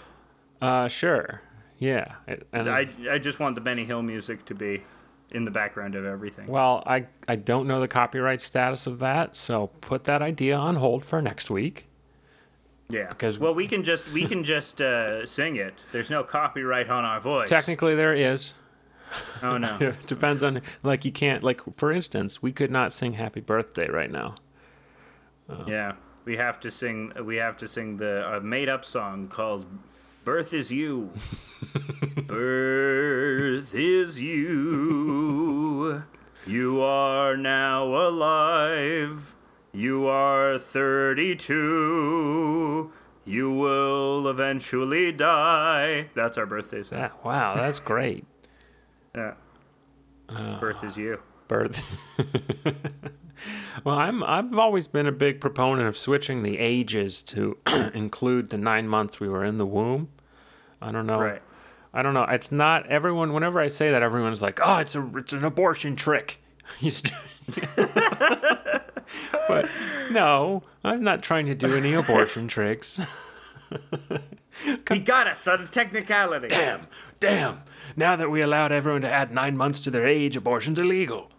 Uh, 0.62 0.86
sure, 0.86 1.42
yeah. 1.78 2.14
And 2.52 2.70
I 2.70 2.88
I 3.10 3.18
just 3.18 3.40
want 3.40 3.56
the 3.56 3.60
Benny 3.60 3.84
Hill 3.84 4.02
music 4.02 4.44
to 4.46 4.54
be 4.54 4.84
in 5.30 5.44
the 5.44 5.50
background 5.50 5.94
of 5.94 6.04
everything. 6.04 6.46
well, 6.46 6.82
I 6.86 7.06
I 7.28 7.36
don't 7.36 7.66
know 7.66 7.80
the 7.80 7.88
copyright 7.88 8.40
status 8.40 8.86
of 8.86 8.98
that, 9.00 9.36
so 9.36 9.68
put 9.80 10.04
that 10.04 10.22
idea 10.22 10.56
on 10.56 10.76
hold 10.76 11.04
for 11.04 11.20
next 11.20 11.50
week. 11.50 11.86
Yeah, 12.88 13.08
because- 13.08 13.38
well, 13.38 13.54
we 13.54 13.66
can 13.66 13.82
just 13.82 14.08
we 14.12 14.26
can 14.26 14.44
just 14.44 14.80
uh, 14.80 15.26
sing 15.26 15.56
it. 15.56 15.74
There's 15.92 16.10
no 16.10 16.22
copyright 16.22 16.88
on 16.88 17.04
our 17.04 17.20
voice. 17.20 17.48
Technically, 17.48 17.94
there 17.96 18.14
is. 18.14 18.54
oh 19.42 19.58
no. 19.58 19.76
It 19.80 20.06
depends 20.06 20.42
on 20.42 20.62
like 20.82 21.04
you 21.04 21.12
can't 21.12 21.42
like 21.42 21.60
for 21.76 21.90
instance, 21.92 22.42
we 22.42 22.52
could 22.52 22.70
not 22.70 22.92
sing 22.92 23.14
Happy 23.14 23.40
Birthday 23.40 23.88
right 23.88 24.10
now. 24.10 24.36
Yeah, 25.66 25.92
we 26.24 26.36
have 26.36 26.58
to 26.60 26.70
sing. 26.70 27.12
We 27.24 27.36
have 27.36 27.56
to 27.58 27.68
sing 27.68 27.96
the 27.98 28.36
uh, 28.36 28.40
made-up 28.40 28.84
song 28.84 29.28
called 29.28 29.64
"Birth 30.26 30.52
Is 30.52 30.70
You." 30.72 31.12
Birth 32.26 33.72
is 33.74 34.20
you. 34.20 36.02
You 36.44 36.82
are 36.82 37.36
now 37.36 37.84
alive. 37.84 39.36
You 39.72 40.06
are 40.06 40.58
thirty-two. 40.58 42.90
You 43.24 43.52
will 43.52 44.26
eventually 44.28 45.12
die. 45.12 46.10
That's 46.14 46.36
our 46.36 46.46
birthday 46.46 46.82
song. 46.82 46.98
Ah, 47.00 47.12
wow, 47.24 47.54
that's 47.54 47.78
great. 47.78 48.26
Yeah. 49.14 49.32
Birth 50.60 50.82
is 50.84 50.96
you. 50.98 51.22
birth. 51.48 51.80
well, 53.84 53.96
I'm 53.98 54.22
I've 54.24 54.58
always 54.58 54.88
been 54.88 55.06
a 55.06 55.12
big 55.12 55.40
proponent 55.40 55.88
of 55.88 55.96
switching 55.96 56.42
the 56.42 56.58
ages 56.58 57.22
to 57.22 57.56
include 57.94 58.50
the 58.50 58.58
nine 58.58 58.88
months 58.88 59.18
we 59.20 59.28
were 59.28 59.42
in 59.44 59.56
the 59.56 59.64
womb. 59.64 60.08
I 60.86 60.92
don't 60.92 61.06
know. 61.06 61.20
Right. 61.20 61.42
I 61.92 62.02
don't 62.02 62.14
know. 62.14 62.24
It's 62.24 62.52
not 62.52 62.86
everyone. 62.86 63.32
Whenever 63.32 63.60
I 63.60 63.68
say 63.68 63.90
that, 63.90 64.02
everyone's 64.02 64.42
like, 64.42 64.60
"Oh, 64.62 64.76
it's 64.76 64.94
a 64.94 65.10
it's 65.16 65.32
an 65.32 65.44
abortion 65.44 65.96
trick." 65.96 66.38
But 69.48 69.68
no, 70.10 70.64
I'm 70.82 71.04
not 71.04 71.22
trying 71.22 71.46
to 71.46 71.54
do 71.54 71.76
any 71.76 71.94
abortion 71.94 72.48
tricks. 72.56 72.98
He 74.88 74.98
got 74.98 75.28
us 75.28 75.46
on 75.46 75.60
a 75.60 75.66
technicality. 75.66 76.48
Damn, 76.48 76.88
damn. 77.20 77.62
Now 77.94 78.16
that 78.16 78.30
we 78.30 78.42
allowed 78.42 78.72
everyone 78.72 79.02
to 79.02 79.10
add 79.10 79.32
nine 79.32 79.56
months 79.56 79.80
to 79.82 79.90
their 79.90 80.06
age, 80.06 80.36
abortion's 80.36 80.80
illegal. 80.80 81.30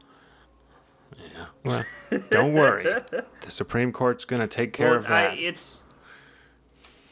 Yeah. 1.18 1.46
Well, 1.64 1.84
don't 2.30 2.54
worry. 2.54 2.84
The 2.84 3.26
Supreme 3.50 3.92
Court's 3.92 4.24
going 4.24 4.42
to 4.42 4.48
take 4.48 4.72
care 4.74 4.90
Well, 4.92 5.00
of 5.00 5.08
that. 5.08 5.32
I, 5.32 5.36
it's 5.36 5.84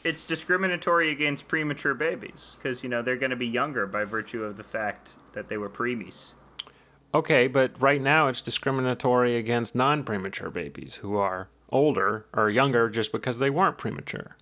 it's 0.06 0.24
discriminatory 0.24 1.10
against 1.10 1.48
premature 1.48 1.94
babies 1.94 2.56
because 2.56 2.82
you 2.82 2.88
know 2.88 3.02
they're 3.02 3.16
going 3.16 3.30
to 3.30 3.36
be 3.36 3.46
younger 3.46 3.86
by 3.86 4.04
virtue 4.04 4.44
of 4.44 4.56
the 4.56 4.62
fact 4.62 5.14
that 5.32 5.48
they 5.48 5.56
were 5.56 5.68
preemies. 5.68 6.34
okay, 7.12 7.46
but 7.48 7.80
right 7.82 8.00
now 8.00 8.28
it's 8.28 8.40
discriminatory 8.40 9.36
against 9.36 9.74
non 9.74 10.04
premature 10.04 10.50
babies 10.50 10.96
who 10.96 11.16
are 11.16 11.48
older 11.70 12.26
or 12.32 12.48
younger 12.48 12.88
just 12.88 13.10
because 13.10 13.38
they 13.38 13.50
weren't 13.50 13.76
premature. 13.78 14.36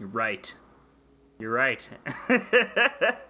You're 0.00 0.08
right. 0.08 0.54
You're 1.38 1.52
right. 1.52 1.88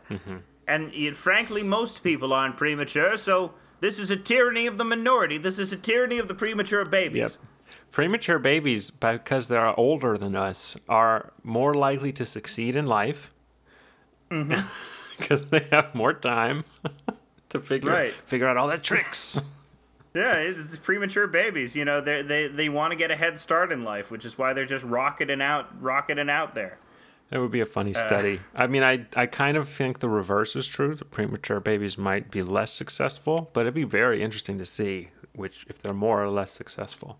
Mm-hmm. 0.08 0.36
And 0.66 0.94
yet, 0.94 1.16
frankly, 1.16 1.62
most 1.62 2.02
people 2.02 2.32
aren't 2.32 2.56
premature, 2.56 3.18
so 3.18 3.52
this 3.80 3.98
is 3.98 4.10
a 4.10 4.16
tyranny 4.16 4.66
of 4.66 4.78
the 4.78 4.84
minority. 4.84 5.36
This 5.36 5.58
is 5.58 5.70
a 5.70 5.76
tyranny 5.76 6.18
of 6.18 6.28
the 6.28 6.34
premature 6.34 6.86
babies. 6.86 7.36
Premature 7.90 8.38
babies, 8.38 8.90
because 8.90 9.48
they're 9.48 9.78
older 9.78 10.16
than 10.18 10.36
us, 10.36 10.76
are 10.88 11.32
more 11.42 11.74
likely 11.74 12.12
to 12.12 12.24
succeed 12.26 12.76
in 12.76 12.86
life 12.86 13.32
because 14.28 15.48
they 15.48 15.66
have 15.72 15.94
more 15.94 16.12
time. 16.12 16.64
to 17.48 17.60
figure 17.60 17.90
Right. 17.90 18.12
figure 18.26 18.46
out 18.46 18.56
all 18.56 18.68
the 18.68 18.78
tricks. 18.78 19.40
Yeah, 20.14 20.36
it's 20.38 20.76
premature 20.78 21.26
babies. 21.28 21.76
You 21.76 21.84
know, 21.84 22.00
they 22.00 22.22
they 22.22 22.48
they 22.48 22.68
want 22.70 22.92
to 22.92 22.96
get 22.96 23.10
a 23.10 23.14
head 23.14 23.38
start 23.38 23.70
in 23.70 23.84
life, 23.84 24.10
which 24.10 24.24
is 24.24 24.38
why 24.38 24.52
they're 24.52 24.64
just 24.64 24.84
rocketing 24.84 25.42
out, 25.42 25.66
rocketing 25.80 26.30
out 26.30 26.54
there. 26.54 26.78
That 27.30 27.40
would 27.40 27.50
be 27.52 27.60
a 27.60 27.66
funny 27.66 27.94
Uh. 27.94 27.98
study. 27.98 28.40
I 28.56 28.66
mean, 28.66 28.82
I 28.82 29.06
I 29.14 29.26
kind 29.26 29.56
of 29.56 29.68
think 29.68 29.98
the 30.00 30.08
reverse 30.08 30.56
is 30.56 30.66
true. 30.66 30.94
The 30.94 31.04
premature 31.04 31.60
babies 31.60 31.98
might 31.98 32.30
be 32.30 32.42
less 32.42 32.72
successful, 32.72 33.50
but 33.52 33.60
it'd 33.60 33.74
be 33.74 33.84
very 33.84 34.22
interesting 34.22 34.58
to 34.58 34.66
see 34.66 35.10
which 35.34 35.66
if 35.68 35.80
they're 35.80 35.92
more 35.94 36.24
or 36.24 36.30
less 36.30 36.52
successful. 36.52 37.18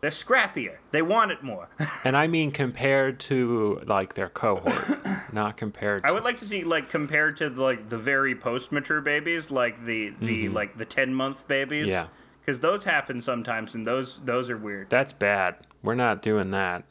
They're 0.00 0.10
scrappier. 0.10 0.76
They 0.90 1.02
want 1.02 1.30
it 1.32 1.42
more. 1.42 1.68
And 2.04 2.16
I 2.16 2.26
mean 2.28 2.52
compared 2.52 3.18
to 3.20 3.82
like 3.86 4.14
their 4.14 4.28
cohort, 4.28 4.98
not 5.32 5.56
compared 5.56 6.02
to 6.02 6.08
I 6.08 6.12
would 6.12 6.22
like 6.22 6.36
to 6.38 6.44
see 6.44 6.62
like 6.62 6.88
compared 6.88 7.36
to 7.38 7.48
like 7.48 7.88
the 7.88 7.98
very 7.98 8.34
post-mature 8.36 9.00
babies, 9.00 9.50
like 9.50 9.84
the 9.84 10.12
the 10.20 10.48
like 10.48 10.76
the 10.76 10.84
ten 10.84 11.12
month 11.14 11.48
babies. 11.48 11.84
Mm-hmm. 11.84 11.90
Yeah. 11.90 12.06
because 12.40 12.60
those 12.60 12.84
happen 12.84 13.20
sometimes, 13.20 13.74
and 13.74 13.86
those 13.86 14.20
those 14.20 14.48
are 14.50 14.56
weird. 14.56 14.88
That's 14.90 15.12
bad. 15.12 15.56
We're 15.82 15.94
not 15.96 16.22
doing 16.22 16.50
that. 16.50 16.84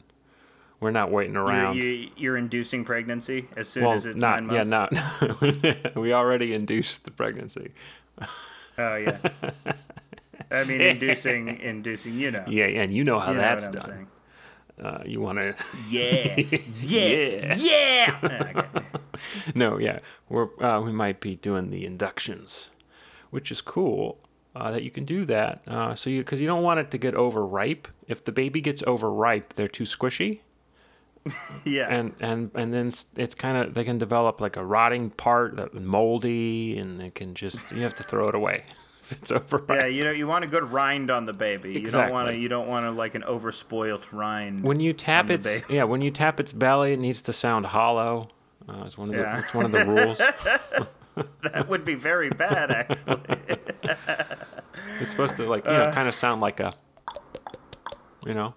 We're 0.80 0.90
not 0.90 1.10
waiting 1.10 1.34
You're, 1.34 1.44
around. 1.44 1.76
you, 1.78 2.10
you're 2.16 2.36
inducing 2.36 2.84
pregnancy 2.84 3.48
as 3.56 3.66
soon 3.68 3.84
well, 3.84 3.94
as 3.94 4.04
it's 4.04 4.20
not 4.20 4.42
nine 4.42 4.54
yeah, 4.54 4.64
months. 4.64 5.22
not. 5.22 5.96
we 5.96 6.12
already 6.12 6.52
induced 6.52 7.04
the 7.04 7.10
pregnancy. 7.10 7.72
Oh 8.76 8.96
yeah. 8.96 9.18
I 10.50 10.64
mean, 10.64 10.80
inducing, 10.80 11.48
inducing. 11.60 12.14
You 12.14 12.30
know. 12.30 12.44
Yeah, 12.48 12.66
and 12.66 12.90
you 12.90 13.04
know 13.04 13.18
how 13.18 13.32
You 13.32 13.38
that's 13.38 13.66
I'm 13.66 13.72
done. 13.72 14.06
Uh, 14.82 15.02
you 15.06 15.20
want 15.20 15.38
to? 15.38 15.54
Yeah. 15.90 16.34
Yeah. 16.36 17.54
Yeah. 17.56 17.56
Yeah. 17.56 18.62
No, 19.54 19.78
yeah, 19.78 20.00
we're 20.28 20.48
uh, 20.62 20.78
we 20.82 20.92
might 20.92 21.20
be 21.20 21.36
doing 21.36 21.70
the 21.70 21.86
inductions, 21.86 22.70
which 23.30 23.50
is 23.50 23.62
cool. 23.62 24.18
Uh, 24.54 24.70
that 24.70 24.82
you 24.82 24.90
can 24.90 25.06
do 25.06 25.24
that. 25.24 25.62
Uh, 25.66 25.94
so 25.94 26.10
you 26.10 26.20
because 26.20 26.38
you 26.38 26.46
don't 26.46 26.62
want 26.62 26.80
it 26.80 26.90
to 26.90 26.98
get 26.98 27.14
overripe. 27.14 27.88
If 28.08 28.24
the 28.24 28.32
baby 28.32 28.60
gets 28.60 28.82
overripe, 28.86 29.54
they're 29.54 29.68
too 29.68 29.84
squishy. 29.84 30.40
Yeah. 31.64 31.86
and 31.88 32.12
and 32.20 32.50
and 32.54 32.72
then 32.72 32.88
it's, 32.88 33.06
it's 33.16 33.34
kind 33.34 33.56
of 33.56 33.74
they 33.74 33.84
can 33.84 33.98
develop 33.98 34.40
like 34.40 34.56
a 34.56 34.64
rotting 34.64 35.10
part 35.10 35.56
that 35.56 35.74
moldy 35.74 36.78
and 36.78 37.00
they 37.00 37.08
can 37.08 37.34
just 37.34 37.72
you 37.72 37.82
have 37.82 37.94
to 37.96 38.02
throw 38.02 38.28
it 38.28 38.34
away 38.34 38.64
if 39.10 39.12
it's 39.18 39.30
over 39.30 39.64
yeah, 39.68 39.86
you 39.86 40.04
know, 40.04 40.10
you 40.10 40.26
want 40.26 40.44
a 40.44 40.48
good 40.48 40.70
rind 40.72 41.10
on 41.10 41.24
the 41.26 41.32
baby. 41.32 41.72
You 41.74 41.90
don't 41.90 42.10
want 42.10 42.28
to. 42.28 42.36
You 42.36 42.48
don't 42.48 42.66
want 42.68 42.82
to 42.82 42.90
like 42.90 43.14
an 43.14 43.22
overspoiled 43.22 44.04
rind. 44.12 44.62
when 44.64 44.80
you 44.80 44.92
tap 44.92 45.30
its 45.30 45.62
yeah 45.70 45.84
when 45.84 46.00
you 46.02 46.10
tap 46.10 46.40
its 46.40 46.52
belly 46.52 46.92
it 46.92 46.98
needs 46.98 47.22
to 47.22 47.32
sound 47.32 47.66
hollow 47.66 48.28
uh, 48.68 48.82
it's 48.84 48.98
one 48.98 49.10
of 49.10 49.14
Yeah. 49.14 49.34
the 49.36 49.38
it's 49.42 49.54
one 49.54 49.64
of 49.66 49.72
the 49.72 49.84
rules 49.84 50.18
that 51.42 51.68
would 51.68 51.84
be 51.84 51.94
very 51.94 52.30
bad, 52.30 52.70
actually. 52.70 53.20
it's 55.00 55.10
supposed 55.10 55.36
to 55.36 55.44
like 55.48 55.64
you 55.64 55.70
Uh. 55.70 55.86
know 55.86 55.92
kind 55.92 56.08
of 56.08 56.14
sound 56.14 56.40
like 56.40 56.60
a 56.60 56.72
you 58.26 58.34
know 58.34 58.54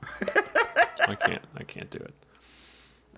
i 1.08 1.16
can't 1.16 1.44
i 1.56 1.64
can't 1.64 1.90
do 1.92 2.00
it 2.00 2.14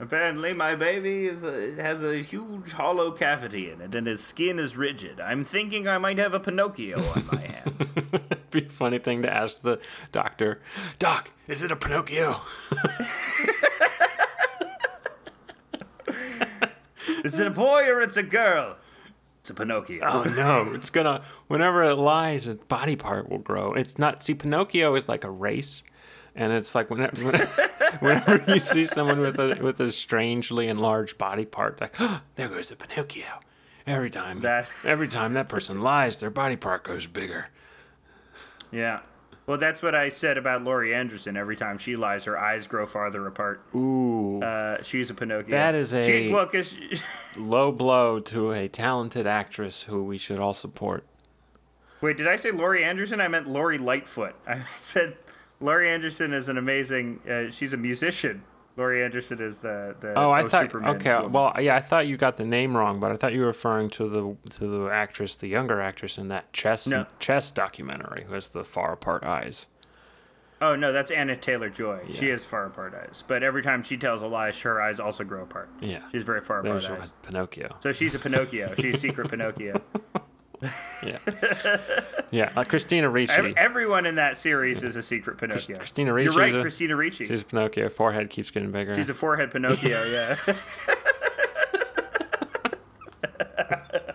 Apparently, 0.01 0.51
my 0.51 0.73
baby 0.73 1.25
is 1.27 1.43
a, 1.43 1.79
has 1.79 2.03
a 2.03 2.23
huge 2.23 2.71
hollow 2.71 3.11
cavity 3.11 3.69
in 3.69 3.81
it, 3.81 3.93
and 3.93 4.07
his 4.07 4.23
skin 4.23 4.57
is 4.57 4.75
rigid. 4.75 5.21
I'm 5.21 5.43
thinking 5.43 5.87
I 5.87 5.99
might 5.99 6.17
have 6.17 6.33
a 6.33 6.39
Pinocchio 6.39 7.03
on 7.11 7.29
my 7.31 7.39
hands. 7.41 7.91
It'd 7.95 8.49
be 8.49 8.65
a 8.65 8.69
funny 8.69 8.97
thing 8.97 9.21
to 9.21 9.31
ask 9.31 9.61
the 9.61 9.79
doctor 10.11 10.59
doc 10.97 11.29
is 11.47 11.61
it 11.61 11.71
a 11.71 11.75
pinocchio 11.75 12.41
is 17.23 17.39
it 17.39 17.45
a 17.47 17.51
boy 17.51 17.87
or 17.87 18.01
it's 18.01 18.17
a 18.17 18.23
girl? 18.23 18.77
It's 19.39 19.49
a 19.49 19.53
Pinocchio. 19.53 20.03
Oh 20.03 20.23
no, 20.35 20.73
it's 20.73 20.89
gonna 20.89 21.21
whenever 21.47 21.83
it 21.83 21.95
lies, 21.95 22.47
a 22.47 22.55
body 22.55 22.95
part 22.95 23.29
will 23.29 23.39
grow. 23.39 23.73
It's 23.73 23.97
not 23.97 24.21
see 24.21 24.33
Pinocchio 24.33 24.95
is 24.95 25.07
like 25.07 25.23
a 25.23 25.31
race, 25.31 25.83
and 26.35 26.51
it's 26.53 26.73
like 26.75 26.89
whenever 26.89 27.37
whenever 27.99 28.43
you 28.53 28.59
see 28.59 28.85
someone 28.85 29.19
with 29.19 29.39
a 29.39 29.57
with 29.61 29.79
a 29.79 29.91
strangely 29.91 30.67
enlarged 30.67 31.17
body 31.17 31.45
part, 31.45 31.79
like 31.81 31.95
oh, 31.99 32.21
there 32.35 32.47
goes 32.49 32.71
a 32.71 32.75
Pinocchio. 32.75 33.39
Every 33.87 34.09
time 34.11 34.41
That- 34.41 34.69
every 34.85 35.07
time 35.07 35.33
that 35.33 35.49
person 35.49 35.81
lies, 35.81 36.19
their 36.19 36.29
body 36.29 36.55
part 36.55 36.83
goes 36.83 37.07
bigger. 37.07 37.47
Yeah. 38.71 38.99
Well, 39.47 39.57
that's 39.57 39.81
what 39.81 39.95
I 39.95 40.09
said 40.09 40.37
about 40.37 40.63
Laurie 40.63 40.93
Anderson. 40.93 41.35
Every 41.35 41.55
time 41.55 41.77
she 41.77 41.95
lies, 41.95 42.23
her 42.25 42.37
eyes 42.37 42.67
grow 42.67 42.85
farther 42.85 43.25
apart. 43.27 43.61
Ooh, 43.75 44.39
Uh, 44.41 44.81
she's 44.81 45.09
a 45.09 45.13
Pinocchio. 45.13 45.49
That 45.49 45.75
is 45.75 45.93
a- 45.93 46.03
She, 46.03 46.29
well, 46.29 46.45
because 46.45 46.75
low 47.35 47.71
blow 47.71 48.19
to 48.19 48.51
a 48.51 48.67
talented 48.69 49.25
actress 49.27 49.83
who 49.83 50.03
we 50.03 50.17
should 50.17 50.39
all 50.39 50.53
support. 50.53 51.05
wait, 52.01 52.17
did 52.17 52.27
I 52.27 52.35
say 52.35 52.51
Laurie 52.51 52.83
Anderson? 52.83 53.19
I 53.19 53.27
meant 53.27 53.47
Lori 53.47 53.77
Lightfoot. 53.79 54.35
I 54.47 54.61
said 54.77 55.17
Laurie 55.61 55.89
Anderson 55.89 56.33
is 56.33 56.49
an 56.49 56.57
amazing. 56.57 57.19
Uh, 57.29 57.49
she's 57.51 57.73
a 57.73 57.77
musician. 57.77 58.43
Laurie 58.77 59.03
Anderson 59.03 59.39
is 59.41 59.59
the 59.61 59.95
the. 59.99 60.13
Oh, 60.15 60.31
I 60.31 60.47
thought 60.47 60.63
Superman 60.63 60.95
okay. 60.95 61.13
woman. 61.13 61.31
Well, 61.33 61.53
yeah, 61.59 61.75
I 61.75 61.81
thought 61.81 62.07
you 62.07 62.17
got 62.17 62.37
the 62.37 62.45
name 62.45 62.75
wrong, 62.75 62.99
but 62.99 63.11
I 63.11 63.17
thought 63.17 63.33
you 63.33 63.41
were 63.41 63.47
referring 63.47 63.89
to 63.91 64.07
the 64.09 64.35
to 64.57 64.67
the 64.67 64.89
actress, 64.89 65.35
the 65.35 65.47
younger 65.47 65.81
actress 65.81 66.17
in 66.17 66.29
that 66.29 66.51
chess 66.53 66.87
No. 66.87 67.05
chess 67.19 67.51
documentary, 67.51 68.23
who 68.27 68.33
has 68.33 68.49
the 68.49 68.63
far 68.63 68.93
apart 68.93 69.23
eyes. 69.23 69.67
Oh 70.61 70.75
no, 70.75 70.91
that's 70.93 71.09
Anya 71.09 71.35
Taylor-Joy. 71.35 72.01
She 72.11 72.27
has 72.29 72.45
far 72.45 72.65
apart 72.67 72.93
eyes, 72.93 73.23
but 73.27 73.41
every 73.41 73.63
time 73.63 73.81
she 73.81 73.97
tells 73.97 74.21
a 74.21 74.27
lie, 74.27 74.51
her 74.51 74.79
eyes 74.79 74.99
also 74.99 75.23
grow 75.23 75.41
apart. 75.41 75.69
Yeah, 75.81 76.07
She's 76.11 76.23
very 76.23 76.41
far 76.41 76.59
apart 76.59 76.83
there's 76.83 77.01
eyes. 77.01 77.11
Pinocchio. 77.23 77.75
So 77.79 77.91
she's 77.91 78.13
a 78.13 78.19
Pinocchio. 78.19 78.75
She's 78.77 79.01
secret 79.01 79.29
Pinocchio. 79.29 79.81
Yeah, 81.03 81.17
yeah. 82.29 82.51
Uh, 82.55 82.63
Christina 82.63 83.09
Ricci. 83.09 83.33
Ev- 83.33 83.53
everyone 83.57 84.05
in 84.05 84.15
that 84.15 84.37
series 84.37 84.83
is 84.83 84.95
a 84.95 85.01
secret 85.01 85.39
Pinocchio. 85.39 85.77
Christina 85.77 86.13
Ricci. 86.13 86.25
You're 86.29 86.39
right, 86.39 86.53
a- 86.53 86.61
Christina 86.61 86.95
Ricci. 86.95 87.25
She's 87.25 87.41
a 87.41 87.45
Pinocchio. 87.45 87.89
Forehead 87.89 88.29
keeps 88.29 88.51
getting 88.51 88.71
bigger. 88.71 88.93
She's 88.93 89.09
a 89.09 89.15
forehead 89.15 89.49
Pinocchio. 89.51 90.03
Yeah. 90.03 90.35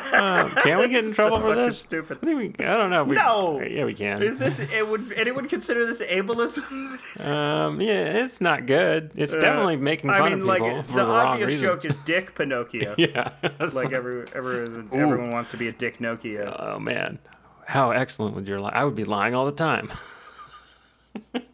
Can 0.00 0.78
we 0.78 0.88
get 0.88 1.04
in 1.04 1.12
trouble 1.14 1.40
for 1.40 1.54
this? 1.54 1.78
stupid. 1.78 2.18
I 2.22 2.26
think 2.26 2.58
we. 2.58 2.64
I 2.66 2.76
don't 2.76 2.90
know. 2.90 3.02
If 3.02 3.08
we, 3.08 3.16
No. 3.16 3.60
Yeah, 3.62 3.84
we 3.84 3.94
can. 3.94 4.22
Is 4.22 4.36
this? 4.38 4.58
It 4.58 4.88
would 4.88 5.12
anyone 5.12 5.48
consider 5.48 5.84
this 5.86 6.00
ableism? 6.00 6.98
Um. 7.26 7.80
Yeah, 7.80 8.24
it's 8.24 8.40
not 8.40 8.66
good. 8.66 9.10
It's 9.14 9.32
definitely 9.32 9.76
making 9.76 10.10
fun 10.10 10.20
Uh, 10.20 10.24
I 10.24 10.28
mean, 10.30 10.40
of 10.40 10.44
like 10.46 10.62
people 10.62 10.82
for 10.82 10.92
the 10.96 11.04
the, 11.04 11.10
obvious 11.12 11.46
reasons. 11.52 11.62
joke 11.62 11.84
is 11.90 11.98
Dick 11.98 12.34
Pinocchio. 12.36 12.94
yeah. 12.98 13.30
Like 13.72 13.92
every, 13.92 14.24
every 14.34 14.62
everyone 14.92 15.30
wants 15.30 15.50
to 15.52 15.56
be 15.56 15.68
a 15.68 15.72
Dick 15.72 15.98
Nokia. 15.98 16.54
oh 16.58 16.78
man, 16.78 17.18
how 17.66 17.90
excellent 17.90 18.34
would 18.36 18.46
your 18.48 18.60
lie? 18.60 18.70
I 18.70 18.84
would 18.84 18.94
be 18.94 19.04
lying 19.04 19.34
all 19.34 19.46
the 19.46 19.52
time. 19.52 19.90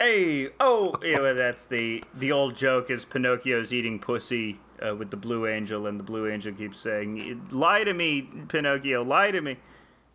Hey, 0.01 0.49
oh, 0.59 0.97
yeah, 1.05 1.21
well, 1.21 1.35
that's 1.37 1.67
the 1.67 2.03
the 2.15 2.33
old 2.33 2.57
joke 2.57 2.91
is 2.91 3.05
Pinocchio's 3.05 3.73
eating 3.73 3.99
pussy 4.01 4.59
uh, 4.87 4.95
with 4.97 5.11
the 5.11 5.17
Blue 5.17 5.47
Angel, 5.47 5.87
and 5.87 5.99
the 5.99 6.05
Blue 6.05 6.29
Angel 6.31 6.53
keeps 6.53 6.79
saying, 6.79 7.47
"Lie 7.51 7.85
to 7.85 7.95
me, 7.95 8.29
Pinocchio, 8.49 9.03
lie 9.03 9.31
to 9.31 9.41
me," 9.41 9.57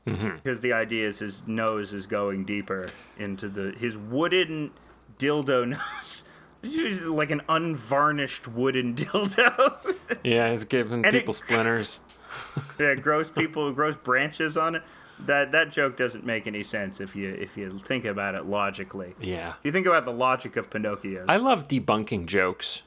because 0.05 0.61
the 0.61 0.73
idea 0.73 1.07
is 1.07 1.19
his 1.19 1.47
nose 1.47 1.93
is 1.93 2.05
going 2.07 2.45
deeper 2.45 2.89
into 3.17 3.47
the 3.49 3.71
his 3.77 3.97
wooden 3.97 4.71
dildo 5.17 5.67
nose, 6.63 7.03
like 7.05 7.31
an 7.31 7.41
unvarnished 7.49 8.47
wooden 8.47 8.95
dildo. 8.95 9.95
Yeah, 10.23 10.47
it's 10.47 10.65
giving 10.65 11.05
And 11.05 11.15
it- 11.15 11.19
people 11.19 11.33
splinters. 11.33 11.99
yeah, 12.79 12.93
gross 12.95 13.31
people, 13.31 13.71
gross 13.71 13.95
branches 13.95 14.57
on 14.57 14.75
it. 14.75 14.83
That 15.25 15.51
that 15.51 15.71
joke 15.71 15.97
doesn't 15.97 16.23
make 16.25 16.45
any 16.45 16.61
sense 16.61 16.99
if 17.01 17.15
you 17.15 17.29
if 17.33 17.57
you 17.57 17.71
think 17.79 18.05
about 18.05 18.35
it 18.35 18.45
logically. 18.45 19.15
Yeah. 19.19 19.49
If 19.59 19.65
you 19.65 19.71
think 19.71 19.87
about 19.87 20.05
the 20.05 20.11
logic 20.13 20.55
of 20.57 20.69
Pinocchio, 20.69 21.25
I 21.27 21.37
love 21.37 21.67
debunking 21.67 22.27
jokes. 22.27 22.83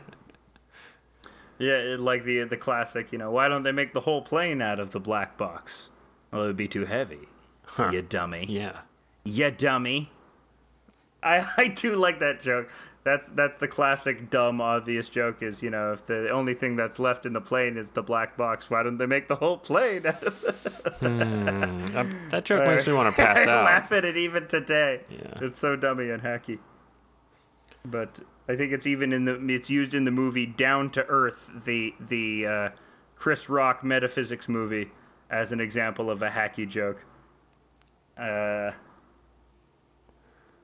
Yeah, 1.60 1.72
it- 1.78 2.01
like 2.01 2.22
the 2.24 2.44
the 2.44 2.56
classic, 2.56 3.10
you 3.12 3.18
know, 3.18 3.30
why 3.32 3.48
don't 3.48 3.64
they 3.64 3.72
make 3.72 3.93
the 3.93 4.01
whole 4.02 4.22
plane 4.22 4.62
out 4.62 4.78
of 4.78 4.93
the 4.93 5.01
black 5.01 5.36
box? 5.36 5.90
Well, 6.30 6.43
it'd 6.44 6.56
be 6.56 6.68
too 6.68 6.85
heavy. 6.85 7.28
You 7.93 8.02
dummy. 8.02 8.47
Yeah. 8.48 8.80
You 9.24 9.51
dummy. 9.51 10.12
I 11.22 11.44
I 11.56 11.68
do 11.68 11.97
like 11.97 12.20
that 12.20 12.40
joke. 12.40 12.68
That's 13.05 13.28
that's 13.30 13.56
the 13.59 13.66
classic 13.68 14.30
dumb 14.30 14.60
obvious 14.60 15.09
joke 15.09 15.43
is, 15.43 15.62
you 15.62 15.70
know, 15.70 15.93
if 15.93 16.06
the 16.06 16.30
only 16.30 16.55
thing 16.55 16.76
that's 16.76 16.98
left 16.98 17.26
in 17.26 17.32
the 17.32 17.40
plane 17.40 17.76
is 17.76 17.90
the 17.90 18.02
black 18.02 18.36
box, 18.36 18.70
why 18.70 18.82
don't 18.85 18.98
they 18.98 19.06
make 19.06 19.26
the 19.28 19.36
whole 19.36 19.59
plane 19.59 20.06
out 20.06 20.22
of 20.22 20.35
hmm. 21.01 21.18
That, 21.93 22.06
that 22.30 22.44
joke 22.44 22.66
makes 22.68 22.86
me 22.86 22.93
want 22.93 23.14
to 23.14 23.20
pass 23.20 23.47
I 23.47 23.51
out. 23.51 23.64
laugh 23.64 23.90
at 23.93 24.05
it 24.05 24.16
even 24.16 24.47
today. 24.47 25.01
Yeah. 25.10 25.39
It's 25.40 25.59
so 25.59 25.74
dummy 25.74 26.10
and 26.10 26.22
hacky. 26.22 26.59
But 27.90 28.20
I 28.48 28.56
think 28.56 28.73
it's 28.73 28.86
even 28.86 29.12
in 29.12 29.24
the 29.24 29.35
it's 29.48 29.70
used 29.70 29.94
in 29.94 30.05
the 30.05 30.10
movie 30.10 30.47
Down 30.47 30.90
to 30.90 31.05
Earth, 31.06 31.51
the 31.65 31.94
the 32.01 32.47
uh, 32.47 32.69
Chris 33.16 33.48
Rock 33.48 33.85
metaphysics 33.85 34.48
movie, 34.48 34.90
as 35.31 35.52
an 35.52 35.60
example 35.60 36.10
of 36.10 36.23
a 36.23 36.31
hacky 36.31 36.69
joke. 36.69 37.05
Uh, 38.16 38.73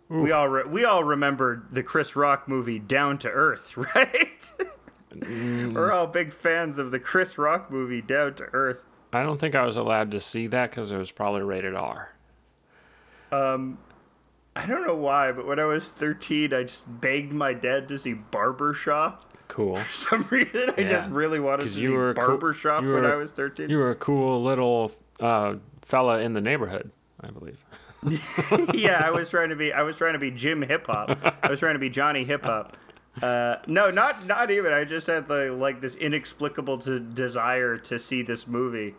we 0.08 0.32
all 0.32 0.48
re- 0.48 0.64
we 0.64 0.84
all 0.84 1.04
remember 1.04 1.66
the 1.70 1.82
Chris 1.82 2.16
Rock 2.16 2.48
movie 2.48 2.78
Down 2.78 3.18
to 3.18 3.28
Earth, 3.28 3.76
right? 3.94 4.50
We're 5.14 5.92
all 5.92 6.06
big 6.06 6.32
fans 6.32 6.78
of 6.78 6.90
the 6.90 6.98
Chris 6.98 7.38
Rock 7.38 7.70
movie 7.70 8.02
Down 8.02 8.34
to 8.34 8.44
Earth. 8.52 8.84
I 9.12 9.22
don't 9.22 9.38
think 9.38 9.54
I 9.54 9.64
was 9.64 9.76
allowed 9.76 10.10
to 10.10 10.20
see 10.20 10.48
that 10.48 10.70
because 10.70 10.90
it 10.90 10.96
was 10.98 11.12
probably 11.12 11.42
rated 11.42 11.74
R. 11.76 12.14
I 14.56 14.66
don't 14.66 14.86
know 14.86 14.94
why, 14.94 15.32
but 15.32 15.46
when 15.46 15.58
I 15.58 15.64
was 15.64 15.88
13, 15.88 16.52
I 16.54 16.62
just 16.64 16.84
begged 17.00 17.32
my 17.32 17.52
dad 17.54 17.88
to 17.88 17.98
see 17.98 18.12
Barbershop. 18.14 19.32
Cool. 19.48 19.76
For 19.76 19.92
some 19.92 20.22
reason, 20.30 20.70
I 20.76 20.80
Yeah. 20.82 20.88
just 20.88 21.10
really 21.10 21.40
wanted 21.40 21.64
to 21.64 21.68
see 21.70 21.82
you 21.82 21.92
were 21.92 22.10
a 22.10 22.14
cool- 22.14 22.26
Barbershop 22.28 22.82
you 22.82 22.90
when 22.92 23.02
were- 23.02 23.12
I 23.12 23.16
was 23.16 23.32
13. 23.32 23.68
You 23.68 23.78
were 23.78 23.90
a 23.90 23.96
cool 23.96 24.42
little 24.42 24.92
uh, 25.20 25.56
fella 25.82 26.20
in 26.20 26.34
the 26.34 26.40
neighborhood, 26.40 26.90
I 27.20 27.30
believe. 27.30 27.58
yeah, 28.74 29.02
I 29.04 29.10
was 29.10 29.28
trying 29.30 29.48
to 29.48 29.56
be. 29.56 29.72
I 29.72 29.82
was 29.82 29.96
trying 29.96 30.12
to 30.12 30.18
be 30.18 30.30
Jim 30.30 30.60
Hip 30.62 30.86
Hop. 30.88 31.18
I 31.42 31.48
was 31.48 31.58
trying 31.60 31.74
to 31.74 31.78
be 31.78 31.88
Johnny 31.88 32.24
Hip 32.24 32.44
Hop. 32.44 32.76
Uh, 33.22 33.56
no, 33.66 33.90
not 33.90 34.26
not 34.26 34.50
even. 34.50 34.72
I 34.74 34.84
just 34.84 35.06
had 35.06 35.26
the 35.26 35.50
like 35.52 35.80
this 35.80 35.94
inexplicable 35.94 36.78
to, 36.78 37.00
desire 37.00 37.76
to 37.78 37.98
see 37.98 38.22
this 38.22 38.46
movie. 38.46 38.94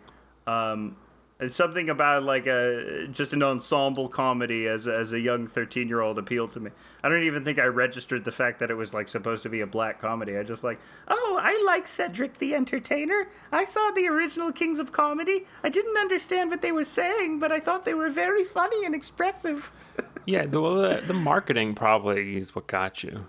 Um, 0.46 0.96
it's 1.38 1.54
something 1.54 1.90
about 1.90 2.22
like 2.22 2.46
a 2.46 3.06
just 3.10 3.34
an 3.34 3.42
ensemble 3.42 4.08
comedy 4.08 4.66
as 4.66 4.86
as 4.86 5.12
a 5.12 5.20
young 5.20 5.46
thirteen 5.46 5.88
year 5.88 6.00
old 6.00 6.18
appealed 6.18 6.52
to 6.52 6.60
me. 6.60 6.70
I 7.02 7.08
don't 7.10 7.24
even 7.24 7.44
think 7.44 7.58
I 7.58 7.66
registered 7.66 8.24
the 8.24 8.32
fact 8.32 8.58
that 8.60 8.70
it 8.70 8.74
was 8.74 8.94
like 8.94 9.08
supposed 9.08 9.42
to 9.42 9.50
be 9.50 9.60
a 9.60 9.66
black 9.66 10.00
comedy. 10.00 10.38
I 10.38 10.42
just 10.42 10.64
like, 10.64 10.80
oh, 11.08 11.38
I 11.42 11.62
like 11.66 11.86
Cedric 11.86 12.38
the 12.38 12.54
Entertainer. 12.54 13.28
I 13.52 13.66
saw 13.66 13.90
the 13.90 14.08
original 14.08 14.50
Kings 14.50 14.78
of 14.78 14.92
Comedy. 14.92 15.44
I 15.62 15.68
didn't 15.68 15.98
understand 15.98 16.50
what 16.50 16.62
they 16.62 16.72
were 16.72 16.84
saying, 16.84 17.38
but 17.38 17.52
I 17.52 17.60
thought 17.60 17.84
they 17.84 17.94
were 17.94 18.10
very 18.10 18.44
funny 18.44 18.84
and 18.84 18.94
expressive. 18.94 19.72
Yeah, 20.28 20.44
the, 20.44 20.60
well, 20.60 20.74
the, 20.74 21.02
the 21.06 21.14
marketing 21.14 21.76
probably 21.76 22.36
is 22.36 22.52
what 22.52 22.66
got 22.66 23.04
you 23.04 23.26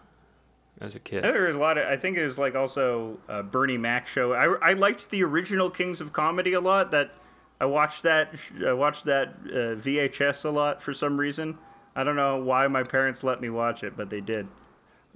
as 0.82 0.96
a 0.96 1.00
kid. 1.00 1.24
there 1.24 1.46
was 1.46 1.56
a 1.56 1.60
lot 1.60 1.78
of. 1.78 1.86
I 1.88 1.96
think 1.96 2.18
it 2.18 2.26
was 2.26 2.40
like 2.40 2.56
also 2.56 3.20
uh, 3.30 3.44
Bernie 3.44 3.78
Mac 3.78 4.08
show. 4.08 4.34
I, 4.34 4.70
I 4.70 4.74
liked 4.74 5.12
the 5.12 5.24
original 5.24 5.70
Kings 5.70 6.02
of 6.02 6.12
Comedy 6.12 6.54
a 6.54 6.60
lot. 6.60 6.90
That 6.90 7.12
I 7.60 7.66
watched 7.66 8.04
that 8.04 8.34
I 8.66 8.74
watched 8.74 9.06
that 9.06 9.30
uh, 9.46 9.76
VHS 9.76 10.46
a 10.46 10.50
lot 10.50 10.82
for 10.82 10.94
some 10.94 11.18
reason. 11.20 11.58
I 11.96 12.04
don't 12.04 12.16
know 12.16 12.38
why 12.38 12.68
my 12.68 12.84
parents 12.84 13.24
let 13.24 13.42
me 13.42 13.50
watch 13.50 13.84
it, 13.84 13.98
but 13.98 14.10
they 14.12 14.22
did. 14.22 14.48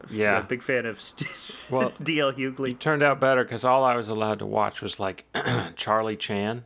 I'm 0.01 0.15
Yeah. 0.15 0.39
a 0.39 0.43
big 0.43 0.63
fan 0.63 0.85
of 0.87 0.99
St- 0.99 1.67
Well, 1.71 1.91
D.L. 2.01 2.33
Hughley. 2.33 2.69
It 2.71 2.79
turned 2.79 3.03
out 3.03 3.19
better 3.19 3.43
because 3.43 3.63
all 3.63 3.83
I 3.83 3.95
was 3.95 4.09
allowed 4.09 4.39
to 4.39 4.47
watch 4.47 4.81
was 4.81 4.99
like 4.99 5.25
Charlie 5.75 6.15
Chan, 6.17 6.65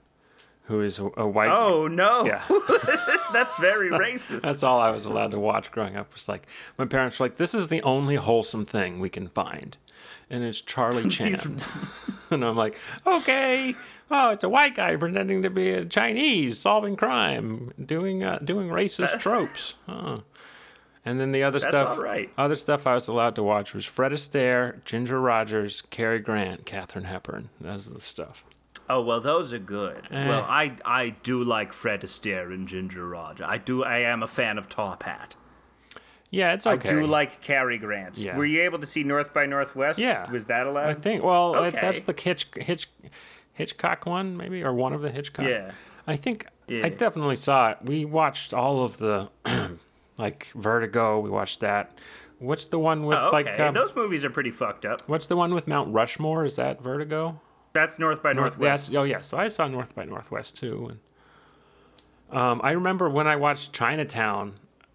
who 0.64 0.82
is 0.82 1.00
a, 1.00 1.10
a 1.18 1.28
white. 1.28 1.50
Oh 1.52 1.88
no, 1.90 2.24
Yeah. 2.26 2.42
that's 3.34 3.58
very 3.60 3.90
racist. 3.92 4.42
That's 4.42 4.64
all 4.64 4.80
I 4.80 4.92
was 4.92 5.04
allowed 5.04 5.32
to 5.32 5.40
watch 5.40 5.72
growing 5.72 5.98
up. 5.98 6.14
Was 6.14 6.30
like 6.30 6.48
my 6.78 6.86
parents 6.86 7.20
were 7.20 7.26
like, 7.26 7.36
"This 7.36 7.54
is 7.54 7.68
the 7.68 7.82
only 7.82 8.16
wholesome 8.16 8.64
thing 8.64 9.02
we 9.02 9.10
can 9.10 9.28
find," 9.28 9.76
and 10.30 10.46
it's 10.46 10.62
Charlie 10.62 11.10
Chan. 11.10 11.60
and 12.32 12.46
I'm 12.46 12.56
like, 12.56 12.80
"Okay, 13.06 13.76
oh, 14.12 14.30
it's 14.32 14.44
a 14.44 14.50
white 14.50 14.76
guy 14.76 14.96
pretending 14.96 15.42
to 15.44 15.50
be 15.50 15.70
a 15.72 15.86
Chinese, 15.86 16.60
solving 16.60 16.96
crime, 16.96 17.74
doing 17.84 18.24
uh, 18.24 18.40
doing 18.44 18.70
racist 18.70 19.20
tropes." 19.20 19.76
Oh. 19.88 20.24
And 21.08 21.20
then 21.20 21.32
the 21.32 21.44
other 21.44 21.60
stuff, 21.60 22.00
all 22.00 22.04
right. 22.04 22.32
other 22.36 22.56
stuff 22.56 22.88
I 22.88 22.96
was 22.96 23.08
allowed 23.08 23.36
to 23.36 23.44
watch 23.44 23.76
was 23.76 23.86
Fred 23.86 24.12
Astaire, 24.12 24.84
Ginger 24.86 25.22
Rogers, 25.22 25.84
Cary 25.84 26.18
Grant, 26.18 26.66
Katharine 26.66 27.06
Hepburn. 27.06 27.50
That's 27.62 27.88
the 27.88 28.02
stuff. 28.02 28.44
Oh 28.90 29.02
well, 29.04 29.22
those 29.22 29.54
are 29.54 29.60
good. 29.60 30.08
Eh. 30.12 30.28
Well, 30.28 30.46
I 30.48 30.76
I 30.84 31.10
do 31.24 31.44
like 31.44 31.74
Fred 31.74 32.02
Astaire 32.02 32.54
and 32.54 32.68
Ginger 32.68 33.08
Rogers. 33.08 33.46
I 33.48 33.58
do. 33.60 33.84
I 33.84 34.00
am 34.00 34.24
a 34.24 34.28
fan 34.28 34.58
of 34.58 34.68
Top 34.68 35.04
Hat. 35.04 35.36
Yeah, 36.32 36.54
it's 36.54 36.68
okay. 36.68 36.90
I 36.90 36.92
do 36.92 37.06
like 37.06 37.40
Cary 37.42 37.78
Grant. 37.78 38.18
Yeah. 38.18 38.36
Were 38.36 38.46
you 38.46 38.62
able 38.64 38.80
to 38.80 38.86
see 38.88 39.04
North 39.04 39.34
by 39.34 39.46
Northwest? 39.46 40.00
Yeah. 40.00 40.30
Was 40.32 40.48
that 40.48 40.68
allowed? 40.68 40.90
I 40.90 40.94
think. 40.96 41.24
Well, 41.24 41.56
Okay. 41.56 41.80
that's 41.80 42.02
the 42.02 42.14
Hitch, 42.20 42.48
Hitch, 42.58 42.88
Hitchcock 43.56 44.06
one, 44.06 44.38
maybe, 44.38 44.64
or 44.64 44.72
one 44.74 44.94
of 44.94 45.02
the 45.02 45.10
Hitchcock. 45.10 45.48
Yeah. 45.48 45.72
I 46.06 46.16
think 46.16 46.46
Yeah. 46.68 46.86
I 46.86 46.90
definitely 46.90 47.36
saw 47.38 47.72
it. 47.72 47.78
We 47.84 48.06
watched 48.06 48.54
all 48.54 48.84
of 48.84 48.98
the, 49.00 49.30
like 50.18 50.52
Vertigo. 50.56 51.20
We 51.20 51.30
watched 51.32 51.62
that. 51.62 51.98
What's 52.38 52.68
the 52.68 52.78
one 52.78 53.06
with 53.06 53.18
Oh, 53.20 53.28
okay. 53.30 53.50
like? 53.52 53.60
Um, 53.60 53.74
Those 53.74 53.96
movies 53.96 54.24
are 54.24 54.30
pretty 54.30 54.52
fucked 54.52 54.86
up. 54.86 55.08
what's 55.10 55.26
the 55.28 55.36
one 55.38 55.54
with 55.56 55.68
Mount 55.68 55.92
Rushmore? 55.94 56.46
Is 56.46 56.58
that 56.58 56.84
Vertigo? 56.84 57.40
That's 57.74 57.98
North 57.98 58.22
by 58.22 58.34
North, 58.34 58.54
Northwest. 58.58 58.88
that's, 58.88 58.96
oh 58.96 59.04
yeah, 59.04 59.22
so 59.22 59.38
I 59.38 59.48
saw 59.50 59.68
North 59.68 59.96
by 59.96 60.06
Northwest 60.06 60.56
too. 60.58 60.92
And 62.30 62.38
um, 62.38 62.62
I 62.64 62.72
remember 62.72 63.10
when 63.10 63.28
I 63.28 63.36
watched 63.36 63.74
Chinatown, 63.74 64.54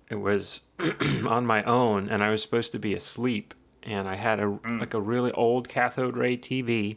it 0.09 0.17
was 0.17 0.61
on 1.29 1.47
my 1.47 1.63
own, 1.65 2.09
and 2.09 2.23
I 2.23 2.31
was 2.31 2.43
supposed 2.43 2.73
to 2.73 2.79
be 2.79 2.95
asleep, 2.95 3.55
and 3.83 4.09
I 4.09 4.17
had 4.17 4.41
a 4.41 4.45
Mm. 4.47 4.81
like 4.81 4.95
a 4.95 5.01
really 5.01 5.33
old 5.33 5.69
cathode 5.69 6.17
ray 6.17 6.37
TV, 6.37 6.97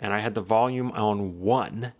and 0.00 0.12
I 0.12 0.20
had 0.20 0.34
the 0.34 0.40
volume 0.40 0.92
on 0.92 1.40
one, 1.40 1.92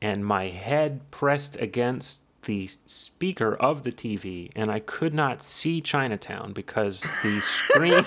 and 0.00 0.24
my 0.24 0.48
head 0.48 1.10
pressed 1.10 1.60
against 1.60 2.22
the 2.42 2.68
speaker 2.86 3.54
of 3.54 3.82
the 3.82 3.92
TV, 3.92 4.50
and 4.56 4.70
I 4.70 4.80
could 4.80 5.12
not 5.12 5.42
see 5.42 5.80
Chinatown 5.80 6.52
because 6.52 7.00
the 7.22 7.40
screen 7.44 8.04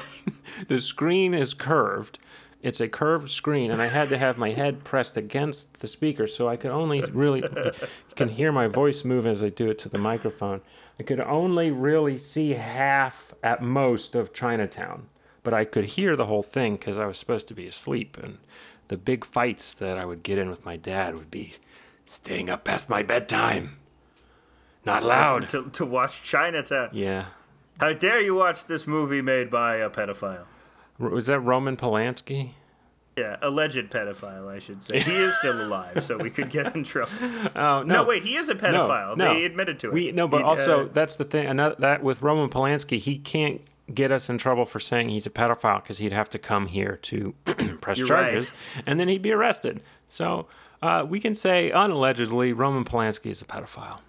the 0.67 0.79
screen 0.79 1.33
is 1.33 1.53
curved. 1.53 2.19
It's 2.61 2.79
a 2.79 2.87
curved 2.87 3.29
screen, 3.29 3.71
and 3.71 3.81
I 3.81 3.87
had 3.87 4.07
to 4.09 4.17
have 4.17 4.37
my 4.37 4.51
head 4.51 4.85
pressed 4.85 5.17
against 5.17 5.81
the 5.81 5.87
speaker, 5.87 6.27
so 6.27 6.47
I 6.47 6.55
could 6.55 6.71
only 6.71 7.01
really 7.11 7.41
you 7.41 8.15
can 8.15 8.29
hear 8.29 8.51
my 8.51 8.67
voice 8.67 9.03
move 9.03 9.25
as 9.25 9.43
I 9.43 9.49
do 9.49 9.69
it 9.69 9.79
to 9.79 9.89
the 9.89 9.97
microphone. 9.97 10.61
I 10.99 11.03
could 11.03 11.19
only 11.19 11.71
really 11.71 12.17
see 12.17 12.51
half 12.51 13.33
at 13.43 13.61
most 13.61 14.15
of 14.15 14.33
Chinatown, 14.33 15.07
but 15.43 15.53
I 15.53 15.65
could 15.65 15.85
hear 15.85 16.15
the 16.15 16.27
whole 16.27 16.43
thing 16.43 16.75
because 16.75 16.97
I 16.97 17.05
was 17.05 17.17
supposed 17.17 17.47
to 17.49 17.53
be 17.53 17.67
asleep. 17.67 18.17
And 18.21 18.37
the 18.87 18.97
big 18.97 19.25
fights 19.25 19.73
that 19.75 19.97
I 19.97 20.05
would 20.05 20.23
get 20.23 20.37
in 20.37 20.49
with 20.49 20.65
my 20.65 20.77
dad 20.77 21.15
would 21.15 21.31
be 21.31 21.53
staying 22.05 22.49
up 22.49 22.63
past 22.63 22.89
my 22.89 23.03
bedtime. 23.03 23.77
Not 24.85 25.03
loud. 25.03 25.49
To, 25.49 25.69
to 25.69 25.85
watch 25.85 26.23
Chinatown. 26.23 26.89
Yeah. 26.91 27.25
How 27.79 27.93
dare 27.93 28.19
you 28.19 28.35
watch 28.35 28.65
this 28.65 28.85
movie 28.85 29.21
made 29.21 29.49
by 29.49 29.77
a 29.77 29.89
pedophile? 29.89 30.45
Was 30.99 31.27
that 31.27 31.39
Roman 31.39 31.77
Polanski? 31.77 32.51
Yeah, 33.17 33.37
alleged 33.41 33.89
pedophile, 33.91 34.47
I 34.47 34.59
should 34.59 34.81
say. 34.81 34.99
He 34.99 35.11
is 35.11 35.35
still 35.37 35.61
alive, 35.61 36.03
so 36.03 36.17
we 36.17 36.31
could 36.31 36.49
get 36.49 36.75
in 36.75 36.83
trouble. 36.83 37.11
Oh 37.55 37.83
no! 37.83 37.83
No, 37.83 38.03
wait, 38.03 38.23
he 38.23 38.35
is 38.35 38.49
a 38.49 38.55
pedophile. 38.55 39.15
No, 39.15 39.25
no. 39.25 39.33
They 39.35 39.45
admitted 39.45 39.79
to 39.81 39.89
it. 39.89 39.93
We 39.93 40.11
no, 40.11 40.27
but 40.27 40.39
He, 40.39 40.43
also 40.43 40.85
uh, 40.85 40.89
that's 40.91 41.15
the 41.15 41.25
thing. 41.25 41.45
Another, 41.45 41.75
that 41.79 42.03
with 42.03 42.23
Roman 42.23 42.49
Polanski, 42.49 42.97
he 42.97 43.19
can't 43.19 43.61
get 43.91 44.11
us 44.11 44.29
in 44.29 44.37
trouble 44.37 44.65
for 44.65 44.79
saying 44.79 45.09
he's 45.09 45.25
a 45.25 45.29
pedophile 45.29 45.81
because 45.81 45.97
he'd 45.97 46.11
have 46.11 46.29
to 46.29 46.39
come 46.39 46.67
here 46.67 46.97
to 47.03 47.33
press 47.81 47.97
You're 47.97 48.07
charges, 48.07 48.51
and 48.85 48.99
then 48.99 49.07
he'd 49.07 49.21
be 49.21 49.31
arrested. 49.31 49.81
So 50.09 50.47
uh, 50.81 51.05
we 51.07 51.19
can 51.19 51.35
say 51.35 51.71
unallegedly 51.71 52.53
Roman 52.53 52.83
Polanski 52.83 53.31
is 53.31 53.41
a 53.41 53.45
pedophile. 53.45 53.99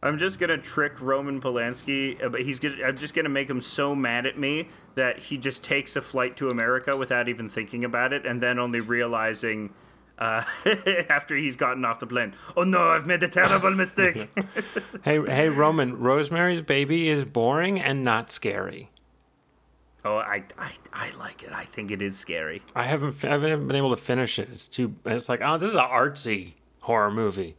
I'm 0.00 0.18
just 0.18 0.38
gonna 0.38 0.58
trick 0.58 1.00
Roman 1.00 1.40
Polanski, 1.40 2.22
uh, 2.22 2.28
but 2.28 2.42
he's 2.42 2.60
gonna. 2.60 2.84
I'm 2.84 2.96
just 2.96 3.14
gonna 3.14 3.28
make 3.28 3.50
him 3.50 3.60
so 3.60 3.96
mad 3.96 4.26
at 4.26 4.38
me 4.38 4.68
that 4.94 5.18
he 5.18 5.36
just 5.36 5.64
takes 5.64 5.96
a 5.96 6.00
flight 6.00 6.36
to 6.36 6.50
America 6.50 6.96
without 6.96 7.28
even 7.28 7.48
thinking 7.48 7.84
about 7.84 8.12
it, 8.12 8.24
and 8.24 8.40
then 8.40 8.60
only 8.60 8.78
realizing 8.78 9.70
uh, 10.18 10.42
after 11.08 11.36
he's 11.36 11.56
gotten 11.56 11.84
off 11.84 11.98
the 12.00 12.06
plane, 12.06 12.34
oh 12.56 12.64
no, 12.64 12.82
I've 12.82 13.06
made 13.06 13.22
a 13.22 13.28
terrible 13.28 13.70
mistake. 13.70 14.28
Hey, 15.04 15.24
hey, 15.24 15.48
Roman, 15.48 15.98
Rosemary's 15.98 16.60
Baby 16.60 17.08
is 17.08 17.24
boring 17.24 17.80
and 17.80 18.02
not 18.04 18.30
scary. 18.30 18.90
oh, 20.04 20.16
I, 20.16 20.44
I, 20.58 20.72
I 20.92 21.10
like 21.18 21.42
it. 21.42 21.52
I 21.52 21.64
think 21.64 21.90
it 21.90 22.02
is 22.02 22.16
scary. 22.18 22.62
I 22.74 22.84
haven't, 22.84 23.24
I 23.24 23.30
haven't 23.30 23.66
been 23.68 23.76
able 23.76 23.90
to 23.90 23.96
finish 23.96 24.38
it. 24.38 24.48
It's 24.52 24.66
too. 24.68 24.94
It's 25.06 25.28
like, 25.28 25.40
oh, 25.42 25.56
this 25.58 25.68
is 25.70 25.74
an 25.74 25.80
artsy 25.82 26.54
horror 26.80 27.10
movie. 27.10 27.56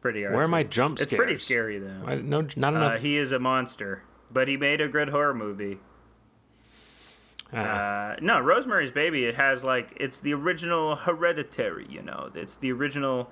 Pretty. 0.00 0.22
Artsy. 0.22 0.32
Where 0.32 0.44
are 0.44 0.48
my 0.48 0.62
jump 0.62 0.98
scares? 0.98 1.12
It's 1.12 1.16
pretty 1.16 1.36
scary 1.36 1.78
though. 1.78 2.02
I, 2.06 2.16
no, 2.16 2.46
not 2.56 2.74
enough. 2.74 2.94
Uh, 2.94 2.98
he 2.98 3.16
is 3.16 3.32
a 3.32 3.38
monster, 3.38 4.02
but 4.30 4.48
he 4.48 4.56
made 4.56 4.80
a 4.80 4.88
good 4.88 5.08
horror 5.10 5.34
movie. 5.34 5.78
Ah. 7.52 7.58
Uh, 8.12 8.16
no, 8.20 8.40
Rosemary's 8.40 8.90
Baby. 8.90 9.24
It 9.24 9.36
has 9.36 9.62
like 9.62 9.96
it's 9.98 10.18
the 10.18 10.34
original 10.34 10.96
Hereditary. 10.96 11.86
You 11.88 12.02
know, 12.02 12.30
it's 12.34 12.56
the 12.56 12.72
original 12.72 13.30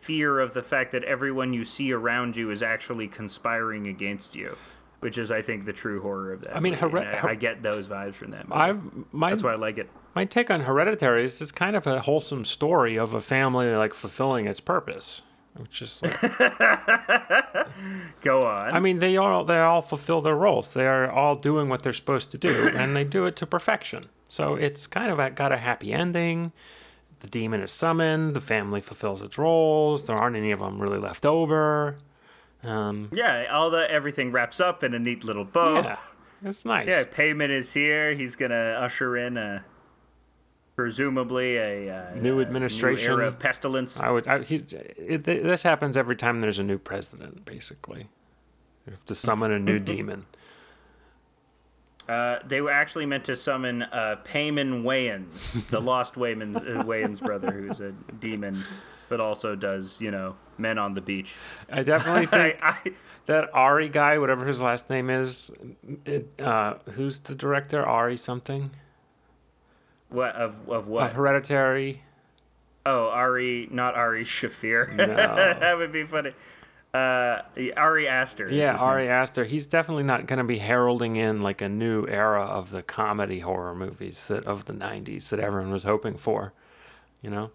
fear 0.00 0.38
of 0.38 0.54
the 0.54 0.62
fact 0.62 0.92
that 0.92 1.02
everyone 1.04 1.52
you 1.52 1.64
see 1.64 1.92
around 1.92 2.36
you 2.36 2.50
is 2.50 2.62
actually 2.62 3.08
conspiring 3.08 3.86
against 3.88 4.36
you, 4.36 4.56
which 5.00 5.18
is, 5.18 5.30
I 5.30 5.42
think, 5.42 5.64
the 5.64 5.72
true 5.72 6.00
horror 6.00 6.32
of 6.32 6.42
that. 6.44 6.56
I 6.56 6.60
mean, 6.60 6.74
and 6.74 6.98
I, 6.98 7.28
I 7.30 7.34
get 7.34 7.62
those 7.62 7.88
vibes 7.88 8.14
from 8.14 8.30
that. 8.30 8.48
Movie. 8.48 8.60
I've 8.60 8.82
my 9.12 9.30
That's 9.30 9.42
why 9.42 9.52
I 9.52 9.56
like 9.56 9.78
it. 9.78 9.90
my 10.14 10.24
take 10.24 10.50
on 10.50 10.60
Hereditary 10.60 11.24
is 11.24 11.40
it's 11.40 11.50
kind 11.50 11.74
of 11.74 11.86
a 11.86 12.02
wholesome 12.02 12.44
story 12.44 12.96
of 12.96 13.14
a 13.14 13.20
family 13.20 13.74
like 13.74 13.94
fulfilling 13.94 14.46
its 14.46 14.60
purpose. 14.60 15.22
Which 15.58 15.82
is 15.82 16.02
like, 16.02 16.20
Go 18.20 18.46
on. 18.46 18.72
I 18.72 18.80
mean, 18.80 18.98
they 18.98 19.16
all 19.16 19.44
they 19.44 19.60
all 19.60 19.82
fulfill 19.82 20.20
their 20.20 20.34
roles. 20.34 20.74
They 20.74 20.86
are 20.86 21.10
all 21.10 21.36
doing 21.36 21.68
what 21.68 21.82
they're 21.82 21.92
supposed 21.92 22.30
to 22.32 22.38
do, 22.38 22.70
and 22.74 22.94
they 22.94 23.04
do 23.04 23.26
it 23.26 23.36
to 23.36 23.46
perfection. 23.46 24.06
So 24.28 24.54
it's 24.54 24.86
kind 24.86 25.10
of 25.10 25.34
got 25.34 25.52
a 25.52 25.56
happy 25.56 25.92
ending. 25.92 26.52
The 27.20 27.28
demon 27.28 27.60
is 27.60 27.72
summoned. 27.72 28.34
The 28.34 28.40
family 28.40 28.80
fulfills 28.80 29.22
its 29.22 29.38
roles. 29.38 30.06
There 30.06 30.16
aren't 30.16 30.36
any 30.36 30.50
of 30.50 30.58
them 30.58 30.80
really 30.80 30.98
left 30.98 31.24
over. 31.24 31.96
Um, 32.62 33.10
yeah, 33.12 33.46
all 33.50 33.70
the 33.70 33.90
everything 33.90 34.32
wraps 34.32 34.60
up 34.60 34.82
in 34.82 34.94
a 34.94 34.98
neat 34.98 35.24
little 35.24 35.44
bow. 35.44 35.80
yeah, 35.80 35.96
it's 36.44 36.64
nice. 36.64 36.88
Yeah, 36.88 37.04
Paimon 37.04 37.50
is 37.50 37.72
here. 37.72 38.14
He's 38.14 38.36
gonna 38.36 38.76
usher 38.78 39.16
in 39.16 39.36
a 39.36 39.64
presumably 40.76 41.56
a 41.56 41.90
uh, 41.90 42.14
New 42.14 42.40
administration. 42.40 43.10
new 43.10 43.16
era 43.16 43.28
of 43.28 43.38
pestilence. 43.38 43.96
I 43.98 44.10
would. 44.10 44.28
I, 44.28 44.42
he's, 44.42 44.72
it, 44.72 45.24
this 45.24 45.62
happens 45.62 45.96
every 45.96 46.16
time 46.16 46.42
there's 46.42 46.58
a 46.58 46.64
new 46.64 46.78
president. 46.78 47.44
Basically, 47.44 48.08
you 48.86 48.92
have 48.92 49.04
to 49.06 49.14
summon 49.14 49.50
a 49.50 49.58
new 49.58 49.78
demon. 49.94 50.26
Uh, 52.08 52.38
they 52.46 52.60
were 52.60 52.70
actually 52.70 53.06
meant 53.06 53.24
to 53.24 53.34
summon 53.34 53.82
uh, 53.82 54.16
Paimon 54.22 54.84
Wayans, 54.84 55.66
the 55.68 55.80
lost 55.80 56.14
Wayans, 56.14 56.56
uh, 56.56 56.84
Wayans 56.84 57.20
brother, 57.20 57.50
who's 57.50 57.80
a 57.80 57.90
demon, 58.20 58.62
but 59.08 59.18
also 59.18 59.56
does 59.56 60.00
you 60.00 60.10
know 60.12 60.36
men 60.58 60.78
on 60.78 60.94
the 60.94 61.00
beach. 61.00 61.34
I 61.72 61.82
definitely 61.82 62.26
think 62.26 62.62
I, 62.62 62.68
I, 62.84 62.92
that 63.24 63.48
Ari 63.52 63.88
guy, 63.88 64.18
whatever 64.18 64.46
his 64.46 64.60
last 64.60 64.88
name 64.88 65.10
is, 65.10 65.50
it, 66.04 66.28
uh, 66.38 66.74
who's 66.92 67.18
the 67.20 67.34
director? 67.34 67.84
Ari 67.84 68.18
something 68.18 68.70
what 70.08 70.34
of 70.34 70.68
of 70.68 70.88
what? 70.88 71.04
of 71.06 71.12
Hereditary. 71.12 72.02
oh, 72.84 73.08
Ari, 73.08 73.68
not 73.70 73.94
Ari 73.94 74.24
Shaffir. 74.24 74.92
No. 74.94 75.06
that 75.14 75.76
would 75.76 75.92
be 75.92 76.04
funny. 76.04 76.32
Uh, 76.94 77.42
Ari 77.76 78.08
Aster. 78.08 78.48
Yeah, 78.48 78.72
his 78.72 78.80
name. 78.80 78.88
Ari 78.88 79.08
Aster. 79.08 79.44
He's 79.44 79.66
definitely 79.66 80.04
not 80.04 80.26
going 80.26 80.38
to 80.38 80.44
be 80.44 80.58
heralding 80.58 81.16
in 81.16 81.40
like 81.40 81.60
a 81.60 81.68
new 81.68 82.06
era 82.06 82.42
of 82.42 82.70
the 82.70 82.82
comedy 82.82 83.40
horror 83.40 83.74
movies 83.74 84.28
that 84.28 84.44
of 84.46 84.64
the 84.64 84.72
'90s 84.72 85.28
that 85.28 85.40
everyone 85.40 85.70
was 85.72 85.82
hoping 85.82 86.16
for. 86.16 86.52
You 87.22 87.30
know, 87.30 87.50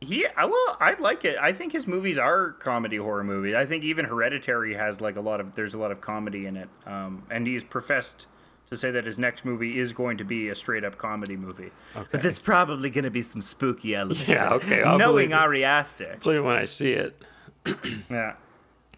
Yeah, 0.00 0.28
I- 0.36 0.44
well, 0.46 0.76
I 0.80 0.94
like 0.98 1.24
it. 1.24 1.36
I 1.40 1.52
think 1.52 1.72
his 1.72 1.86
movies 1.86 2.16
are 2.18 2.52
comedy 2.52 2.96
horror 2.98 3.24
movies. 3.24 3.54
I 3.56 3.66
think 3.66 3.82
even 3.84 4.04
Hereditary 4.04 4.74
has 4.74 5.00
like 5.00 5.16
a 5.16 5.20
lot 5.20 5.40
of 5.40 5.54
there's 5.54 5.74
a 5.74 5.78
lot 5.78 5.90
of 5.90 6.00
comedy 6.00 6.46
in 6.46 6.56
it. 6.56 6.68
Um, 6.86 7.24
and 7.30 7.46
he's 7.46 7.64
professed 7.64 8.26
to 8.70 8.76
say 8.76 8.90
that 8.90 9.04
his 9.06 9.18
next 9.18 9.44
movie 9.44 9.78
is 9.78 9.92
going 9.92 10.16
to 10.18 10.24
be 10.24 10.48
a 10.48 10.54
straight 10.54 10.84
up 10.84 10.98
comedy 10.98 11.36
movie. 11.36 11.70
But 11.94 12.22
there's 12.22 12.38
probably 12.38 12.90
going 12.90 13.04
to 13.04 13.10
be 13.10 13.22
some 13.22 13.42
spooky 13.42 13.94
elements. 13.94 14.26
Yeah, 14.28 14.50
okay, 14.54 14.82
I'll 14.82 14.98
Knowing. 14.98 15.32
Ari 15.32 15.64
Aster. 15.64 16.16
believe 16.20 16.40
it 16.40 16.42
when 16.42 16.56
I 16.56 16.64
see 16.64 16.92
it. 16.92 17.22
Yeah. 18.10 18.34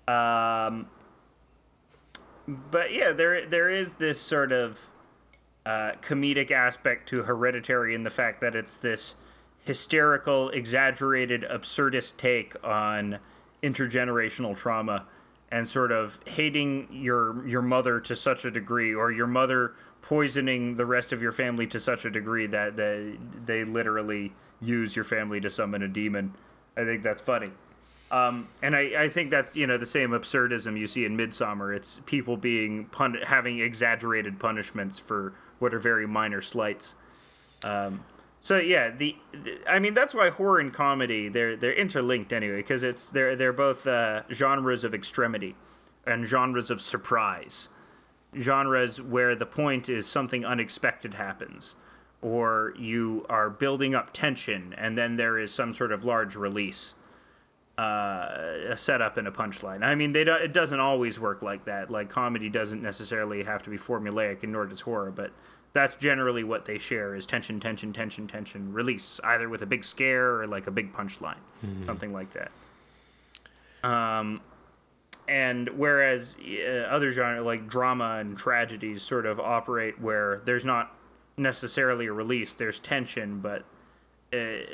Um, 0.06 0.88
but 2.46 2.94
yeah, 2.94 3.12
there 3.12 3.44
there 3.46 3.68
is 3.68 3.94
this 3.94 4.20
sort 4.20 4.52
of 4.52 4.88
uh, 5.66 5.92
comedic 6.00 6.50
aspect 6.50 7.08
to 7.10 7.24
Hereditary 7.24 7.94
in 7.94 8.04
the 8.04 8.10
fact 8.10 8.40
that 8.40 8.54
it's 8.56 8.76
this 8.76 9.14
hysterical, 9.64 10.48
exaggerated, 10.50 11.42
absurdist 11.42 12.16
take 12.16 12.54
on 12.64 13.18
intergenerational 13.62 14.56
trauma 14.56 15.04
and 15.50 15.68
sort 15.68 15.92
of 15.92 16.20
hating 16.26 16.88
your 16.90 17.46
your 17.46 17.62
mother 17.62 18.00
to 18.00 18.14
such 18.14 18.44
a 18.44 18.50
degree 18.50 18.94
or 18.94 19.10
your 19.10 19.26
mother 19.26 19.72
poisoning 20.02 20.76
the 20.76 20.86
rest 20.86 21.12
of 21.12 21.22
your 21.22 21.32
family 21.32 21.66
to 21.66 21.80
such 21.80 22.04
a 22.04 22.10
degree 22.10 22.46
that 22.46 22.76
they 22.76 23.16
they 23.44 23.64
literally 23.64 24.32
use 24.60 24.96
your 24.96 25.04
family 25.04 25.40
to 25.40 25.50
summon 25.50 25.82
a 25.82 25.88
demon. 25.88 26.34
I 26.76 26.84
think 26.84 27.02
that's 27.02 27.20
funny. 27.20 27.50
Um, 28.10 28.48
and 28.62 28.74
I, 28.74 29.04
I 29.04 29.08
think 29.08 29.30
that's 29.30 29.56
you 29.56 29.66
know 29.66 29.76
the 29.76 29.86
same 29.86 30.10
absurdism 30.10 30.78
you 30.78 30.86
see 30.86 31.04
in 31.04 31.16
Midsommar. 31.16 31.74
It's 31.74 32.00
people 32.06 32.36
being 32.36 32.86
pun- 32.86 33.18
having 33.24 33.58
exaggerated 33.58 34.38
punishments 34.38 34.98
for 34.98 35.34
what 35.58 35.74
are 35.74 35.78
very 35.78 36.06
minor 36.06 36.40
slights. 36.40 36.94
Um, 37.64 38.04
so 38.48 38.58
yeah, 38.58 38.88
the, 38.88 39.14
the 39.30 39.58
I 39.70 39.78
mean 39.78 39.92
that's 39.92 40.14
why 40.14 40.30
horror 40.30 40.58
and 40.58 40.72
comedy 40.72 41.28
they're 41.28 41.54
they're 41.54 41.74
interlinked 41.74 42.32
anyway 42.32 42.56
because 42.56 42.82
it's 42.82 43.10
they're 43.10 43.36
they're 43.36 43.52
both 43.52 43.86
uh, 43.86 44.22
genres 44.32 44.84
of 44.84 44.94
extremity 44.94 45.54
and 46.06 46.26
genres 46.26 46.70
of 46.70 46.80
surprise, 46.80 47.68
genres 48.34 49.02
where 49.02 49.34
the 49.34 49.44
point 49.44 49.90
is 49.90 50.06
something 50.06 50.46
unexpected 50.46 51.12
happens, 51.12 51.76
or 52.22 52.72
you 52.78 53.26
are 53.28 53.50
building 53.50 53.94
up 53.94 54.14
tension 54.14 54.74
and 54.78 54.96
then 54.96 55.16
there 55.16 55.38
is 55.38 55.52
some 55.52 55.74
sort 55.74 55.92
of 55.92 56.02
large 56.02 56.34
release 56.34 56.94
uh, 57.76 58.70
a 58.70 58.76
setup 58.78 59.18
and 59.18 59.28
a 59.28 59.30
punchline. 59.30 59.84
I 59.84 59.94
mean, 59.94 60.12
they 60.12 60.24
don't, 60.24 60.40
it 60.42 60.54
doesn't 60.54 60.80
always 60.80 61.20
work 61.20 61.42
like 61.42 61.66
that. 61.66 61.90
Like 61.90 62.08
comedy 62.08 62.48
doesn't 62.48 62.82
necessarily 62.82 63.44
have 63.44 63.62
to 63.64 63.70
be 63.70 63.76
formulaic, 63.76 64.42
and 64.42 64.52
nor 64.52 64.64
does 64.64 64.80
horror. 64.80 65.12
But 65.12 65.32
that's 65.78 65.94
generally 65.94 66.42
what 66.42 66.64
they 66.64 66.76
share: 66.76 67.14
is 67.14 67.24
tension, 67.24 67.60
tension, 67.60 67.92
tension, 67.92 68.26
tension, 68.26 68.72
release, 68.72 69.20
either 69.22 69.48
with 69.48 69.62
a 69.62 69.66
big 69.66 69.84
scare 69.84 70.40
or 70.40 70.46
like 70.48 70.66
a 70.66 70.72
big 70.72 70.92
punchline, 70.92 71.38
something 71.86 72.12
like 72.12 72.30
that. 72.32 72.50
Um, 73.88 74.40
and 75.28 75.68
whereas 75.76 76.36
uh, 76.40 76.88
other 76.90 77.12
genre 77.12 77.42
like 77.42 77.68
drama 77.68 78.16
and 78.18 78.36
tragedies 78.36 79.02
sort 79.02 79.24
of 79.24 79.38
operate 79.38 80.00
where 80.00 80.40
there's 80.44 80.64
not 80.64 80.96
necessarily 81.36 82.06
a 82.06 82.12
release, 82.12 82.54
there's 82.54 82.80
tension, 82.80 83.38
but 83.38 83.60
uh, 84.32 84.66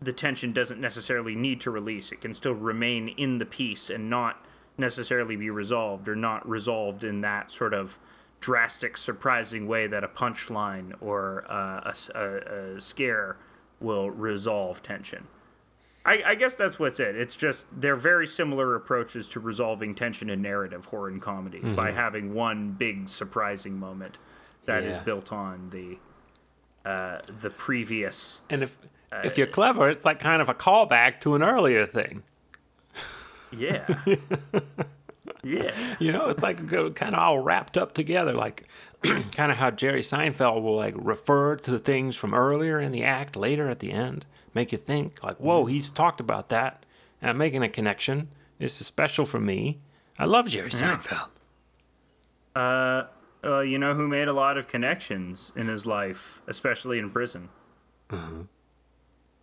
the 0.00 0.12
tension 0.12 0.52
doesn't 0.52 0.80
necessarily 0.80 1.34
need 1.34 1.60
to 1.62 1.70
release. 1.72 2.12
It 2.12 2.20
can 2.20 2.32
still 2.32 2.54
remain 2.54 3.08
in 3.08 3.38
the 3.38 3.46
piece 3.46 3.90
and 3.90 4.08
not 4.08 4.44
necessarily 4.78 5.34
be 5.34 5.50
resolved 5.50 6.08
or 6.08 6.14
not 6.14 6.48
resolved 6.48 7.02
in 7.02 7.22
that 7.22 7.50
sort 7.50 7.74
of 7.74 7.98
drastic, 8.42 8.96
surprising 8.98 9.66
way 9.66 9.86
that 9.86 10.04
a 10.04 10.08
punchline 10.08 10.92
or 11.00 11.44
uh, 11.48 11.92
a 12.14 12.18
a, 12.18 12.74
a 12.76 12.80
scare 12.80 13.36
will 13.80 14.10
resolve 14.10 14.82
tension. 14.82 15.26
I, 16.04 16.22
I 16.26 16.34
guess 16.34 16.56
that's 16.56 16.78
what's 16.80 16.98
it. 16.98 17.14
It's 17.16 17.36
just 17.36 17.64
they're 17.80 17.96
very 17.96 18.26
similar 18.26 18.74
approaches 18.74 19.28
to 19.30 19.40
resolving 19.40 19.94
tension 19.94 20.28
in 20.28 20.42
narrative, 20.42 20.86
horror 20.86 21.08
and 21.08 21.22
comedy, 21.22 21.60
by 21.60 21.92
having 21.92 22.34
one 22.34 22.72
big 22.72 23.08
surprising 23.08 23.78
moment 23.78 24.18
that 24.66 24.82
is 24.82 24.96
Yeah. 24.96 25.02
built 25.04 25.32
on 25.32 25.70
the 25.70 25.98
uh, 26.84 27.20
the 27.40 27.50
previous 27.50 28.42
And 28.50 28.62
if 28.64 28.76
if 29.24 29.38
you're 29.38 29.46
clever, 29.46 29.88
it's 29.88 30.04
like 30.04 30.18
kind 30.18 30.42
of 30.42 30.48
a 30.48 30.54
callback 30.54 31.20
to 31.20 31.34
an 31.36 31.42
earlier 31.42 31.86
thing. 31.86 32.22
Yeah. 33.52 33.86
yeah. 35.42 35.74
You 35.98 36.12
know, 36.12 36.28
it's 36.28 36.42
like 36.42 36.56
kind 36.68 37.14
of 37.14 37.14
all 37.14 37.38
wrapped 37.38 37.76
up 37.76 37.94
together, 37.94 38.34
like 38.34 38.68
kind 39.02 39.50
of 39.50 39.58
how 39.58 39.70
Jerry 39.70 40.02
Seinfeld 40.02 40.62
will 40.62 40.76
like 40.76 40.94
refer 40.96 41.56
to 41.56 41.78
things 41.78 42.16
from 42.16 42.34
earlier 42.34 42.80
in 42.80 42.92
the 42.92 43.02
act 43.04 43.36
later 43.36 43.68
at 43.68 43.80
the 43.80 43.90
end, 43.90 44.26
make 44.54 44.72
you 44.72 44.78
think 44.78 45.22
like, 45.22 45.36
"Whoa, 45.38 45.66
he's 45.66 45.90
talked 45.90 46.20
about 46.20 46.48
that," 46.50 46.84
and 47.20 47.30
I'm 47.30 47.38
making 47.38 47.62
a 47.62 47.68
connection. 47.68 48.28
This 48.58 48.80
is 48.80 48.86
special 48.86 49.24
for 49.24 49.40
me. 49.40 49.80
I 50.18 50.26
love 50.26 50.48
Jerry 50.48 50.70
Seinfeld. 50.70 51.28
Uh, 52.54 53.04
uh, 53.42 53.60
you 53.60 53.78
know 53.78 53.94
who 53.94 54.06
made 54.06 54.28
a 54.28 54.32
lot 54.32 54.56
of 54.56 54.68
connections 54.68 55.52
in 55.56 55.66
his 55.68 55.86
life, 55.86 56.40
especially 56.46 56.98
in 56.98 57.10
prison? 57.10 57.48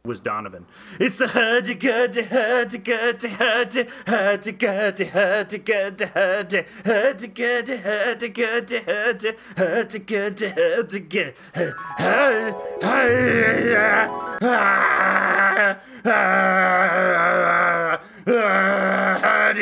Was 0.09 0.21
Donovan. 0.21 0.65
It's 0.99 1.19
the 1.19 1.27
hurdy 1.27 1.75
gurdy 1.75 2.23
hurdy 2.23 2.79
gurdy 2.79 3.29
hurdy 3.29 3.85
hurdy 4.07 4.51
gurdy 4.53 5.05
hurdy 5.05 5.59
gurdy 5.59 6.05
hurdy 6.05 6.63
hurdy 6.83 7.27
gurdy 7.27 7.77
hurdy 7.77 8.29
gurdy 8.29 8.79
hurdy 8.79 9.33
hurdy 9.55 9.99
gurdy 9.99 10.47
hurdy 10.47 10.97
gurdy 10.97 11.33
hurdy 11.59 13.69